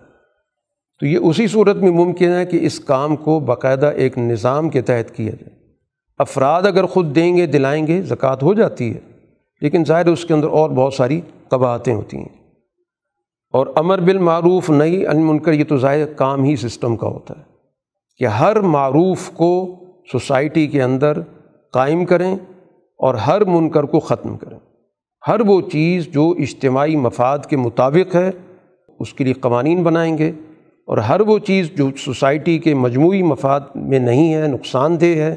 تو 1.01 1.07
یہ 1.07 1.19
اسی 1.19 1.47
صورت 1.47 1.77
میں 1.77 1.91
ممکن 1.91 2.33
ہے 2.33 2.47
کہ 2.47 2.59
اس 2.63 2.81
کام 2.81 3.17
کو 3.17 3.41
باقاعدہ 3.41 3.87
ایک 3.87 4.19
نظام 4.19 4.69
کے 4.69 4.81
تحت 4.81 5.17
کیا 5.17 5.31
جائے۔ 5.31 5.57
افراد 6.19 6.63
اگر 6.63 6.87
خود 6.87 7.15
دیں 7.15 7.37
گے، 7.37 7.47
دلائیں 7.47 7.87
گے، 7.87 8.03
زکوٰۃ 8.03 8.37
ہو 8.43 8.55
جاتی 8.55 8.95
ہے، 8.95 9.01
لیکن 9.61 9.85
ظاہر 9.87 10.07
اس 10.07 10.25
کے 10.25 10.35
اندر 10.35 10.49
اور 10.49 10.71
بہت 10.71 10.95
ساری 10.95 11.21
قباہتیں 11.49 11.95
ہوتی 11.95 12.17
ہیں۔ 12.17 12.51
اور 13.53 13.67
امر 13.77 14.01
بالمعروف 14.01 14.71
نئی 14.71 15.07
المنکر، 15.07 15.53
یہ 15.53 15.65
تو 15.65 15.77
ظاہر 15.77 16.07
کام 16.07 16.45
ہی 16.45 16.57
سسٹم 16.57 16.97
کا 16.97 17.07
ہوتا 17.07 17.35
ہے 17.39 17.45
کہ 18.19 18.25
ہر 18.25 18.61
معروف 18.61 19.31
کو 19.31 19.77
سوسائٹی 20.13 20.67
کے 20.67 20.83
اندر 20.83 21.21
قائم 21.73 22.05
کریں 22.05 22.35
اور 22.99 23.15
ہر 23.15 23.45
منکر 23.45 23.83
کو 23.83 24.01
ختم 24.01 24.37
کریں۔ 24.37 24.59
ہر 25.29 25.41
وہ 25.41 25.61
چیز 25.61 26.07
جو 26.07 26.35
اجتماعی 26.39 26.97
مفاد 26.97 27.39
کے 27.39 27.57
مطابق 27.57 28.15
ہے، 28.15 28.31
اس 29.01 29.15
کے 29.15 29.25
لیے 29.25 29.33
قوانین 29.33 29.83
بنائیں 29.83 30.19
گے۔ 30.19 30.33
اور 30.91 30.99
ہر 30.99 31.21
وہ 31.21 31.39
چیز 31.39 31.71
جو 31.71 31.91
سوسائٹی 31.99 32.59
کے 32.59 32.75
مجموعی 32.75 33.23
مفاد 33.23 33.61
میں 33.75 33.99
نہیں 33.99 34.35
ہے، 34.35 34.47
نقصان 34.47 35.01
دہ 35.01 35.05
ہے، 35.05 35.37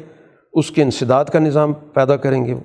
اس 0.54 0.72
کے 0.72 0.82
انسداد 0.82 1.26
کا 1.26 1.40
نظام 1.40 1.74
پیدا 1.74 2.16
کریں 2.16 2.46
گے 2.46 2.54
وہ۔ 2.54 2.60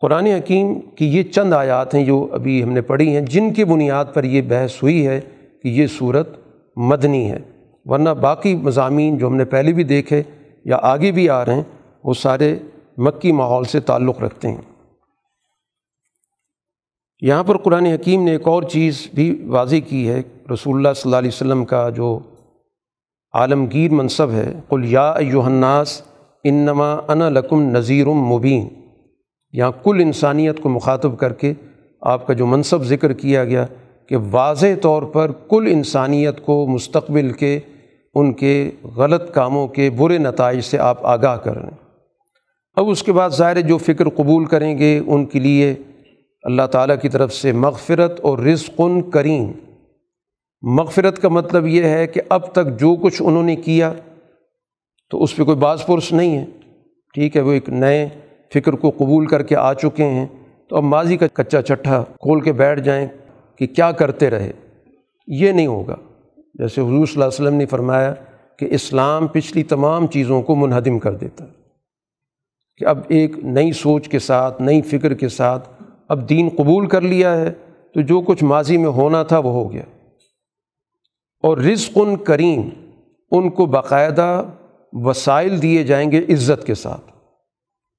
قرآن 0.00 0.26
حکیم 0.26 0.80
کی 0.80 1.06
یہ 1.06 1.22
چند 1.22 1.52
آیات 1.52 1.94
ہیں 1.94 2.04
جو 2.04 2.28
ابھی 2.32 2.62
ہم 2.62 2.72
نے 2.72 2.80
پڑھی 2.80 3.14
ہیں، 3.14 3.20
جن 3.20 3.54
کی 3.54 3.64
بنیاد 3.64 4.04
پر 4.14 4.24
یہ 4.24 4.42
بحث 4.42 4.82
ہوئی 4.82 5.06
ہے 5.06 5.20
کہ 5.62 5.68
یہ 5.68 5.86
صورت 5.86 6.28
مدنی 6.76 7.30
ہے۔ 7.30 7.38
ورنہ 7.84 8.10
باقی 8.10 8.56
مضامین 8.56 9.18
جو 9.18 9.26
ہم 9.26 9.36
نے 9.36 9.44
پہلے 9.44 9.72
بھی 9.72 9.84
دیکھے 9.84 10.22
یا 10.64 10.78
آگے 10.82 11.12
بھی 11.12 11.30
آ 11.30 11.44
رہے 11.44 11.54
ہیں، 11.54 11.62
وہ 12.04 12.14
سارے 12.14 12.58
مکی 12.96 13.32
ماحول 13.32 13.64
سے 13.64 13.80
تعلق 13.80 14.20
رکھتے 14.20 14.50
ہیں۔ 14.50 14.67
یہاں 17.20 17.44
پر 17.44 17.56
قرآن 17.56 17.86
حکیم 17.86 18.24
نے 18.24 18.30
ایک 18.30 18.48
اور 18.48 18.62
چیز 18.62 19.08
بھی 19.14 19.42
واضح 19.46 19.76
کی 19.88 20.08
ہے۔ 20.08 20.22
رسول 20.52 20.76
اللہ 20.76 20.92
صلی 20.96 21.02
اللہ 21.04 21.16
علیہ 21.16 21.28
وسلم 21.28 21.64
کا 21.64 21.88
جو 21.88 22.18
عالمگیر 23.32 23.90
منصب 23.90 24.30
ہے، 24.30 24.52
قل 24.68 24.84
یا 24.84 25.10
ایوہناس 25.10 26.02
انما 26.44 26.96
انا 27.08 27.28
لکم 27.28 27.62
نذیر 27.62 28.06
مبین۔ 28.06 28.68
یہاں 29.52 29.72
کل 29.84 30.00
انسانیت 30.00 30.60
کو 30.60 30.68
مخاطب 30.68 31.18
کر 31.18 31.32
کے 31.32 31.52
آپ 32.00 32.26
کا 32.26 32.34
جو 32.34 32.46
منصب 32.46 32.82
ذکر 32.82 33.12
کیا 33.12 33.44
گیا 33.44 33.66
کہ 34.08 34.16
واضح 34.30 34.66
طور 34.82 35.02
پر 35.02 35.32
کل 35.32 35.68
انسانیت 35.70 36.44
کو 36.46 36.66
مستقبل 36.66 37.32
کے، 37.32 37.60
ان 38.14 38.32
کے 38.32 38.70
غلط 38.96 39.32
کاموں 39.32 39.68
کے 39.68 39.90
برے 39.90 40.18
نتائج 40.18 40.60
سے 40.60 40.78
آپ 40.78 41.06
آگاہ 41.06 41.36
کر 41.36 41.56
رہے 41.56 41.62
ہیں 41.62 41.76
اب 42.76 42.88
اس 42.88 43.02
کے 43.02 43.12
بعد 43.12 43.30
ظاہر 43.30 43.60
جو 43.60 43.78
فکر 43.78 44.08
قبول 44.08 44.44
کریں 44.44 44.78
گے، 44.78 45.00
ان 45.06 45.26
کے 45.26 45.40
لیے 45.40 45.74
اللہ 46.48 46.62
تعالیٰ 46.62 46.96
کی 47.02 47.08
طرف 47.08 47.34
سے 47.34 47.52
مغفرت 47.52 48.20
اور 48.20 48.38
رزق 48.38 48.80
کریم۔ 49.12 49.52
مغفرت 50.62 51.22
کا 51.22 51.28
مطلب 51.28 51.66
یہ 51.66 51.84
ہے 51.84 52.06
کہ 52.06 52.20
اب 52.28 52.52
تک 52.52 52.80
جو 52.80 52.96
کچھ 52.96 53.22
انہوں 53.24 53.42
نے 53.42 53.56
کیا 53.56 53.92
تو 55.10 55.22
اس 55.22 55.36
پہ 55.36 55.44
کوئی 55.44 55.56
بعض 55.56 55.86
پرس 55.86 56.12
نہیں 56.12 56.38
ہے۔ 56.38 56.44
ٹھیک 57.14 57.36
ہے، 57.36 57.40
وہ 57.40 57.52
ایک 57.52 57.68
نئے 57.68 58.08
فکر 58.54 58.72
کو 58.72 58.90
قبول 58.90 59.26
کر 59.26 59.42
کے 59.42 59.56
آ 59.56 59.74
چکے 59.74 60.04
ہیں۔ 60.04 60.26
تو 60.68 60.76
اب 60.76 60.82
ماضی 60.82 61.16
کا 61.16 61.26
کچا 61.32 61.62
چٹھا 61.62 62.04
کھول 62.20 62.40
کے 62.40 62.52
بیٹھ 62.52 62.80
جائیں 62.80 63.08
کہ 63.56 63.66
کیا 63.66 63.92
کرتے 63.92 64.30
رہے۔ 64.30 64.52
یہ 65.26 65.52
نہیں 65.52 65.66
ہوگا۔ 65.66 65.96
جیسے 66.54 66.80
حضور 66.80 67.06
صلی 67.06 67.14
اللہ 67.14 67.24
علیہ 67.24 67.26
وسلم 67.26 67.54
نے 67.54 67.66
فرمایا 67.66 68.14
کہ 68.58 68.68
اسلام 68.70 69.26
پچھلی 69.26 69.62
تمام 69.62 70.06
چیزوں 70.06 70.42
کو 70.42 70.54
منہدم 70.54 70.98
کر 70.98 71.14
دیتا۔ 71.14 71.44
ہے 71.44 71.50
کہ 72.76 72.84
اب 72.84 72.98
ایک 73.08 73.38
نئی 73.38 73.72
سوچ 73.72 74.08
کے 74.08 74.18
ساتھ، 74.18 74.62
نئی 74.62 74.82
فکر 74.82 75.14
کے 75.14 75.28
ساتھ 75.28 75.77
اب 76.08 76.28
دین 76.28 76.48
قبول 76.56 76.86
کر 76.86 77.00
لیا 77.00 77.36
ہے 77.36 77.52
تو 77.94 78.00
جو 78.00 78.20
کچھ 78.20 78.44
ماضی 78.44 78.76
میں 78.76 78.90
ہونا 78.90 79.22
تھا 79.22 79.38
وہ 79.38 79.50
ہو 79.50 79.72
گیا۔ 79.72 79.82
اور 81.42 81.58
رزق 81.58 81.90
ان 81.94 82.16
کریم 82.16 82.62
ان 83.30 83.50
کو 83.50 83.66
باقاعدہ 83.66 84.44
وسائل 84.92 85.62
دیے 85.62 85.84
جائیں 85.84 86.12
گے 86.12 86.18
عزت 86.18 86.66
کے 86.66 86.74
ساتھ۔ 86.74 87.12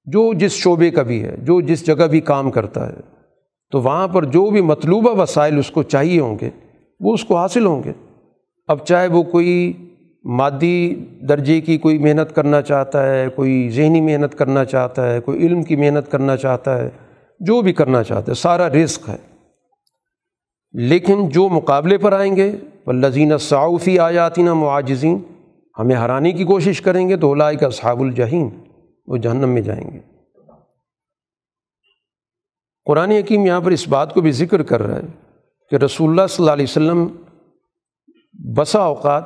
جو 0.06 0.34
جس 0.34 0.52
شعبے 0.52 0.90
کا 0.90 1.02
بھی 1.02 1.24
ہے، 1.24 1.36
جو 1.38 1.62
جس 1.62 1.88
جگہ 1.88 2.08
بھی 2.08 2.22
کام 2.22 2.52
کرتا 2.52 2.90
ہے، 2.90 2.98
تو 3.72 3.82
وہاں 3.82 4.08
پر 4.08 4.26
جو 4.26 4.50
بھی 4.50 4.62
مطلوبہ 4.62 5.22
وسائل 5.22 5.58
اس 5.58 5.72
کو 5.72 5.84
چاہیے 5.84 6.20
ہوں 6.20 6.38
گے، 6.42 6.50
وہ 7.00 7.14
اس 7.14 7.26
کو 7.26 7.38
حاصل 7.38 7.66
ہوں 7.66 7.84
گے۔ 7.84 7.92
اب 8.68 8.86
چاہے 8.86 9.08
وہ 9.08 9.24
کوئی 9.24 9.74
مادی 10.24 10.96
درجے 11.30 11.62
کی 11.62 11.78
کوئی 11.78 11.98
محنت 11.98 12.36
کرنا 12.36 12.62
چاہتا 12.62 13.16
ہے، 13.16 13.28
کوئی 13.36 13.70
ذہنی 13.70 14.02
محنت 14.02 14.38
کرنا 14.38 14.66
چاہتا 14.66 15.14
ہے، 15.14 15.20
کوئی 15.20 15.40
علم 15.40 15.64
کی 15.64 15.76
محنت 15.76 16.12
کرنا 16.12 16.38
چاہتا 16.38 16.78
ہے 16.78 16.90
جو 17.40 17.62
بھی 17.62 17.74
کرنا 17.74 18.04
چاہتا 18.04 18.32
ہے 18.32 18.36
سارا 18.36 18.70
رزق 18.70 19.10
ہے۔ 19.10 19.18
لیکن 20.72 21.30
جو 21.30 21.50
مقابلے 21.50 21.98
پر 21.98 22.14
آئیں 22.14 22.36
گے 22.36 22.52
لذینہ 22.88 23.38
صعفی 23.38 24.00
آ 24.00 24.12
جاتی 24.12 24.44
نا 24.44 24.54
معاجزین 24.54 25.18
ہمیں 25.80 25.96
ہرانے 25.96 26.32
کی 26.32 26.44
کوشش 26.44 26.82
کریں 26.82 27.10
گے 27.10 27.18
تو 27.18 27.28
اولائی 27.28 27.58
کا 27.58 27.70
صحاب 27.70 28.02
الجہین 28.02 28.50
وہ 29.08 29.18
جہنم 29.18 29.50
میں 29.50 29.62
جائیں 29.62 29.92
گے۔ 29.92 30.00
قرآن 32.86 33.12
حکیم 33.12 33.46
یہاں 33.46 33.62
پر 33.62 33.72
اس 33.72 33.88
بات 33.88 34.14
کو 34.14 34.22
بھی 34.22 34.32
ذکر 34.32 34.64
کر 34.64 34.82
رہا 34.82 34.96
ہے 34.96 35.34
کہ 35.70 35.76
رسول 35.76 36.10
اللہ 36.10 36.28
صلی 36.30 36.44
اللہ 36.44 36.52
علیہ 36.52 36.66
وسلم 36.70 37.08
بسا 38.34 38.80
اوقات 38.80 39.24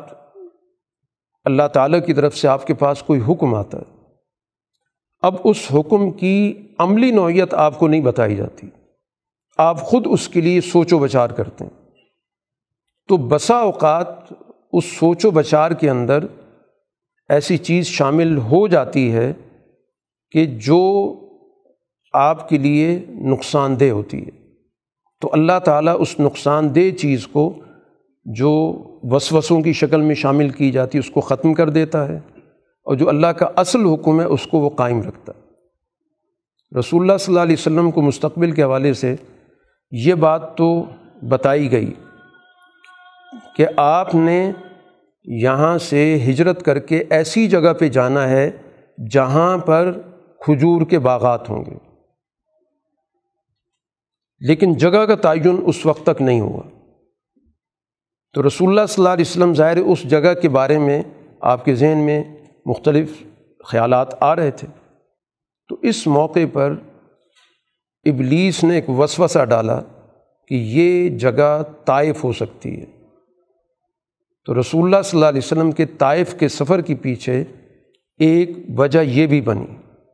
اللہ 1.44 1.68
تعالیٰ 1.74 2.06
کی 2.06 2.14
طرف 2.14 2.38
سے 2.38 2.48
آپ 2.48 2.68
کے 2.68 2.74
پاس 2.74 3.04
کوئی 3.04 3.22
حکم 3.30 3.56
آتا 3.56 3.78
ہے۔ 3.78 3.96
اب 5.22 5.36
اس 5.44 5.58
حکم 5.74 6.12
کی 6.12 6.63
عملی 6.80 7.12
نوعیت 7.12 7.54
آپ 7.54 7.80
کو 7.80 7.88
نہیں 7.88 8.02
بتائی 8.02 8.36
جاتی۔ 8.36 8.68
آپ 9.58 9.82
خود 9.82 10.08
اس 10.10 10.30
کے 10.30 10.42
لیے 10.42 10.62
سوچ 10.62 10.94
و 10.94 11.00
بچار 11.00 11.30
کرتے 11.30 11.64
ہیں۔ 11.64 11.84
تو 13.08 13.18
بسا 13.18 13.56
اوقات 13.56 14.08
اس 14.74 14.86
سوچ 14.86 15.26
و 15.26 15.32
بچار 15.32 15.72
کے 15.72 15.90
اندر 15.90 16.20
ایسی 17.30 17.58
چیز 17.58 17.86
شامل 17.86 18.38
ہو 18.38 18.68
جاتی 18.68 19.12
ہے 19.12 19.34
کہ 20.32 20.46
جو 20.46 21.16
آپ 22.14 22.50
کے 22.50 22.58
لیے 22.58 23.06
نقصان 23.10 23.80
دہ 23.80 23.90
ہوتی 23.90 24.26
ہے۔ 24.26 24.44
تو 25.22 25.30
اللہ 25.32 25.60
تعالیٰ 25.66 25.96
اس 26.00 26.20
نقصان 26.20 26.76
دہ 26.76 26.98
چیز 26.98 27.28
کو 27.28 27.54
جو 28.26 28.84
وسوسوں 29.04 29.62
کی 29.62 29.74
شکل 29.74 30.02
میں 30.02 30.16
شامل 30.16 30.50
کی 30.50 30.72
جاتی 30.72 30.98
ہے، 30.98 31.00
اس 31.00 31.10
کو 31.10 31.22
ختم 31.22 31.54
کر 31.54 31.70
دیتا 31.70 32.08
ہے 32.08 32.20
اور 32.84 32.96
جو 32.96 33.10
اللہ 33.10 33.28
کا 33.28 33.48
اصل 33.56 33.86
حکم 33.86 34.20
ہے، 34.20 34.26
اس 34.26 34.48
کو 34.48 34.60
وہ 34.60 34.70
قائم 34.70 35.02
رکھتا 35.02 35.34
ہے۔ 35.36 35.43
رسول 36.80 37.02
اللہ 37.02 37.18
صلی 37.18 37.34
اللہ 37.34 37.44
علیہ 37.44 37.56
وسلم 37.60 37.92
کو 37.92 38.02
مستقبل 38.02 38.52
کے 38.52 38.64
حوالے 38.64 38.94
سے 38.94 39.16
یہ 39.92 40.14
بات 40.14 40.58
تو 40.58 40.86
بتائی 41.30 41.72
گئی 41.72 41.94
کہ 43.56 43.66
آپ 43.78 44.16
نے 44.16 44.52
یہاں 45.26 45.78
سے 45.78 46.16
ہجرت 46.16 46.64
کر 46.64 46.80
کے 46.80 47.04
ایسی 47.10 47.48
جگہ 47.48 47.74
پہ 47.74 47.90
جانا 47.90 48.30
ہے 48.30 48.52
جہاں 49.12 49.58
پر 49.58 49.92
کھجور 50.40 50.86
کے 50.86 51.00
باغات 51.00 51.50
ہوں 51.50 51.66
گے۔ 51.66 51.76
لیکن 54.40 54.74
جگہ 54.74 55.06
کا 55.06 55.16
تعین 55.16 55.62
اس 55.66 55.86
وقت 55.86 56.04
تک 56.06 56.22
نہیں 56.22 56.42
ہوا۔ 56.42 56.64
تو 58.34 58.48
رسول 58.48 58.70
اللہ 58.70 58.86
صلی 58.90 59.04
اللہ 59.04 59.14
علیہ 59.14 59.26
وسلم 59.28 59.54
ظاہر 59.54 59.78
اس 59.78 60.04
جگہ 60.04 60.34
کے 60.34 60.50
بارے 60.50 60.78
میں 60.78 61.04
آپ 61.42 61.66
کے 61.66 61.76
ذہن 61.76 61.98
میں 61.98 62.24
مختلف 62.66 63.24
خیالات 63.66 64.24
آ 64.24 64.36
رہے 64.36 64.52
تھے۔ 64.52 64.83
تو 65.74 65.80
اس 65.82 66.08
موقع 66.08 66.40
پر 66.54 66.76
ابلیس 68.06 68.64
نے 68.64 68.76
ایک 68.76 68.90
وسوسہ 68.90 69.46
ڈالا 69.46 69.82
کہ 70.48 70.56
یہ 70.56 71.10
جگہ 71.10 71.64
طائف 71.86 72.24
ہو 72.24 72.34
سکتی 72.34 72.80
ہے۔ 72.80 72.86
تو 74.46 74.60
رسول 74.60 74.86
اللہ 74.86 75.02
صلی 75.02 75.18
اللہ 75.18 75.30
علیہ 75.30 75.42
وسلم 75.44 75.72
کے 75.72 75.86
طائف 75.86 76.36
کے 76.40 76.48
سفر 76.48 76.82
کے 76.82 76.96
پیچھے 76.96 77.44
ایک 78.20 78.50
وجہ 78.78 79.00
یہ 79.00 79.28
بھی 79.28 79.42
بنی، 79.42 79.66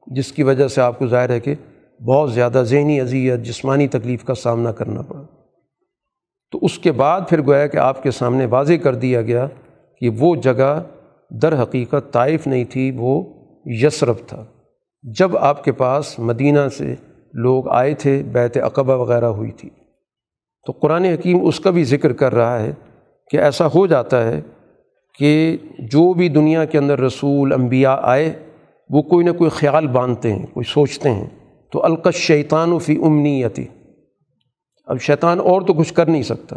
جس 0.08 0.32
کی 0.32 0.44
وجہ 0.44 0.68
سے 0.68 0.82
آپ 0.82 1.00
کو 1.00 1.08
ظاہر 1.08 1.30
ہے 1.30 1.40
کہ 1.40 1.56
بہت 2.06 2.34
زیادہ 2.34 2.64
ذہنی 2.66 3.02
اذیت، 3.02 3.40
جسمانی 3.40 3.88
تکلیف 3.88 4.24
کا 4.24 4.36
سامنا 4.36 4.72
کرنا 4.72 5.02
پڑا۔ 5.02 5.24
تو 6.52 6.60
اس 6.62 6.80
کے 6.80 6.92
بعد 6.92 7.22
پھر 7.30 7.42
گویا 7.42 7.68
کہ 7.68 7.78
آپ 7.78 8.04
کے 8.04 8.12
سامنے 8.12 8.46
واضح 8.46 8.74
کر 8.74 8.96
دیا 8.96 9.22
گیا 9.22 9.48
کہ 10.00 10.10
وہ 10.10 10.36
جگہ 10.36 10.84
در 11.30 11.64
حقیقت 11.64 12.14
طائف 12.14 12.48
نہیں 12.48 12.64
تھی، 12.64 12.92
وہ 12.96 13.34
یسرف 13.66 14.22
تھا۔ 14.28 14.46
جب 15.02 15.38
آپ 15.38 15.64
کے 15.64 15.72
پاس 15.72 16.20
مدینہ 16.20 16.70
سے 16.78 16.96
لوگ 17.34 17.70
آئے 17.70 17.94
تھے، 17.94 18.24
بیت 18.32 18.58
عقبہ 18.58 18.96
وغیرہ 18.96 19.26
ہوئی 19.26 19.52
تھی، 19.52 19.70
تو 20.66 20.72
قرآن 20.72 21.04
حکیم 21.04 21.46
اس 21.46 21.60
کا 21.60 21.70
بھی 21.70 21.84
ذکر 21.84 22.14
کر 22.14 22.36
رہا 22.36 22.60
ہے 22.60 22.72
کہ 23.32 23.38
ایسا 23.38 23.68
ہو 23.68 23.88
جاتا 23.88 24.24
ہے 24.24 24.42
کہ 25.20 25.58
جو 25.80 26.14
بھی 26.14 26.30
دنیا 26.30 26.66
کے 26.66 26.78
اندر 26.78 27.00
رسول، 27.00 27.54
انبیاء 27.54 27.98
آئے، 28.02 28.34
وہ 28.90 29.02
کوئی 29.02 29.26
نہ 29.26 29.32
کوئی 29.32 29.50
خیال 29.50 29.88
باندھتے 29.88 30.34
ہیں، 30.34 30.46
کوئی 30.54 30.64
سوچتے 30.74 31.10
ہیں۔ 31.10 31.28
تو 31.72 31.86
القش 31.86 32.16
شیطان 32.16 32.72
و 32.72 32.80
فی 32.80 32.96
امنیتی۔ 33.04 33.66
اب 34.86 35.00
شیطان 35.02 35.40
اور 35.40 35.62
تو 35.62 35.74
کچھ 35.74 35.94
کر 35.94 36.06
نہیں 36.06 36.24
سکتا۔ 36.24 36.56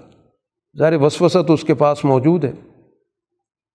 ظاہر 0.78 0.94
وسوسہ 0.94 1.38
تو 1.38 1.52
اس 1.52 1.64
کے 1.64 1.74
پاس 1.74 2.04
موجود 2.04 2.44
ہے۔ 2.44 2.52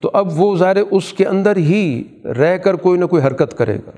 تو 0.01 0.11
اب 0.13 0.27
وہ 0.35 0.57
ظاہر 0.57 0.77
اس 0.91 1.13
کے 1.13 1.25
اندر 1.25 1.57
ہی 1.57 2.03
رہ 2.23 2.57
کر 2.57 2.73
کوئی 2.73 2.99
نہ 2.99 3.05
کوئی 3.05 3.23
حرکت 3.23 3.57
کرے 3.57 3.77
گا۔ 3.87 3.91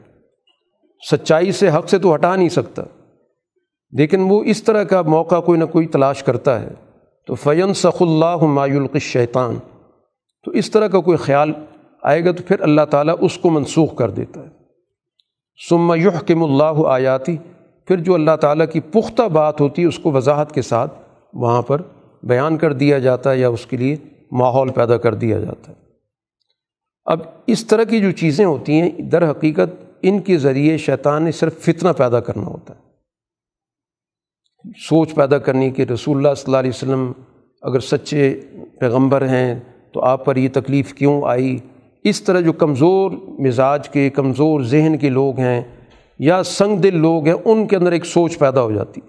سچائی 1.12 1.52
سے 1.52 1.70
حق 1.70 1.90
سے 1.90 2.00
تو 2.00 2.16
ہٹا 2.16 2.36
نہیں 2.36 2.50
سکتا۔ 2.50 2.84
لیکن 3.92 4.22
وہ 4.30 4.44
اس 4.44 4.64
طرح 4.64 4.84
کا 4.84 5.02
موقع 5.02 5.42
کوئی 5.42 5.60
نہ 5.60 5.66
کوئی 5.66 5.88
تلاش 5.88 6.24
کرتا 6.24 6.62
ہے۔ 6.62 6.70
تو 7.28 7.36
فین 7.36 7.74
سخ 7.74 8.02
اللہ 8.02 8.38
مایولق 8.42 8.98
شیطان 8.98 9.58
تو 10.46 10.52
اس 10.52 10.72
طرح 10.72 10.88
کا 10.88 11.00
کوئی 11.00 11.18
خیال 11.18 11.52
آئے 12.04 12.26
گا 12.26 12.32
تو 12.32 12.44
پھر 12.48 12.60
اللہ 12.60 12.82
تعالیٰ 12.90 13.16
اس 13.20 13.38
کو 13.38 13.50
منسوخ 13.50 13.96
کر 13.96 14.10
دیتا 14.10 14.42
ہے۔ 14.42 14.48
سما 15.70 15.96
یحکم 15.96 16.44
اللہ 16.44 16.88
آیاتی 16.88 17.38
پھر 17.88 17.98
جو 17.98 18.14
اللہ 18.14 18.36
تعالیٰ 18.42 18.66
کی 18.74 18.80
پختہ 18.80 19.22
بات 19.22 19.62
ہوتی 19.62 19.82
ہے 19.82 19.88
اس 19.88 20.00
کو 20.00 20.12
وضاحت 20.12 20.52
کے 20.52 20.62
ساتھ 20.62 20.94
وہاں 21.34 21.62
پر 21.62 21.82
بیان 22.24 22.58
کر 22.58 22.74
دیا 22.74 23.00
جاتا 23.00 23.32
ہے 23.32 23.38
یا 23.38 23.50
اس 23.50 23.66
کے 23.66 23.78
لیے 23.78 23.96
ماحول 24.32 24.70
پیدا 24.70 24.98
کر 24.98 25.14
دیا 25.14 25.40
جاتا 25.40 25.72
ہے۔ 25.72 25.78
اب 27.06 27.20
اس 27.48 27.68
طرح 27.68 27.84
کی 27.84 28.00
جو 28.00 28.12
چیزیں 28.12 28.46
ہوتی 28.46 28.82
ہیں، 28.82 28.90
در 28.90 29.32
حقیقت 29.32 29.89
ان 30.02 30.20
کے 30.20 30.38
ذریعے 30.38 30.78
شیطان 30.78 31.24
نے 31.24 31.32
صرف 31.32 31.60
فتنہ 31.60 31.90
پیدا 31.98 32.20
کرنا 32.20 32.46
ہوتا 32.46 32.74
ہے۔ 32.76 32.80
سوچ 34.90 35.16
پیدا 35.16 35.38
کرنی 35.38 35.70
کہ 35.70 35.82
رسول 35.82 36.18
اللہ 36.18 36.34
صلی 36.34 36.44
اللہ 36.46 36.58
علیہ 36.58 36.70
وسلم 36.70 37.12
اگر 37.62 37.80
سچے 37.80 38.42
پیغمبر 38.80 39.28
ہیں 39.28 39.60
تو 39.92 40.02
آپ 40.02 40.26
پر 40.26 40.36
یہ 40.36 40.50
تکلیف 40.54 40.94
کیوں 40.94 41.22
آئی؟ 41.26 41.58
اس 42.04 42.22
طرح 42.22 42.40
جو 42.40 42.54
کمزور 42.54 43.12
مزاج 43.40 43.90
کے، 43.90 44.10
کمزور 44.10 44.62
ذہن 44.62 44.98
کے 44.98 45.10
لوگ 45.10 45.40
ہیں 45.40 45.62
یا 46.20 46.44
سنگ 46.44 46.78
دل 46.78 46.98
لوگ 46.98 47.26
ہیں، 47.26 47.36
ان 47.46 47.68
کے 47.68 47.76
اندر 47.76 47.92
ایک 47.92 48.06
سوچ 48.06 48.40
پیدا 48.40 48.62
ہو 48.62 48.72
جاتی۔ 48.72 49.02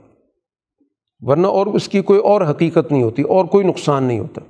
ورنہ 1.21 1.47
اور 1.47 1.67
اس 1.67 1.89
کی 1.89 2.03
کوئی 2.03 2.21
اور 2.21 2.41
حقیقت 2.41 2.93
نہیں 2.93 3.03
ہوتی، 3.03 3.23
اور 3.23 3.45
کوئی 3.45 3.67
نقصان 3.67 4.05
نہیں 4.05 4.19
ہوتا۔ 4.19 4.41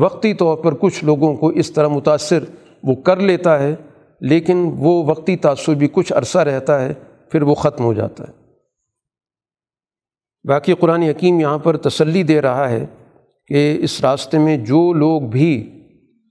وقتی 0.00 0.34
طور 0.34 0.56
پر 0.56 0.74
کچھ 0.74 1.04
لوگوں 1.04 1.34
کو 1.36 1.48
اس 1.48 1.72
طرح 1.72 1.88
متاثر 1.88 2.44
وہ 2.82 2.94
کر 2.94 3.16
لیتا 3.16 3.58
ہے 3.58 3.74
لیکن 4.20 4.70
وہ 4.78 5.04
وقتی 5.06 5.36
تاثر 5.36 5.74
بھی 5.74 5.88
کچھ 5.92 6.12
عرصہ 6.12 6.38
رہتا 6.38 6.84
ہے، 6.84 6.92
پھر 7.32 7.42
وہ 7.42 7.54
ختم 7.54 7.84
ہو 7.84 7.94
جاتا 7.94 8.24
ہے۔ 8.24 8.32
باقی 10.48 10.74
قرآن 10.74 11.02
حکیم 11.02 11.40
یہاں 11.40 11.58
پر 11.58 11.76
تسلی 11.76 12.22
دے 12.22 12.42
رہا 12.42 12.70
ہے 12.70 12.86
کہ 13.46 13.76
اس 13.80 14.00
راستے 14.00 14.38
میں 14.38 14.56
جو 14.56 14.92
لوگ 14.92 15.22
بھی 15.22 15.80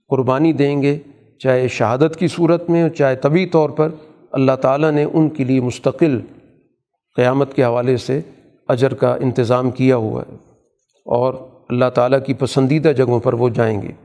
قربانی 0.08 0.52
دیں 0.52 0.82
گے، 0.82 0.98
چاہے 1.38 1.68
شہادت 1.68 2.16
کی 2.16 2.28
صورت 2.28 2.70
میں، 2.70 2.88
چاہے 2.88 3.16
طبی 3.16 3.46
طور 3.46 3.70
پر، 3.70 3.88
اللہ 4.32 4.52
تعالیٰ 4.52 4.90
نے 4.90 5.04
ان 5.04 5.28
کے 5.28 5.44
لیے 5.44 5.60
مستقل 5.60 6.20
قیامت 7.16 7.54
کے 7.54 7.64
حوالے 7.64 7.96
سے 7.96 8.20
اجر 8.68 8.94
کا 8.94 9.14
انتظام 9.14 9.70
کیا 9.70 9.96
ہوا 9.96 10.22
ہے 10.28 10.34
اور 11.06 11.34
اللہ 11.68 11.90
تعالیٰ 11.94 12.18
کی 12.26 12.34
پسندیدہ 12.34 12.88
جگہوں 12.88 13.20
پر 13.20 13.32
وہ 13.32 13.48
جائیں 13.48 13.82
گے۔ 13.82 14.03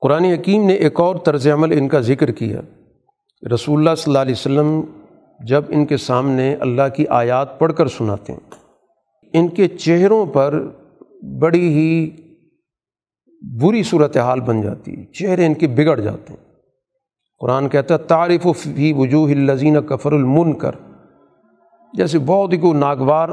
قرآن 0.00 0.24
حکیم 0.24 0.66
نے 0.66 0.74
ایک 0.74 1.00
اور 1.00 1.16
طرز 1.16 1.48
عمل 1.48 1.72
ان 1.72 1.88
کا 1.88 2.00
ذکر 2.00 2.30
کیا۔ 2.30 2.60
رسول 3.54 3.78
اللہ 3.78 3.94
صلی 3.94 4.10
اللہ 4.10 4.18
علیہ 4.18 4.32
وسلم 4.32 4.80
جب 5.46 5.62
ان 5.68 5.86
کے 5.86 5.96
سامنے 5.96 6.54
اللہ 6.54 6.82
کی 6.96 7.06
آیات 7.06 7.58
پڑھ 7.58 7.72
کر 7.72 7.88
سناتے 7.88 8.32
ہیں، 8.32 8.50
ان 9.32 9.48
کے 9.48 9.68
چہروں 9.68 10.26
پر 10.26 10.62
بڑی 11.40 11.68
ہی 11.68 12.10
بری 13.62 13.82
صورت 13.82 14.16
حال 14.16 14.40
بن 14.40 14.62
جاتی 14.62 14.96
ہے 14.96 15.04
چہرے 15.04 15.46
ان 15.46 15.54
کے 15.54 15.66
بگڑ 15.66 16.00
جاتے 16.00 16.32
ہیں۔ 16.32 16.52
قرآن 17.40 17.68
کہتا 17.68 17.94
ہے، 17.94 17.98
تعریف 17.98 18.46
و 18.46 18.52
فی 18.52 18.92
وجوہ 18.92 19.30
الزین 19.30 19.82
کفر 19.82 20.12
المن 20.12 20.52
کر 20.52 20.72
جیسے 21.94 22.18
بہت 22.18 22.52
ہی 22.52 22.58
کو 22.58 22.72
ناگوار 22.72 23.28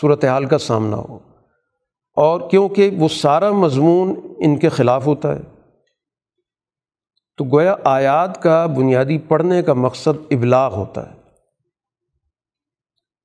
صورت 0.00 0.24
حال 0.24 0.44
کا 0.44 0.58
سامنا 0.58 0.96
ہو۔ 0.96 1.18
اور 2.16 2.50
کیونکہ 2.50 2.90
وہ 2.98 3.08
سارا 3.08 3.50
مضمون 3.50 4.14
ان 4.38 4.56
کے 4.56 4.68
خلاف 4.68 5.06
ہوتا 5.06 5.36
ہے۔ 5.36 5.59
تو 7.40 7.44
گویا 7.44 7.76
آیات 7.84 8.42
کا 8.42 8.66
بنیادی 8.66 9.18
پڑھنے 9.18 9.62
کا 9.62 9.72
مقصد 9.72 10.18
ابلاغ 10.30 10.74
ہوتا 10.74 11.10
ہے۔ 11.10 11.16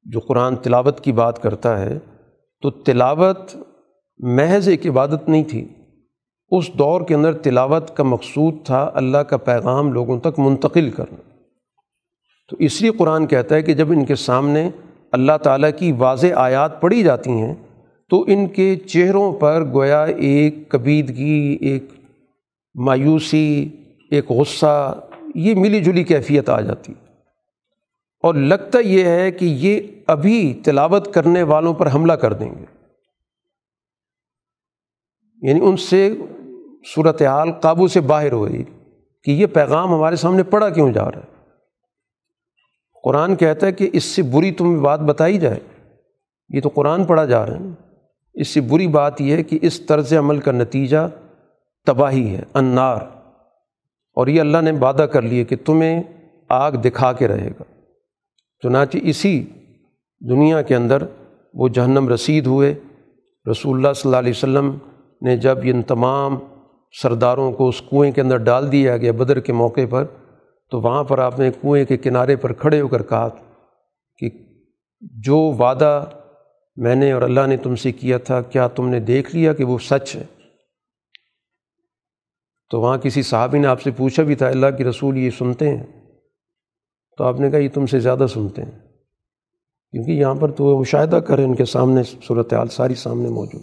جو 0.04 0.20
قرآن 0.20 0.56
تلاوت 0.56 1.00
کی 1.00 1.12
بات 1.12 1.44
کرتا 1.44 1.82
ہے، 1.82 2.00
تو 2.62 2.70
تلاوت 2.70 3.38
محض 4.18 4.68
ایک 4.68 4.88
عبادت 4.88 5.30
نہیں 5.30 5.44
تھی۔ 5.44 5.68
اس 6.52 6.74
دور 6.74 7.02
کے 7.02 7.16
اندر 7.16 7.34
تلاوت 7.34 7.98
کا 7.98 8.04
مقصود 8.04 8.56
تھا 8.66 8.92
اللہ 8.94 9.18
کا 9.18 9.38
پیغام 9.38 9.94
لوگوں 9.94 10.20
تک 10.20 10.40
منتقل 10.40 10.92
کرنا۔ 10.92 11.30
تو 12.50 12.56
اس 12.60 12.82
لیے 12.82 12.92
قرآن 12.92 13.28
کہتا 13.28 13.56
ہے 13.56 13.62
کہ 13.62 13.74
جب 13.74 13.92
ان 13.92 14.06
کے 14.06 14.16
سامنے 14.16 14.70
اللہ 15.12 15.38
تعالیٰ 15.44 15.70
کی 15.78 15.92
واضح 15.92 16.28
آیات 16.36 16.82
پڑھی 16.82 17.04
جاتی 17.04 17.32
ہیں، 17.32 17.56
تو 18.10 18.24
ان 18.28 18.48
کے 18.48 18.76
چہروں 18.76 19.34
پر 19.34 19.66
گویا 19.74 20.04
ایک 20.04 20.70
کبیدگی، 20.70 21.58
ایک 21.62 21.84
مایوسی 22.76 23.70
ایک 24.12 24.32
غصہ، 24.32 25.00
یہ 25.36 25.56
ملی 25.56 25.84
جلی 25.84 26.04
کیفیت 26.04 26.50
آ 26.50 26.62
جاتی۔ 26.62 26.94
اور 28.24 28.36
لگتا 28.36 28.80
یہ 28.80 29.06
ہے 29.06 29.32
کہ 29.32 29.46
یہ 29.46 29.80
ابھی 30.08 30.62
تلاوت 30.66 31.14
کرنے 31.14 31.44
والوں 31.44 31.74
پر 31.74 31.94
حملہ 31.94 32.14
کر 32.14 32.34
دیں 32.34 32.52
گے۔ 32.52 32.66
یعنی 35.42 35.60
ان 35.64 35.78
سے 35.78 36.16
صورت 36.96 37.22
حال 37.22 37.52
قابو 37.52 37.88
سے 37.88 38.02
باہر 38.02 38.32
ہو 38.32 38.48
رہی 38.48 38.64
کہ 39.24 39.32
یہ 39.32 39.46
پیغام 39.46 39.94
ہمارے 39.94 40.16
سامنے 40.16 40.44
پڑھا 40.44 40.70
کیوں 40.70 40.94
جا 40.94 41.12
رہا 41.12 41.20
ہے؟ 41.20 41.36
قرآن 43.04 43.36
کہتا 43.36 43.68
ہے 43.68 43.72
کہ 43.72 43.90
اس 43.94 44.04
سے 44.04 44.22
بری 44.22 44.52
تمہیں 44.52 44.78
بات 44.78 45.00
بتائی 45.00 45.38
جائے۔ 45.38 45.60
یہ 46.50 46.62
تو 46.62 46.70
قرآن 46.70 47.04
پڑھا 47.04 47.26
جا 47.26 47.46
رہا 47.46 47.54
ہے۔ 47.54 47.66
اس 48.34 48.48
سے 48.48 48.62
بری 48.62 48.88
بات 48.88 49.22
یہ 49.22 49.36
ہے 49.36 49.44
کہ 49.44 49.60
اس 49.62 49.82
طرز 49.82 50.14
عمل 50.14 50.40
کا 50.40 50.52
نتیجہ 50.52 51.10
تباہی 51.86 52.36
ہے، 52.36 52.44
انار۔ 52.54 52.98
اور 54.16 54.28
یہ 54.28 54.40
اللہ 54.40 54.58
نے 54.62 54.72
وعدہ 54.72 55.02
کر 55.02 55.22
لیے 55.22 55.44
کہ 55.44 55.56
تمہیں 55.66 56.04
آگ 56.50 56.72
دکھا 56.72 57.14
کے 57.14 57.28
رہے 57.28 57.50
گا۔ 57.60 57.64
چنانچہ 58.64 58.98
اسی 59.02 59.46
دنیا 60.30 60.62
کے 60.62 60.76
اندر 60.76 61.04
وہ 61.54 61.68
جہنم 61.68 62.10
رسید 62.10 62.48
ہوئے۔ 62.48 62.74
رسول 63.52 63.78
اللہ 63.78 63.94
صلی 63.94 64.10
اللہ 64.10 64.18
علیہ 64.18 64.34
وسلم 64.36 64.78
نے 65.22 65.38
جب 65.38 65.58
ان 65.64 65.82
تمام 65.82 66.38
سرداروں 67.02 67.52
کو 67.52 67.68
اس 67.68 67.82
کنویں 67.82 68.12
کے 68.12 68.22
اندر 68.22 68.38
ڈال 68.38 68.72
دیا 68.72 68.98
گیا 68.98 69.12
بدر 69.12 69.40
کے 69.40 69.54
موقع 69.54 69.82
پر، 69.90 70.06
تو 70.72 70.82
وہاں 70.82 71.04
پر 71.04 71.20
آپ 71.20 71.40
نے 71.40 71.52
کنویں 71.62 71.86
کے 71.86 71.98
کنارے 71.98 72.36
پر 72.36 72.54
کھڑے 72.54 72.82
ہو 72.82 72.88
کر 72.88 73.04
کہا 73.04 73.30
کہ 74.18 74.30
جو 75.02 75.38
وعدہ 75.38 76.06
میں 76.76 76.96
نے 76.96 77.12
اور 77.12 77.22
اللہ 77.22 77.48
نے 77.48 77.58
تم 77.58 77.76
سے 77.76 77.92
کیا 77.92 78.18
تھا، 78.18 78.42
کیا 78.42 78.68
تم 78.68 78.90
نے 78.90 79.00
دیکھ 79.00 79.36
لیا 79.36 79.54
کہ 79.54 79.64
وہ 79.64 79.78
سچ 79.78 80.16
ہے؟ 80.16 80.24
تو 82.70 82.82
وہاں 82.82 82.98
کسی 82.98 83.22
صحابی 83.22 83.60
نے 83.60 83.68
آپ 83.68 83.82
سے 83.82 83.92
پوچھا 83.92 84.24
بھی 84.24 84.36
تھا، 84.36 84.48
اللہ 84.48 84.68
کی 84.78 84.84
رسول 84.84 85.18
یہ 85.18 85.30
سنتے 85.30 85.78
ہیں؟ 85.78 85.84
تو 87.18 87.24
آپ 87.24 87.40
نے 87.40 87.50
کہا، 87.50 87.60
یہ 87.60 87.70
تم 87.74 87.86
سے 87.86 88.00
زیادہ 88.00 88.26
سنتے 88.30 88.64
ہیں۔ 88.64 88.72
کیونکہ 89.92 90.12
یہاں 90.12 90.36
پر 90.36 90.52
تو 90.52 90.64
وہ 90.64 90.80
مشاہدہ 90.80 91.16
کریں 91.16 91.44
ان 91.44 91.56
کے 91.56 91.66
سامنے 91.66 92.04
صورت 92.04 92.54
حال 92.54 92.68
ساری 92.68 92.96
سامنے 92.96 93.30
موجود۔ 93.30 93.62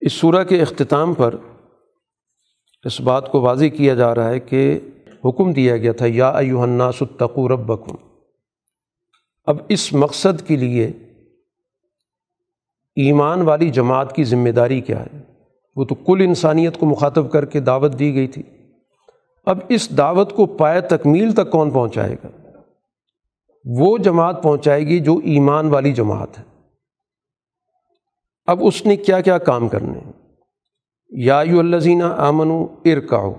اس 0.00 0.12
صورح 0.12 0.42
کے 0.42 0.62
اختتام 0.62 1.14
پر 1.14 1.34
اس 2.84 3.00
بات 3.00 3.32
کو 3.32 3.40
واضح 3.40 3.64
کیا 3.64 3.94
جا 3.94 4.14
رہا 4.14 4.28
ہے 4.28 4.40
کہ 4.40 4.80
حکم 5.24 5.52
دیا 5.52 5.76
گیا 5.76 5.92
تھا، 5.92 6.06
یا 6.08 6.28
الناس 6.28 7.02
اتقو 7.02 7.48
ربکم۔ 7.48 7.94
اب 9.44 9.56
اس 9.68 9.92
مقصد 9.92 10.46
کے 10.46 10.56
لیے 10.56 10.86
ایمان 12.96 13.42
والی 13.42 13.70
جماعت 13.70 14.16
کی 14.16 14.24
ذمہ 14.24 14.50
داری 14.50 14.80
کیا 14.80 15.02
ہے؟ 15.02 15.33
وہ 15.76 15.84
تو 15.84 15.94
کل 15.94 16.20
انسانیت 16.20 16.78
کو 16.78 16.86
مخاطب 16.86 17.32
کر 17.32 17.44
کے 17.44 17.60
دعوت 17.60 17.98
دی 17.98 18.14
گئی 18.14 18.26
تھی۔ 18.26 18.42
اب 19.44 19.58
اس 19.68 19.96
دعوت 19.98 20.32
کو 20.32 20.46
پائے 20.46 20.80
تکمیل 20.80 21.32
تک 21.32 21.50
کون 21.50 21.70
پہنچائے 21.70 22.16
گا؟ 22.24 22.28
وہ 23.64 23.98
جماعت 23.98 24.42
پہنچائے 24.42 24.86
گی 24.86 25.00
جو 25.00 25.20
ایمان 25.24 25.68
والی 25.68 25.92
جماعت 25.92 26.38
ہے۔ 26.38 26.44
اب 28.46 28.58
اس 28.62 28.86
نے 28.86 28.96
کیا 28.96 29.20
کیا 29.20 29.38
کام 29.38 29.68
کرنے؟ 29.68 29.98
یا 31.10 31.42
یو 31.46 31.58
الزینہ 31.58 32.04
آمن 32.04 32.50
ارکاؤ 32.84 33.32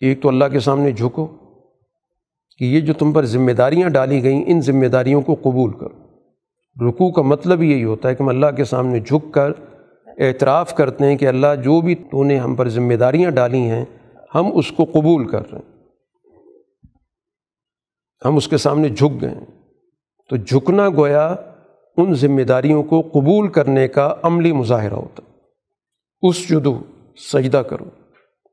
ایک 0.00 0.22
تو 0.22 0.28
اللہ 0.28 0.44
کے 0.52 0.60
سامنے 0.60 0.92
جھکو 0.92 1.26
کہ 2.58 2.64
یہ 2.64 2.80
جو 2.80 2.92
تم 2.94 3.12
پر 3.12 3.24
ذمہ 3.24 3.52
داریاں 3.52 3.88
ڈالی 3.88 4.22
گئیں، 4.22 4.44
ان 4.46 4.60
ذمہ 4.60 4.86
داریوں 4.86 5.22
کو 5.22 5.34
قبول 5.34 5.72
کرو۔ 5.72 6.06
رکوع 6.88 7.10
کا 7.10 7.22
مطلب 7.22 7.62
یہی 7.62 7.84
ہوتا 7.84 8.08
ہے 8.08 8.14
کہ 8.14 8.22
ہم 8.22 8.28
اللہ 8.28 8.46
کے 8.56 8.64
سامنے 8.64 9.00
جھک 9.00 9.34
کر 9.34 9.52
اعتراف 10.18 10.74
کرتے 10.74 11.04
ہیں 11.04 11.16
کہ 11.16 11.28
اللہ 11.28 11.46
جو 11.64 11.80
بھی 11.80 11.94
تو 11.94 12.24
نے 12.24 12.36
ہم 12.36 12.54
پر 12.54 12.68
ذمہ 12.68 12.94
داریاں 12.94 13.30
ڈالی 13.30 13.60
ہیں، 13.60 13.84
ہم 14.34 14.50
اس 14.54 14.72
کو 14.72 14.84
قبول 14.84 15.28
کر 15.28 15.52
رہے 15.52 15.58
ہیں۔ 15.58 15.76
ہم 18.24 18.36
اس 18.36 18.48
کے 18.48 18.56
سامنے 18.56 18.88
جھک 18.88 19.20
گئے 19.20 19.34
تو 20.30 20.36
جھکنا 20.36 20.88
گویا 20.88 21.34
ان 21.96 22.14
ذمہ 22.14 22.42
داریوں 22.42 22.82
کو 22.82 23.00
قبول 23.00 23.48
کرنے 23.48 23.88
کا 23.88 24.14
عملی 24.22 24.52
مظاہرہ 24.52 24.94
ہوتا 24.94 25.22
اس 26.22 26.48
جدو 26.48 26.78
سجدہ 27.16 27.56
کرو۔ 27.56 27.84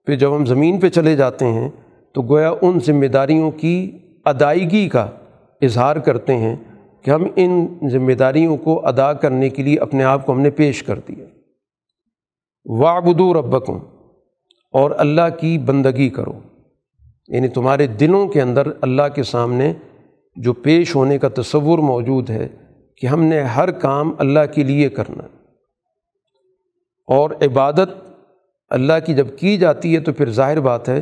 پھر 0.05 0.15
جب 0.15 0.35
ہم 0.35 0.45
زمین 0.45 0.79
پہ 0.79 0.89
چلے 0.89 1.15
جاتے 1.15 1.45
ہیں، 1.45 1.69
تو 2.13 2.21
گویا 2.21 2.51
ان 2.61 2.79
ذمہ 2.79 3.05
داریوں 3.05 3.51
کی 3.51 3.97
ادائیگی 4.25 4.89
کا 4.89 5.09
اظہار 5.61 5.95
کرتے 5.95 6.37
ہیں 6.37 6.55
کہ 7.01 7.11
ہم 7.11 7.23
ان 7.35 7.67
ذمہ 7.91 8.13
داریوں 8.13 8.57
کو 8.57 8.87
ادا 8.87 9.13
کرنے 9.13 9.49
کے 9.49 9.63
لیے 9.63 9.79
اپنے 9.79 10.03
آپ 10.03 10.25
کو 10.25 10.31
ہم 10.31 10.41
نے 10.41 10.49
پیش 10.49 10.83
کر 10.83 10.99
دیا۔ 11.07 11.25
وابدو 12.65 13.33
ربکم، 13.33 13.79
اور 14.71 14.91
اللہ 14.97 15.21
کی 15.39 15.57
بندگی 15.57 16.09
کرو۔ 16.09 16.33
یعنی 17.27 17.47
تمہارے 17.47 17.87
دلوں 17.87 18.27
کے 18.27 18.41
اندر 18.41 18.67
اللہ 18.81 19.01
کے 19.15 19.23
سامنے 19.23 19.73
جو 20.35 20.53
پیش 20.53 20.95
ہونے 20.95 21.17
کا 21.17 21.29
تصور 21.35 21.79
موجود 21.79 22.29
ہے 22.29 22.47
کہ 22.97 23.07
ہم 23.07 23.23
نے 23.23 23.41
ہر 23.41 23.71
کام 23.71 24.13
اللہ 24.17 24.39
کے 24.53 24.63
لیے 24.63 24.89
کرنا۔ 24.89 25.23
اور 27.07 27.29
عبادت 27.29 28.13
اللہ 28.69 28.93
کی 29.05 29.13
جب 29.13 29.27
کی 29.39 29.57
جاتی 29.57 29.95
ہے 29.95 29.99
تو 29.99 30.13
پھر 30.13 30.29
ظاہر 30.29 30.59
بات 30.59 30.89
ہے 30.89 31.01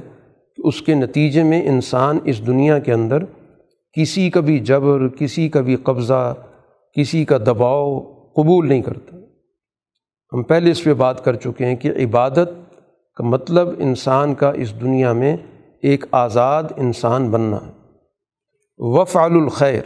کہ 0.55 0.67
اس 0.67 0.81
کے 0.81 0.93
نتیجے 0.93 1.43
میں 1.43 1.67
انسان 1.67 2.19
اس 2.23 2.47
دنیا 2.47 2.79
کے 2.79 2.93
اندر 2.93 3.17
کسی 3.93 4.29
کا 4.29 4.39
بھی 4.39 4.59
جبر، 4.59 5.07
کسی 5.07 5.49
کا 5.49 5.61
بھی 5.61 5.75
قبضہ، 5.75 6.33
کسی 6.93 7.25
کا 7.25 7.37
دباؤ 7.37 7.99
قبول 8.35 8.67
نہیں 8.67 8.81
کرتا۔ 8.81 9.17
ہم 10.33 10.43
پہلے 10.43 10.71
اس 10.71 10.83
پہ 10.83 10.93
بات 10.93 11.25
کر 11.25 11.35
چکے 11.35 11.65
ہیں 11.65 11.75
کہ 11.75 11.91
عبادت 12.05 12.49
کا 13.15 13.23
مطلب 13.23 13.67
انسان 13.77 14.35
کا 14.35 14.51
اس 14.51 14.81
دنیا 14.81 15.13
میں 15.13 15.37
ایک 15.81 16.05
آزاد 16.11 16.63
انسان 16.77 17.31
بننا 17.31 17.59
وفعل 18.77 19.31
الخیر 19.31 19.81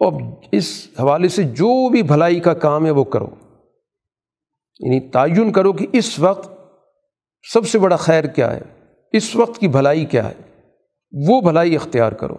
اور 0.00 0.12
اس 0.52 0.88
حوالے 1.00 1.28
سے 1.28 1.42
جو 1.42 1.88
بھی 1.88 2.02
بھلائی 2.02 2.40
کا 2.40 2.54
کام 2.54 2.86
ہے 2.86 2.90
وہ 2.90 3.04
کرو۔ 3.04 3.26
یعنی 4.80 5.00
تعین 5.00 5.52
کرو 5.52 5.72
کہ 5.72 5.86
اس 5.92 6.18
وقت 6.18 6.60
سب 7.52 7.66
سے 7.66 7.78
بڑا 7.78 7.96
خیر 7.96 8.24
کیا 8.24 8.56
ہے، 8.56 8.60
اس 9.12 9.36
وقت 9.36 9.58
کی 9.58 9.68
بھلائی 9.68 10.04
کیا 10.04 10.28
ہے، 10.28 10.34
وہ 11.28 11.40
بھلائی 11.40 11.74
اختیار 11.74 12.12
کرو۔ 12.12 12.36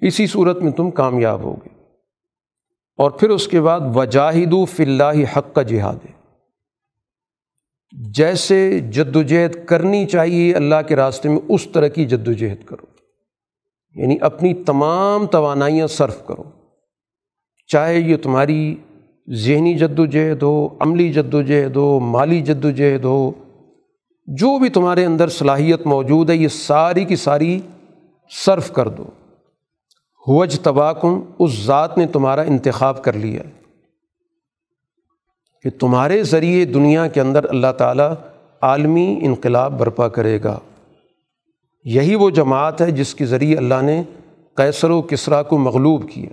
اسی 0.00 0.26
صورت 0.26 0.58
میں 0.58 0.72
تم 0.72 0.90
کامیاب 0.90 1.40
ہوگے۔ 1.40 1.73
اور 2.96 3.10
پھر 3.10 3.30
اس 3.30 3.48
کے 3.48 3.60
بعد 3.60 3.80
وجاہد 3.94 4.52
و 4.52 4.64
فلّہ 4.64 5.38
حق 5.38 5.54
کا 5.54 5.62
جہاد۔ 5.62 5.96
ہے 6.04 6.14
جیسے 8.10 8.78
جد 8.78 9.16
وجہد 9.16 9.66
کرنی 9.66 10.06
چاہیے 10.06 10.54
اللہ 10.54 10.74
کے 10.88 10.96
راستے 10.96 11.28
میں، 11.28 11.38
اس 11.48 11.68
طرح 11.72 11.88
کی 11.88 12.04
جد 12.04 12.28
وجہد 12.28 12.64
کرو۔ 12.64 12.86
یعنی 13.94 14.16
اپنی 14.20 14.54
تمام 14.54 15.26
توانائیاں 15.26 15.86
صرف 15.86 16.26
کرو۔ 16.26 16.42
چاہے 17.66 18.00
یہ 18.00 18.16
تمہاری 18.16 18.76
ذہنی 19.30 19.74
جد 19.74 19.98
وجہد 19.98 20.42
ہو، 20.42 20.68
عملی 20.80 21.12
جد 21.12 21.34
وجہد 21.34 21.76
ہو، 21.76 22.00
مالی 22.00 22.40
جد 22.40 22.64
وجہد 22.64 23.04
ہو، 23.04 23.32
جو 24.26 24.58
بھی 24.58 24.68
تمہارے 24.68 25.04
اندر 25.04 25.28
صلاحیت 25.28 25.86
موجود 25.86 26.30
ہے، 26.30 26.36
یہ 26.36 26.48
ساری 26.48 27.04
کی 27.04 27.16
ساری 27.16 27.60
صرف 28.46 28.72
کر 28.72 28.88
دو۔ 28.88 29.04
ہوج 30.28 30.60
تباکن، 30.60 31.20
اس 31.38 31.64
ذات 31.64 31.98
نے 31.98 32.06
تمہارا 32.06 32.40
انتخاب 32.40 33.04
کر 33.04 33.12
لیا 33.12 33.42
کہ 35.62 35.70
تمہارے 35.70 36.22
ذریعے 36.22 36.64
دنیا 36.64 37.06
کے 37.06 37.20
اندر 37.20 37.44
اللہ 37.48 37.72
تعالیٰ 37.78 38.14
عالمی 38.60 39.20
انقلاب 39.22 39.78
برپا 39.78 40.08
کرے 40.08 40.38
گا۔ 40.44 40.58
یہی 41.84 42.14
وہ 42.14 42.30
جماعت 42.30 42.80
ہے 42.80 42.90
جس 42.90 43.14
کے 43.14 43.26
ذریعے 43.26 43.56
اللہ 43.56 43.82
نے 43.82 44.02
قیصر 44.54 44.90
و 44.90 45.02
کسرا 45.02 45.42
کو 45.42 45.58
مغلوب 45.58 46.10
کیا۔ 46.10 46.28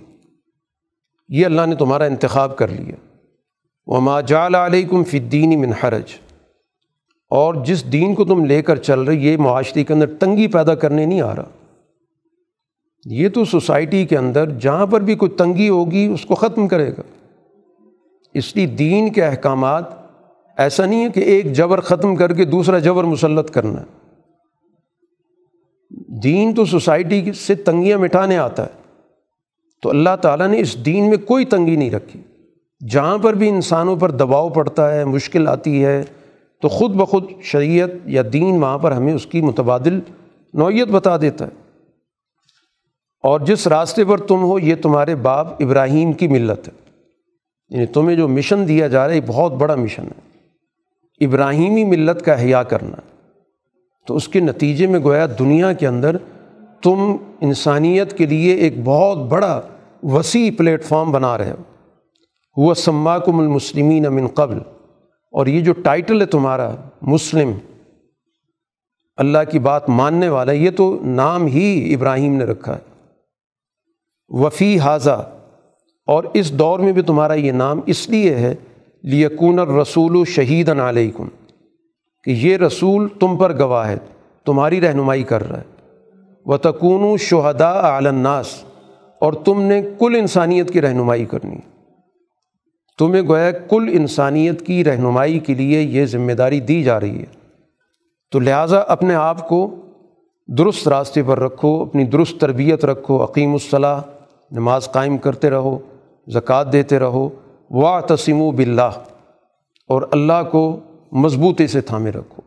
یہ 1.28 1.46
اللہ 1.46 1.66
نے 1.66 1.74
تمہارا 1.74 2.04
انتخاب 2.04 2.58
کر 2.58 2.68
لیا۔ 2.68 2.94
وہ 3.86 4.00
ماجال 4.00 4.54
علیکم 4.54 5.04
فدینی 5.04 5.56
من 5.56 5.72
حرج۔ 5.72 6.04
اور 7.30 7.54
جس 7.54 7.92
دین 7.92 8.14
کو 8.14 8.24
تم 8.24 8.44
لے 8.44 8.62
کر 8.62 8.76
چل 8.76 9.00
رہے، 9.00 9.14
یہ 9.14 9.36
معاشرے 9.36 9.84
کے 9.84 9.94
اندر 9.94 10.14
تنگی 10.20 10.46
پیدا 10.46 10.74
کرنے 10.74 11.06
نہیں 11.06 11.20
آ 11.20 11.36
رہا۔ 11.36 11.61
یہ 13.04 13.28
تو 13.28 13.44
سوسائٹی 13.44 14.06
کے 14.06 14.16
اندر 14.16 14.50
جہاں 14.50 14.86
پر 14.86 15.00
بھی 15.00 15.14
کوئی 15.14 15.30
تنگی 15.30 15.68
ہوگی 15.68 16.06
اس 16.14 16.24
کو 16.24 16.34
ختم 16.34 16.68
کرے 16.68 16.90
گا۔ 16.90 17.02
اس 18.34 18.56
لیے 18.56 18.66
دین 18.66 19.12
کے 19.12 19.24
احکامات 19.24 19.84
ایسا 20.56 20.86
نہیں 20.86 21.04
ہے 21.04 21.10
کہ 21.10 21.20
ایک 21.20 21.52
جبر 21.52 21.80
ختم 21.80 22.16
کر 22.16 22.32
کے 22.32 22.44
دوسرا 22.44 22.78
جبر 22.78 23.04
مسلط 23.04 23.50
کرنا 23.50 23.80
ہے۔ 23.80 23.84
دین 26.22 26.54
تو 26.54 26.64
سوسائٹی 26.64 27.32
سے 27.32 27.54
تنگیاں 27.54 27.98
مٹانے 27.98 28.38
آتا 28.38 28.66
ہے۔ 28.66 28.82
تو 29.82 29.90
اللہ 29.90 30.16
تعالیٰ 30.22 30.48
نے 30.48 30.60
اس 30.60 30.84
دین 30.84 31.08
میں 31.08 31.16
کوئی 31.16 31.44
تنگی 31.44 31.76
نہیں 31.76 31.90
رکھی۔ 31.90 32.20
جہاں 32.88 33.18
پر 33.18 33.34
بھی 33.34 33.48
انسانوں 33.48 33.96
پر 33.96 34.10
دباؤ 34.10 34.48
پڑتا 34.48 34.94
ہے، 34.94 35.04
مشکل 35.04 35.48
آتی 35.48 35.84
ہے، 35.84 36.02
تو 36.62 36.68
خود 36.68 36.94
بخود 36.94 37.24
شریعت 37.42 37.90
یا 38.06 38.22
دین 38.32 38.62
وہاں 38.62 38.78
پر 38.78 38.92
ہمیں 38.92 39.14
اس 39.14 39.26
کی 39.26 39.40
متبادل 39.40 40.00
نوعیت 40.54 40.88
بتا 40.88 41.16
دیتا 41.16 41.46
ہے۔ 41.46 41.61
اور 43.22 43.40
جس 43.40 43.66
راستے 43.66 44.04
پر 44.04 44.18
تم 44.18 44.42
ہو، 44.42 44.58
یہ 44.58 44.74
تمہارے 44.82 45.14
باپ 45.14 45.62
ابراہیم 45.62 46.12
کی 46.12 46.28
ملت 46.28 46.68
ہے۔ 46.68 46.72
یعنی 47.68 47.86
تمہیں 47.86 48.16
جو 48.16 48.28
مشن 48.28 48.68
دیا 48.68 48.88
جا 48.88 49.04
رہا 49.04 49.10
ہے، 49.10 49.16
یہ 49.16 49.22
بہت 49.26 49.52
بڑا 49.52 49.74
مشن 49.74 50.02
ہے۔ 50.02 50.32
ابراہیمی 51.24 51.84
ملت 51.84 52.24
کا 52.24 52.42
حیا 52.42 52.62
کرنا۔ 52.62 52.96
تو 54.06 54.16
اس 54.16 54.28
کے 54.28 54.40
نتیجے 54.40 54.86
میں 54.86 55.00
گویا 55.00 55.26
دنیا 55.38 55.72
کے 55.72 55.86
اندر 55.86 56.16
تم 56.82 57.16
انسانیت 57.40 58.18
کے 58.18 58.26
لیے 58.26 58.54
ایک 58.54 58.74
بہت 58.84 59.18
بڑا 59.18 59.60
وسیع 60.02 60.50
پلیٹ 60.58 60.84
فارم 60.84 61.12
بنا 61.12 61.38
رہے 61.38 61.50
ہو۔ 61.50 61.62
وہ 62.56 62.74
سماکم 62.74 63.40
المسلمین 63.40 64.02
من 64.02 64.26
قبل۔ 64.26 64.58
اور 65.32 65.46
یہ 65.46 65.60
جو 65.60 65.72
ٹائٹل 65.72 66.20
ہے 66.20 66.26
تمہارا، 66.26 66.74
مسلم، 67.02 67.52
اللہ 69.16 69.38
کی 69.50 69.58
بات 69.58 69.88
ماننے 69.88 70.28
والا، 70.28 70.52
یہ 70.52 70.70
تو 70.70 70.98
نام 71.02 71.46
ہی 71.46 71.94
ابراہیم 71.94 72.34
نے 72.34 72.44
رکھا 72.44 72.76
ہے۔ 72.76 72.91
وفی 74.32 74.78
حاضہ، 74.78 75.30
اور 76.06 76.24
اس 76.34 76.52
دور 76.52 76.78
میں 76.78 76.92
بھی 76.92 77.02
تمہارا 77.02 77.34
یہ 77.34 77.52
نام 77.52 77.80
اس 77.86 78.08
لیے 78.10 78.34
ہے، 78.34 78.54
لیکون 79.02 79.58
الرسول 79.58 80.16
و 80.16 80.24
شہید 80.24 80.68
علیکم، 80.68 81.28
کہ 82.24 82.30
یہ 82.30 82.56
رسول 82.56 83.08
تم 83.20 83.36
پر 83.36 83.58
گواہ 83.58 83.88
ہے، 83.88 83.96
تمہاری 84.46 84.80
رہنمائی 84.80 85.22
کر 85.22 85.50
رہا 85.50 85.58
ہے۔ 85.58 85.70
و 86.46 86.56
تکون 86.56 87.16
شہدا 87.16 87.70
عالناس 87.80 88.64
اور 89.20 89.32
تم 89.32 89.62
نے 89.62 89.82
کل 89.98 90.14
انسانیت 90.18 90.70
کی 90.70 90.80
رہنمائی 90.80 91.24
کرنی۔ 91.24 91.56
تمہیں 92.98 93.22
گویا 93.22 93.50
کل 93.50 93.88
انسانیت 93.92 94.66
کی 94.66 94.84
رہنمائی 94.84 95.38
کے 95.38 95.54
لیے 95.54 95.80
یہ 95.80 96.06
ذمہ 96.06 96.32
داری 96.32 96.60
دی 96.60 96.82
جا 96.82 97.00
رہی 97.00 97.18
ہے۔ 97.18 97.30
تو 98.32 98.38
لہٰذا 98.38 98.78
اپنے 98.78 99.14
آپ 99.14 99.48
کو 99.48 99.74
درست 100.48 100.88
راستے 100.88 101.22
پر 101.22 101.38
رکھو، 101.38 101.82
اپنی 101.82 102.04
درست 102.04 102.40
تربیت 102.40 102.84
رکھو 102.84 103.24
عقیم 103.24 103.52
الصلاح 103.52 104.00
نماز 104.52 104.88
قائم 104.92 105.18
کرتے 105.18 105.50
رہو، 105.50 105.78
زکوٰۃ 106.26 106.64
دیتے 106.72 106.98
رہو 106.98 107.28
وا 107.70 108.00
تسیم 108.00 108.42
و 108.42 108.50
بلّہ 108.50 108.90
اور 109.88 110.02
اللہ 110.10 110.42
کو 110.50 110.80
مضبوطی 111.12 111.66
سے 111.66 111.80
تھامے 111.80 112.10
رکھو۔ 112.10 112.42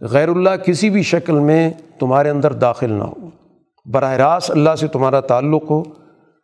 غیر 0.00 0.28
اللہ 0.28 0.56
کسی 0.66 0.90
بھی 0.90 1.02
شکل 1.02 1.38
میں 1.38 1.70
تمہارے 1.98 2.30
اندر 2.30 2.52
داخل 2.52 2.92
نہ 2.92 3.04
ہو۔ 3.04 3.28
براہ 3.86 4.12
راست 4.12 4.50
اللہ 4.50 4.74
سے 4.80 4.86
تمہارا 4.86 5.20
تعلق 5.20 5.70
ہو، 5.70 5.82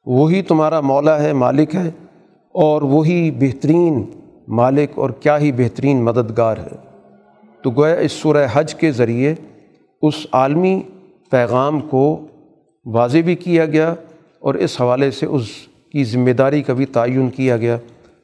وہی 0.07 0.43
تمہارا 0.43 0.81
مولا 0.81 1.23
ہے، 1.23 1.33
مالک 1.33 1.75
ہے، 1.75 1.91
اور 2.55 2.83
وہی 2.83 3.31
بہترین 3.31 4.05
مالک 4.49 4.99
اور 4.99 5.11
کیا 5.11 5.39
ہی 5.39 5.53
بہترین 5.53 6.05
مددگار 6.05 6.57
ہے۔ 6.57 6.77
تو 7.63 7.71
گویا 7.71 7.95
اس 7.95 8.13
سورہ 8.13 8.47
حج 8.53 8.75
کے 8.75 8.93
ذریعے 8.93 9.35
اس 10.03 10.27
عالمی 10.33 10.83
پیغام 11.31 11.81
کو 11.81 12.27
واضح 12.87 13.19
بھی 13.25 13.35
کیا 13.35 13.67
گیا 13.67 13.95
اور 14.41 14.55
اس 14.55 14.81
حوالے 14.81 15.11
سے 15.11 15.27
اس 15.27 15.49
کی 15.93 16.05
ذمہ 16.05 16.31
داری 16.31 16.63
کا 16.63 16.73
بھی 16.73 16.87
تعین 16.87 17.31
کیا 17.31 17.57
گیا۔ 17.57 17.79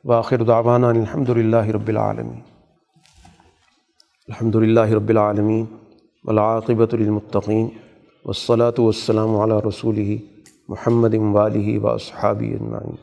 واخر 0.05 0.43
دعوانا 0.43 0.89
الحمد 0.89 1.29
للہ 1.29 1.67
رب 1.67 1.89
العالمین۔ 1.89 2.41
الحمد 4.29 4.55
للہ 4.55 4.81
رب 4.81 5.09
العالمین 5.09 5.65
ولاقبۃ 6.25 6.93
المطقین 6.93 7.69
والصلاة 8.25 8.83
والسلام 8.83 9.37
علی 9.37 9.69
رسول 9.69 10.17
محمد 10.69 11.15
والی 11.15 11.79
و 11.79 11.99
صحابی 11.99 12.55
اجمعین۔ 12.55 12.95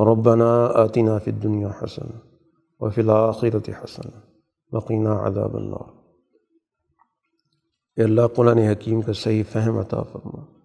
ربنا 0.00 0.66
آتنا 0.74 1.18
فی 1.18 1.30
الدنیا 1.30 1.68
حسن 1.68 2.06
وفی 2.80 3.00
الآخرت 3.00 3.68
حسن 3.68 4.08
وقینا 4.72 5.26
عذاب 5.26 5.56
النار۔ 5.56 5.90
اے 7.96 8.02
اللہ 8.02 8.26
قرآن 8.36 8.58
حکیم 8.58 9.00
کا 9.00 9.12
صحیح 9.12 9.42
فہم 9.52 9.78
عطا 9.78 10.02
فرما۔ 10.02 10.59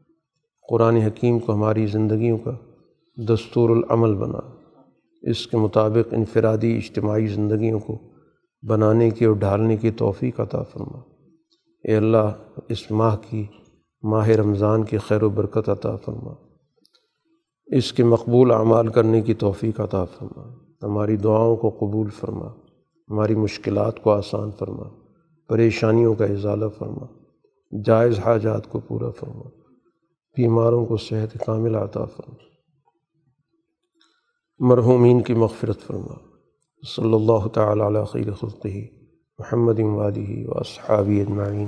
قرآن 0.69 0.95
حکیم 0.95 1.39
کو 1.39 1.53
ہماری 1.53 1.85
زندگیوں 1.85 2.37
کا 2.37 2.51
دستور 3.29 3.69
العمل 3.69 4.15
بنا، 4.15 4.39
اس 5.21 5.47
کے 5.47 5.57
مطابق 5.57 6.13
انفرادی 6.13 6.75
اجتماعی 6.75 7.27
زندگیوں 7.27 7.79
کو 7.79 7.97
بنانے 8.67 9.09
کی 9.09 9.25
اور 9.25 9.35
ڈھالنے 9.35 9.77
کی 9.77 9.91
توفیق 9.91 10.39
عطا 10.39 10.63
فرما۔ 10.63 10.99
اے 11.83 11.95
اللہ، 11.95 12.31
اس 12.69 12.91
ماہ 12.91 13.17
کی 13.29 13.45
ماہ 14.03 14.27
رمضان 14.27 14.83
کی 14.83 14.97
خیر 14.97 15.23
و 15.23 15.29
برکت 15.29 15.69
عطا 15.69 15.95
فرما۔ 15.95 16.33
اس 17.65 17.93
کے 17.93 18.03
مقبول 18.03 18.51
اعمال 18.51 18.87
کرنے 18.87 19.21
کی 19.21 19.33
توفیق 19.33 19.79
عطا 19.79 20.05
فرما۔ 20.05 20.53
ہماری 20.83 21.17
دعاؤں 21.17 21.55
کو 21.55 21.69
قبول 21.69 22.09
فرما۔ 22.09 22.47
ہماری 23.09 23.35
مشکلات 23.35 24.03
کو 24.03 24.11
آسان 24.11 24.51
فرما۔ 24.51 24.83
پریشانیوں 25.47 26.15
کا 26.15 26.25
اضالہ 26.25 26.65
فرما۔ 26.77 27.05
جائز 27.85 28.19
حاجات 28.19 28.67
کو 28.69 28.79
پورا 28.79 29.09
فرما۔ 29.09 29.54
بیماروں 30.37 30.85
کو 30.85 30.97
صحت 30.97 31.45
کامل 31.45 31.75
عطا 31.75 32.05
فرما۔ 32.05 32.35
مرحومین 34.59 35.21
کی 35.21 35.33
مغفرت 35.33 35.79
فرما۔ 35.81 36.13
صلی 36.95 37.13
اللہ 37.13 37.47
تعالیٰ 37.47 37.85
علیہ 37.85 38.03
خیر 38.03 38.31
خلقہ 38.31 38.67
محمد 39.39 39.79
والی 39.79 40.45
و 40.45 40.51
اصحابی 40.51 41.21
اجمعین۔ 41.21 41.67